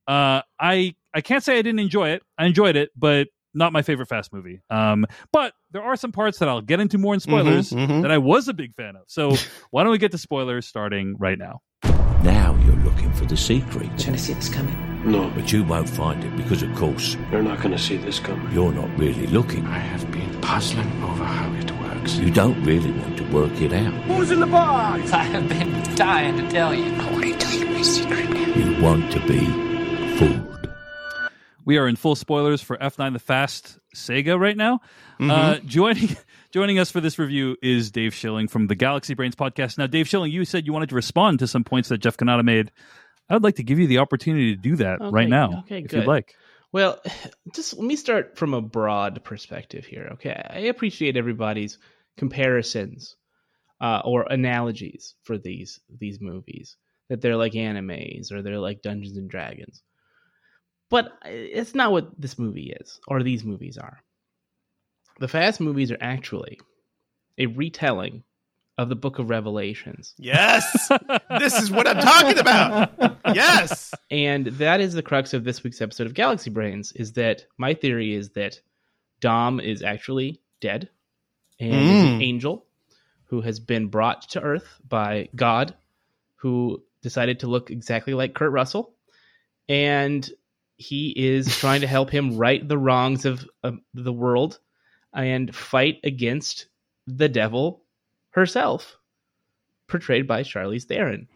uh, 0.07 0.41
I 0.59 0.95
I 1.13 1.21
can't 1.21 1.43
say 1.43 1.57
I 1.57 1.61
didn't 1.61 1.79
enjoy 1.79 2.09
it. 2.09 2.23
I 2.37 2.45
enjoyed 2.45 2.75
it, 2.75 2.91
but 2.97 3.29
not 3.53 3.71
my 3.71 3.81
favorite 3.83 4.07
fast 4.09 4.33
movie. 4.33 4.59
Um, 4.69 5.05
but 5.31 5.53
there 5.71 5.83
are 5.83 5.95
some 5.95 6.11
parts 6.11 6.39
that 6.39 6.49
I'll 6.49 6.61
get 6.61 6.79
into 6.79 6.97
more 6.97 7.13
in 7.13 7.19
spoilers 7.19 7.71
Mhm, 7.71 7.87
mhm. 7.87 8.01
that 8.01 8.11
I 8.11 8.17
was 8.17 8.47
a 8.49 8.53
big 8.53 8.73
fan 8.73 8.95
of. 8.95 9.03
So 9.07 9.29
why 9.71 9.83
don't 9.83 9.91
we 9.91 9.97
get 9.97 10.11
to 10.11 10.17
spoilers 10.17 10.65
starting 10.67 11.15
right 11.19 11.37
now? 11.39 11.61
Now 12.23 12.57
you're 12.65 12.75
looking 12.77 13.11
for 13.13 13.25
the 13.25 13.37
secret. 13.37 13.85
You're 13.97 14.05
gonna 14.07 14.17
see 14.17 14.33
this 14.33 14.49
coming. 14.49 14.77
No. 15.05 15.29
But 15.35 15.51
you 15.51 15.63
won't 15.65 15.89
find 15.89 16.23
it 16.23 16.35
because, 16.37 16.63
of 16.63 16.73
course, 16.75 17.17
You're 17.29 17.43
not 17.43 17.57
going 17.59 17.71
to 17.71 17.77
see 17.77 17.97
this 17.97 18.19
coming. 18.19 18.49
you're 18.53 18.71
not 18.71 18.89
really 18.97 19.27
looking. 19.27 19.65
I 19.67 19.77
have 19.79 20.09
been 20.13 20.39
puzzling 20.39 20.87
over 21.03 21.25
how 21.25 21.51
it 21.55 21.69
works. 21.81 22.15
You 22.15 22.31
don't 22.31 22.63
really 22.63 22.91
want 22.91 23.17
to 23.17 23.23
work 23.25 23.51
it 23.59 23.73
out. 23.73 23.93
Who's 24.05 24.31
in 24.31 24.39
the 24.39 24.47
box? 24.47 25.11
I 25.11 25.23
have 25.23 25.49
been 25.49 25.73
dying 25.95 26.37
to 26.37 26.47
tell 26.49 26.73
you. 26.73 26.85
I 26.95 27.11
want 27.11 27.23
to 27.25 27.33
tell 27.37 27.51
you 27.59 27.65
my 27.65 27.81
secret. 27.81 28.29
You 28.55 28.81
want 28.81 29.11
to 29.11 29.19
be 29.27 29.41
fooled. 30.17 30.62
We 31.65 31.77
are 31.77 31.87
in 31.87 31.95
full 31.95 32.15
spoilers 32.15 32.61
for 32.61 32.77
F9 32.77 33.13
The 33.13 33.19
Fast 33.19 33.79
Sega 33.95 34.39
right 34.39 34.57
now. 34.57 34.79
Mm-hmm. 35.19 35.31
Uh, 35.31 35.55
joining 35.65 36.15
joining 36.51 36.79
us 36.79 36.91
for 36.91 36.99
this 37.01 37.17
review 37.17 37.55
is 37.61 37.91
Dave 37.91 38.13
Schilling 38.13 38.47
from 38.47 38.67
the 38.67 38.75
Galaxy 38.75 39.13
Brains 39.13 39.35
podcast. 39.35 39.77
Now, 39.77 39.87
Dave 39.87 40.07
Schilling, 40.07 40.31
you 40.31 40.45
said 40.45 40.65
you 40.65 40.73
wanted 40.73 40.89
to 40.89 40.95
respond 40.95 41.39
to 41.39 41.47
some 41.47 41.63
points 41.63 41.89
that 41.89 41.99
Jeff 41.99 42.17
Cannata 42.17 42.43
made. 42.43 42.71
I 43.29 43.33
would 43.33 43.43
like 43.43 43.55
to 43.55 43.63
give 43.63 43.79
you 43.79 43.87
the 43.87 43.99
opportunity 43.99 44.53
to 44.55 44.61
do 44.61 44.75
that 44.77 44.99
Okay, 45.01 45.09
right 45.11 45.29
now, 45.29 45.59
okay, 45.65 45.79
if 45.79 45.87
good. 45.89 45.97
you'd 45.99 46.07
like. 46.07 46.35
Well, 46.71 47.01
just 47.55 47.73
let 47.77 47.85
me 47.85 47.95
start 47.95 48.37
from 48.37 48.53
a 48.53 48.61
broad 48.61 49.23
perspective 49.23 49.85
here. 49.85 50.09
Okay, 50.13 50.33
I 50.49 50.59
appreciate 50.59 51.15
everybody's 51.15 51.77
comparisons 52.17 53.15
uh, 53.79 54.01
or 54.03 54.23
analogies 54.29 55.15
for 55.23 55.37
these 55.37 55.79
these 55.99 56.19
movies 56.19 56.77
that 57.09 57.21
they're 57.21 57.37
like 57.37 57.53
animes 57.53 58.31
or 58.31 58.41
they're 58.41 58.59
like 58.59 58.81
Dungeons 58.81 59.17
and 59.17 59.29
Dragons, 59.29 59.81
but 60.93 61.11
it's 61.25 61.75
not 61.75 61.91
what 61.91 62.09
this 62.19 62.37
movie 62.39 62.73
is 62.79 62.99
or 63.07 63.21
these 63.23 63.43
movies 63.43 63.77
are. 63.77 64.01
The 65.19 65.27
Fast 65.27 65.59
movies 65.59 65.91
are 65.91 65.97
actually 65.99 66.59
a 67.37 67.47
retelling 67.47 68.23
of 68.77 68.89
the 68.89 68.95
Book 68.95 69.19
of 69.19 69.29
Revelations. 69.29 70.13
yes, 70.17 70.89
this 71.39 71.59
is 71.61 71.69
what 71.69 71.87
I'm 71.87 71.97
talking 72.01 72.39
about. 72.39 72.91
Yes. 73.35 73.93
And 74.09 74.47
that 74.47 74.81
is 74.81 74.93
the 74.93 75.03
crux 75.03 75.33
of 75.33 75.43
this 75.43 75.63
week's 75.63 75.81
episode 75.81 76.07
of 76.07 76.13
Galaxy 76.15 76.49
Brains 76.49 76.91
is 76.93 77.13
that 77.13 77.45
my 77.57 77.73
theory 77.75 78.13
is 78.15 78.29
that 78.31 78.59
Dom 79.19 79.59
is 79.59 79.83
actually 79.83 80.41
dead 80.61 80.89
and 81.59 81.73
is 81.73 82.03
an 82.03 82.19
Mm. 82.19 82.23
angel 82.23 82.65
who 83.25 83.41
has 83.41 83.59
been 83.59 83.87
brought 83.87 84.29
to 84.29 84.41
Earth 84.41 84.79
by 84.87 85.29
God 85.35 85.73
who 86.37 86.81
decided 87.01 87.39
to 87.41 87.47
look 87.47 87.69
exactly 87.71 88.13
like 88.13 88.33
Kurt 88.33 88.51
Russell 88.51 88.93
and 89.69 90.27
he 90.83 91.13
is 91.15 91.55
trying 91.57 91.81
to 91.81 91.87
help 91.87 92.09
him 92.09 92.37
right 92.37 92.67
the 92.67 92.77
wrongs 92.77 93.25
of, 93.25 93.47
of 93.63 93.77
the 93.93 94.13
world 94.13 94.59
and 95.13 95.55
fight 95.55 95.99
against 96.03 96.67
the 97.07 97.29
devil 97.29 97.83
herself 98.31 98.97
portrayed 99.87 100.27
by 100.27 100.43
Charlize 100.43 100.83
Theron. 100.85 101.27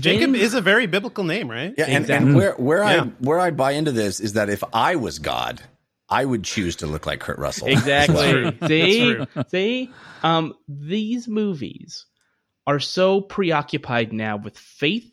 Jacob 0.00 0.34
is 0.34 0.54
a 0.54 0.60
very 0.60 0.86
biblical 0.86 1.24
name, 1.24 1.50
right? 1.50 1.74
Yeah, 1.76 1.86
and, 1.86 2.04
Exactly. 2.04 2.28
and 2.28 2.36
where 2.36 2.52
where 2.54 2.84
I 2.84 3.00
where 3.18 3.40
I 3.40 3.50
buy 3.50 3.72
into 3.72 3.92
this 3.92 4.20
is 4.20 4.34
that 4.34 4.48
if 4.48 4.62
I 4.72 4.96
was 4.96 5.18
God, 5.18 5.60
I 6.08 6.24
would 6.24 6.44
choose 6.44 6.76
to 6.76 6.86
look 6.86 7.06
like 7.06 7.20
Kurt 7.20 7.38
Russell. 7.38 7.68
Exactly. 7.68 8.56
See, 8.68 9.14
That's 9.34 9.50
see, 9.50 9.90
um, 10.22 10.54
these 10.68 11.26
movies 11.28 12.06
are 12.66 12.78
so 12.80 13.20
preoccupied 13.20 14.12
now 14.12 14.36
with 14.36 14.56
faith 14.56 15.10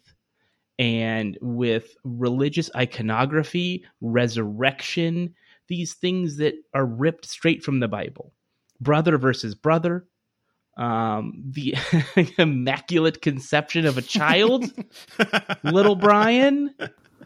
and 0.79 1.37
with 1.41 1.95
religious 2.03 2.69
iconography, 2.75 3.85
resurrection, 4.01 5.33
these 5.67 5.93
things 5.95 6.37
that 6.37 6.55
are 6.73 6.85
ripped 6.85 7.25
straight 7.25 7.63
from 7.63 7.79
the 7.79 7.87
Bible. 7.87 8.33
Brother 8.79 9.17
versus 9.17 9.55
brother, 9.55 10.07
um, 10.77 11.33
the 11.49 11.75
immaculate 12.37 13.21
conception 13.21 13.85
of 13.85 13.97
a 13.97 14.03
child, 14.03 14.71
little 15.63 15.95
Brian. 15.95 16.73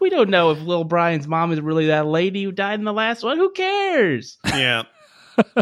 We 0.00 0.08
don't 0.08 0.30
know 0.30 0.50
if 0.50 0.58
little 0.60 0.84
Brian's 0.84 1.28
mom 1.28 1.52
is 1.52 1.60
really 1.60 1.88
that 1.88 2.06
lady 2.06 2.44
who 2.44 2.52
died 2.52 2.78
in 2.78 2.84
the 2.84 2.92
last 2.92 3.22
one. 3.22 3.36
Who 3.36 3.50
cares? 3.52 4.38
Yeah. 4.46 4.84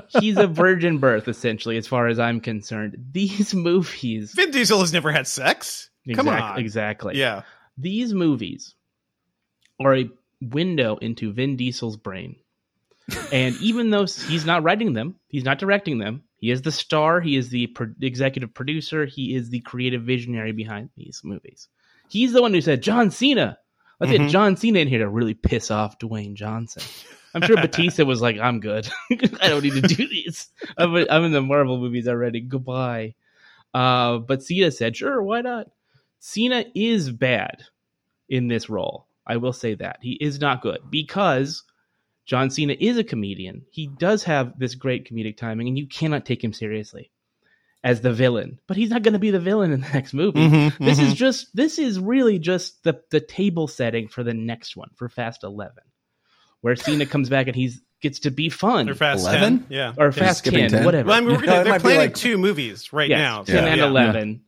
he's 0.09 0.37
a 0.37 0.49
virgin 0.49 0.99
birth 0.99 1.29
essentially 1.29 1.77
as 1.77 1.87
far 1.87 2.09
as 2.09 2.19
i'm 2.19 2.41
concerned 2.41 2.97
these 3.13 3.55
movies 3.55 4.33
Vin 4.33 4.51
Diesel 4.51 4.81
has 4.81 4.93
never 4.93 5.13
had 5.13 5.29
sex. 5.29 5.91
Come 6.13 6.29
on. 6.29 6.59
exactly 6.59 7.17
Yeah. 7.17 7.43
These 7.81 8.13
movies 8.15 8.75
are 9.79 9.97
a 9.97 10.11
window 10.41 10.97
into 10.97 11.33
vin 11.33 11.57
diesel's 11.57 11.97
brain. 11.97 12.37
And 13.33 13.57
even 13.61 13.91
though 13.91 14.07
he's 14.07 14.47
not 14.47 14.63
writing 14.63 14.93
them 14.93 15.17
he's 15.29 15.43
not 15.45 15.59
directing 15.59 15.99
them 15.99 16.23
he 16.37 16.51
is 16.51 16.63
the 16.63 16.71
star 16.71 17.21
he 17.21 17.35
is 17.37 17.49
the 17.49 17.67
pro- 17.69 17.93
executive 18.01 18.55
producer 18.55 19.05
he 19.05 19.35
is 19.35 19.51
the 19.51 19.61
creative 19.61 20.03
visionary 20.03 20.53
behind 20.53 20.91
these 20.97 21.21
movies. 21.25 21.69
He's 22.09 22.33
the 22.33 22.41
one 22.43 22.55
who 22.55 22.61
said 22.61 22.83
john 22.83 23.11
cena. 23.11 23.59
Let's 23.99 24.13
Mhm. 24.13 24.19
get 24.19 24.31
john 24.31 24.57
cena 24.57 24.79
in 24.79 24.89
here 24.89 25.01
to 25.01 25.09
really 25.09 25.35
piss 25.35 25.71
off 25.73 25.99
dwayne 25.99 26.35
johnson. 26.35 26.83
I'm 27.35 27.43
sure 27.43 27.57
batista 27.61 28.05
was 28.05 28.21
like 28.23 28.39
i'm 28.39 28.61
good. 28.61 28.89
I 29.11 29.49
don't 29.49 29.65
need 29.65 29.83
to 29.83 29.95
do 29.95 30.07
these 30.09 30.49
I'm, 30.79 30.95
I'm 30.95 31.25
in 31.25 31.33
the 31.33 31.43
marvel 31.43 31.79
movies 31.79 32.07
already. 32.07 32.41
Goodbye. 32.41 33.15
Uh, 33.75 34.19
but 34.19 34.43
cena 34.45 34.71
said 34.71 34.97
sure 34.97 35.21
why 35.23 35.41
not 35.41 35.67
cena 36.21 36.65
is 36.75 37.11
bad 37.11 37.65
in 38.29 38.47
this 38.49 38.71
role 38.71 39.07
i 39.27 39.37
will 39.37 39.53
say 39.53 39.75
that 39.75 39.99
he 40.01 40.13
is 40.21 40.41
not 40.41 40.63
good 40.63 40.79
because 40.91 41.65
John 42.27 42.49
Cena 42.51 42.77
is 42.79 42.97
a 42.97 43.03
comedian. 43.03 43.63
He 43.73 43.89
does 43.89 44.23
have 44.25 44.57
this 44.57 44.77
great 44.77 45.11
comedic 45.11 45.37
timing, 45.37 45.67
and 45.67 45.77
you 45.77 45.89
cannot 45.89 46.25
take 46.25 46.45
him 46.45 46.53
seriously 46.53 47.11
as 47.83 48.03
the 48.03 48.13
villain. 48.13 48.61
But 48.69 48.77
he's 48.77 48.91
not 48.91 49.03
going 49.03 49.15
to 49.15 49.19
be 49.19 49.33
the 49.33 49.41
villain 49.41 49.73
in 49.73 49.81
the 49.81 49.89
next 49.89 50.15
movie. 50.15 50.39
Mhm, 50.39 50.79
This 50.79 51.01
mhm. 51.01 51.07
is 51.09 51.15
just 51.15 51.57
this 51.57 51.77
is 51.81 51.99
really 51.99 52.39
just 52.39 52.85
the 52.85 53.03
the 53.11 53.19
table 53.21 53.67
setting 53.67 54.07
for 54.07 54.23
the 54.23 54.35
next 54.35 54.77
one 54.77 54.91
for 54.95 55.09
Fast 55.09 55.43
Eleven, 55.43 55.83
where 56.61 56.77
Cena 56.77 57.05
comes 57.05 57.29
back 57.29 57.49
and 57.49 57.57
he's 57.57 57.81
gets 58.01 58.21
to 58.21 58.31
be 58.31 58.49
fun. 58.49 58.87
They're 58.87 58.95
Fast 58.95 59.23
11? 59.27 59.59
10. 59.61 59.67
Yeah. 59.69 59.89
or 59.99 60.13
They're 60.13 60.13
Fast 60.13 60.45
10, 60.45 60.71
10? 60.71 60.85
whatever. 60.85 61.09
Well, 61.09 61.17
I 61.17 61.21
mean, 61.21 61.31
we're 61.37 61.41
No, 61.47 61.65
they're 61.65 61.65
might 61.65 61.79
be 61.79 61.83
planning 61.83 61.99
like- 62.01 62.15
two 62.15 62.39
movies 62.39 62.93
right 62.93 63.09
yes, 63.11 63.19
now. 63.19 63.43
10 63.43 63.65
and 63.67 63.77
Yeah. 63.79 63.87
11. 63.87 64.41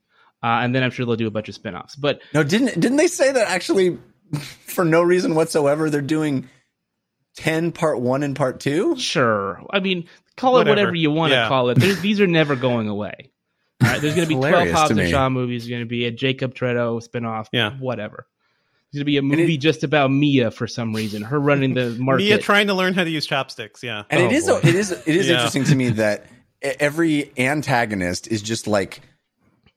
Uh, 0.43 0.60
and 0.62 0.74
then 0.74 0.82
I'm 0.82 0.90
sure 0.90 1.06
they'll 1.06 1.16
do 1.16 1.27
a 1.28 1.31
bunch 1.31 1.48
of 1.48 1.55
spin-offs. 1.55 1.94
But 1.97 2.20
No, 2.35 2.43
didn't 2.43 2.81
didn't 2.81 2.97
they 2.97 3.06
say 3.06 3.31
that 3.32 3.48
actually 3.48 3.98
for 4.66 4.85
no 4.85 5.02
reason 5.02 5.35
whatsoever 5.35 5.89
they're 5.90 6.01
doing 6.01 6.48
10 7.36 7.73
part 7.73 8.01
1 8.01 8.23
and 8.23 8.36
part 8.36 8.60
2? 8.60 8.97
Sure. 8.98 9.62
I 9.70 9.81
mean, 9.81 10.09
call 10.36 10.56
it 10.56 10.60
Whatever. 10.60 10.70
whatever 10.73 10.94
you 10.97 11.10
want 11.10 11.31
to 11.31 11.36
Yeah. 11.36 11.48
call 11.48 11.70
it. 11.70 11.78
There's, 11.78 12.01
these 12.01 12.20
are 12.20 12.27
never 12.27 12.56
going 12.56 12.89
away. 12.89 13.31
All 13.82 13.89
right, 13.89 14.01
there's 14.01 14.14
going 14.14 14.28
to 14.28 14.35
be 14.35 14.39
12 14.39 14.51
Hilarious 14.52 14.77
Hobbs 14.78 14.94
to 14.94 15.01
and. 15.01 15.10
Shaw 15.10 15.28
movies. 15.28 15.62
There's 15.62 15.70
going 15.70 15.82
to 15.82 15.86
be 15.89 16.06
a 16.06 16.10
Jacob 16.10 16.55
Toretto 16.55 17.06
spinoff. 17.06 17.47
Yeah. 17.52 17.73
Whatever. 17.78 18.27
It's 18.89 18.98
gonna 18.98 19.06
be 19.06 19.16
a 19.16 19.23
movie 19.23 19.56
just 19.56 19.85
about 19.85 20.10
Mia 20.10 20.51
for 20.51 20.66
some 20.66 20.94
reason. 20.94 21.23
Her 21.23 21.40
running 21.40 21.73
the 21.73 21.90
market. 21.98 22.24
Mia 22.24 22.36
trying 22.36 22.66
to 22.66 22.74
learn 22.74 22.93
how 22.93 23.05
to 23.05 23.09
use 23.09 23.24
chopsticks. 23.27 23.82
Yeah, 23.82 24.02
And 24.10 24.20
Oh, 24.20 24.27
it 24.27 24.32
is 24.32 24.47
boy. 24.48 24.59
it 24.62 24.74
is 24.74 24.90
it 24.90 25.06
is 25.16 25.28
Yeah. 25.28 25.36
interesting 25.36 25.64
to 25.64 25.74
me 25.74 25.89
that 25.93 26.27
every 26.62 27.32
antagonist 27.39 28.27
is 28.28 28.43
just 28.43 28.66
like 28.66 29.01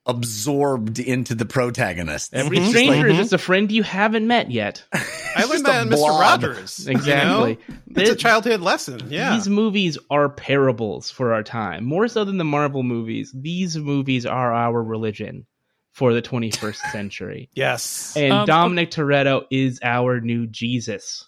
absorbed 0.06 0.98
into 0.98 1.34
the 1.34 1.46
protagonist. 1.46 2.32
Every 2.34 2.58
Just 2.58 2.70
stranger 2.70 3.02
like- 3.08 3.12
is 3.12 3.16
just 3.18 3.32
a 3.32 3.38
friend 3.38 3.70
you 3.70 3.82
haven't 3.82 4.26
met 4.26 4.50
yet. 4.50 4.84
I 5.36 5.44
learned 5.44 5.66
that 5.66 5.78
a 5.78 5.82
in 5.82 5.88
Mr. 5.88 5.96
blob. 5.96 6.20
Rogers. 6.42 6.86
you 6.86 6.92
Exactly. 6.92 7.58
know? 7.68 8.02
It's 8.02 8.10
a 8.10 8.16
childhood 8.16 8.60
lesson. 8.60 9.00
Yeah. 9.08 9.34
These 9.34 9.48
movies 9.48 9.98
are 10.10 10.28
parables 10.28 11.10
for 11.10 11.34
our 11.34 11.42
time. 11.42 11.84
More 11.84 12.08
so 12.08 12.24
than 12.24 12.38
the 12.38 12.44
Marvel 12.44 12.82
movies, 12.82 13.32
these 13.34 13.76
movies 13.76 14.24
are 14.26 14.52
our 14.52 14.82
religion 14.82 15.46
for 15.92 16.12
the 16.12 16.22
21st 16.22 16.76
century. 16.92 17.48
yes. 17.54 18.14
And 18.16 18.32
Um, 18.32 18.46
Dominic 18.46 18.90
Toretto 18.90 19.44
is 19.50 19.80
our 19.82 20.20
new 20.20 20.46
Jesus. 20.46 21.26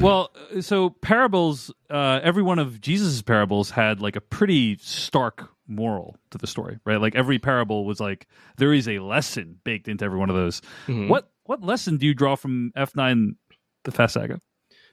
Well, 0.00 0.30
uh, 0.56 0.62
so 0.62 0.88
parables, 0.88 1.70
uh, 1.90 2.18
every 2.22 2.42
one 2.42 2.58
of 2.58 2.80
Jesus' 2.80 3.20
parables 3.20 3.68
had 3.70 4.00
like 4.00 4.16
a 4.16 4.20
pretty 4.22 4.78
stark 4.80 5.50
moral 5.66 6.16
to 6.30 6.38
the 6.38 6.46
story, 6.46 6.78
right? 6.84 7.00
Like 7.00 7.14
every 7.14 7.38
parable 7.38 7.84
was 7.84 8.00
like 8.00 8.26
there 8.58 8.72
is 8.72 8.88
a 8.88 8.98
lesson 8.98 9.58
baked 9.64 9.88
into 9.88 10.04
every 10.04 10.18
one 10.18 10.30
of 10.30 10.36
those. 10.36 10.60
Mhm. 10.86 11.08
What 11.08 11.30
what 11.44 11.62
lesson 11.62 11.96
do 11.96 12.06
you 12.06 12.14
draw 12.14 12.36
from 12.36 12.72
F 12.76 12.94
nine, 12.96 13.36
the 13.84 13.90
Fast 13.92 14.14
Saga? 14.14 14.40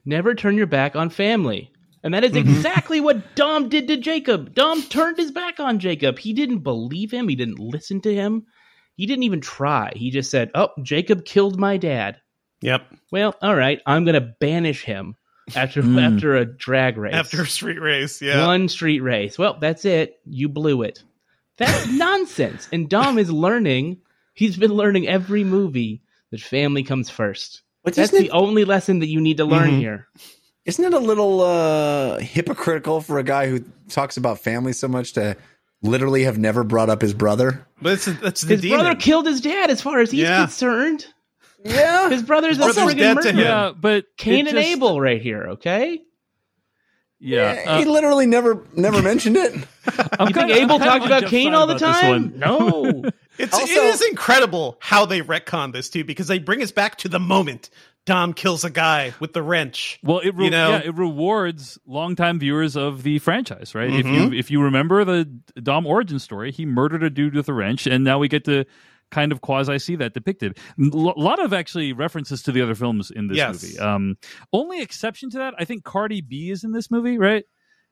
Never 0.05 0.33
turn 0.35 0.55
your 0.57 0.67
back 0.67 0.95
on 0.95 1.09
family. 1.09 1.71
And 2.03 2.13
that 2.15 2.23
is 2.23 2.35
exactly 2.35 2.99
what 2.99 3.35
Dom 3.35 3.69
did 3.69 3.87
to 3.87 3.95
Jacob. 3.97 4.55
Dom 4.55 4.81
turned 4.81 5.17
his 5.17 5.31
back 5.31 5.59
on 5.59 5.77
Jacob. 5.77 6.17
He 6.17 6.33
didn't 6.33 6.59
believe 6.59 7.11
him. 7.11 7.27
He 7.27 7.35
didn't 7.35 7.59
listen 7.59 8.01
to 8.01 8.13
him. 8.13 8.45
He 8.95 9.05
didn't 9.05 9.23
even 9.23 9.39
try. 9.39 9.91
He 9.95 10.09
just 10.09 10.31
said, 10.31 10.49
Oh, 10.55 10.69
Jacob 10.81 11.25
killed 11.25 11.59
my 11.59 11.77
dad. 11.77 12.17
Yep. 12.61 12.81
Well, 13.11 13.35
all 13.41 13.55
right, 13.55 13.79
I'm 13.85 14.03
going 14.03 14.19
to 14.19 14.33
banish 14.39 14.83
him 14.83 15.15
after 15.55 15.81
Hmm. 15.81 15.99
after 15.99 16.35
a 16.35 16.45
drag 16.45 16.97
race. 16.97 17.13
After 17.13 17.41
a 17.41 17.47
street 17.47 17.79
race. 17.81 18.21
Yeah. 18.21 18.45
One 18.47 18.67
street 18.69 19.01
race. 19.01 19.37
Well, 19.37 19.57
that's 19.59 19.85
it. 19.85 20.19
You 20.25 20.49
blew 20.49 20.81
it. 20.83 21.03
That's 21.57 21.87
nonsense. 21.91 22.67
And 22.71 22.89
Dom 22.89 23.17
is 23.17 23.31
learning. 23.31 23.97
He's 24.33 24.57
been 24.57 24.71
learning 24.73 25.07
every 25.07 25.43
movie 25.43 26.01
that 26.31 26.41
family 26.41 26.83
comes 26.83 27.09
first. 27.09 27.61
But 27.83 27.95
That's 27.95 28.11
the 28.11 28.25
it- 28.25 28.31
only 28.31 28.63
lesson 28.65 28.99
that 28.99 29.07
you 29.07 29.19
need 29.21 29.37
to 29.37 29.45
learn 29.45 29.71
Mhm. 29.71 29.79
here. 29.79 30.07
Isn't 30.65 30.85
it 30.85 30.93
a 30.93 30.99
little 30.99 31.41
uh, 31.41 32.19
hypocritical 32.19 33.01
for 33.01 33.17
a 33.17 33.23
guy 33.23 33.49
who 33.49 33.63
talks 33.89 34.17
about 34.17 34.39
family 34.39 34.73
so 34.73 34.87
much 34.87 35.13
to 35.13 35.35
literally 35.81 36.23
have 36.23 36.37
never 36.37 36.63
brought 36.63 36.89
up 36.91 37.01
his 37.01 37.15
brother? 37.15 37.65
But 37.81 37.93
it's 37.93 38.05
that's 38.05 38.41
the 38.41 38.53
His 38.53 38.61
demon. 38.61 38.79
brother 38.81 38.95
killed 38.99 39.25
his 39.25 39.41
dad, 39.41 39.71
as 39.71 39.81
far 39.81 39.99
as 39.99 40.11
he's 40.11 40.21
Yeah. 40.21 40.41
concerned. 40.43 41.07
Yeah. 41.63 42.09
His 42.09 42.23
brother's 42.23 42.57
a 42.59 42.65
His 42.65 42.75
brother's 42.75 42.93
friggin' 42.95 42.97
dead 42.99 43.13
to 43.13 43.15
murderer. 43.15 43.31
him. 43.31 43.39
Yeah, 43.39 43.71
but 43.79 44.05
Cain 44.17 44.47
it 44.47 44.49
and 44.49 44.57
just- 44.57 44.67
Abel 44.67 44.99
right 44.99 45.21
here, 45.21 45.43
okay? 45.51 46.01
Yeah, 47.23 47.77
he 47.77 47.85
uh, 47.85 47.91
literally 47.91 48.25
never 48.25 48.65
never 48.73 48.99
mentioned 49.03 49.37
it. 49.37 49.53
I'm 50.19 50.27
You 50.29 50.33
think 50.33 50.35
kinda- 50.35 50.55
Abel 50.55 50.75
I'm 50.77 50.81
talked 50.81 51.05
about 51.05 51.25
Cain 51.27 51.53
all 51.53 51.67
the 51.67 51.75
about 51.75 51.93
this 51.93 52.01
time? 52.01 52.33
No. 52.37 53.03
It's 53.37 53.53
Also- 53.53 53.65
it 53.65 53.85
is 53.85 54.01
incredible 54.03 54.77
how 54.81 55.05
they 55.05 55.21
retcon 55.21 55.71
this 55.71 55.89
too, 55.89 56.03
because 56.03 56.27
they 56.27 56.37
bring 56.37 56.61
us 56.61 56.71
back 56.71 56.97
to 56.99 57.09
the 57.09 57.19
moment 57.19 57.69
Dom 58.05 58.33
kills 58.33 58.63
a 58.65 58.69
guy 58.69 59.13
with 59.19 59.33
the 59.33 59.41
wrench. 59.41 59.99
Well, 60.03 60.19
it 60.19 60.35
re- 60.35 60.45
You 60.45 60.51
know? 60.51 60.69
yeah, 60.71 60.81
it 60.83 60.95
rewards 60.95 61.79
longtime 61.87 62.39
viewers 62.39 62.75
of 62.75 63.03
the 63.03 63.19
franchise, 63.19 63.73
right? 63.73 63.89
If 63.91 64.05
Mhm. 64.05 64.13
you 64.31 64.37
if 64.37 64.51
you 64.51 64.61
remember 64.61 65.05
the 65.05 65.25
Dom 65.61 65.87
origin 65.87 66.19
story, 66.19 66.51
he 66.51 66.65
murdered 66.65 67.03
a 67.03 67.09
dude 67.09 67.33
with 67.35 67.47
a 67.49 67.53
wrench, 67.53 67.87
and 67.87 68.03
now 68.03 68.19
we 68.19 68.27
get 68.27 68.43
to 68.45 68.65
kind 69.11 69.31
of 69.31 69.41
quasi 69.41 69.77
see 69.79 69.95
that 69.97 70.13
depicted. 70.13 70.57
A 70.79 70.83
lot 70.95 71.39
of 71.43 71.53
actually 71.53 71.93
references 71.93 72.41
to 72.43 72.51
the 72.51 72.61
other 72.61 72.75
films 72.75 73.11
in 73.11 73.27
this 73.27 73.37
Yes. 73.37 73.61
movie. 73.63 73.79
Um, 73.79 74.17
only 74.53 74.81
exception 74.81 75.29
to 75.31 75.37
that, 75.39 75.53
I 75.59 75.65
think 75.65 75.83
Cardi 75.83 76.21
B 76.21 76.49
is 76.49 76.63
in 76.63 76.71
this 76.71 76.89
movie, 76.89 77.17
right? 77.17 77.43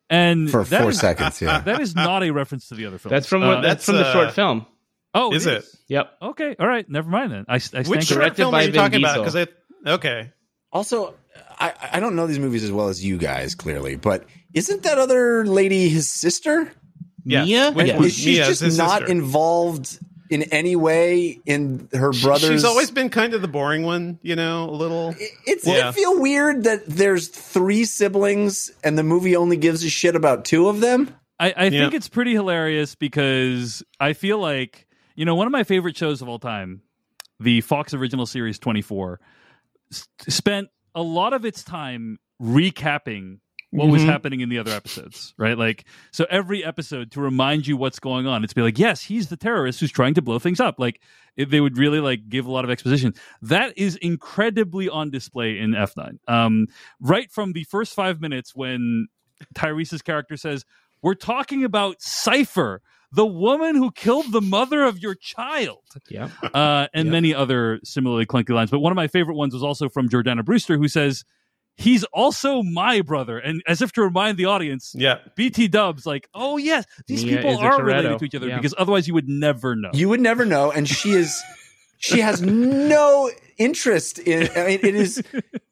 And 0.09 0.49
For 0.49 0.63
that 0.63 0.81
four 0.81 0.89
is- 0.91 0.99
seconds, 0.99 1.41
yeah. 1.41 1.59
that 1.65 1.79
is 1.81 1.93
not 1.95 2.23
a 2.23 2.31
reference 2.31 2.69
to 2.69 2.75
the 2.75 2.85
other 2.87 2.97
films. 2.97 3.11
That's 3.11 3.27
from 3.27 3.43
Uh, 3.43 3.47
what 3.47 3.61
that's, 3.61 3.85
that's, 3.85 3.85
from 3.85 3.95
the 3.97 4.05
uh, 4.07 4.13
short 4.13 4.31
film. 4.33 4.65
oh, 5.13 5.33
is 5.33 5.45
it? 5.45 5.65
Yep. 5.87 6.11
Okay, 6.21 6.55
all 6.59 6.67
right, 6.67 6.89
never 6.89 7.09
mind 7.09 7.31
then. 7.31 7.45
I, 7.47 7.55
I 7.73 7.83
Which 7.83 8.05
short 8.05 8.35
film 8.35 8.55
are 8.55 8.61
you 8.63 8.71
Vin 8.71 8.75
talking 8.75 8.99
about? 9.03 9.17
Because 9.19 9.35
I 9.35 9.47
okay. 9.85 10.31
Also, 10.71 11.15
I, 11.59 11.73
I 11.93 11.99
don't 11.99 12.15
know 12.15 12.25
these 12.27 12.39
movies 12.39 12.63
as 12.63 12.71
well 12.71 12.87
as 12.89 13.03
you 13.03 13.17
guys, 13.17 13.55
clearly, 13.55 13.95
but 13.97 14.25
isn't 14.53 14.83
that 14.83 14.97
other 14.97 15.45
lady 15.45 15.89
his 15.89 16.07
sister? 16.09 16.71
Yes, 17.25 17.45
Mia? 17.47 17.71
which 17.71 17.87
Yes. 17.87 17.99
was 17.99 18.07
Is 18.07 18.17
she 18.17 18.31
Mia's 18.39 18.59
just 18.59 18.77
not 18.77 18.99
sister. 19.01 19.11
involved 19.11 19.99
in 20.29 20.43
any 20.43 20.75
way 20.75 21.39
in 21.45 21.89
her 21.93 22.11
brother's? 22.11 22.49
She's 22.49 22.63
always 22.63 22.91
been 22.91 23.09
kind 23.09 23.33
of 23.33 23.41
the 23.41 23.47
boring 23.47 23.83
one, 23.83 24.19
you 24.21 24.35
know, 24.35 24.69
a 24.69 24.71
little. 24.71 25.15
It's 25.45 25.65
Yeah. 25.65 25.89
it 25.89 25.95
feel 25.95 26.19
weird 26.21 26.63
that 26.65 26.85
there's 26.85 27.27
three 27.27 27.85
siblings 27.85 28.71
and 28.83 28.97
the 28.97 29.03
movie 29.03 29.35
only 29.35 29.57
gives 29.57 29.83
a 29.83 29.89
shit 29.89 30.15
about 30.15 30.45
two 30.45 30.69
of 30.69 30.79
them. 30.81 31.13
I, 31.39 31.53
I 31.55 31.69
think 31.69 31.93
it's 31.93 32.09
pretty 32.09 32.33
hilarious 32.33 32.95
because 32.95 33.81
I 33.99 34.13
feel 34.13 34.39
like 34.39 34.85
you 35.15 35.25
know 35.25 35.35
one 35.35 35.47
of 35.47 35.51
my 35.51 35.63
favorite 35.63 35.95
shows 35.97 36.21
of 36.21 36.27
all 36.27 36.39
time, 36.39 36.81
the 37.39 37.61
Fox 37.61 37.93
original 37.93 38.25
series 38.25 38.59
Twenty 38.59 38.81
Four, 38.81 39.19
spent 40.27 40.67
a 40.93 41.01
lot 41.01 41.33
of 41.33 41.45
its 41.45 41.63
time 41.63 42.19
recapping 42.41 43.39
what 43.71 43.87
was 43.89 44.01
Mhm. 44.01 44.07
happening 44.07 44.39
in 44.41 44.49
the 44.49 44.57
other 44.57 44.71
episodes, 44.71 45.33
right? 45.37 45.57
Like 45.57 45.85
so 46.11 46.25
every 46.29 46.63
episode 46.65 47.11
to 47.11 47.21
remind 47.21 47.67
you 47.67 47.77
what's 47.77 47.99
going 47.99 48.25
on. 48.25 48.43
It's 48.43 48.53
be 48.53 48.61
like, 48.63 48.79
yes, 48.79 49.03
he's 49.03 49.27
the 49.29 49.37
terrorist 49.37 49.79
who's 49.79 49.91
trying 49.91 50.15
to 50.15 50.21
blow 50.23 50.39
things 50.39 50.59
up. 50.59 50.79
Like 50.79 51.01
it, 51.37 51.49
they 51.51 51.61
would 51.61 51.77
really 51.77 51.99
like 51.99 52.29
give 52.29 52.45
a 52.47 52.51
lot 52.51 52.63
of 52.63 52.71
exposition. 52.71 53.13
That 53.43 53.77
is 53.77 53.95
incredibly 53.97 54.89
on 54.89 55.11
display 55.11 55.59
in 55.59 55.75
F 55.75 55.95
nine. 55.95 56.19
Um, 56.27 56.67
right 56.99 57.31
from 57.31 57.53
the 57.53 57.63
first 57.65 57.93
five 57.93 58.19
minutes 58.19 58.55
when 58.55 59.07
Tyrese's 59.53 60.01
character 60.01 60.35
says, 60.35 60.65
"We're 61.01 61.13
talking 61.15 61.63
about 61.63 62.01
Cipher." 62.01 62.81
The 63.11 63.25
woman 63.25 63.73
who 63.75 63.89
killed 63.91 64.31
the 64.31 64.41
mother 64.41 64.83
of 64.83 64.99
your 64.99 65.15
child 65.15 65.79
Yeah. 66.11 66.29
uh, 66.53 66.87
and 66.93 67.07
Yep. 67.07 67.11
many 67.11 67.33
other 67.33 67.79
similarly 67.83 68.27
clunky 68.27 68.51
lines. 68.53 68.69
But 68.69 68.81
one 68.81 68.91
of 68.91 68.95
my 68.95 69.07
favorite 69.07 69.33
ones 69.33 69.51
was 69.51 69.63
also 69.63 69.89
from 69.89 70.09
Jordana 70.09 70.45
Brewster, 70.45 70.77
who 70.77 70.87
says, 70.87 71.25
"He's 71.79 72.03
also 72.05 72.61
my 72.61 73.01
brother," 73.01 73.37
and 73.39 73.61
as 73.67 73.81
if 73.81 73.91
to 73.93 74.01
remind 74.01 74.37
the 74.37 74.45
audience, 74.45 74.93
Yeah. 74.97 75.19
BT 75.35 75.67
Dubs, 75.69 76.05
like, 76.05 76.27
"Oh 76.33 76.57
yes, 76.57 76.85
these 77.07 77.23
Mia 77.25 77.37
people 77.37 77.57
are 77.57 77.79
Toretto. 77.79 77.83
related 77.85 78.19
to 78.19 78.25
each 78.25 78.35
other," 78.35 78.47
Yeah. 78.47 78.57
because 78.57 78.75
otherwise 78.77 79.07
you 79.07 79.13
would 79.13 79.29
never 79.29 79.75
know. 79.75 79.89
You 79.93 80.09
would 80.09 80.21
never 80.21 80.45
know, 80.45 80.71
and 80.71 80.87
she 80.87 81.11
is 81.11 81.41
she 81.97 82.19
has 82.21 82.41
no 82.41 83.29
interest 83.57 84.19
in. 84.19 84.49
I 84.55 84.65
mean, 84.67 84.79
it 84.83 84.95
is 84.95 85.21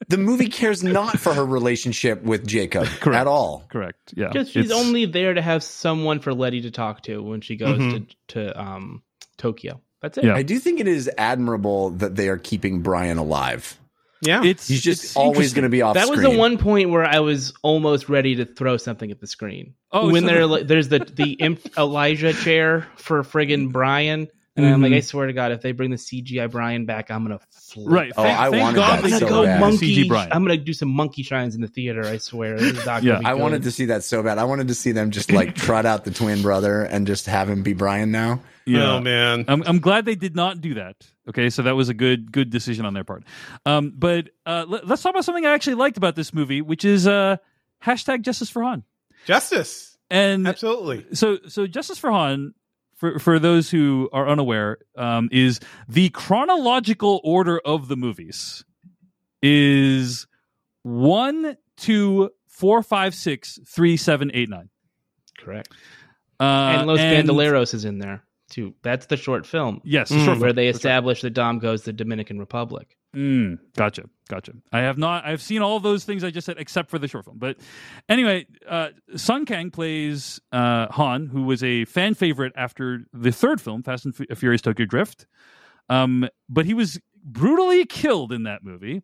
the 0.10 0.18
movie 0.18 0.50
cares 0.50 0.84
not 0.84 1.20
for 1.20 1.34
her 1.34 1.46
relationship 1.46 2.22
with 2.24 2.46
Jacob 2.48 2.86
Correct. 3.02 3.20
at 3.22 3.28
all. 3.28 3.66
Correct. 3.70 4.14
Yeah, 4.16 4.28
Because 4.30 4.50
she's 4.50 4.66
It's- 4.66 4.78
only 4.86 5.06
there 5.06 5.34
to 5.34 5.42
have 5.42 5.64
someone 5.64 6.20
for 6.20 6.34
Letty 6.34 6.62
to 6.62 6.72
talk 6.72 7.04
to 7.04 7.22
when 7.22 7.42
she 7.42 7.56
goes 7.58 7.78
Mhm. 7.80 8.08
to 8.10 8.16
to 8.34 8.62
um 8.62 9.04
Tokyo. 9.38 9.82
That's 10.02 10.18
it. 10.18 10.26
Yeah. 10.26 10.36
I 10.36 10.44
do 10.44 10.60
think 10.60 10.80
it 10.80 10.88
is 10.88 11.10
admirable 11.18 11.90
that 11.92 12.16
they 12.16 12.28
are 12.30 12.38
keeping 12.38 12.82
Brian 12.82 13.18
alive. 13.18 13.78
Yeah. 14.22 14.44
It's 14.44 14.68
He's 14.68 14.82
just 14.82 15.04
it's 15.04 15.16
always 15.16 15.54
going 15.54 15.64
to 15.64 15.70
be 15.70 15.82
off. 15.84 15.94
That 15.94 16.10
was 16.10 16.20
screen. 16.20 16.34
the 16.34 16.40
one 16.40 16.58
point 16.58 16.90
where 16.90 17.06
I 17.06 17.20
was 17.20 17.54
almost 17.62 18.10
ready 18.10 18.36
to 18.38 18.46
throw 18.46 18.78
something 18.78 19.12
at 19.12 19.20
the 19.20 19.28
screen. 19.28 19.76
Oh, 19.92 20.10
when 20.12 20.24
so 20.24 20.28
there, 20.28 20.40
the- 20.40 20.48
like, 20.48 20.68
there's 20.68 20.90
the 20.90 21.00
the 21.00 21.34
imp 21.34 21.60
Elijah 21.78 22.34
chair 22.34 22.88
for 22.96 23.22
friggin' 23.24 23.72
Brian, 23.72 24.28
and 24.56 24.66
I'm 24.66 24.82
like, 24.82 24.92
Mhm. 24.92 24.98
I 24.98 25.00
swear 25.02 25.28
to 25.28 25.34
God, 25.34 25.52
if 25.52 25.62
they 25.62 25.72
bring 25.72 25.92
the 25.92 25.98
CGI 25.98 26.50
Brian 26.50 26.86
back, 26.88 27.12
I'm 27.12 27.24
gonna 27.24 27.40
flip. 27.52 27.86
Right. 27.88 28.12
Oh, 28.18 28.24
Thank, 28.24 28.40
I 28.40 28.50
thank 28.50 28.62
wanted 28.64 28.76
God 28.78 28.88
that 28.90 28.96
I'm 28.98 29.04
they 29.04 29.10
gonna 29.12 29.20
so 29.20 29.30
go 29.30 29.44
bad. 29.46 29.60
monkey. 29.60 29.96
CG 30.06 30.08
Brian. 30.08 30.30
I'm 30.34 30.44
gonna 30.44 30.58
do 30.58 30.74
some 30.74 30.90
monkey 30.90 31.22
shines 31.22 31.54
in 31.54 31.62
the 31.62 31.68
theater. 31.68 32.04
I 32.06 32.18
swear. 32.18 32.58
This 32.58 32.76
is 32.80 32.86
not 32.88 33.04
Yeah. 33.04 33.22
I 33.24 33.34
good. 33.34 33.42
wanted 33.42 33.64
to 33.64 33.72
see 33.72 33.86
that 33.86 34.04
so 34.04 34.24
bad. 34.24 34.40
I 34.40 34.46
wanted 34.46 34.70
to 34.70 34.74
see 34.74 34.94
them 34.94 35.12
just 35.12 35.32
like 35.32 35.54
trot 35.56 35.86
out 35.86 36.06
the 36.06 36.12
twin 36.12 36.42
brother 36.42 36.82
and 36.82 37.06
just 37.06 37.28
have 37.28 37.50
him 37.50 37.62
be 37.62 37.74
Brian 37.74 38.10
now. 38.12 38.42
Yeah. 38.68 38.96
Oh 38.96 39.00
man. 39.00 39.46
I'm, 39.48 39.64
I'm 39.66 39.80
glad 39.80 40.04
they 40.06 40.16
did 40.16 40.36
not 40.36 40.60
do 40.60 40.74
that. 40.76 40.96
Okay, 41.30 41.50
so 41.50 41.64
that 41.64 41.76
was 41.76 41.88
a 41.90 41.94
good 41.94 42.32
good 42.32 42.50
decision 42.50 42.86
on 42.86 42.94
their 42.94 43.04
part. 43.06 43.24
Um, 43.66 43.94
but 43.96 44.30
uh, 44.46 44.66
let, 44.68 44.90
us 44.92 45.02
talk 45.02 45.12
about 45.12 45.26
something 45.26 45.46
I 45.46 45.54
actually 45.54 45.76
liked 45.76 45.96
about 45.98 46.16
this 46.16 46.34
movie, 46.34 46.62
which 46.62 46.84
is 46.86 47.08
uh, 47.08 47.38
hashtag 47.84 48.22
Justice 48.24 48.50
for 48.50 48.64
Han. 48.64 48.84
Justice. 49.26 49.98
And 50.10 50.48
Absolutely. 50.48 51.06
so 51.14 51.38
so 51.48 51.66
Justice 51.66 51.98
for 51.98 52.12
Han, 52.12 52.54
for 52.96 53.20
for 53.20 53.40
those 53.40 53.70
who 53.70 54.10
are 54.12 54.28
unaware, 54.28 54.80
um, 54.98 55.30
is 55.32 55.60
the 55.88 56.10
chronological 56.10 57.22
order 57.24 57.60
of 57.60 57.88
the 57.88 57.96
movies 57.96 58.66
is 59.42 60.28
one, 60.84 61.58
two, 61.78 62.32
four, 62.48 62.84
five, 62.84 63.14
six, 63.16 63.60
three, 63.68 63.98
seven, 63.98 64.32
eight, 64.34 64.50
nine. 64.50 64.70
correct. 65.38 65.70
Uh, 66.40 66.44
and 66.44 66.88
Los 66.88 67.00
and- 67.00 67.28
Bandoleros 67.28 67.74
is 67.74 67.84
in 67.86 68.00
there 68.00 68.24
too. 68.50 68.74
That's 68.82 69.06
the 69.08 69.18
short 69.18 69.46
film. 69.46 69.82
Yes, 69.84 70.12
Mm. 70.12 70.26
short 70.26 70.38
where 70.40 70.50
film. 70.50 70.56
they 70.56 70.66
That's 70.68 70.76
right. 70.76 70.92
establish 70.92 71.22
that 71.22 71.32
Dom 71.32 71.60
goes 71.60 71.82
to 71.82 71.86
the 71.88 71.94
Dominican 71.94 72.40
Republic. 72.40 72.96
Mm, 73.16 73.60
gotcha, 73.76 74.04
gotcha. 74.30 74.54
I 74.72 74.80
have 74.80 74.98
not. 74.98 75.26
I've 75.26 75.42
seen 75.42 75.62
all 75.62 75.80
those 75.80 76.04
things 76.04 76.24
I 76.24 76.30
just 76.30 76.46
said, 76.46 76.58
except 76.60 76.90
for 76.90 77.00
the 77.00 77.08
short 77.08 77.26
film. 77.26 77.38
But 77.40 77.58
anyway, 78.10 78.46
uh, 78.68 78.90
Sung 79.16 79.46
Kang 79.46 79.72
plays 79.72 80.40
uh, 80.52 80.88
Han, 80.92 81.28
who 81.28 81.44
was 81.44 81.64
a 81.64 81.86
fan 81.86 82.14
favorite 82.14 82.54
after 82.56 83.06
the 83.14 83.32
third 83.32 83.60
film, 83.62 83.82
Fast 83.84 84.06
and 84.06 84.16
Fu- 84.16 84.26
Furious 84.36 84.62
Tokyo 84.62 84.86
Drift. 84.86 85.26
Um, 85.90 86.28
but 86.50 86.66
he 86.66 86.74
was 86.74 87.00
brutally 87.24 87.86
killed 87.86 88.32
in 88.32 88.44
that 88.44 88.64
movie. 88.64 89.02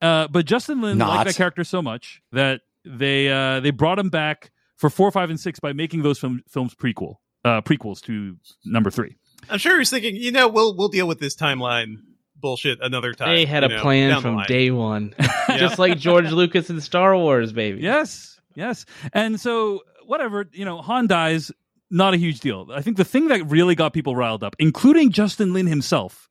Uh, 0.00 0.26
but 0.28 0.46
Justin 0.46 0.80
Lin 0.80 0.98
Not. 0.98 1.08
liked 1.08 1.26
that 1.28 1.36
character 1.36 1.64
so 1.64 1.82
much 1.82 2.22
that 2.32 2.62
they 2.84 3.28
uh, 3.30 3.60
they 3.60 3.70
brought 3.70 3.98
him 3.98 4.08
back 4.08 4.50
for 4.76 4.88
four, 4.88 5.10
five, 5.10 5.28
and 5.28 5.38
six 5.38 5.58
by 5.60 5.72
making 5.72 6.02
those 6.02 6.18
film, 6.18 6.42
films 6.48 6.74
prequel 6.74 7.16
uh, 7.44 7.60
prequels 7.62 8.00
to 8.02 8.36
number 8.64 8.90
three. 8.90 9.16
I'm 9.48 9.58
sure 9.58 9.78
he's 9.78 9.90
thinking, 9.90 10.16
you 10.16 10.32
know, 10.32 10.48
we'll 10.48 10.76
we'll 10.76 10.88
deal 10.88 11.06
with 11.06 11.20
this 11.20 11.36
timeline 11.36 11.96
bullshit 12.36 12.78
another 12.82 13.12
time. 13.12 13.34
They 13.34 13.46
had 13.46 13.64
a 13.64 13.68
know, 13.68 13.82
plan 13.82 14.20
from 14.20 14.42
day 14.46 14.70
one, 14.70 15.14
just 15.56 15.78
like 15.78 15.98
George 15.98 16.30
Lucas 16.30 16.70
and 16.70 16.82
Star 16.82 17.16
Wars, 17.16 17.52
baby. 17.52 17.80
Yes, 17.82 18.40
yes. 18.54 18.84
And 19.12 19.40
so, 19.40 19.82
whatever, 20.06 20.48
you 20.52 20.64
know, 20.64 20.80
Han 20.82 21.06
dies, 21.06 21.52
not 21.90 22.14
a 22.14 22.16
huge 22.16 22.40
deal. 22.40 22.68
I 22.72 22.82
think 22.82 22.96
the 22.96 23.04
thing 23.04 23.28
that 23.28 23.44
really 23.50 23.74
got 23.74 23.92
people 23.92 24.14
riled 24.14 24.44
up, 24.44 24.56
including 24.58 25.12
Justin 25.12 25.52
Lin 25.52 25.66
himself, 25.66 26.28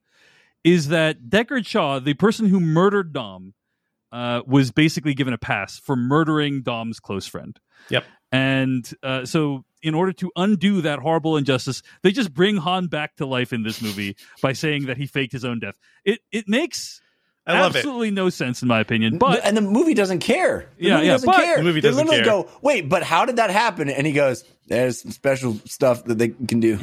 is 0.64 0.88
that 0.88 1.28
Deckard 1.28 1.66
Shaw, 1.66 1.98
the 2.00 2.14
person 2.14 2.46
who 2.46 2.60
murdered 2.60 3.12
Dom, 3.12 3.54
uh, 4.10 4.42
was 4.46 4.70
basically 4.70 5.14
given 5.14 5.34
a 5.34 5.38
pass 5.38 5.78
for 5.78 5.96
murdering 5.96 6.62
Dom's 6.62 6.98
close 7.00 7.26
friend. 7.26 7.58
Yep. 7.90 8.04
And 8.32 8.88
uh, 9.02 9.24
so, 9.24 9.64
in 9.82 9.94
order 9.94 10.12
to 10.12 10.30
undo 10.36 10.82
that 10.82 10.98
horrible 10.98 11.36
injustice, 11.36 11.82
they 12.02 12.10
just 12.12 12.34
bring 12.34 12.56
Han 12.58 12.88
back 12.88 13.16
to 13.16 13.26
life 13.26 13.52
in 13.52 13.62
this 13.62 13.80
movie 13.80 14.16
by 14.42 14.52
saying 14.52 14.86
that 14.86 14.96
he 14.98 15.06
faked 15.06 15.32
his 15.32 15.44
own 15.44 15.60
death. 15.60 15.76
It 16.04 16.20
it 16.30 16.46
makes 16.48 17.00
I 17.46 17.58
love 17.60 17.74
it. 17.74 17.78
absolutely 17.78 18.10
no 18.10 18.28
sense 18.28 18.60
in 18.60 18.68
my 18.68 18.80
opinion. 18.80 19.16
But 19.16 19.42
and 19.44 19.56
the 19.56 19.62
movie 19.62 19.94
doesn't 19.94 20.18
care. 20.18 20.68
The 20.78 20.84
Yeah, 20.84 20.94
movie 20.96 21.06
yeah, 21.06 21.12
doesn't 21.12 21.26
but- 21.26 21.36
care. 21.36 21.56
The 21.56 21.62
movie 21.62 21.80
they 21.80 21.88
doesn't 21.88 22.06
they 22.06 22.18
literally 22.18 22.42
care. 22.44 22.52
go, 22.52 22.58
wait, 22.60 22.88
but 22.90 23.02
how 23.02 23.24
did 23.24 23.36
that 23.36 23.48
happen? 23.48 23.88
And 23.88 24.06
he 24.06 24.12
goes, 24.12 24.44
there's 24.66 25.00
some 25.00 25.12
special 25.12 25.54
stuff 25.64 26.04
that 26.04 26.18
they 26.18 26.28
can 26.28 26.60
do 26.60 26.78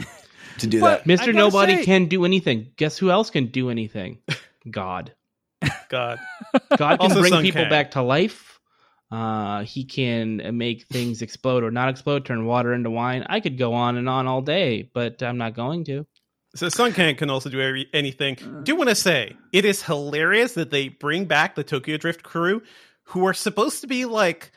to 0.57 0.65
do 0.67 0.79
But- 0.79 1.03
that. 1.05 1.19
Mr. 1.19 1.31
Nobody 1.35 1.75
say- 1.75 1.85
can 1.85 2.05
do 2.07 2.25
anything. 2.25 2.71
Guess 2.77 2.97
who 2.97 3.11
else 3.11 3.29
can 3.29 3.47
do 3.47 3.69
anything? 3.69 4.17
God. 4.71 5.13
God. 5.89 6.17
God 6.77 6.99
can 6.99 7.11
Also 7.11 7.19
bring 7.21 7.41
people 7.43 7.61
Kang. 7.61 7.69
back 7.69 7.91
to 7.91 8.01
life. 8.01 8.54
Uh, 9.11 9.63
he 9.63 9.85
can 9.85 10.57
make 10.57 10.87
things 10.87 11.21
explode 11.21 11.63
or 11.63 11.71
not 11.71 11.89
explode, 11.89 12.25
turn 12.25 12.45
water 12.45 12.73
into 12.73 12.89
wine. 12.89 13.25
I 13.29 13.39
could 13.39 13.57
go 13.57 13.73
on 13.73 13.97
and 13.97 14.09
on 14.09 14.27
all 14.27 14.41
day, 14.41 14.89
but 14.93 15.21
I'm 15.21 15.37
not 15.37 15.53
going 15.53 15.85
to. 15.85 16.05
So 16.55 16.69
Sung 16.69 16.93
Kang 16.93 17.15
can 17.15 17.29
also 17.29 17.49
do 17.49 17.61
every, 17.61 17.87
anything. 17.93 18.37
Do 18.63 18.75
want 18.75 18.89
to 18.89 18.95
say 18.95 19.35
it 19.51 19.65
is 19.65 19.83
hilarious 19.83 20.53
that 20.53 20.71
they 20.71 20.87
bring 20.87 21.25
back 21.25 21.55
the 21.55 21.63
Tokyo 21.63 21.97
Drift 21.97 22.23
crew, 22.23 22.61
who 23.03 23.25
are 23.27 23.33
supposed 23.33 23.81
to 23.81 23.87
be 23.87 24.05
like 24.05 24.51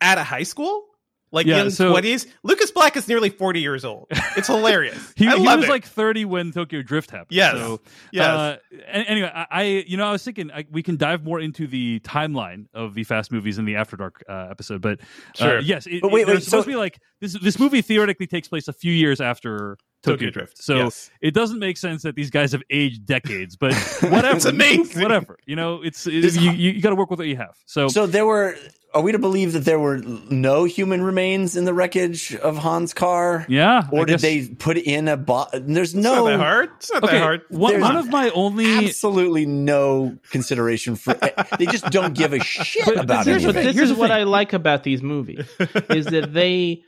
at 0.00 0.18
a 0.18 0.24
high 0.24 0.42
school, 0.42 0.84
like 1.32 1.46
Yeah, 1.46 1.56
young 1.58 1.70
so- 1.70 1.90
twenties. 1.90 2.26
Lucas 2.42 2.70
Black 2.70 2.96
is 2.96 3.08
nearly 3.08 3.30
forty 3.30 3.60
years 3.60 3.84
old. 3.84 4.06
It's 4.36 4.46
hilarious. 4.46 5.12
he, 5.16 5.26
I 5.26 5.36
he 5.36 5.44
love 5.46 5.58
was 5.60 5.68
it. 5.68 5.70
like 5.70 5.84
30 5.84 6.24
when 6.26 6.52
Tokyo 6.52 6.82
Drift 6.82 7.10
happened. 7.10 7.28
Yes. 7.30 7.54
So, 7.56 7.80
Yes. 8.12 8.26
Uh, 8.26 8.56
anyway, 8.88 9.30
I, 9.34 9.46
I, 9.50 9.62
you 9.86 9.96
know, 9.96 10.06
I 10.06 10.12
was 10.12 10.22
thinking 10.24 10.50
I, 10.52 10.64
we 10.70 10.82
can 10.82 10.96
dive 10.96 11.24
more 11.24 11.40
into 11.40 11.66
the 11.66 12.00
timeline 12.00 12.66
of 12.74 12.94
the 12.94 13.04
Fast 13.04 13.32
movies 13.32 13.58
in 13.58 13.64
the 13.64 13.76
After 13.76 13.96
Dark 13.96 14.22
uh, 14.28 14.48
episode, 14.50 14.80
but 14.82 15.00
uh, 15.00 15.04
Sure. 15.34 15.58
yes, 15.60 15.86
it, 15.86 16.02
But 16.02 16.12
wait, 16.12 16.22
it- 16.22 16.26
there's 16.26 16.36
wait, 16.38 16.44
supposed 16.44 16.64
so- 16.64 16.70
to 16.70 16.74
be 16.74 16.76
like 16.76 16.98
this. 17.20 17.38
This 17.40 17.58
movie 17.58 17.82
theoretically 17.82 18.26
takes 18.26 18.48
place 18.48 18.68
a 18.68 18.72
few 18.72 18.92
years 18.92 19.20
after 19.20 19.78
Tokyo, 20.06 20.16
Tokyo 20.16 20.30
Drift, 20.30 20.52
Drift, 20.56 20.62
so 20.62 20.76
yes. 20.76 21.10
it 21.20 21.34
doesn't 21.34 21.58
make 21.58 21.76
sense 21.76 22.02
that 22.02 22.14
these 22.14 22.30
guys 22.30 22.52
have 22.52 22.62
aged 22.70 23.04
decades. 23.06 23.56
But 23.56 23.74
whatever, 24.02 24.36
It's 24.36 24.44
amazing. 24.46 25.02
Whatever, 25.02 25.38
you 25.46 25.56
know, 25.56 25.82
it's 25.82 26.06
it, 26.06 26.22
This- 26.22 26.36
you, 26.36 26.50
you, 26.52 26.70
you 26.72 26.80
got 26.80 26.90
to 26.90 26.96
work 26.96 27.10
with 27.10 27.18
what 27.18 27.28
you 27.28 27.36
have. 27.36 27.56
So, 27.66 27.88
So 27.88 28.06
there 28.06 28.26
were. 28.26 28.56
Are 28.94 29.02
we 29.02 29.12
to 29.12 29.18
believe 29.18 29.52
that 29.52 29.66
there 29.66 29.78
were 29.78 29.98
no 30.30 30.64
human 30.64 31.02
remains 31.02 31.54
in 31.54 31.66
the 31.66 31.74
wreckage 31.74 32.34
of 32.36 32.56
Han's 32.56 32.94
car? 32.94 33.44
yeah, 33.46 33.82
I 33.86 33.88
Or 33.94 34.06
did 34.06 34.12
guess- 34.14 34.22
they 34.22 34.48
put 34.48 34.78
in 34.78 35.06
a 35.08 35.18
bo- 35.18 35.48
There's 35.52 35.92
It's 35.92 36.02
no 36.02 36.24
not 36.24 36.30
that 36.30 36.38
hard. 36.38 36.70
It's 36.78 36.90
not 36.90 37.04
Okay, 37.04 37.12
that 37.18 37.22
hard. 37.22 37.42
one, 37.50 37.78
one 37.82 37.96
of 37.96 38.08
my 38.08 38.30
only 38.30 38.86
absolutely 38.86 39.44
no 39.44 40.16
consideration 40.30 40.96
for. 40.96 41.12
they 41.58 41.66
just 41.66 41.90
don't 41.90 42.14
give 42.14 42.32
a 42.32 42.40
shit 42.42 42.86
But- 42.86 42.94
about 42.94 43.06
but 43.08 43.26
here's 43.26 43.44
anything. 43.44 43.52
But 43.52 43.64
this 43.66 43.76
Here's 43.76 43.90
is 43.90 43.98
what 43.98 44.08
thing. 44.08 44.16
I 44.18 44.22
like 44.22 44.54
about 44.54 44.82
these 44.84 45.02
movies 45.02 45.44
is 45.90 46.06
that 46.06 46.32
they 46.32 46.82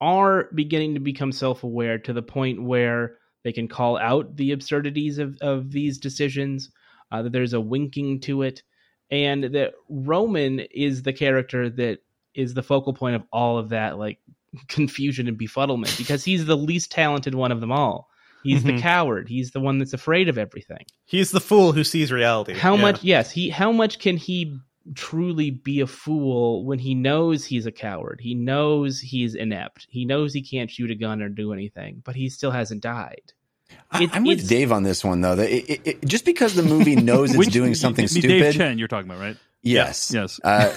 are 0.00 0.48
beginning 0.54 0.94
to 0.94 1.00
become 1.00 1.32
self-aware 1.32 1.98
to 1.98 2.12
the 2.12 2.22
point 2.22 2.62
where 2.62 3.16
they 3.44 3.52
can 3.52 3.68
call 3.68 3.96
out 3.98 4.36
the 4.36 4.52
absurdities 4.52 5.18
of, 5.18 5.36
of 5.40 5.70
these 5.70 5.98
decisions, 5.98 6.70
uh, 7.12 7.22
that 7.22 7.32
there's 7.32 7.52
a 7.54 7.60
winking 7.60 8.20
to 8.20 8.42
it, 8.42 8.62
and 9.10 9.44
that 9.44 9.72
Roman 9.88 10.60
is 10.60 11.02
the 11.02 11.12
character 11.12 11.68
that 11.70 11.98
is 12.34 12.54
the 12.54 12.62
focal 12.62 12.92
point 12.94 13.16
of 13.16 13.22
all 13.32 13.58
of 13.58 13.70
that 13.70 13.98
like 13.98 14.18
confusion 14.68 15.26
and 15.28 15.38
befuddlement 15.38 15.96
because 15.98 16.24
he's 16.24 16.46
the 16.46 16.56
least 16.56 16.90
talented 16.92 17.34
one 17.34 17.52
of 17.52 17.60
them 17.60 17.72
all. 17.72 18.08
He's 18.42 18.64
the 18.64 18.72
Mhm. 18.72 18.80
coward. 18.80 19.28
He's 19.28 19.50
the 19.50 19.60
one 19.60 19.78
that's 19.78 19.92
afraid 19.92 20.28
of 20.28 20.38
everything 20.38 20.84
He's 21.04 21.30
the 21.30 21.40
fool 21.40 21.72
who 21.72 21.84
sees 21.84 22.10
reality. 22.12 22.54
how 22.54 22.74
Yeah. 22.76 22.80
much 22.82 23.02
yes 23.04 23.30
he 23.32 23.50
how 23.50 23.70
much 23.72 23.98
can 23.98 24.16
he 24.16 24.56
truly 24.94 25.50
be 25.50 25.80
a 25.80 25.86
fool 25.86 26.64
when 26.64 26.78
he 26.78 26.94
knows 26.94 27.44
he's 27.44 27.66
a 27.66 27.72
coward 27.72 28.18
he 28.22 28.34
knows 28.34 28.98
he's 29.00 29.34
inept 29.34 29.86
he 29.90 30.04
knows 30.04 30.32
he 30.32 30.42
can't 30.42 30.70
shoot 30.70 30.90
a 30.90 30.94
gun 30.94 31.20
or 31.22 31.28
do 31.28 31.52
anything 31.52 32.00
but 32.04 32.16
he 32.16 32.28
still 32.28 32.50
hasn't 32.50 32.82
died 32.82 33.32
I- 33.92 34.04
It- 34.04 34.10
I'm 34.14 34.24
with 34.24 34.38
it's- 34.38 34.48
Dave 34.48 34.72
on 34.72 34.82
this 34.82 35.04
one 35.04 35.20
though. 35.20 35.36
That 35.36 35.48
it, 35.50 35.70
it, 35.70 35.80
it- 35.84 36.04
just 36.06 36.24
because 36.24 36.54
the 36.54 36.62
movie 36.62 36.96
knows 37.10 37.30
it's 37.30 37.38
Which- 37.38 37.52
doing 37.52 37.68
you- 37.70 37.74
something 37.76 38.06
you 38.08 38.14
mean 38.14 38.22
Dave 38.22 38.52
stupid, 38.52 38.56
Chen, 38.56 38.78
you're 38.78 38.88
talking 38.88 39.08
about, 39.10 39.20
right? 39.20 39.36
yes, 39.62 40.10
Yes. 40.12 40.40
uh, 40.42 40.74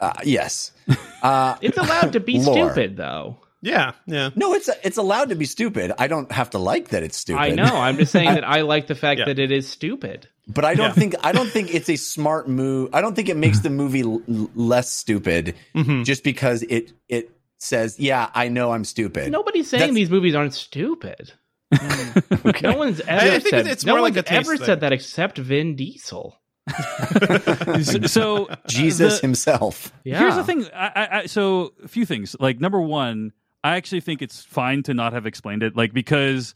uh, 0.00 0.12
yes. 0.24 0.72
Uh, 1.22 1.56
it's 1.60 1.76
allowed 1.76 2.14
to 2.14 2.20
be 2.20 2.38
Lore. 2.40 2.70
stupid 2.72 2.96
though 2.96 3.36
Yeah, 3.62 3.92
yeah. 4.06 4.30
No, 4.36 4.54
it's 4.54 4.70
it's 4.82 4.96
allowed 4.96 5.28
to 5.28 5.34
be 5.34 5.44
stupid. 5.44 5.92
I 5.98 6.06
don't 6.06 6.32
have 6.32 6.48
to 6.50 6.58
like 6.58 6.88
that 6.88 7.02
it's 7.02 7.18
stupid. 7.18 7.40
i 7.40 7.50
know 7.50 7.64
i'm 7.64 7.98
just 7.98 8.10
saying 8.12 8.32
that 8.34 8.42
i 8.48 8.62
like 8.62 8.86
the 8.86 8.94
fact 8.94 9.18
Yeah. 9.18 9.24
that 9.26 9.38
it 9.38 9.50
is 9.52 9.68
stupid 9.68 10.28
but 10.52 10.64
I 10.64 10.74
don't 10.74 10.88
Yeah. 10.88 10.92
think 10.94 11.14
I 11.22 11.32
don't 11.32 11.48
think 11.50 11.74
it's 11.74 11.88
a 11.88 11.96
smart 11.96 12.48
move. 12.48 12.90
I 12.92 13.00
don't 13.00 13.14
think 13.14 13.28
it 13.28 13.36
makes 13.36 13.60
the 13.60 13.70
movie 13.70 14.02
l- 14.02 14.22
l- 14.28 14.50
less 14.54 14.92
stupid 14.92 15.54
Mhm. 15.74 16.04
just 16.04 16.24
because 16.24 16.62
it 16.64 16.92
it 17.08 17.30
says, 17.58 17.98
"Yeah, 17.98 18.28
I 18.34 18.48
know 18.48 18.72
I'm 18.72 18.84
stupid." 18.84 19.30
nobody's 19.30 19.68
saying 19.68 19.80
That's- 19.80 19.94
these 19.94 20.10
movies 20.10 20.34
aren't 20.34 20.54
stupid 20.54 21.32
no 22.62 22.76
one's 22.76 23.00
ever 23.02 23.20
I 23.34 23.38
think 23.38 23.48
said 23.50 23.66
it's 23.66 23.84
no 23.84 23.92
more 23.94 24.02
one's 24.02 24.16
like 24.16 24.26
a 24.26 24.32
ever 24.32 24.56
thing. 24.56 24.66
said 24.66 24.80
that 24.80 24.92
except 24.92 25.38
vin 25.38 25.76
diesel 25.76 26.36
so, 27.82 28.00
so 28.06 28.48
Jesus 28.68 29.16
the- 29.16 29.26
himself. 29.26 29.92
yeah 30.04 30.18
Here's 30.18 30.36
the 30.36 30.44
thing. 30.44 30.66
I, 30.74 30.86
I, 30.94 31.18
I, 31.20 31.26
so 31.26 31.72
a 31.84 31.88
few 31.88 32.04
things. 32.06 32.36
Like 32.38 32.60
number 32.60 32.80
one, 32.80 33.32
I 33.64 33.76
actually 33.76 34.00
think 34.00 34.22
it's 34.22 34.42
fine 34.44 34.82
to 34.84 34.94
not 34.94 35.12
have 35.12 35.26
explained 35.26 35.62
it. 35.62 35.76
Like 35.76 35.92
because, 35.92 36.54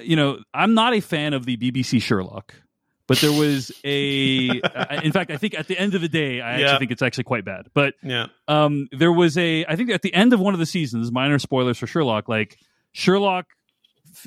you 0.00 0.16
know, 0.16 0.38
I'm 0.54 0.74
not 0.74 0.94
a 0.94 1.00
fan 1.00 1.32
of 1.32 1.44
the 1.46 1.56
BBC 1.56 2.00
Sherlock, 2.02 2.54
but 3.10 3.18
there 3.18 3.32
was 3.32 3.72
a. 3.84 4.60
uh, 4.62 5.00
in 5.02 5.10
fact, 5.12 5.30
I 5.32 5.36
think 5.36 5.58
at 5.58 5.66
the 5.66 5.76
end 5.76 5.94
of 5.94 6.00
the 6.00 6.08
day, 6.08 6.40
I 6.40 6.58
Yeah. 6.58 6.64
actually 6.66 6.78
think 6.78 6.90
it's 6.92 7.02
actually 7.02 7.24
quite 7.24 7.44
bad. 7.44 7.66
But 7.74 7.94
Yeah. 8.02 8.28
um, 8.48 8.88
there 8.92 9.12
was 9.12 9.36
a. 9.36 9.64
I 9.66 9.74
think 9.76 9.90
at 9.90 10.02
the 10.02 10.14
end 10.14 10.32
of 10.32 10.38
one 10.40 10.54
of 10.54 10.60
the 10.60 10.66
seasons, 10.66 11.10
minor 11.10 11.38
spoilers 11.40 11.76
for 11.76 11.86
Sherlock. 11.88 12.28
Like 12.28 12.56
Sherlock. 12.92 13.46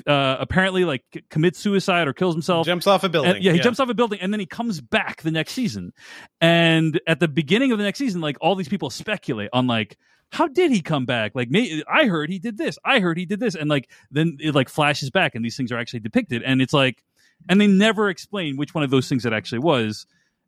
Uh, 0.06 0.36
apparently, 0.40 0.84
like 0.84 1.02
c- 1.12 1.22
commits 1.28 1.58
suicide 1.58 2.08
or 2.08 2.12
kills 2.14 2.34
himself. 2.34 2.64
Jumps 2.66 2.86
off 2.86 3.04
a 3.04 3.08
building. 3.08 3.32
And- 3.36 3.44
yeah, 3.44 3.52
he 3.52 3.58
jumps 3.60 3.78
off 3.80 3.88
a 3.90 3.94
building 3.94 4.18
and 4.20 4.32
then 4.32 4.40
he 4.40 4.46
comes 4.46 4.80
back 4.80 5.20
the 5.22 5.30
next 5.30 5.52
season. 5.52 5.92
And 6.40 6.98
at 7.06 7.20
the 7.20 7.28
beginning 7.28 7.70
of 7.70 7.76
the 7.78 7.84
next 7.84 7.98
season, 7.98 8.20
like 8.22 8.36
all 8.40 8.54
these 8.54 8.68
people 8.68 8.88
speculate 8.90 9.50
on 9.52 9.66
like 9.66 9.98
how 10.32 10.48
did 10.48 10.72
he 10.72 10.80
come 10.80 11.04
back? 11.04 11.32
Like 11.34 11.50
may, 11.50 11.82
I 11.86 12.06
heard 12.06 12.30
he 12.30 12.38
did 12.38 12.56
this. 12.56 12.78
I 12.84 12.98
heard 13.00 13.18
he 13.18 13.26
did 13.26 13.40
this. 13.40 13.54
And 13.54 13.68
like 13.68 13.90
then 14.10 14.38
it 14.40 14.54
like 14.54 14.68
flashes 14.70 15.10
back 15.10 15.34
and 15.34 15.44
these 15.44 15.56
things 15.56 15.70
are 15.70 15.78
actually 15.78 16.00
depicted. 16.00 16.42
And 16.42 16.62
it's 16.62 16.72
like 16.72 17.03
and 17.48 17.60
they 17.60 17.66
never 17.66 18.08
explain 18.08 18.56
which 18.56 18.74
one 18.74 18.84
of 18.84 18.90
those 18.90 19.08
things 19.08 19.24
it 19.26 19.32
actually 19.32 19.60
was. 19.60 20.06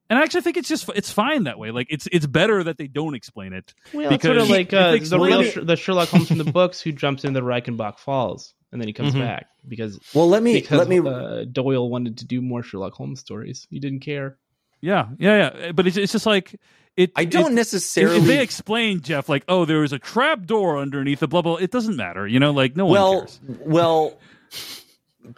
And 0.09 0.19
I 0.19 0.23
actually 0.23 0.43
think 0.43 0.57
it's 0.57 0.69
just 0.69 0.89
it's 0.95 1.11
fine 1.11 1.45
that 1.45 1.59
way. 1.59 1.73
Like 1.73 1.89
it's 1.91 2.07
it's 2.13 2.27
better 2.27 2.63
that 2.63 2.79
they 2.79 2.87
don't 2.87 3.15
explain 3.15 3.53
it. 3.53 3.75
Well, 3.93 4.05
it's 4.05 4.11
because 4.23 4.29
sort 4.29 4.39
of 4.39 4.49
like 4.51 4.73
uh, 4.73 4.97
the 4.99 5.19
real 5.19 5.41
it- 5.41 5.51
Sh- 5.53 5.59
the 5.63 5.75
Sherlock 5.77 6.09
Holmes 6.11 6.29
from 6.29 6.39
the 6.39 6.45
books 6.45 6.81
who 6.81 6.93
jumps 6.93 7.25
into 7.25 7.41
the 7.41 7.45
Reichenbach 7.47 7.99
Falls 7.99 8.55
and 8.71 8.81
then 8.81 8.87
he 8.87 8.93
comes 8.93 9.15
Mhm. 9.15 9.21
back 9.21 9.47
because 9.67 9.99
Well, 10.15 10.29
let 10.29 10.43
me 10.45 10.55
because 10.55 10.79
let 10.79 10.87
me 10.89 11.01
uh, 11.01 11.45
Doyle 11.51 11.89
wanted 11.91 12.19
to 12.19 12.25
do 12.25 12.41
more 12.41 12.63
Sherlock 12.63 12.93
Holmes 12.93 13.19
stories. 13.21 13.67
He 13.69 13.81
didn't 13.81 14.01
care. 14.01 14.39
Yeah, 14.81 15.09
yeah, 15.19 15.51
yeah. 15.59 15.73
But 15.73 15.89
it's 15.89 15.97
it's 15.97 16.13
just 16.13 16.27
like 16.27 16.55
it. 16.97 17.11
I 17.17 17.25
don't 17.25 17.53
it- 17.53 17.55
necessarily 17.57 18.17
If, 18.19 18.23
if 18.23 18.29
they 18.29 18.43
explain 18.43 19.01
Jeff 19.01 19.29
like, 19.29 19.43
oh, 19.49 19.65
there 19.65 19.81
was 19.81 19.93
a 19.93 19.99
trap 19.99 20.47
door 20.47 20.79
underneath 20.79 21.19
the 21.19 21.27
blah 21.27 21.43
blah, 21.43 21.57
it 21.57 21.73
doesn't 21.73 21.97
matter. 21.97 22.29
You 22.29 22.39
know, 22.39 22.53
like 22.53 22.77
no 22.77 22.85
one 22.87 22.93
well, 22.93 23.19
cares. 23.23 23.41
well, 23.65 24.19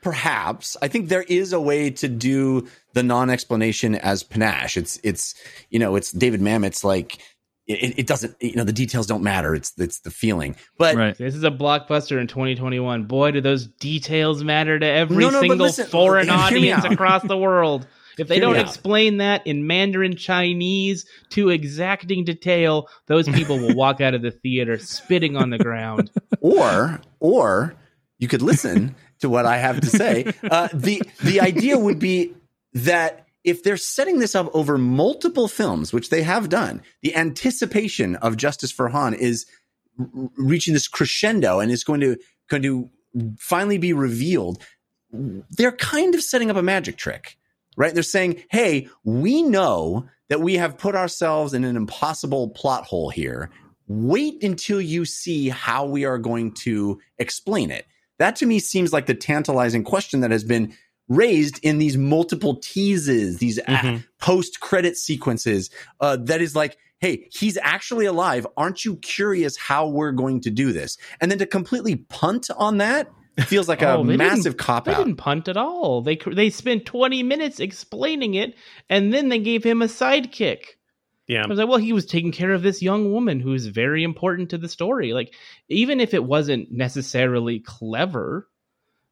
perhaps 0.03 0.77
I 0.83 0.89
think 0.89 1.09
there 1.09 1.23
is 1.23 1.53
a 1.53 1.61
way 1.61 1.91
to 1.91 2.09
do 2.09 2.69
the 2.95 3.03
non-explanation 3.03 3.95
as 3.95 4.23
panache. 4.23 4.77
It's 4.77 4.99
it's 5.03 5.35
you 5.71 5.79
know 5.79 5.97
it's 5.97 6.13
David 6.13 6.41
Mamet's 6.41 6.85
like 6.85 7.19
it, 7.67 7.99
it 7.99 8.07
doesn't 8.07 8.35
you 8.41 8.57
know 8.57 8.65
the 8.65 8.73
details 8.73 9.07
don't 9.07 9.23
matter. 9.23 9.55
It's 9.55 9.73
it's 9.79 10.01
the 10.01 10.11
feeling. 10.11 10.57
But 10.79 10.97
Right. 10.97 11.17
This 11.17 11.35
is 11.35 11.45
a 11.45 11.51
blockbuster 11.51 12.21
in 12.21 12.27
2021. 12.27 13.05
Boy, 13.05 13.31
do 13.33 13.41
those 13.41 13.67
details 13.67 14.43
matter 14.43 14.79
to 14.79 14.87
every 14.87 15.17
No, 15.17 15.31
no, 15.31 15.41
single 15.41 15.59
listen, 15.59 15.87
foreign 15.87 16.31
audience 16.31 16.85
across 16.85 17.23
the 17.23 17.37
world. 17.37 17.87
If 18.19 18.27
they 18.27 18.37
Hear 18.37 18.47
don't 18.47 18.57
explain 18.57 19.19
that 19.19 19.47
in 19.47 19.67
Mandarin 19.67 20.17
Chinese 20.17 21.07
to 21.31 21.51
exacting 21.51 22.25
detail, 22.25 22.89
those 23.07 23.29
people 23.29 23.59
will 23.59 23.77
walk 23.77 24.01
out 24.01 24.15
of 24.15 24.23
the 24.23 24.33
theater 24.33 24.77
spitting 24.79 25.37
on 25.37 25.51
the 25.51 25.59
ground. 25.59 26.11
or 26.41 27.01
or 27.21 27.77
you 28.19 28.27
could 28.27 28.43
listen 28.43 28.97
to 29.21 29.29
what 29.29 29.47
I 29.47 29.59
have 29.59 29.81
to 29.81 29.87
say. 29.87 30.33
Uh, 30.51 30.69
the 30.73 31.03
the 31.23 31.41
idea 31.41 31.79
would 31.79 31.99
be 31.99 32.35
that 32.73 33.27
if 33.45 33.63
they're 33.63 33.77
setting 33.77 34.19
this 34.19 34.35
up 34.35 34.51
over 34.55 34.79
multiple 34.79 35.49
films, 35.49 35.93
which 35.93 36.11
they 36.11 36.23
have 36.23 36.49
done, 36.49 36.83
the 37.03 37.15
anticipation 37.15 38.17
of 38.17 38.37
Justice 38.37 38.71
for 38.71 38.89
Han 38.89 39.15
is 39.15 39.47
r- 39.99 40.07
reaching 40.37 40.75
this 40.75 40.89
crescendo 40.89 41.61
and 41.61 41.71
is 41.71 41.85
going 41.85 42.01
to 42.01 42.17
going 42.49 42.63
to 42.63 42.89
finally 43.39 43.79
be 43.79 43.93
revealed. 43.93 44.63
They're 45.11 45.73
kind 45.73 46.15
of 46.15 46.23
setting 46.23 46.51
up 46.51 46.57
a 46.57 46.63
magic 46.63 46.97
trick, 46.97 47.37
right? 47.77 47.93
They're 47.93 48.03
saying, 48.03 48.43
"Hey, 48.51 48.89
we 49.05 49.43
know 49.43 50.07
that 50.29 50.41
we 50.41 50.55
have 50.55 50.79
put 50.79 50.95
ourselves 50.95 51.55
in 51.55 51.65
an 51.65 51.77
impossible 51.77 52.51
plot 52.51 52.85
hole 52.85 53.11
here. 53.11 53.51
Wait 53.87 54.43
until 54.43 54.81
you 54.81 55.05
see 55.05 55.49
how 55.49 55.85
we 55.87 56.05
are 56.05 56.19
going 56.19 56.53
to 56.53 57.01
explain 57.19 57.71
it." 57.71 57.87
That 58.19 58.37
to 58.37 58.47
me 58.47 58.59
seems 58.59 58.93
like 58.93 59.07
the 59.07 59.15
tantalizing 59.15 59.85
question 59.85 60.21
that 60.21 60.31
has 60.31 60.45
been 60.45 60.75
raised 61.09 61.59
in 61.65 61.79
these 61.79 61.97
multiple 61.97 62.57
teases, 62.57 63.39
these 63.39 63.59
Mhm. 63.67 64.05
post 64.21 64.61
credit 64.61 64.97
sequences. 64.97 65.71
Uh, 66.01 66.17
that 66.23 66.43
is 66.43 66.55
like, 66.55 66.77
hey, 67.01 67.29
he's 67.33 67.57
actually 67.63 68.05
alive. 68.07 68.47
Aren't 68.57 68.85
you 68.85 68.97
curious 68.97 69.57
how 69.57 69.87
we're 69.89 70.13
going 70.13 70.41
to 70.43 70.51
do 70.51 70.73
this? 70.73 70.99
And 71.21 71.31
then 71.31 71.39
to 71.39 71.47
completely 71.47 71.97
punt 71.97 72.49
on 72.57 72.79
that 72.79 73.09
feels 73.47 73.69
like 73.69 73.83
Oh, 73.83 74.01
a 74.01 74.05
massive 74.05 74.57
cop 74.57 74.89
out. 74.89 74.97
They 74.97 75.05
didn't 75.05 75.17
punt 75.17 75.49
at 75.49 75.57
all. 75.57 76.03
They 76.03 76.19
they 76.33 76.51
spent 76.51 76.85
20 76.87 77.23
minutes 77.23 77.61
explaining 77.61 78.35
it, 78.35 78.55
and 78.91 79.15
then 79.15 79.29
they 79.29 79.39
gave 79.39 79.65
him 79.65 79.81
a 79.81 79.87
sidekick. 79.87 80.61
Yeah. 81.29 81.45
I 81.45 81.47
was 81.47 81.59
like, 81.59 81.69
well, 81.69 81.79
he 81.79 81.93
was 81.93 82.07
taking 82.07 82.33
care 82.33 82.53
of 82.53 82.63
this 82.63 82.83
young 82.83 83.13
woman 83.13 83.39
who 83.39 83.53
is 83.53 83.67
very 83.67 84.03
important 84.03 84.51
to 84.51 84.59
the 84.59 84.69
story. 84.69 85.13
Like, 85.13 85.35
even 85.69 86.01
if 86.01 86.15
it 86.15 86.25
wasn't 86.25 86.73
necessarily 86.73 87.61
clever, 87.61 88.49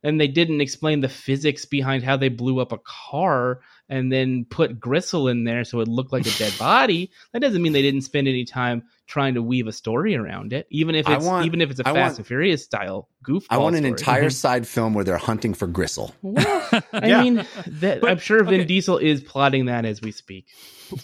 and 0.02 0.20
they 0.20 0.28
didn't 0.28 0.62
explain 0.62 1.00
the 1.00 1.08
physics 1.08 1.66
behind 1.66 2.04
how 2.04 2.16
they 2.16 2.30
blew 2.30 2.60
up 2.60 2.72
a 2.72 2.78
car 2.78 3.60
and 3.88 4.10
then 4.12 4.44
put 4.48 4.80
gristle 4.80 5.28
in 5.28 5.44
there 5.44 5.64
so 5.64 5.80
it 5.80 5.88
looked 5.88 6.12
like 6.12 6.26
a 6.26 6.30
dead 6.38 6.52
body, 6.58 7.10
that 7.32 7.40
doesn't 7.40 7.62
mean 7.62 7.72
they 7.72 7.82
didn't 7.82 8.00
spend 8.02 8.26
any 8.28 8.44
time 8.44 8.82
trying 9.06 9.34
to 9.34 9.42
weave 9.42 9.66
a 9.68 9.72
story 9.72 10.16
around 10.16 10.52
it. 10.52 10.66
Even 10.70 10.94
if 10.96 11.08
it's 11.08 11.24
want- 11.24 11.46
even 11.46 11.60
if 11.60 11.70
it's 11.70 11.78
a 11.80 11.88
I 11.88 11.92
Fast 11.92 11.96
want- 11.96 12.18
and 12.18 12.26
Furious 12.26 12.64
style 12.64 13.08
goofball. 13.24 13.46
I 13.50 13.58
want 13.58 13.76
an 13.76 13.82
story. 13.82 13.90
entire 13.90 14.30
side 14.44 14.66
film 14.66 14.94
where 14.94 15.04
they're 15.04 15.16
hunting 15.18 15.54
for 15.54 15.66
gristle. 15.68 16.14
I 16.36 16.82
Yeah. 17.04 17.22
mean, 17.22 17.34
that, 17.66 18.00
But- 18.00 18.10
I'm 18.10 18.18
sure 18.18 18.42
Vin 18.42 18.54
okay. 18.60 18.64
Diesel 18.64 18.98
is 18.98 19.20
plotting 19.22 19.66
that 19.66 19.84
as 19.84 20.00
we 20.00 20.10
speak. 20.12 20.46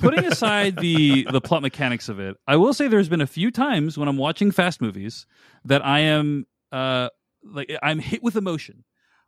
putting 0.01 0.25
aside 0.25 0.77
the 0.77 1.27
the 1.31 1.41
plot 1.41 1.63
mechanics 1.63 2.09
of 2.09 2.19
it, 2.21 2.37
I 2.47 2.57
will 2.57 2.75
say 2.75 2.89
there's 2.89 3.09
been 3.09 3.21
a 3.21 3.27
few 3.27 3.51
times 3.51 3.97
when 3.99 4.09
I'm 4.09 4.17
watching 4.19 4.51
fast 4.51 4.81
movies 4.81 5.27
that 5.65 5.85
I 5.85 6.01
am 6.01 6.47
uh 6.73 7.09
like 7.45 7.73
I'm 7.83 7.99
hit 8.01 8.23
with 8.23 8.37
emotion. 8.37 8.85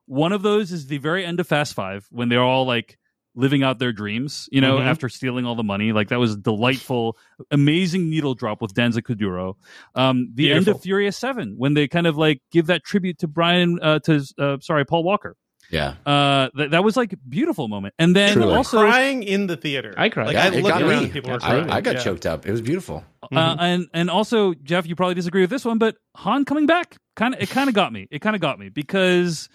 One 0.06 0.32
of 0.32 0.42
those 0.42 0.70
is 0.72 0.86
the 0.86 0.98
very 0.98 1.24
end 1.24 1.40
of 1.40 1.46
Fast 1.46 1.74
Five 1.74 2.06
when 2.10 2.28
they're 2.28 2.42
all 2.42 2.66
like 2.66 2.98
living 3.36 3.62
out 3.62 3.78
their 3.78 3.92
dreams, 3.92 4.48
you 4.52 4.60
know, 4.60 4.76
Mhm. 4.78 4.86
after 4.86 5.08
stealing 5.08 5.44
all 5.44 5.54
the 5.56 5.62
money. 5.64 5.92
Like 5.92 6.08
that 6.08 6.18
was 6.20 6.34
a 6.34 6.36
delightful, 6.36 7.16
amazing 7.50 8.08
needle 8.08 8.34
drop 8.34 8.62
with 8.62 8.74
Danza 8.74 9.02
Kuduro. 9.02 9.54
Um, 9.94 10.30
the 10.34 10.52
end 10.52 10.68
of 10.68 10.80
Furious 10.80 11.16
Seven 11.16 11.54
when 11.56 11.74
they 11.74 11.88
kind 11.88 12.06
of 12.06 12.16
like 12.16 12.40
give 12.52 12.66
that 12.66 12.84
tribute 12.84 13.18
to 13.18 13.26
Brian, 13.28 13.78
uh, 13.82 13.98
to 14.00 14.24
uh, 14.38 14.58
sorry, 14.60 14.84
Paul 14.84 15.02
Walker. 15.04 15.36
Yeah. 15.70 15.94
Uh, 16.04 16.50
that 16.56 16.72
that 16.72 16.84
was 16.84 16.94
like 16.96 17.14
beautiful 17.28 17.68
moment. 17.68 17.94
And 17.98 18.14
then 18.14 18.34
Truly. 18.34 18.54
also 18.54 18.80
crying 18.82 19.22
in 19.22 19.46
the 19.46 19.56
theater. 19.56 19.94
I 19.96 20.10
cried. 20.10 20.26
Like 20.26 20.34
Yeah, 20.34 20.44
I 20.44 20.46
it 20.48 20.62
looked 20.62 20.68
got 20.68 20.82
around 20.82 20.98
me. 20.98 21.04
and 21.04 21.12
people 21.12 21.30
were 21.30 21.36
I, 21.36 21.48
crying. 21.48 21.70
I 21.70 21.80
got 21.80 21.94
Yeah. 21.94 22.00
choked 22.02 22.26
up. 22.26 22.46
It 22.46 22.52
was 22.52 22.60
beautiful. 22.60 23.02
Uh, 23.32 23.56
and 23.58 23.86
and 23.94 24.10
also 24.10 24.52
Jeff, 24.54 24.86
you 24.86 24.94
probably 24.94 25.14
disagree 25.14 25.40
with 25.40 25.50
this 25.50 25.64
one, 25.64 25.78
but 25.78 25.96
Han 26.16 26.44
coming 26.44 26.66
back 26.66 26.98
kind 27.16 27.34
of 27.34 27.40
it 27.40 27.48
kind 27.50 27.68
of 27.68 27.74
got 27.74 27.92
me. 27.92 28.06
It 28.10 28.20
kind 28.20 28.36
of 28.36 28.42
got 28.42 28.58
me 28.58 28.68
because, 28.68 29.48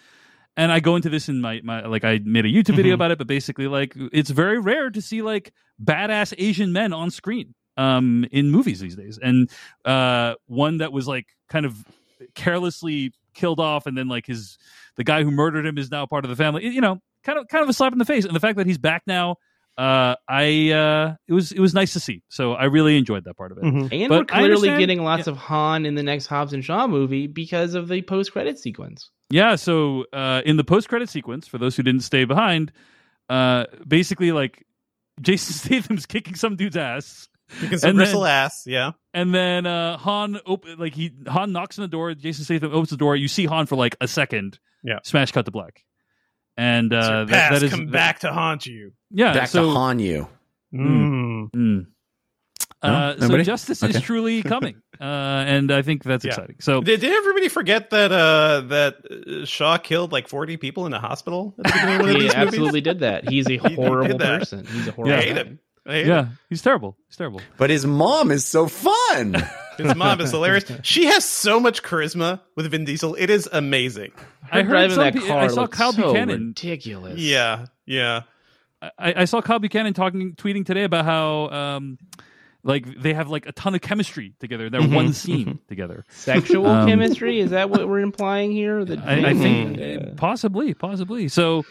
and 0.59 0.71
I 0.71 0.79
go 0.79 0.95
into 0.95 1.09
this 1.09 1.29
in 1.29 1.41
my 1.41 1.61
my 1.63 1.85
like 1.85 2.03
I 2.03 2.19
made 2.23 2.45
a 2.45 2.49
YouTube 2.49 2.75
video 2.75 2.91
Mhm. 2.91 2.95
about 2.95 3.11
it, 3.11 3.17
but 3.17 3.27
basically 3.27 3.67
like 3.67 3.95
it's 4.11 4.29
very 4.29 4.59
rare 4.59 4.89
to 4.91 5.01
see 5.01 5.21
like 5.21 5.53
badass 5.83 6.33
Asian 6.37 6.71
men 6.73 6.93
on 6.93 7.09
screen 7.11 7.55
um 7.77 8.25
in 8.31 8.51
movies 8.51 8.79
these 8.79 8.95
days, 8.95 9.17
and 9.21 9.49
uh 9.85 10.35
one 10.47 10.77
that 10.79 10.91
was 10.91 11.07
like 11.07 11.27
kind 11.49 11.65
of 11.65 11.73
carelessly 12.35 13.13
killed 13.33 13.59
off, 13.59 13.85
and 13.85 13.97
then 13.97 14.07
like 14.07 14.25
his 14.27 14.57
the 14.97 15.03
guy 15.03 15.23
who 15.23 15.31
murdered 15.31 15.65
him 15.65 15.77
is 15.77 15.89
now 15.91 16.05
part 16.05 16.25
of 16.25 16.29
the 16.29 16.35
family. 16.35 16.67
You 16.67 16.81
know, 16.81 16.99
kind 17.23 17.39
of 17.39 17.47
kind 17.47 17.63
of 17.63 17.69
a 17.69 17.73
slap 17.73 17.93
in 17.93 17.99
the 17.99 18.05
face, 18.05 18.25
and 18.25 18.35
the 18.35 18.39
fact 18.39 18.57
that 18.57 18.67
he's 18.67 18.77
back 18.77 19.03
now. 19.07 19.37
Uh, 19.77 20.13
I 20.27 20.71
uh, 20.71 21.15
it 21.29 21.31
was 21.33 21.53
it 21.53 21.59
was 21.61 21.73
nice 21.73 21.93
to 21.93 22.01
see. 22.01 22.21
So 22.27 22.51
I 22.51 22.65
really 22.65 22.97
enjoyed 22.97 23.23
that 23.23 23.37
part 23.37 23.53
of 23.53 23.59
it. 23.59 23.63
Mhm. 23.63 23.87
And 23.93 24.09
But 24.09 24.19
we're 24.19 24.25
clearly 24.25 24.67
getting 24.77 25.03
lots 25.03 25.25
of 25.27 25.37
Han 25.37 25.85
in 25.85 25.95
the 25.95 26.03
next 26.03 26.25
Hobbs 26.27 26.51
and 26.51 26.65
Shaw 26.65 26.85
movie 26.87 27.27
because 27.27 27.75
of 27.75 27.87
the 27.87 28.01
post 28.01 28.33
credit 28.33 28.59
sequence. 28.59 29.09
Yeah, 29.29 29.55
so 29.55 30.05
uh, 30.11 30.41
in 30.45 30.57
the 30.57 30.63
post 30.63 30.89
credit 30.89 31.09
sequence, 31.09 31.47
for 31.47 31.57
those 31.57 31.75
who 31.75 31.83
didn't 31.83 32.01
stay 32.01 32.25
behind, 32.25 32.71
uh, 33.29 33.65
basically 33.87 34.31
like 34.31 34.65
Jason 35.21 35.53
Statham's 35.81 36.05
kicking 36.05 36.35
some 36.35 36.55
dude's 36.55 36.77
ass. 36.77 37.27
You 37.61 37.67
can 37.69 37.79
some 37.79 37.89
And 37.91 37.97
bristle 37.97 38.21
then- 38.21 38.31
ass. 38.31 38.63
Yeah. 38.65 38.91
And 39.13 39.33
then 39.33 39.65
uh, 39.65 39.97
Han 39.97 40.37
op- 40.45 40.65
like 40.77 40.93
he 40.93 41.11
Han 41.27 41.51
knocks 41.51 41.79
on 41.79 41.83
the 41.83 41.87
door. 41.87 42.13
Jason 42.13 42.43
Statham 42.45 42.71
opens 42.71 42.89
the 42.91 42.97
door. 42.97 43.15
You 43.15 43.27
see 43.27 43.45
Han 43.45 43.65
for 43.65 43.75
like 43.75 43.95
a 44.01 44.07
second. 44.07 44.59
Yeah. 44.83 44.99
Smash 45.03 45.31
cut 45.31 45.45
to 45.45 45.51
black. 45.51 45.83
And 46.57 46.93
uh, 46.93 47.01
So 47.03 47.11
your 47.17 47.25
that- 47.27 47.51
that 47.51 47.63
is 47.63 47.71
come 47.71 47.87
back 47.87 48.19
to 48.19 48.31
haunt 48.33 48.65
you. 48.65 48.93
Yeah. 49.11 49.33
Back 49.33 49.47
so, 49.49 49.63
to 49.65 49.71
haunt 49.71 49.99
you. 49.99 50.27
Mm. 50.73 51.49
Mm. 51.51 51.85
Uh, 52.81 53.19
so 53.19 53.41
justice 53.43 53.83
Okay. 53.83 53.97
is 53.97 54.01
truly 54.01 54.41
coming, 54.55 54.81
uh, 55.01 55.03
and 55.03 55.69
I 55.71 55.81
think 55.81 56.03
that's 56.03 56.23
Yeah. 56.23 56.29
exciting. 56.31 56.55
So 56.61 56.79
Did, 56.81 57.01
did 57.01 57.11
everybody 57.11 57.49
forget 57.49 57.89
that 57.89 58.11
uh, 58.13 58.61
that 58.67 58.95
uh, 59.41 59.45
Shaw 59.45 59.77
killed 59.77 60.11
like 60.13 60.29
forty 60.29 60.55
people 60.55 60.85
in 60.85 60.93
a 60.93 60.99
hospital 60.99 61.55
at 61.65 61.73
the 61.73 61.79
of 61.95 61.99
He 61.99 62.05
these 62.05 62.13
movies? 62.13 62.33
absolutely 62.35 62.81
did 62.81 62.99
that. 62.99 63.27
He's 63.29 63.49
a 63.49 63.57
horrible 63.75 64.17
that. 64.19 64.39
person. 64.39 64.65
He's 64.65 64.87
a 64.87 64.91
horrible. 64.93 65.17
hate 65.17 65.35
him. 65.35 65.59
I 65.85 65.91
hate 65.91 66.05
yeah, 66.07 66.23
him. 66.25 66.39
he's 66.49 66.61
terrible. 66.61 66.95
He's 67.09 67.17
terrible. 67.17 67.41
But 67.57 67.69
his 67.69 67.85
mom 67.85 68.31
is 68.31 68.45
so 68.45 68.67
fun. 68.67 69.35
His 69.79 69.95
mom 69.95 70.19
is 70.19 70.31
hilarious. 70.31 70.65
She 70.83 71.05
has 71.05 71.23
so 71.23 71.57
much 71.57 71.83
charisma 71.83 72.41
with 72.57 72.69
Vin 72.69 72.83
Diesel. 72.83 73.15
It 73.15 73.29
is 73.29 73.47
amazing. 73.49 74.11
I 74.51 74.57
heard 74.63 74.67
driving 74.91 74.97
that 74.97 75.13
pe- 75.13 75.25
car 75.25 75.39
I 75.39 75.47
saw 75.47 75.67
Kyle 75.67 75.93
so 75.93 76.01
Buchanan. 76.11 76.47
ridiculous. 76.47 77.17
Yeah, 77.17 77.67
yeah. 77.85 78.23
I, 78.81 79.13
I 79.21 79.23
saw 79.25 79.41
Kyle 79.41 79.59
Buchanan 79.59 79.93
talking, 79.93 80.33
tweeting 80.35 80.65
today 80.65 80.83
about 80.83 81.05
how, 81.05 81.47
um, 81.49 81.97
like 82.63 82.85
they 83.01 83.13
have 83.13 83.29
like 83.29 83.45
a 83.45 83.51
ton 83.51 83.75
of 83.75 83.81
chemistry 83.81 84.33
together. 84.39 84.69
They're 84.69 84.81
Mhm, 84.81 84.95
one 84.95 85.13
scene 85.13 85.59
together. 85.67 86.03
Sexual 86.09 86.67
Um, 86.67 86.87
chemistry 86.87 87.39
is 87.39 87.51
that 87.51 87.69
what 87.69 87.87
we're 87.87 87.99
implying 88.01 88.51
here? 88.51 88.83
That 88.85 88.99
I, 88.99 89.29
I 89.29 89.33
think 89.33 89.77
Yeah. 89.77 89.85
uh, 90.11 90.13
possibly, 90.15 90.73
possibly. 90.73 91.27
So, 91.29 91.63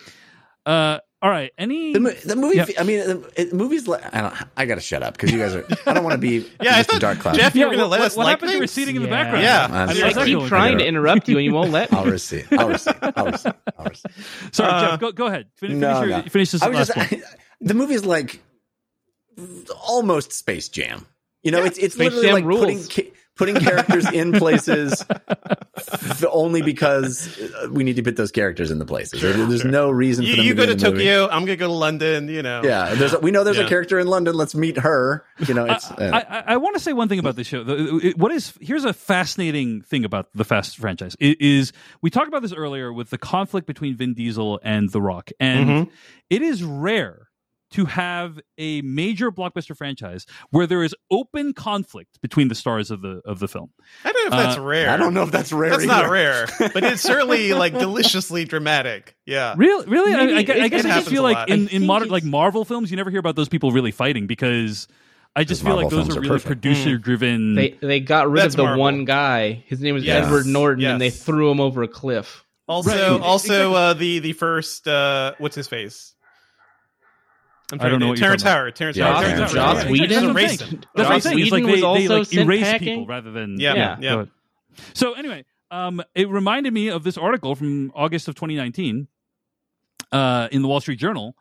uh, 0.67 0.99
all 1.21 1.31
right. 1.31 1.51
Any 1.59 1.93
The, 1.95 2.17
the 2.25 2.37
movie, 2.37 2.57
Yeah. 2.59 2.67
I 2.79 2.85
mean, 2.85 2.99
the, 3.01 3.33
it, 3.37 3.53
movies. 3.53 3.89
Like, 3.89 4.03
I 4.15 4.21
don't. 4.21 4.35
I 4.57 4.67
gotta 4.67 4.81
shut 4.81 5.03
up 5.03 5.15
because 5.15 5.33
you 5.33 5.39
guys 5.39 5.53
are. 5.55 5.67
I 5.85 5.93
don't 5.95 6.05
want 6.05 6.13
to 6.13 6.19
be 6.19 6.39
Yeah, 6.63 6.77
I 6.77 6.83
Mr. 6.85 7.01
Dark 7.01 7.19
Cloud. 7.19 7.35
Jeff, 7.35 7.55
you 7.57 7.63
Yeah, 7.63 7.67
going 7.67 7.79
to 7.79 7.85
what, 7.85 7.91
let 7.91 8.01
us 8.03 8.17
what 8.17 8.25
like 8.25 8.31
happened 8.35 8.49
to 8.51 8.53
things? 8.59 8.61
receding 8.61 8.97
in 8.97 9.03
the 9.03 9.09
Yeah. 9.09 9.15
background? 9.25 9.43
Yeah. 9.45 9.65
I'm 9.67 9.89
I, 9.89 9.93
sorry. 9.95 10.05
I 10.05 10.07
I 10.07 10.13
keep 10.13 10.23
echoing 10.37 10.49
trying 10.49 10.71
there. 10.73 10.85
to 10.85 10.87
interrupt 10.87 11.29
you 11.29 11.37
and 11.39 11.45
you 11.45 11.53
won't 11.53 11.73
let 11.73 11.91
me. 11.91 11.99
I'll 11.99 12.05
receive. 12.07 12.47
I'll 12.53 12.69
receive. 12.69 12.95
I'll 13.03 13.27
receive. 13.27 13.53
I'll 13.79 13.85
receive. 13.87 14.49
Sorry, 14.53 14.71
Uh, 14.73 14.91
Jeff. 14.93 15.01
Go, 15.01 15.13
go 15.13 15.27
ahead. 15.27 15.47
Fin- 15.57 15.81
No, 15.81 15.95
finish, 16.01 16.09
your, 16.09 16.19
no. 16.19 16.29
finish 16.31 16.51
this 16.53 16.63
I 16.63 16.69
last 16.69 16.95
just 16.95 17.13
one. 17.13 17.23
the 17.61 17.75
movie's 17.75 18.05
like 18.07 18.41
almost 19.87 20.33
Space 20.33 20.69
Jam. 20.69 21.07
You 21.43 21.53
know, 21.53 21.61
Yeah, 21.61 21.67
it's 21.67 21.79
it's 21.79 21.95
Space 21.95 22.13
literally 22.13 22.27
Jam 22.27 22.35
like 22.35 22.45
rules. 22.45 22.89
putting 22.89 23.13
putting 23.37 23.55
characters 23.57 24.11
in 24.13 24.33
places 24.39 25.05
f- 25.77 26.25
only 26.29 26.61
because 26.61 27.39
uh, 27.41 27.69
we 27.71 27.85
need 27.85 27.95
to 27.95 28.03
put 28.03 28.17
those 28.17 28.33
characters 28.33 28.73
in 28.73 28.81
the 28.81 28.85
places. 28.85 29.23
There- 29.23 29.33
there's 29.33 29.61
sure. 29.63 29.71
no 29.71 29.91
reason 29.93 30.25
for 30.25 30.31
You, 30.31 30.37
them 30.37 30.45
you 30.47 30.55
to 30.55 30.57
go 30.57 30.63
be 30.63 30.67
to 30.67 30.73
in 30.73 30.79
the 30.79 30.91
movie. 30.91 31.05
Tokyo. 31.05 31.25
I'm 31.27 31.45
going 31.45 31.47
to 31.47 31.57
go 31.57 31.69
to 31.69 31.73
London. 31.73 32.27
You 32.29 32.43
know. 32.43 32.63
Yeah, 32.65 32.95
there's 32.97 33.13
a, 33.15 33.21
we 33.21 33.31
know 33.31 33.45
there's 33.45 33.57
Yeah. 33.59 33.67
a 33.67 33.69
character 33.69 34.01
in 34.01 34.09
London. 34.09 34.35
Let's 34.35 34.57
meet 34.57 34.79
her. 34.79 35.25
You 35.47 35.55
know, 35.55 35.67
it's 35.67 35.89
I, 35.93 35.95
uh, 35.95 36.25
I, 36.29 36.55
I 36.55 36.57
want 36.57 36.75
to 36.75 36.81
say 36.81 36.93
one 36.93 37.09
thing 37.09 37.21
about 37.21 37.37
this 37.37 37.47
show. 37.47 37.63
What 38.17 38.33
is 38.33 38.53
here's 38.61 38.85
a 38.85 38.93
fascinating 38.93 39.83
thing 39.83 40.05
about 40.05 40.31
the 40.35 40.45
Fast 40.45 40.77
franchise 40.79 41.15
i- 41.23 41.37
is 41.39 41.73
we 42.03 42.11
talked 42.11 42.29
about 42.29 42.43
this 42.43 42.53
earlier 42.53 42.93
with 42.93 43.11
the 43.11 43.19
conflict 43.19 43.69
between 43.69 43.95
Vin 43.97 44.15
Diesel 44.15 44.59
and 44.65 44.91
The 44.91 45.01
Rock, 45.01 45.31
and 45.39 45.69
Mhm. 45.87 45.91
it 46.29 46.43
is 46.43 46.65
rare 46.65 47.28
to 47.71 47.85
have 47.85 48.39
a 48.57 48.81
major 48.83 49.31
blockbuster 49.31 49.77
franchise 49.77 50.25
where 50.51 50.67
there 50.67 50.83
is 50.83 50.95
open 51.11 51.53
conflict 51.53 52.21
between 52.23 52.49
the 52.49 52.55
stars 52.55 52.91
of 52.91 53.03
the 53.03 53.21
of 53.25 53.39
the 53.41 53.49
film. 53.49 53.71
I 54.05 54.13
don't 54.13 54.31
know 54.31 54.39
if 54.39 54.45
that's 54.45 54.59
Uh, 54.59 54.63
rare. 54.63 54.91
I 54.91 54.97
don't 54.97 55.13
know 55.15 55.23
if 55.25 55.31
that's 55.31 55.53
rare. 55.53 55.71
That's 55.71 55.85
not 55.85 56.09
rare, 56.11 56.47
but 56.59 56.83
it's 56.85 57.03
certainly 57.03 57.53
like 57.55 57.73
deliciously 57.79 58.45
dramatic. 58.45 59.17
Yeah. 59.27 59.55
Really, 59.57 59.87
really, 59.87 60.15
I, 60.15 60.21
I, 60.39 60.65
I 60.65 60.69
guess 60.69 60.85
I 60.85 60.89
just 60.99 61.09
feel 61.11 61.23
like 61.23 61.49
in, 61.49 61.69
in 61.69 61.85
modern 61.87 62.09
like 62.09 62.25
Marvel 62.25 62.65
films, 62.65 62.91
you 62.91 62.97
never 62.97 63.11
hear 63.11 63.21
about 63.21 63.37
those 63.37 63.49
people 63.49 63.71
really 63.71 63.91
fighting 63.93 64.27
because 64.27 64.89
I 65.37 65.45
just 65.45 65.63
feel 65.63 65.77
like 65.77 65.91
those 65.91 66.09
are 66.17 66.19
are 66.19 66.23
really 66.23 66.39
producer 66.41 66.97
driven. 66.97 67.55
They 67.55 67.71
they 67.83 68.01
got 68.01 68.31
rid 68.31 68.43
That's 68.45 68.55
of 68.55 68.59
the 68.59 68.63
Marvel. 68.65 68.81
one 68.83 69.05
guy. 69.05 69.63
His 69.67 69.81
name 69.81 69.95
was 69.95 70.05
Yes. 70.05 70.25
Edward 70.27 70.47
Norton, 70.47 70.85
and 70.85 71.01
they 71.01 71.11
threw 71.11 71.51
him 71.51 71.61
over 71.61 71.83
a 71.83 71.89
cliff. 71.89 72.45
Also, 72.67 72.91
Right. 73.15 73.21
also 73.23 73.73
uh, 73.75 73.93
the 73.95 74.19
the 74.21 74.33
first 74.33 74.89
uh, 74.89 75.35
what's 75.39 75.55
his 75.55 75.69
face? 75.69 76.15
I'm 77.73 77.81
I 77.81 77.89
don't 77.89 78.01
know 78.01 78.09
what 78.09 78.19
you're 78.19 78.27
Terrence. 78.27 78.43
Howard. 78.43 78.77
Terrence 78.77 78.97
Yeah, 78.97 79.13
Howard. 79.13 79.27
Terrence 79.27 79.53
Terrence 79.53 79.53
Howard. 79.55 79.77
Howard. 79.77 79.77
Joss 79.77 79.85
Yeah, 79.85 79.91
Whedon? 79.93 80.09
That's 80.09 80.23
what 80.23 80.31
I'm 80.31 80.37
erased 80.37 80.61
him. 80.63 80.81
That's 80.81 80.97
what 80.97 81.07
I'm 81.07 81.13
Joss 81.13 81.23
saying. 81.25 81.39
It's 81.41 81.51
like 81.51 81.65
Whedon 81.65 81.67
they, 81.67 81.73
was 81.73 81.81
they 82.09 82.15
also 82.15 82.19
like 82.19 82.33
erase 82.47 82.63
packing? 82.63 82.89
people 82.89 83.07
rather 83.07 83.31
than 83.33 83.61
Yeah, 83.61 83.75
Yeah. 83.75 83.97
yeah. 84.01 84.25
So 84.95 85.13
anyway, 85.15 85.45
um, 85.71 86.03
it 86.15 86.29
reminded 86.31 86.73
me 86.73 86.89
of 86.89 87.05
this 87.05 87.19
article 87.19 87.55
from 87.55 87.93
August 87.95 88.29
of 88.29 88.35
2019 88.37 89.09
uh, 90.13 90.49
in 90.51 90.63
the 90.63 90.69
Wall 90.69 90.81
Street 90.81 90.99
Journal 90.99 91.35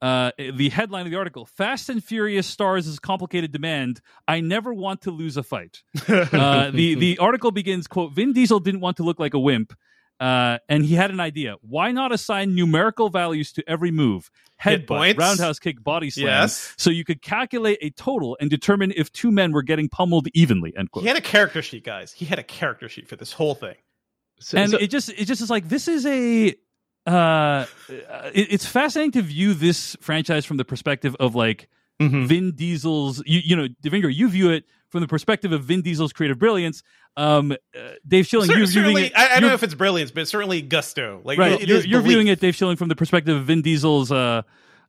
Uh, 0.00 0.30
the 0.38 0.68
headline 0.68 1.06
of 1.06 1.10
the 1.10 1.18
article: 1.18 1.44
"Fast 1.44 1.88
and 1.88 2.02
Furious 2.04 2.46
stars 2.46 2.86
as 2.86 3.00
complicated 3.00 3.50
demand. 3.50 4.00
I 4.28 4.40
never 4.40 4.72
want 4.72 5.02
to 5.02 5.10
lose 5.10 5.36
a 5.36 5.42
fight." 5.42 5.82
uh, 6.08 6.70
the 6.70 6.94
the 6.94 7.18
article 7.18 7.50
begins: 7.50 7.88
"Quote: 7.88 8.12
Vin 8.14 8.32
Diesel 8.32 8.60
didn't 8.60 8.80
want 8.80 8.96
to 8.98 9.02
look 9.02 9.18
like 9.18 9.34
a 9.34 9.40
wimp." 9.40 9.74
Uh, 10.20 10.58
and 10.68 10.84
he 10.84 10.94
had 10.94 11.10
an 11.10 11.20
idea. 11.20 11.56
Why 11.60 11.92
not 11.92 12.12
assign 12.12 12.54
numerical 12.54 13.08
values 13.08 13.52
to 13.52 13.68
every 13.68 13.90
move? 13.90 14.30
Hit 14.60 14.86
Headbutt, 14.88 15.16
roundhouse 15.16 15.60
kick, 15.60 15.82
body 15.84 16.10
slam. 16.10 16.26
Yes. 16.26 16.74
So 16.76 16.90
you 16.90 17.04
could 17.04 17.22
calculate 17.22 17.78
a 17.80 17.90
total 17.90 18.36
and 18.40 18.50
determine 18.50 18.92
if 18.96 19.12
two 19.12 19.30
men 19.30 19.52
were 19.52 19.62
getting 19.62 19.88
pummeled 19.88 20.26
evenly. 20.34 20.72
End 20.76 20.90
quote. 20.90 21.02
He 21.02 21.08
had 21.08 21.16
a 21.16 21.20
character 21.20 21.62
sheet, 21.62 21.84
guys. 21.84 22.12
He 22.12 22.24
had 22.24 22.40
a 22.40 22.42
character 22.42 22.88
sheet 22.88 23.06
for 23.08 23.14
this 23.14 23.32
whole 23.32 23.54
thing. 23.54 23.76
So, 24.40 24.58
and 24.58 24.72
so- 24.72 24.78
it 24.78 24.90
just 24.90 25.08
it 25.10 25.26
just 25.26 25.40
is 25.40 25.50
like 25.50 25.68
this 25.68 25.86
is 25.86 26.04
a 26.06 26.54
uh 27.06 27.66
it, 27.88 28.52
it's 28.52 28.66
fascinating 28.66 29.12
to 29.12 29.22
view 29.22 29.54
this 29.54 29.96
franchise 30.00 30.44
from 30.44 30.56
the 30.56 30.64
perspective 30.64 31.14
of 31.20 31.34
like 31.36 31.68
Mm-hmm. 32.00 32.26
Vin 32.26 32.52
Diesel's 32.52 33.22
you 33.26 33.40
you 33.44 33.56
know 33.56 33.66
Devindra 33.82 34.14
you 34.14 34.28
view 34.28 34.50
it 34.50 34.64
from 34.90 35.00
the 35.00 35.08
perspective 35.08 35.50
of 35.52 35.64
Vin 35.64 35.82
Diesel's 35.82 36.12
creative 36.12 36.38
brilliance 36.38 36.82
um 37.16 37.50
uh, 37.52 37.56
Dave 38.06 38.26
Schilling 38.26 38.46
Cer- 38.46 38.56
you're 38.58 38.66
viewing 38.68 38.84
certainly, 38.96 39.04
it 39.06 39.12
I, 39.16 39.36
I 39.36 39.40
don't 39.40 39.48
know 39.48 39.54
if 39.54 39.62
it's 39.64 39.74
brilliance, 39.74 40.10
but 40.12 40.28
certainly 40.28 40.62
gusto. 40.62 41.20
Like 41.24 41.38
right 41.38 41.52
it- 41.52 41.62
it 41.62 41.68
you're, 41.68 41.80
you're 41.84 42.00
viewing 42.02 42.28
it 42.28 42.38
Dave 42.40 42.54
Schilling 42.54 42.76
from 42.76 42.88
the 42.88 42.94
perspective 42.96 43.36
of 43.36 43.44
Vin 43.46 43.62
Diesel's 43.62 44.12
uh 44.12 44.42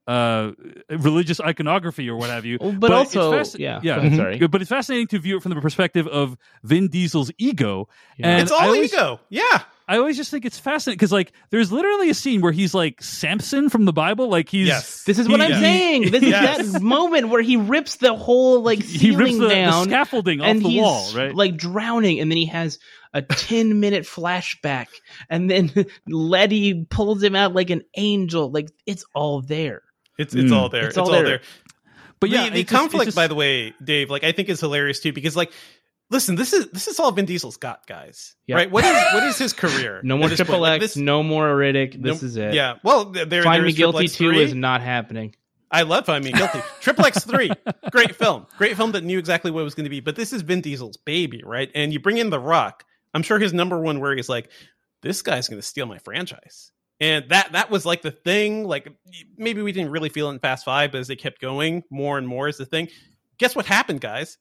uh 0.07 0.51
religious 0.89 1.39
iconography 1.39 2.09
or 2.09 2.15
what 2.17 2.29
have 2.29 2.45
you 2.45 2.57
Oh, 2.61 2.71
but 2.71 2.91
it's 2.91 3.15
also- 3.15 3.33
fasc- 3.33 3.59
yeah, 3.59 3.79
yeah 3.83 3.95
go 3.95 4.01
ahead, 4.01 4.15
sorry. 4.17 4.47
but 4.47 4.61
it's 4.61 4.69
fascinating 4.69 5.07
to 5.07 5.19
view 5.19 5.37
it 5.37 5.43
from 5.43 5.53
the 5.53 5.61
perspective 5.61 6.07
of 6.07 6.37
Vin 6.63 6.87
Diesel's 6.89 7.31
ego 7.37 7.87
Yeah. 8.17 8.27
and 8.29 8.41
It's 8.43 8.51
all 8.51 8.61
always- 8.67 8.93
ego. 8.93 9.19
Yeah. 9.29 9.61
I 9.89 9.97
always 9.97 10.15
just 10.17 10.29
think 10.31 10.45
it's 10.45 10.59
fascinating 10.59 10.97
because 10.97 11.11
like 11.11 11.31
there's 11.49 11.71
literally 11.71 12.09
a 12.09 12.13
scene 12.13 12.41
where 12.41 12.51
he's 12.51 12.73
like 12.75 13.01
Samson 13.01 13.69
from 13.69 13.85
the 13.85 13.91
Bible, 13.93 14.29
like 14.29 14.47
he's 14.47 14.67
Yes. 14.67 15.03
This 15.03 15.17
is 15.17 15.27
what 15.27 15.39
he- 15.39 15.47
I'm 15.47 15.53
he- 15.53 15.59
saying. 15.59 16.11
This 16.11 16.23
is 16.23 16.31
that 16.73 16.81
moment 16.81 17.29
where 17.29 17.41
he 17.41 17.57
rips 17.57 17.95
the 17.95 18.13
whole 18.15 18.61
like 18.61 18.79
he 18.83 18.97
ceiling 18.99 19.17
rips 19.17 19.31
the, 19.39 19.39
the 19.39 19.49
down 19.49 19.83
scaffolding 19.85 20.41
off 20.41 20.47
and 20.47 20.61
the 20.63 20.69
he's 20.69 20.81
wall, 20.81 21.11
right? 21.15 21.33
like 21.33 21.57
drowning, 21.57 22.19
and 22.19 22.29
then 22.31 22.37
he 22.37 22.45
has 22.45 22.77
a 23.13 23.23
10 23.23 23.79
minute 23.79 24.03
flashback, 24.05 24.87
and 25.29 25.49
then 25.49 25.71
Letty 26.07 26.85
pulls 26.85 27.23
him 27.23 27.35
out 27.35 27.53
like 27.55 27.71
an 27.71 27.81
angel. 27.97 28.51
Like 28.51 28.69
it's 28.85 29.03
all 29.15 29.41
there. 29.41 29.81
It's 30.19 30.35
it's 30.35 30.51
Mm. 30.51 30.55
all 30.55 30.69
there. 30.69 30.81
It's 30.81 30.89
It's, 30.89 30.97
all 30.99 31.05
all, 31.05 31.11
there. 31.13 31.23
there. 31.23 31.41
but 32.19 32.29
yeah, 32.29 32.45
the, 32.45 32.49
the 32.51 32.63
just- 32.63 32.73
conflict, 32.75 33.05
just- 33.05 33.15
by 33.15 33.27
the 33.27 33.35
way, 33.35 33.73
Dave, 33.83 34.09
like 34.11 34.23
I 34.23 34.31
think 34.33 34.49
is 34.49 34.59
hilarious 34.59 34.99
too, 34.99 35.13
because 35.13 35.35
like, 35.35 35.51
listen, 36.09 36.35
this 36.35 36.53
is 36.53 36.67
this 36.71 36.87
is 36.87 36.99
all 36.99 37.11
Vin 37.11 37.25
Diesel's 37.25 37.57
got, 37.57 37.85
guys. 37.87 38.35
Yeah. 38.47 38.55
Right? 38.57 38.71
What 38.71 38.83
is 38.85 39.03
what 39.13 39.23
is 39.23 39.37
his 39.37 39.53
career? 39.53 40.01
No 40.03 40.17
more? 40.17 40.29
Triple 40.29 40.59
Like, 40.59 40.81
X, 40.81 40.93
this- 40.93 40.97
no 40.97 41.23
more 41.23 41.47
Riddick. 41.55 42.01
This 42.01 42.21
no- 42.21 42.25
is 42.27 42.35
it. 42.37 42.53
Yeah. 42.53 42.75
Well, 42.83 43.11
th- 43.11 43.29
there, 43.29 43.43
Find 43.43 43.59
there 43.61 43.65
Me 43.67 43.73
Guilty 43.73 44.07
2 44.07 44.31
is 44.31 44.53
not 44.53 44.81
happening. 44.81 45.35
I 45.71 45.83
love 45.83 46.05
Find 46.07 46.23
Me 46.25 46.31
Guilty. 46.31 46.59
Triple 46.81 47.05
X 47.05 47.23
Three, 47.25 47.51
great 47.91 48.15
film, 48.15 48.47
great 48.57 48.75
film 48.75 48.91
that 48.93 49.03
knew 49.03 49.19
exactly 49.19 49.51
what 49.51 49.61
it 49.61 49.65
was 49.65 49.75
going 49.75 49.83
to 49.83 49.89
be. 49.89 49.99
But 49.99 50.15
this 50.15 50.33
is 50.33 50.41
Vin 50.41 50.61
Diesel's 50.61 50.97
baby, 50.97 51.43
right? 51.45 51.69
And 51.75 51.93
you 51.93 51.99
bring 51.99 52.17
in 52.17 52.29
The 52.31 52.39
Rock. 52.39 52.83
I'm 53.13 53.21
sure 53.23 53.37
his 53.39 53.53
number 53.53 53.79
one 53.79 53.99
worry 53.99 54.19
is 54.19 54.29
like, 54.29 54.49
this 55.01 55.21
guy's 55.21 55.47
going 55.47 55.61
to 55.61 55.67
steal 55.67 55.85
my 55.85 55.97
franchise. 55.99 56.71
And 56.99 57.29
that 57.29 57.51
that 57.53 57.69
was 57.69 57.85
like 57.85 58.01
the 58.01 58.11
thing. 58.11 58.65
Like 58.65 58.91
maybe 59.37 59.61
we 59.61 59.71
didn't 59.71 59.91
really 59.91 60.09
feel 60.09 60.29
it 60.29 60.33
in 60.33 60.39
Fast 60.39 60.65
Five, 60.65 60.91
but 60.91 60.97
as 61.01 61.07
they 61.07 61.15
kept 61.15 61.39
going, 61.39 61.83
more 61.91 62.17
and 62.17 62.27
more 62.27 62.47
is 62.47 62.57
the 62.57 62.65
thing. 62.65 62.89
Guess 63.37 63.55
what 63.55 63.65
happened, 63.65 64.01
guys? 64.01 64.37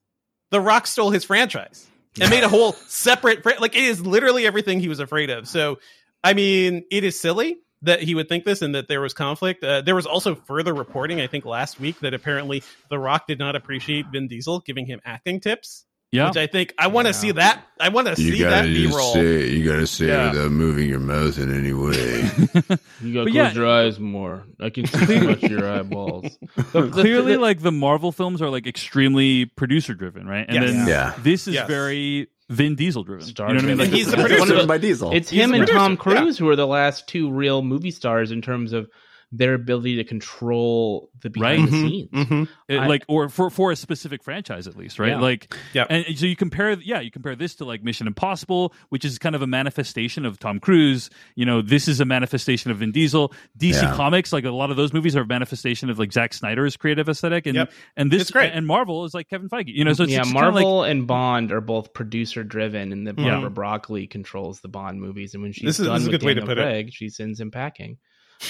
The 0.50 0.60
Rock 0.60 0.86
stole 0.86 1.10
his 1.10 1.24
franchise 1.24 1.86
and 2.20 2.30
made 2.30 2.44
a 2.44 2.48
whole 2.48 2.72
separate. 2.72 3.44
Like 3.60 3.76
it 3.76 3.84
is 3.84 4.04
literally 4.04 4.46
everything 4.46 4.80
he 4.80 4.88
was 4.88 5.00
afraid 5.00 5.30
of. 5.30 5.48
So, 5.48 5.78
I 6.22 6.34
mean, 6.34 6.84
it 6.90 7.04
is 7.04 7.20
silly 7.20 7.58
that 7.82 8.02
he 8.02 8.14
would 8.14 8.28
think 8.28 8.44
this 8.44 8.62
and 8.62 8.74
that 8.74 8.88
there 8.88 9.00
was 9.00 9.14
conflict. 9.14 9.62
Uh, 9.62 9.82
there 9.82 9.94
was 9.94 10.06
also 10.06 10.34
further 10.34 10.74
reporting, 10.74 11.20
I 11.20 11.26
think, 11.26 11.44
last 11.44 11.78
week 11.78 12.00
that 12.00 12.14
apparently 12.14 12.62
The 12.90 12.98
Rock 12.98 13.26
did 13.26 13.38
not 13.38 13.54
appreciate 13.54 14.06
Vin 14.10 14.26
Diesel 14.26 14.60
giving 14.60 14.86
him 14.86 15.00
acting 15.04 15.40
tips. 15.40 15.84
Yeah. 16.12 16.28
Which 16.28 16.36
I 16.36 16.46
think 16.46 16.74
I 16.78 16.86
want 16.88 17.06
to 17.06 17.10
Yeah. 17.10 17.18
see 17.18 17.30
that. 17.32 17.64
I 17.80 17.88
want 17.90 18.08
to 18.08 18.16
see 18.16 18.42
that 18.42 18.50
gotta 18.50 18.68
B 18.68 18.86
roll. 18.86 19.16
You 19.16 19.64
gotta 19.64 19.86
say 19.86 20.06
Yeah. 20.06 20.28
it 20.28 20.32
without 20.32 20.50
moving 20.50 20.88
your 20.88 21.00
mouth 21.00 21.38
in 21.38 21.54
any 21.54 21.72
way. 21.72 22.30
You 23.00 23.14
gotta 23.14 23.26
But 23.26 23.32
close 23.32 23.34
yeah. 23.34 23.52
your 23.52 23.68
eyes 23.68 24.00
more. 24.00 24.44
I 24.60 24.70
can 24.70 24.86
see 24.86 25.06
too 25.06 25.28
much 25.28 25.42
your 25.42 25.68
eyeballs. 25.68 26.36
The- 26.72 26.82
the- 26.82 26.88
Clearly, 26.90 27.36
like 27.36 27.60
the 27.60 27.70
Marvel 27.72 28.10
films 28.12 28.42
are 28.42 28.50
like 28.50 28.66
extremely 28.66 29.44
producer 29.46 29.94
driven, 29.94 30.26
right? 30.26 30.44
And 30.48 30.56
Yes. 30.56 30.72
then 30.72 30.88
Yeah. 30.88 31.12
this 31.22 31.46
is 31.46 31.54
Yes. 31.54 31.68
very 31.68 32.28
Vin 32.50 32.74
Diesel 32.76 33.04
driven. 33.04 33.26
Star 33.26 33.48
you 33.48 33.54
know 33.54 33.58
what 33.58 33.64
I 33.64 33.68
mean? 33.68 33.78
Like, 33.78 33.90
He's 33.90 34.06
the 34.06 34.12
it's- 34.14 34.22
producer. 34.22 34.40
One 34.40 34.50
of 34.50 34.56
them 34.56 34.66
by 34.66 34.78
Diesel. 34.78 35.12
It's 35.12 35.28
He's 35.30 35.40
him 35.44 35.52
and 35.54 35.66
Tom 35.68 35.96
producer, 35.98 36.10
yeah. 36.16 36.20
Cruise 36.22 36.38
who 36.38 36.48
are 36.48 36.56
the 36.56 36.66
last 36.66 37.06
two 37.06 37.30
real 37.30 37.60
movie 37.62 37.90
stars 37.90 38.30
in 38.32 38.40
terms 38.42 38.72
of 38.72 38.88
their 39.30 39.52
ability 39.52 39.96
to 39.96 40.04
control 40.04 41.10
the 41.20 41.28
behind 41.28 41.60
Right. 41.64 41.70
the 41.70 41.76
Mhm, 41.76 41.88
scenes. 41.90 42.08
mhm. 42.12 42.48
it- 42.68 42.78
I- 42.78 42.86
like 42.86 43.04
or 43.08 43.28
for 43.28 43.50
for 43.50 43.70
a 43.70 43.76
specific 43.76 44.22
franchise 44.22 44.66
at 44.66 44.76
least, 44.76 44.98
right? 44.98 45.10
Yeah. 45.10 45.20
Like 45.20 45.54
Yeah. 45.74 45.84
and 45.90 46.16
so 46.18 46.24
you 46.26 46.34
compare 46.36 46.72
yeah, 46.80 47.00
you 47.00 47.10
compare 47.10 47.36
this 47.36 47.54
to 47.56 47.64
like 47.66 47.82
Mission 47.82 48.06
Impossible, 48.06 48.72
which 48.88 49.04
is 49.04 49.18
kind 49.18 49.34
of 49.34 49.42
a 49.42 49.46
manifestation 49.46 50.24
of 50.24 50.38
Tom 50.38 50.60
Cruise. 50.60 51.10
You 51.34 51.44
know, 51.44 51.60
this 51.60 51.88
is 51.88 52.00
a 52.00 52.04
manifestation 52.06 52.70
of 52.70 52.78
Vin 52.78 52.90
Diesel. 52.92 53.32
DC 53.58 53.82
Yeah. 53.82 53.94
Comics, 53.94 54.32
like 54.32 54.44
a 54.44 54.50
lot 54.50 54.70
of 54.70 54.76
those 54.78 54.92
movies 54.94 55.14
are 55.14 55.22
a 55.22 55.26
manifestation 55.26 55.90
of 55.90 55.98
like 55.98 56.12
Zack 56.12 56.32
Snyder's 56.32 56.76
creative 56.76 57.08
aesthetic 57.08 57.46
and 57.46 57.56
Yep. 57.56 57.72
and 57.96 58.10
this 58.10 58.30
great. 58.30 58.52
and 58.54 58.66
Marvel 58.66 59.04
is 59.04 59.12
like 59.12 59.28
Kevin 59.28 59.48
Feige. 59.50 59.74
You 59.74 59.84
know, 59.84 59.92
so 59.92 60.04
it's 60.04 60.12
yeah, 60.12 60.18
just 60.20 60.32
kinda 60.32 60.46
like- 60.46 60.52
Marvel 60.62 60.84
and 60.84 61.06
Bond 61.06 61.52
are 61.52 61.60
both 61.60 61.92
producer 61.92 62.44
driven, 62.44 62.92
and 62.92 63.06
the 63.06 63.14
Yeah. 63.18 63.30
Barbara 63.32 63.50
Broccoli 63.50 64.06
controls 64.06 64.60
the 64.60 64.68
Bond 64.68 65.00
movies. 65.00 65.34
And 65.34 65.42
when 65.42 65.52
she's 65.52 65.64
This 65.64 65.80
is- 65.80 65.86
done 65.86 65.94
this 65.96 66.02
is 66.02 66.08
a 66.08 66.10
with 66.12 66.20
good 66.22 66.26
way 66.26 66.34
to 66.34 66.40
Daniel 66.40 66.56
put 66.56 66.58
it. 66.58 66.62
Craig, 66.70 66.90
she 66.94 67.08
sends 67.10 67.40
him 67.40 67.50
packing. 67.50 67.98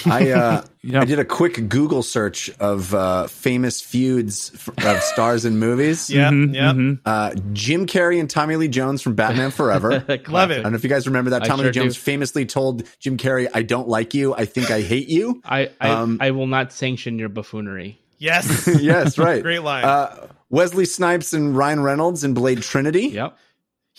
I 0.05 0.31
uh, 0.31 0.61
Yeah. 0.81 1.01
I 1.01 1.05
did 1.05 1.19
a 1.19 1.25
quick 1.25 1.67
Google 1.67 2.03
search 2.03 2.49
of 2.59 2.93
uh, 2.95 3.27
famous 3.27 3.81
feuds 3.81 4.51
of 4.77 5.03
stars 5.03 5.43
in 5.43 5.57
movies. 5.59 6.09
Yeah, 6.09 6.29
Mhm, 6.29 6.55
yeah. 6.55 6.71
mhm. 6.71 6.99
Uh, 7.05 7.33
Jim 7.51 7.85
Carrey 7.85 8.17
and 8.19 8.29
Tommy 8.29 8.55
Lee 8.55 8.69
Jones 8.69 9.01
from 9.01 9.15
Batman 9.15 9.51
Forever. 9.51 9.89
Love 10.29 10.51
it. 10.51 10.59
I 10.59 10.61
don't 10.63 10.71
know 10.71 10.75
if 10.77 10.83
you 10.83 10.89
guys 10.89 11.05
remember 11.05 11.31
that. 11.31 11.43
Tommy 11.43 11.63
sure 11.63 11.65
Lee 11.67 11.71
Jones 11.73 11.95
do. 11.95 12.01
famously 12.01 12.45
told 12.45 12.83
Jim 12.99 13.17
Carrey, 13.17 13.49
"I 13.53 13.61
don't 13.61 13.89
like 13.89 14.13
you. 14.13 14.33
I 14.33 14.45
think 14.45 14.71
I 14.71 14.81
hate 14.81 15.09
you." 15.09 15.41
I 15.43 15.69
I, 15.81 15.89
Um, 15.89 16.17
I 16.21 16.31
will 16.31 16.47
not 16.47 16.71
sanction 16.71 17.19
your 17.19 17.29
buffoonery. 17.29 17.99
Yes. 18.19 18.69
yes, 18.81 19.17
right. 19.17 19.41
Great 19.43 19.63
line. 19.63 19.83
Uh, 19.83 20.27
Wesley 20.49 20.85
Snipes 20.85 21.33
and 21.33 21.55
Ryan 21.57 21.81
Reynolds 21.81 22.23
in 22.23 22.33
Blade 22.33 22.61
Trinity. 22.61 23.07
Yep. 23.07 23.37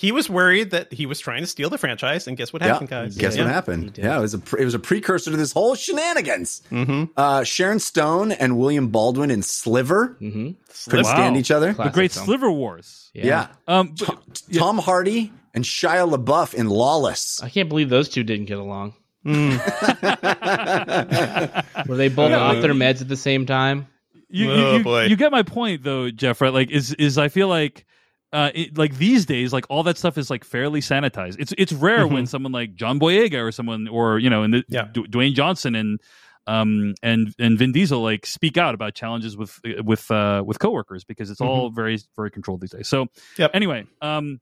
He 0.01 0.13
was 0.13 0.31
worried 0.31 0.71
that 0.71 0.91
he 0.95 1.05
was 1.05 1.21
trying 1.21 1.43
to 1.43 1.47
steal 1.47 1.69
the 1.69 1.77
franchise, 1.77 2.27
and 2.27 2.35
guess 2.37 2.55
what 2.55 2.63
Yeah. 2.63 2.69
happened, 2.69 2.89
guys? 2.89 3.17
Guess 3.19 3.37
Yeah. 3.37 3.45
what 3.45 3.53
happened? 3.53 3.99
Yeah, 3.99 4.17
it 4.17 4.21
was 4.23 4.33
a 4.33 4.39
pre- 4.39 4.63
it 4.63 4.65
was 4.65 4.73
a 4.73 4.79
precursor 4.79 5.31
to 5.31 5.37
this 5.37 5.53
whole 5.53 5.75
shenanigans. 5.75 6.63
Mm-hmm. 6.73 7.05
Uh, 7.17 7.45
Sharon 7.45 7.81
Stone 7.81 8.33
and 8.33 8.57
William 8.59 8.89
Baldwin 8.89 9.31
in 9.31 9.43
Sliver 9.43 10.17
hmm 10.19 10.53
couldn't 10.89 11.05
Wow. 11.05 11.13
stand 11.13 11.37
each 11.37 11.51
other. 11.51 11.75
the 11.75 11.91
Great 11.91 12.13
film. 12.13 12.25
Sliver 12.25 12.51
Wars. 12.51 13.11
Yeah. 13.13 13.49
Um, 13.69 13.95
but- 13.99 14.07
Tom, 14.07 14.19
Tom 14.55 14.79
Hardy 14.79 15.33
and 15.53 15.65
Shia 15.65 16.11
LaBeouf 16.11 16.55
in 16.55 16.69
Lawless. 16.69 17.43
I 17.43 17.51
can't 17.51 17.69
believe 17.69 17.91
those 17.91 18.09
two 18.09 18.23
didn't 18.25 18.47
get 18.47 18.57
along. 18.59 18.95
Mm. 19.27 19.61
Were 21.89 21.97
they 21.97 22.09
both 22.09 22.31
Yeah. 22.31 22.39
off 22.39 22.63
their 22.63 22.73
meds 22.75 23.01
at 23.03 23.09
the 23.09 23.17
same 23.17 23.47
time? 23.47 23.87
you, 24.33 24.47
you, 24.47 24.53
Oh, 24.53 24.77
you- 24.77 24.85
boy. 24.85 25.05
you 25.07 25.17
get 25.17 25.33
my 25.33 25.43
point 25.43 25.83
though, 25.83 26.09
Jeff. 26.11 26.41
Right? 26.41 26.53
Like, 26.55 26.71
is 26.71 26.93
is 26.95 27.19
I 27.19 27.29
feel 27.29 27.49
like. 27.49 27.85
Uh, 28.33 28.51
it, 28.55 28.79
like 28.79 28.97
these 28.97 29.27
days, 29.27 29.53
like 29.53 29.65
all 29.69 29.83
that 29.83 29.99
stuff 29.99 30.17
is 30.17 30.31
like 30.31 30.45
fairly 30.45 30.81
sanitized. 30.81 31.37
It's 31.41 31.53
it's 31.59 31.73
rare 31.73 32.07
when 32.07 32.27
someone 32.27 32.53
like 32.53 32.75
John 32.77 33.01
Boyega 33.01 33.43
or 33.45 33.51
someone, 33.51 33.89
or 33.89 34.19
you 34.21 34.31
know, 34.31 34.45
and 34.45 34.55
the, 34.55 34.65
Yeah. 34.69 34.85
Du- 34.93 35.05
Dwayne 35.05 35.35
Johnson 35.35 35.75
and 35.75 36.01
um 36.47 36.95
and 37.03 37.35
and 37.39 37.59
Vin 37.59 37.73
Diesel 37.73 38.01
like 38.01 38.25
speak 38.27 38.57
out 38.57 38.75
about 38.75 38.95
challenges 38.95 39.37
with 39.37 39.59
with 39.85 40.09
uh 40.13 40.43
with 40.47 40.59
coworkers 40.61 41.03
because 41.05 41.29
it's 41.31 41.41
all 41.41 41.71
very 41.71 41.99
very 42.17 42.31
controlled 42.31 42.61
these 42.61 42.71
days. 42.71 42.87
So 42.89 43.09
Yep. 43.37 43.51
anyway, 43.55 43.85
um, 44.01 44.41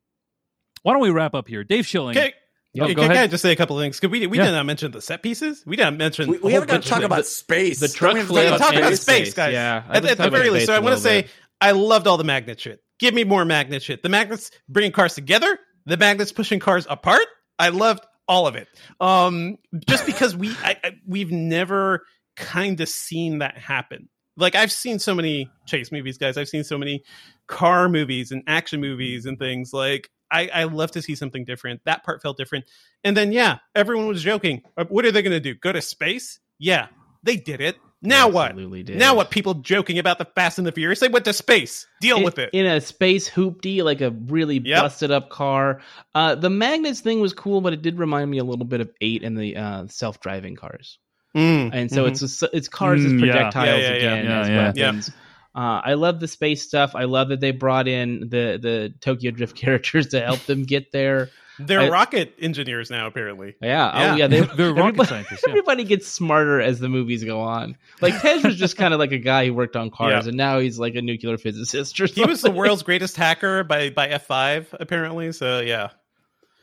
why 0.83 0.93
don't 0.93 1.03
we 1.03 1.11
wrap 1.11 1.35
up 1.35 1.49
here? 1.49 1.65
Dave 1.65 1.87
Schilling. 1.87 2.17
Okay. 2.17 2.35
Oh, 2.79 2.85
Okay, 2.85 2.95
go 2.95 3.03
can, 3.03 3.11
ahead. 3.13 3.25
I 3.25 3.27
just 3.29 3.43
say 3.43 3.51
a 3.53 3.57
couple 3.57 3.79
of 3.79 3.83
things? 3.83 3.99
Because 3.99 4.13
we, 4.13 4.27
we 4.27 4.37
Yeah. 4.39 4.45
did 4.45 4.53
not 4.53 4.67
mention 4.67 4.93
the 4.93 5.01
set 5.01 5.23
pieces. 5.23 5.65
We 5.67 5.75
didn't 5.77 5.97
mention. 5.97 6.29
We, 6.31 6.39
we 6.39 6.53
haven't 6.53 6.69
got 6.69 6.83
to 6.83 6.89
talk 6.89 7.03
about 7.03 7.17
the- 7.21 7.25
space. 7.25 7.81
the 7.81 7.89
Don't 7.89 7.95
truck 7.97 8.13
we 8.15 8.19
have 8.21 8.29
to 8.29 8.33
flew 8.35 8.49
talk 8.51 8.75
about 8.75 8.93
space. 8.95 9.01
space, 9.01 9.35
guys. 9.35 9.53
Yeah, 9.55 9.83
At, 9.89 10.05
at 10.05 10.19
the 10.19 10.29
very 10.31 10.51
least, 10.51 10.67
space 10.67 10.67
so 10.67 10.75
a 10.75 10.77
I 10.77 10.81
want 10.81 10.95
to 10.95 11.01
say 11.03 11.23
bit. 11.23 11.31
I 11.61 11.71
loved 11.73 12.07
all 12.07 12.19
the 12.19 12.25
magnet 12.25 12.61
shit. 12.61 12.81
Give 12.99 13.15
me 13.15 13.25
more 13.25 13.45
magnet 13.45 13.83
shit. 13.83 14.03
The 14.03 14.09
magnets 14.09 14.51
bringing 14.69 14.93
cars 14.93 15.15
together. 15.15 15.59
The 15.87 15.97
magnets 15.97 16.33
pushing 16.33 16.59
cars 16.59 16.87
apart. 16.89 17.27
I 17.59 17.71
loved 17.71 18.05
all 18.29 18.47
of 18.47 18.57
it. 18.57 18.69
Um, 19.01 19.59
just 19.89 20.05
because 20.07 20.37
we 20.37 20.51
I, 20.63 20.77
I, 20.85 20.93
we've 21.07 21.33
never 21.33 22.05
kind 22.37 22.81
of 22.81 22.89
seen 22.89 23.39
that 23.39 23.57
happen. 23.57 24.09
Like 24.37 24.55
I've 24.55 24.71
seen 24.71 24.99
so 24.99 25.15
many 25.15 25.51
chase 25.67 25.91
movies, 25.91 26.19
guys. 26.19 26.37
I've 26.37 26.49
seen 26.49 26.65
so 26.65 26.79
many 26.79 27.03
car 27.47 27.89
movies 27.89 28.31
and 28.31 28.43
action 28.47 28.81
movies 28.81 29.27
and 29.27 29.39
things. 29.39 29.73
Like 29.73 30.11
I, 30.31 30.49
I 30.49 30.65
love 30.65 30.93
to 30.93 31.03
see 31.03 31.15
something 31.15 31.45
different. 31.45 31.81
That 31.85 32.05
part 32.05 32.23
felt 32.23 32.37
different. 32.37 32.67
And 33.03 33.17
then 33.17 33.33
yeah, 33.33 33.59
everyone 33.75 34.07
was 34.07 34.23
joking. 34.23 34.63
Uh, 34.77 34.85
What 34.89 35.05
are 35.05 35.13
they 35.13 35.23
going 35.23 35.33
to 35.33 35.41
do? 35.41 35.55
Go 35.55 35.73
to 35.73 35.81
space? 35.81 36.39
Yeah, 36.59 36.89
they 37.23 37.37
did 37.37 37.61
it. 37.61 37.77
Now 38.01 38.29
what? 38.29 38.51
Absolutely 38.51 38.85
did. 38.85 38.97
Now 38.99 39.17
what? 39.17 39.31
People 39.31 39.55
joking 39.55 39.99
about 39.99 40.19
the 40.19 40.25
Fast 40.25 40.59
and 40.59 40.67
the 40.67 40.71
Furious? 40.73 41.01
They 41.01 41.09
went 41.09 41.25
to 41.25 41.33
space. 41.33 41.87
Deal 42.01 42.19
in, 42.19 42.23
with 42.25 42.39
it. 42.39 42.51
in 42.53 42.65
a 42.65 42.81
space 42.81 43.29
hoopty, 43.29 43.83
like 43.83 44.01
a 44.01 44.11
really 44.11 44.59
Yep. 44.65 44.83
busted 44.83 45.11
up 45.11 45.31
car. 45.31 45.81
Uh, 46.15 46.37
the 46.37 46.49
magnets 46.51 47.01
thing 47.01 47.21
was 47.21 47.33
cool, 47.33 47.61
but 47.61 47.73
it 47.73 47.83
did 47.83 47.99
remind 47.99 48.31
me 48.31 48.39
a 48.39 48.45
little 48.45 48.65
bit 48.67 48.81
of 48.81 48.91
eight 49.01 49.25
and 49.25 49.37
the 49.37 49.57
uh, 49.57 49.87
self 49.89 50.21
driving 50.21 50.55
cars. 50.57 50.99
Mm. 51.37 51.71
and 51.75 51.91
so 51.91 52.05
Mhm. 52.07 52.09
it's 52.23 52.43
it's 52.55 52.69
cars 52.69 53.05
as 53.05 53.13
Mm, 53.13 53.21
yeah. 53.27 53.33
projectiles 53.33 53.67
Yeah, 53.69 53.75
yeah, 53.77 53.89
yeah. 53.95 54.15
again 54.15 54.25
Yeah, 54.25 54.41
as 54.41 54.49
yeah. 54.49 54.87
weapons. 54.87 55.11
Uh, 55.55 55.81
I 55.85 55.95
love 55.95 56.21
the 56.21 56.29
space 56.29 56.63
stuff. 56.63 56.95
I 56.95 57.05
love 57.05 57.29
that 57.29 57.41
they 57.41 57.51
brought 57.51 57.87
in 57.87 58.21
the 58.21 58.59
the 58.61 58.95
Tokyo 59.01 59.31
Drift 59.33 59.55
characters 59.65 60.07
to 60.09 60.21
help 60.21 60.41
them 60.47 60.65
get 60.65 60.91
there. 60.91 61.29
They're 61.59 61.81
I- 61.81 61.89
rocket 61.89 62.35
engineers 62.41 62.91
now, 62.91 63.07
apparently. 63.07 63.55
Yeah. 63.61 63.69
Yeah. 63.69 64.13
Oh, 64.13 64.17
yeah. 64.17 64.27
They, 64.29 64.41
They're 64.41 64.69
rocket 64.73 64.79
everybody- 65.01 65.09
scientists, 65.09 65.43
yeah. 65.47 65.51
Everybody 65.51 65.85
gets 65.85 66.07
smarter 66.07 66.61
as 66.61 66.79
the 66.79 66.89
movies 66.89 67.25
go 67.25 67.41
on. 67.41 67.77
Like 68.01 68.21
Tej 68.21 68.43
was 68.43 68.57
just 68.57 68.77
kind 68.77 68.95
of 68.95 69.01
like 69.01 69.13
a 69.13 69.19
guy 69.19 69.47
who 69.47 69.55
worked 69.55 69.75
on 69.77 69.91
cars, 69.91 70.25
Yeah. 70.25 70.29
and 70.29 70.37
now 70.37 70.59
he's 70.61 70.79
like 70.79 70.95
a 70.95 71.03
nuclear 71.03 71.37
physicist 71.39 71.99
or 72.01 72.07
He 72.07 72.25
was 72.25 72.43
the 72.43 72.51
world's 72.51 72.83
greatest 72.83 73.17
hacker 73.17 73.65
by 73.65 73.91
by 73.91 74.09
F5 74.09 74.67
apparently. 74.79 75.33
So 75.33 75.61
yeah. 75.61 75.89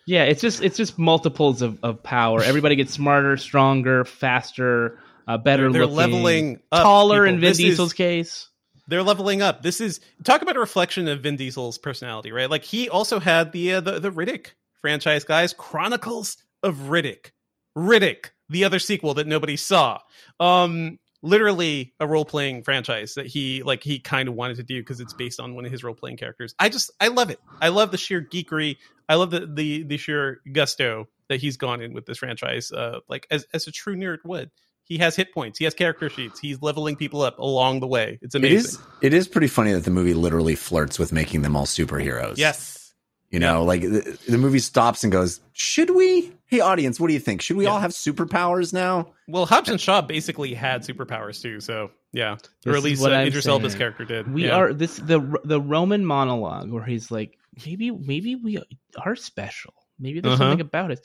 Yeah, 0.07 0.25
it's 0.25 0.39
just 0.41 0.61
it's 0.61 0.77
just 0.77 0.99
multiples 0.99 1.61
of, 1.61 1.79
of 1.83 2.03
power. 2.03 2.43
Everybody 2.43 2.75
gets 2.75 2.93
smarter, 2.93 3.37
stronger, 3.37 4.05
faster, 4.05 4.99
uh, 5.27 5.37
better 5.39 5.63
They're, 5.63 5.81
they're 5.81 5.85
looking, 5.87 6.13
leveling 6.13 6.59
up. 6.71 6.83
taller. 6.83 7.23
people. 7.25 7.33
In 7.35 7.41
Vin 7.41 7.49
This 7.49 7.59
is- 7.59 7.65
Diesel's 7.65 7.93
case, 7.93 8.49
they're 8.87 9.01
leveling 9.01 9.41
up. 9.41 9.63
This 9.63 9.81
is 9.81 9.99
talk 10.23 10.43
about 10.43 10.57
a 10.57 10.59
reflection 10.59 11.07
of 11.07 11.21
Vin 11.21 11.37
Diesel's 11.37 11.79
personality, 11.79 12.31
right? 12.31 12.49
Like 12.49 12.63
he 12.63 12.87
also 12.87 13.19
had 13.19 13.51
the 13.51 13.73
uh, 13.73 13.81
the 13.81 13.99
the 13.99 14.11
Riddick 14.11 14.49
franchise, 14.85 15.23
guys. 15.23 15.51
Chronicles 15.51 16.37
of 16.61 16.75
Riddick, 16.75 17.31
Riddick, 17.75 18.29
the 18.49 18.65
other 18.65 18.77
sequel 18.77 19.15
that 19.15 19.25
nobody 19.25 19.57
saw. 19.57 19.97
Um, 20.39 20.99
literally 21.23 21.95
a 21.99 22.05
role 22.05 22.23
playing 22.23 22.61
franchise 22.61 23.15
that 23.15 23.25
he 23.25 23.63
like 23.63 23.81
he 23.81 23.97
kind 23.97 24.29
of 24.29 24.35
wanted 24.35 24.57
to 24.57 24.63
do 24.63 24.79
because 24.79 24.99
it's 24.99 25.13
based 25.13 25.39
on 25.39 25.55
one 25.55 25.65
of 25.65 25.71
his 25.71 25.83
role 25.83 25.95
playing 25.95 26.17
characters. 26.17 26.53
I 26.59 26.69
just 26.69 26.91
I 27.01 27.07
love 27.07 27.31
it. 27.31 27.39
I 27.59 27.69
love 27.69 27.89
the 27.89 27.97
sheer 27.97 28.21
geekery. 28.21 28.77
I 29.09 29.15
love 29.15 29.31
the 29.31 29.49
the 29.51 29.81
the 29.81 29.97
sheer 29.97 30.41
gusto 30.51 31.07
that 31.29 31.37
he's 31.37 31.57
gone 31.57 31.81
in 31.81 31.95
with 31.95 32.05
this 32.05 32.19
franchise. 32.19 32.71
Uh, 32.71 32.99
like 33.09 33.25
as 33.31 33.47
as 33.55 33.65
a 33.65 33.71
true 33.71 33.95
nerd 33.95 34.19
would. 34.23 34.51
He 34.83 34.99
has 34.99 35.15
hit 35.15 35.33
points. 35.33 35.57
He 35.57 35.63
has 35.65 35.73
character 35.73 36.11
sheets. 36.11 36.39
He's 36.39 36.61
leveling 36.61 36.95
people 36.95 37.23
up 37.23 37.39
along 37.39 37.79
the 37.79 37.87
way. 37.87 38.19
It's 38.21 38.35
amazing. 38.35 38.59
is 38.59 38.79
it 39.01 39.15
is 39.15 39.27
pretty 39.27 39.47
funny 39.47 39.73
that 39.73 39.83
the 39.83 39.89
movie 39.89 40.13
literally 40.13 40.53
flirts 40.53 40.99
with 40.99 41.11
making 41.11 41.41
them 41.41 41.55
all 41.55 41.65
superheroes. 41.65 42.37
Yes. 42.37 42.84
You 43.31 43.39
know, 43.39 43.63
like 43.63 43.81
the, 43.81 44.17
the 44.29 44.37
movie 44.37 44.59
stops 44.59 45.03
and 45.03 45.11
goes, 45.11 45.41
"Should 45.53 45.89
we? 45.89 46.31
Hey 46.45 46.59
audience, 46.59 46.99
what 46.99 47.07
do 47.07 47.13
you 47.13 47.19
think? 47.19 47.41
Should 47.41 47.57
we 47.57 47.65
all 47.65 47.79
have 47.79 47.91
superpowers 47.91 48.71
now?" 48.71 49.13
Well, 49.27 49.45
Hobbs 49.45 49.69
and 49.69 49.81
Shaw 49.81 50.01
basically 50.01 50.53
had 50.53 50.83
superpowers 50.83 51.41
too, 51.41 51.59
so 51.59 51.91
yeah. 52.13 52.35
This 52.63 52.73
or 52.73 52.77
at 52.77 52.83
least 52.83 53.01
what 53.01 53.11
uh, 53.13 53.17
Idris 53.17 53.47
Elba's 53.47 53.75
character 53.75 54.05
did. 54.05 54.31
we 54.31 54.45
Yeah. 54.45 54.55
are 54.55 54.73
this 54.73 54.97
the 54.97 55.19
the 55.43 55.59
Roman 55.59 56.05
monologue 56.05 56.71
where 56.71 56.83
he's 56.85 57.09
like, 57.11 57.37
maybe 57.65 57.91
maybe 57.91 58.35
we 58.35 58.59
are 59.03 59.15
special. 59.15 59.73
Maybe 59.99 60.19
there's 60.21 60.35
Uh-huh. 60.35 60.43
something 60.51 60.61
about 60.61 60.91
us. 60.91 60.99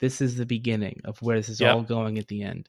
This 0.00 0.20
is 0.20 0.36
the 0.36 0.46
beginning 0.46 1.00
of 1.04 1.20
where 1.22 1.36
this 1.36 1.48
is 1.48 1.60
Yep. 1.60 1.74
all 1.74 1.82
going 1.82 2.18
at 2.18 2.26
the 2.28 2.42
end. 2.42 2.68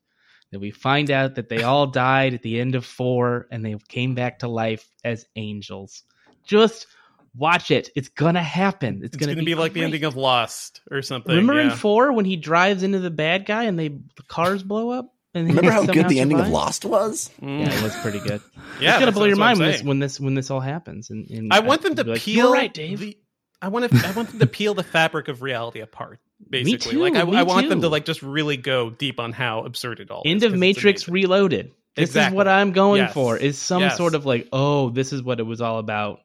That 0.51 0.59
we 0.59 0.71
find 0.71 1.11
out 1.11 1.35
that 1.35 1.49
they 1.49 1.63
all 1.63 1.87
died 1.87 2.33
at 2.33 2.41
the 2.41 2.59
end 2.59 2.75
of 2.75 2.85
four 2.85 3.47
and 3.51 3.65
they 3.65 3.75
came 3.89 4.15
back 4.15 4.39
to 4.39 4.47
life 4.47 4.89
as 5.03 5.25
angels. 5.35 6.03
Just 6.45 6.87
watch 7.37 7.71
it. 7.71 7.89
It's 7.95 8.09
gonna 8.09 8.41
happen. 8.43 8.97
It's, 9.03 9.15
It's 9.15 9.17
gonna, 9.17 9.33
going 9.35 9.45
to 9.45 9.49
be, 9.49 9.55
like 9.55 9.73
the 9.73 9.83
ending 9.83 10.03
of 10.03 10.15
Lost 10.15 10.81
or 10.91 11.01
something. 11.01 11.35
Remember 11.35 11.59
in 11.59 11.71
four 11.71 12.11
when 12.13 12.25
he 12.25 12.35
drives 12.35 12.83
into 12.83 12.99
the 12.99 13.09
bad 13.11 13.45
guy 13.45 13.63
and 13.63 13.77
they 13.77 13.89
the 13.89 14.23
cars 14.27 14.63
blow 14.63 14.89
up? 14.89 15.13
And 15.33 15.47
Remember 15.49 15.71
how 15.71 15.81
good 15.85 15.93
somehow 15.95 16.09
the 16.09 16.19
ending 16.19 16.39
of? 16.39 16.47
Lost 16.49 16.83
was? 16.85 17.29
Mm. 17.41 17.59
Yeah, 17.67 17.73
it 17.77 17.83
was 17.83 17.95
pretty 17.97 18.19
good. 18.19 18.41
Yeah, 18.79 18.91
it's 18.91 18.99
gonna 18.99 19.11
blow 19.11 19.25
your 19.25 19.35
that's 19.37 19.39
what 19.39 19.47
I'm 19.49 19.57
mind 19.57 19.59
when 19.59 19.71
this, 19.71 19.83
when 19.83 19.99
this 19.99 20.19
when 20.19 20.33
this 20.35 20.51
all 20.51 20.59
happens. 20.59 21.09
And, 21.09 21.27
and 21.31 21.51
I 21.53 21.61
want 21.61 21.81
them 21.81 21.95
to 21.95 22.03
like, 22.03 22.21
peel 22.21 22.51
right, 22.53 22.71
Dave. 22.73 22.99
the- 22.99 23.17
I 23.59 23.69
want 23.69 23.91
to. 23.91 24.07
I 24.07 24.11
want 24.11 24.29
them 24.29 24.39
to 24.39 24.45
peel 24.45 24.75
the 24.75 24.83
fabric 24.83 25.29
of 25.29 25.41
reality 25.41 25.79
apart. 25.79 26.19
Basically, 26.49 26.91
too, 26.91 26.99
like 26.99 27.15
I, 27.15 27.23
me 27.23 27.35
I 27.35 27.41
want 27.41 27.69
them 27.69 27.81
to 27.81 27.89
like 27.89 28.05
just 28.05 28.21
really 28.21 28.55
go 28.57 28.91
deep 28.91 29.19
on 29.19 29.31
how 29.33 29.63
absurd 29.65 29.99
it 29.99 30.11
all. 30.11 30.21
End 30.25 30.37
is, 30.37 30.43
of 30.43 30.49
'cause 30.51 30.53
it's 30.53 30.59
Matrix. 30.59 31.09
Reloaded. 31.09 31.71
This 31.95 32.09
Exactly. 32.09 32.35
is 32.35 32.37
what 32.37 32.47
I'm 32.47 32.71
going 32.73 33.01
Yes. 33.01 33.13
for. 33.15 33.35
Is 33.35 33.57
some 33.57 33.81
Yes. 33.81 33.97
sort 33.97 34.13
of 34.13 34.27
like, 34.27 34.47
oh, 34.53 34.91
this 34.91 35.11
is 35.11 35.23
what 35.23 35.39
it 35.39 35.43
was 35.43 35.61
all 35.61 35.79
about. 35.79 36.19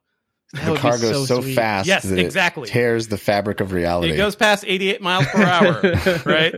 That 0.52 0.72
the 0.74 0.78
car 0.78 0.98
goes 0.98 1.28
so, 1.28 1.40
sweet. 1.40 1.54
fast 1.54 1.86
Yes, 1.88 2.02
that 2.02 2.18
exactly. 2.18 2.64
it 2.68 2.72
tears 2.72 3.08
the 3.08 3.16
fabric 3.16 3.60
of 3.60 3.72
reality. 3.72 4.12
It 4.12 4.16
goes 4.18 4.36
past 4.36 4.64
88 4.66 5.00
miles 5.00 5.26
per 5.26 5.42
hour, 5.42 5.80
right? 6.26 6.54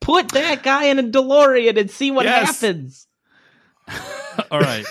Put 0.00 0.30
that 0.30 0.62
guy 0.62 0.84
in 0.84 0.98
a 0.98 1.02
DeLorean 1.02 1.76
and 1.78 1.90
see 1.90 2.10
what 2.10 2.24
Yes. 2.24 2.60
happens. 2.60 3.06
All 4.50 4.60
right. 4.60 4.86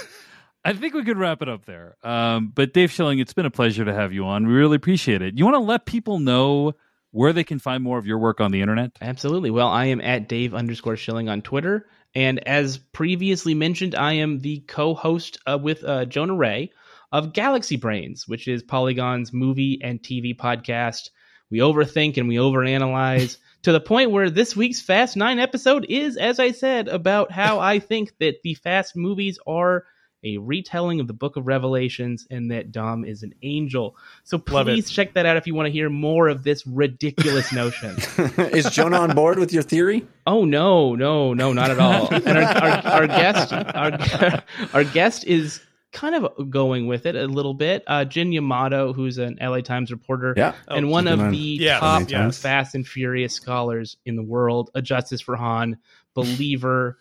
I 0.64 0.74
think 0.74 0.94
we 0.94 1.04
could 1.04 1.18
wrap 1.18 1.42
it 1.42 1.50
up 1.50 1.66
there. 1.66 1.96
Um, 2.04 2.52
but 2.54 2.74
Dave 2.74 2.92
Schilling, 2.92 3.20
it's 3.20 3.34
been 3.34 3.46
a 3.46 3.52
pleasure 3.52 3.86
to 3.86 3.94
have 3.94 4.12
you 4.14 4.26
on. 4.26 4.46
We 4.48 4.54
really 4.54 4.76
appreciate 4.76 5.22
it. 5.22 5.38
You 5.38 5.46
want 5.46 5.56
to 5.56 5.60
let 5.62 5.86
people 5.86 6.20
know 6.20 6.74
where 7.12 7.32
they 7.34 7.44
can 7.46 7.58
find 7.58 7.82
more 7.84 7.98
of 7.98 8.06
your 8.06 8.18
work 8.18 8.42
on 8.42 8.52
the 8.52 8.62
internet? 8.62 8.92
Absolutely. 9.02 9.50
Well, 9.50 9.70
I 9.70 9.86
am 9.86 10.02
at 10.02 10.28
Dave 10.28 10.54
underscore 10.54 10.98
Schilling 10.98 11.30
on 11.30 11.42
Twitter. 11.42 11.88
And 12.14 12.46
as 12.48 12.78
previously 12.78 13.54
mentioned, 13.54 13.96
I 13.96 14.14
am 14.14 14.40
the 14.40 14.60
co 14.68 14.94
host 14.94 15.40
uh, 15.48 15.58
with 15.62 15.84
uh, 15.84 16.06
Jonah 16.06 16.36
Ray 16.36 16.72
of 17.12 17.34
Galaxy 17.34 17.78
Brains, 17.78 18.28
which 18.28 18.48
is 18.48 18.64
Polygon's 18.64 19.32
movie 19.34 19.80
and 19.84 20.02
TV 20.02 20.36
podcast. 20.36 21.10
We 21.50 21.60
overthink 21.60 22.18
and 22.18 22.28
we 22.28 22.36
overanalyze 22.36 23.38
to 23.64 23.72
the 23.72 23.80
point 23.80 24.12
where 24.12 24.30
this 24.30 24.56
week's 24.56 24.82
Fast 24.82 25.16
9 25.16 25.40
episode 25.40 25.86
is, 25.88 26.18
as 26.18 26.40
I 26.40 26.52
said, 26.52 26.88
about 26.88 27.32
how 27.32 27.60
I 27.60 27.80
think 27.80 28.12
that 28.20 28.42
the 28.44 28.56
Fast 28.56 28.96
movies 28.96 29.40
are 29.48 29.86
a 30.24 30.38
retelling 30.38 31.00
of 31.00 31.08
the 31.08 31.14
book 31.14 31.38
of 31.38 31.48
Revelations 31.48 32.28
and 32.30 32.52
that 32.52 32.72
Dom 32.72 33.06
is 33.06 33.24
an 33.24 33.34
angel. 33.44 33.96
So 34.24 34.38
please 34.38 34.90
check 34.90 35.14
that 35.14 35.26
out 35.26 35.38
if 35.38 35.48
you 35.48 35.54
want 35.54 35.68
to 35.68 35.72
hear 35.72 35.90
more 35.90 36.28
of 36.28 36.44
this 36.44 36.66
ridiculous 36.66 37.54
notion. 37.54 37.96
Is 38.38 38.70
Jonah 38.72 39.00
on 39.00 39.16
board 39.16 39.38
with 39.38 39.54
your 39.54 39.64
theory? 39.64 40.08
Oh 40.26 40.44
no, 40.44 40.96
no, 40.96 41.34
no, 41.34 41.54
not 41.54 41.70
at 41.70 41.80
all. 41.80 42.08
and 42.14 42.38
our, 42.38 42.44
our, 42.44 42.88
our 42.88 43.08
guest, 43.08 43.54
our, 43.54 44.44
our 44.74 44.84
guest 44.84 45.24
is 45.26 45.62
kind 45.94 46.16
of 46.16 46.50
going 46.50 46.88
with 46.88 47.06
it 47.06 47.16
a 47.16 47.26
little 47.26 47.54
bit. 47.54 47.84
Uh, 47.88 48.06
Jen 48.06 48.32
Yamato, 48.32 48.94
who's 48.94 49.18
an 49.18 49.38
LA 49.42 49.62
Times 49.62 49.92
reporter, 49.92 50.34
Yeah. 50.36 50.54
and 50.68 50.86
Oh, 50.86 50.90
one 50.90 51.08
of 51.08 51.14
in 51.14 51.20
mind. 51.20 51.34
the 51.36 51.38
Yes, 51.40 51.80
top 51.80 52.10
yes. 52.10 52.42
Fast 52.42 52.76
and 52.76 52.86
Furious 52.88 53.34
scholars 53.34 53.98
in 54.06 54.16
the 54.16 54.24
world, 54.24 54.70
a 54.76 54.82
Justice 54.82 55.22
for 55.22 55.36
Han 55.36 55.78
believer, 56.14 56.98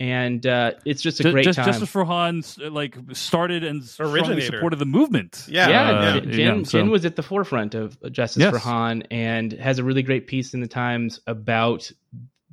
and 0.00 0.46
uh, 0.46 0.72
it's 0.84 1.02
just 1.02 1.18
a 1.18 1.24
Ju- 1.24 1.32
great 1.32 1.44
just, 1.44 1.56
time. 1.56 1.66
Justice 1.66 1.88
for 1.88 2.04
Han 2.04 2.42
uh, 2.62 2.70
like 2.70 2.96
started 3.12 3.64
and 3.64 3.82
originally 3.98 4.42
supported 4.42 4.76
the 4.78 4.86
movement. 4.86 5.44
Yeah, 5.48 5.68
yeah, 5.68 5.90
Uh, 5.90 6.20
Jen, 6.20 6.28
yeah, 6.28 6.36
Jen, 6.36 6.64
so- 6.64 6.78
Jen 6.78 6.90
was 6.90 7.04
at 7.04 7.16
the 7.16 7.22
forefront 7.24 7.74
of 7.74 7.98
Justice 8.12 8.42
Yes. 8.42 8.52
for 8.52 8.58
Han 8.58 9.02
and 9.10 9.52
has 9.54 9.80
a 9.80 9.84
really 9.84 10.02
great 10.04 10.28
piece 10.28 10.54
in 10.54 10.60
the 10.60 10.68
Times 10.68 11.20
about 11.26 11.90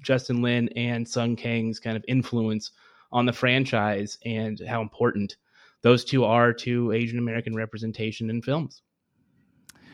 Justin 0.01 0.41
Lin 0.41 0.69
and 0.75 1.07
Sung 1.07 1.35
Kang's 1.35 1.79
kind 1.79 1.95
of 1.95 2.03
influence 2.07 2.71
on 3.11 3.25
the 3.27 3.33
franchise 3.33 4.17
and 4.25 4.59
how 4.67 4.81
important 4.81 5.35
those 5.85 6.03
two 6.03 6.25
are 6.25 6.51
to 6.51 6.91
Asian 6.93 7.19
American 7.19 7.53
representation 7.53 8.31
in 8.31 8.41
films. 8.41 8.81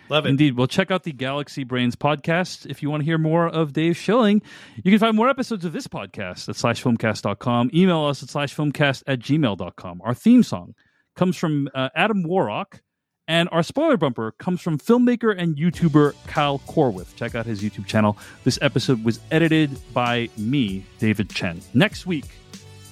Love 0.07 0.25
it. 0.25 0.29
Indeed. 0.29 0.55
Well, 0.55 0.67
check 0.67 0.89
out 0.89 1.03
the 1.03 1.11
Galaxy 1.11 1.65
Brains 1.65 1.97
podcast 1.97 2.65
if 2.65 2.81
you 2.81 2.89
want 2.89 3.01
to 3.01 3.05
hear 3.05 3.17
more 3.17 3.49
of 3.49 3.73
Dave 3.73 3.97
Schilling. 3.97 4.41
You 4.77 4.89
can 4.89 4.99
find 4.99 5.17
more 5.17 5.27
episodes 5.27 5.65
of 5.65 5.73
this 5.73 5.87
podcast 5.87 6.47
at 6.47 6.55
slashfilmcast.com. 6.55 7.71
Email 7.73 8.05
us 8.05 8.23
at 8.23 8.29
slashfilmcast 8.29 9.03
at 9.05 9.19
gmail.com. 9.19 10.01
Our 10.05 10.13
theme 10.13 10.43
song 10.43 10.75
comes 11.17 11.35
from 11.35 11.69
uh, 11.75 11.89
Adam 11.93 12.23
Warrock, 12.23 12.79
and 13.27 13.49
our 13.51 13.61
spoiler 13.61 13.97
bumper 13.97 14.31
comes 14.31 14.61
from 14.61 14.77
filmmaker 14.77 15.37
and 15.37 15.57
YouTuber 15.57 16.15
Kyle 16.25 16.59
Corwith. 16.69 17.13
Check 17.17 17.35
out 17.35 17.45
his 17.45 17.61
YouTube 17.61 17.85
channel. 17.85 18.17
This 18.45 18.57
episode 18.61 19.03
was 19.03 19.19
edited 19.29 19.77
by 19.93 20.29
me, 20.37 20.85
David 20.99 21.31
Chen. 21.31 21.59
Next 21.73 22.05
week 22.05 22.29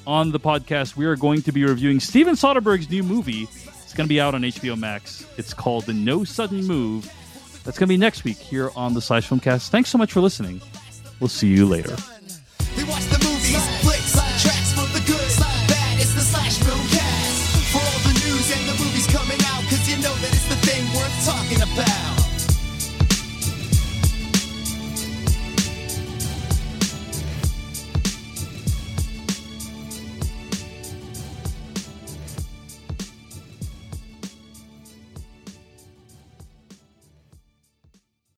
on 0.10 0.31
the 0.31 0.40
podcast, 0.40 0.95
we 0.95 1.06
are 1.06 1.15
going 1.15 1.44
to 1.44 1.52
be 1.52 1.64
reviewing 1.64 1.99
Steven 1.99 2.34
Soderbergh's 2.34 2.90
new 2.90 3.03
movie. 3.03 3.44
It's 3.44 3.94
going 3.94 4.07
to 4.07 4.10
be 4.10 4.19
out 4.19 4.34
on 4.34 4.41
HBO 4.41 4.76
Max. 4.76 5.23
It's 5.38 5.53
called 5.53 5.86
The 5.86 5.94
No 5.94 6.23
Sudden 6.23 6.65
Move. 6.65 7.06
That's 7.64 7.77
going 7.77 7.88
to 7.88 7.94
be 7.94 7.98
next 7.98 8.23
week 8.23 8.38
here 8.38 8.72
on 8.76 8.95
the 8.95 9.02
Slash 9.02 9.30
Filmcast. 9.30 9.69
Thanks 9.69 9.91
so 9.91 9.99
much 9.99 10.11
for 10.11 10.22
listening. 10.22 10.61
We'll 11.19 11.27
see 11.27 11.49
you 11.49 11.68
later. 11.68 11.95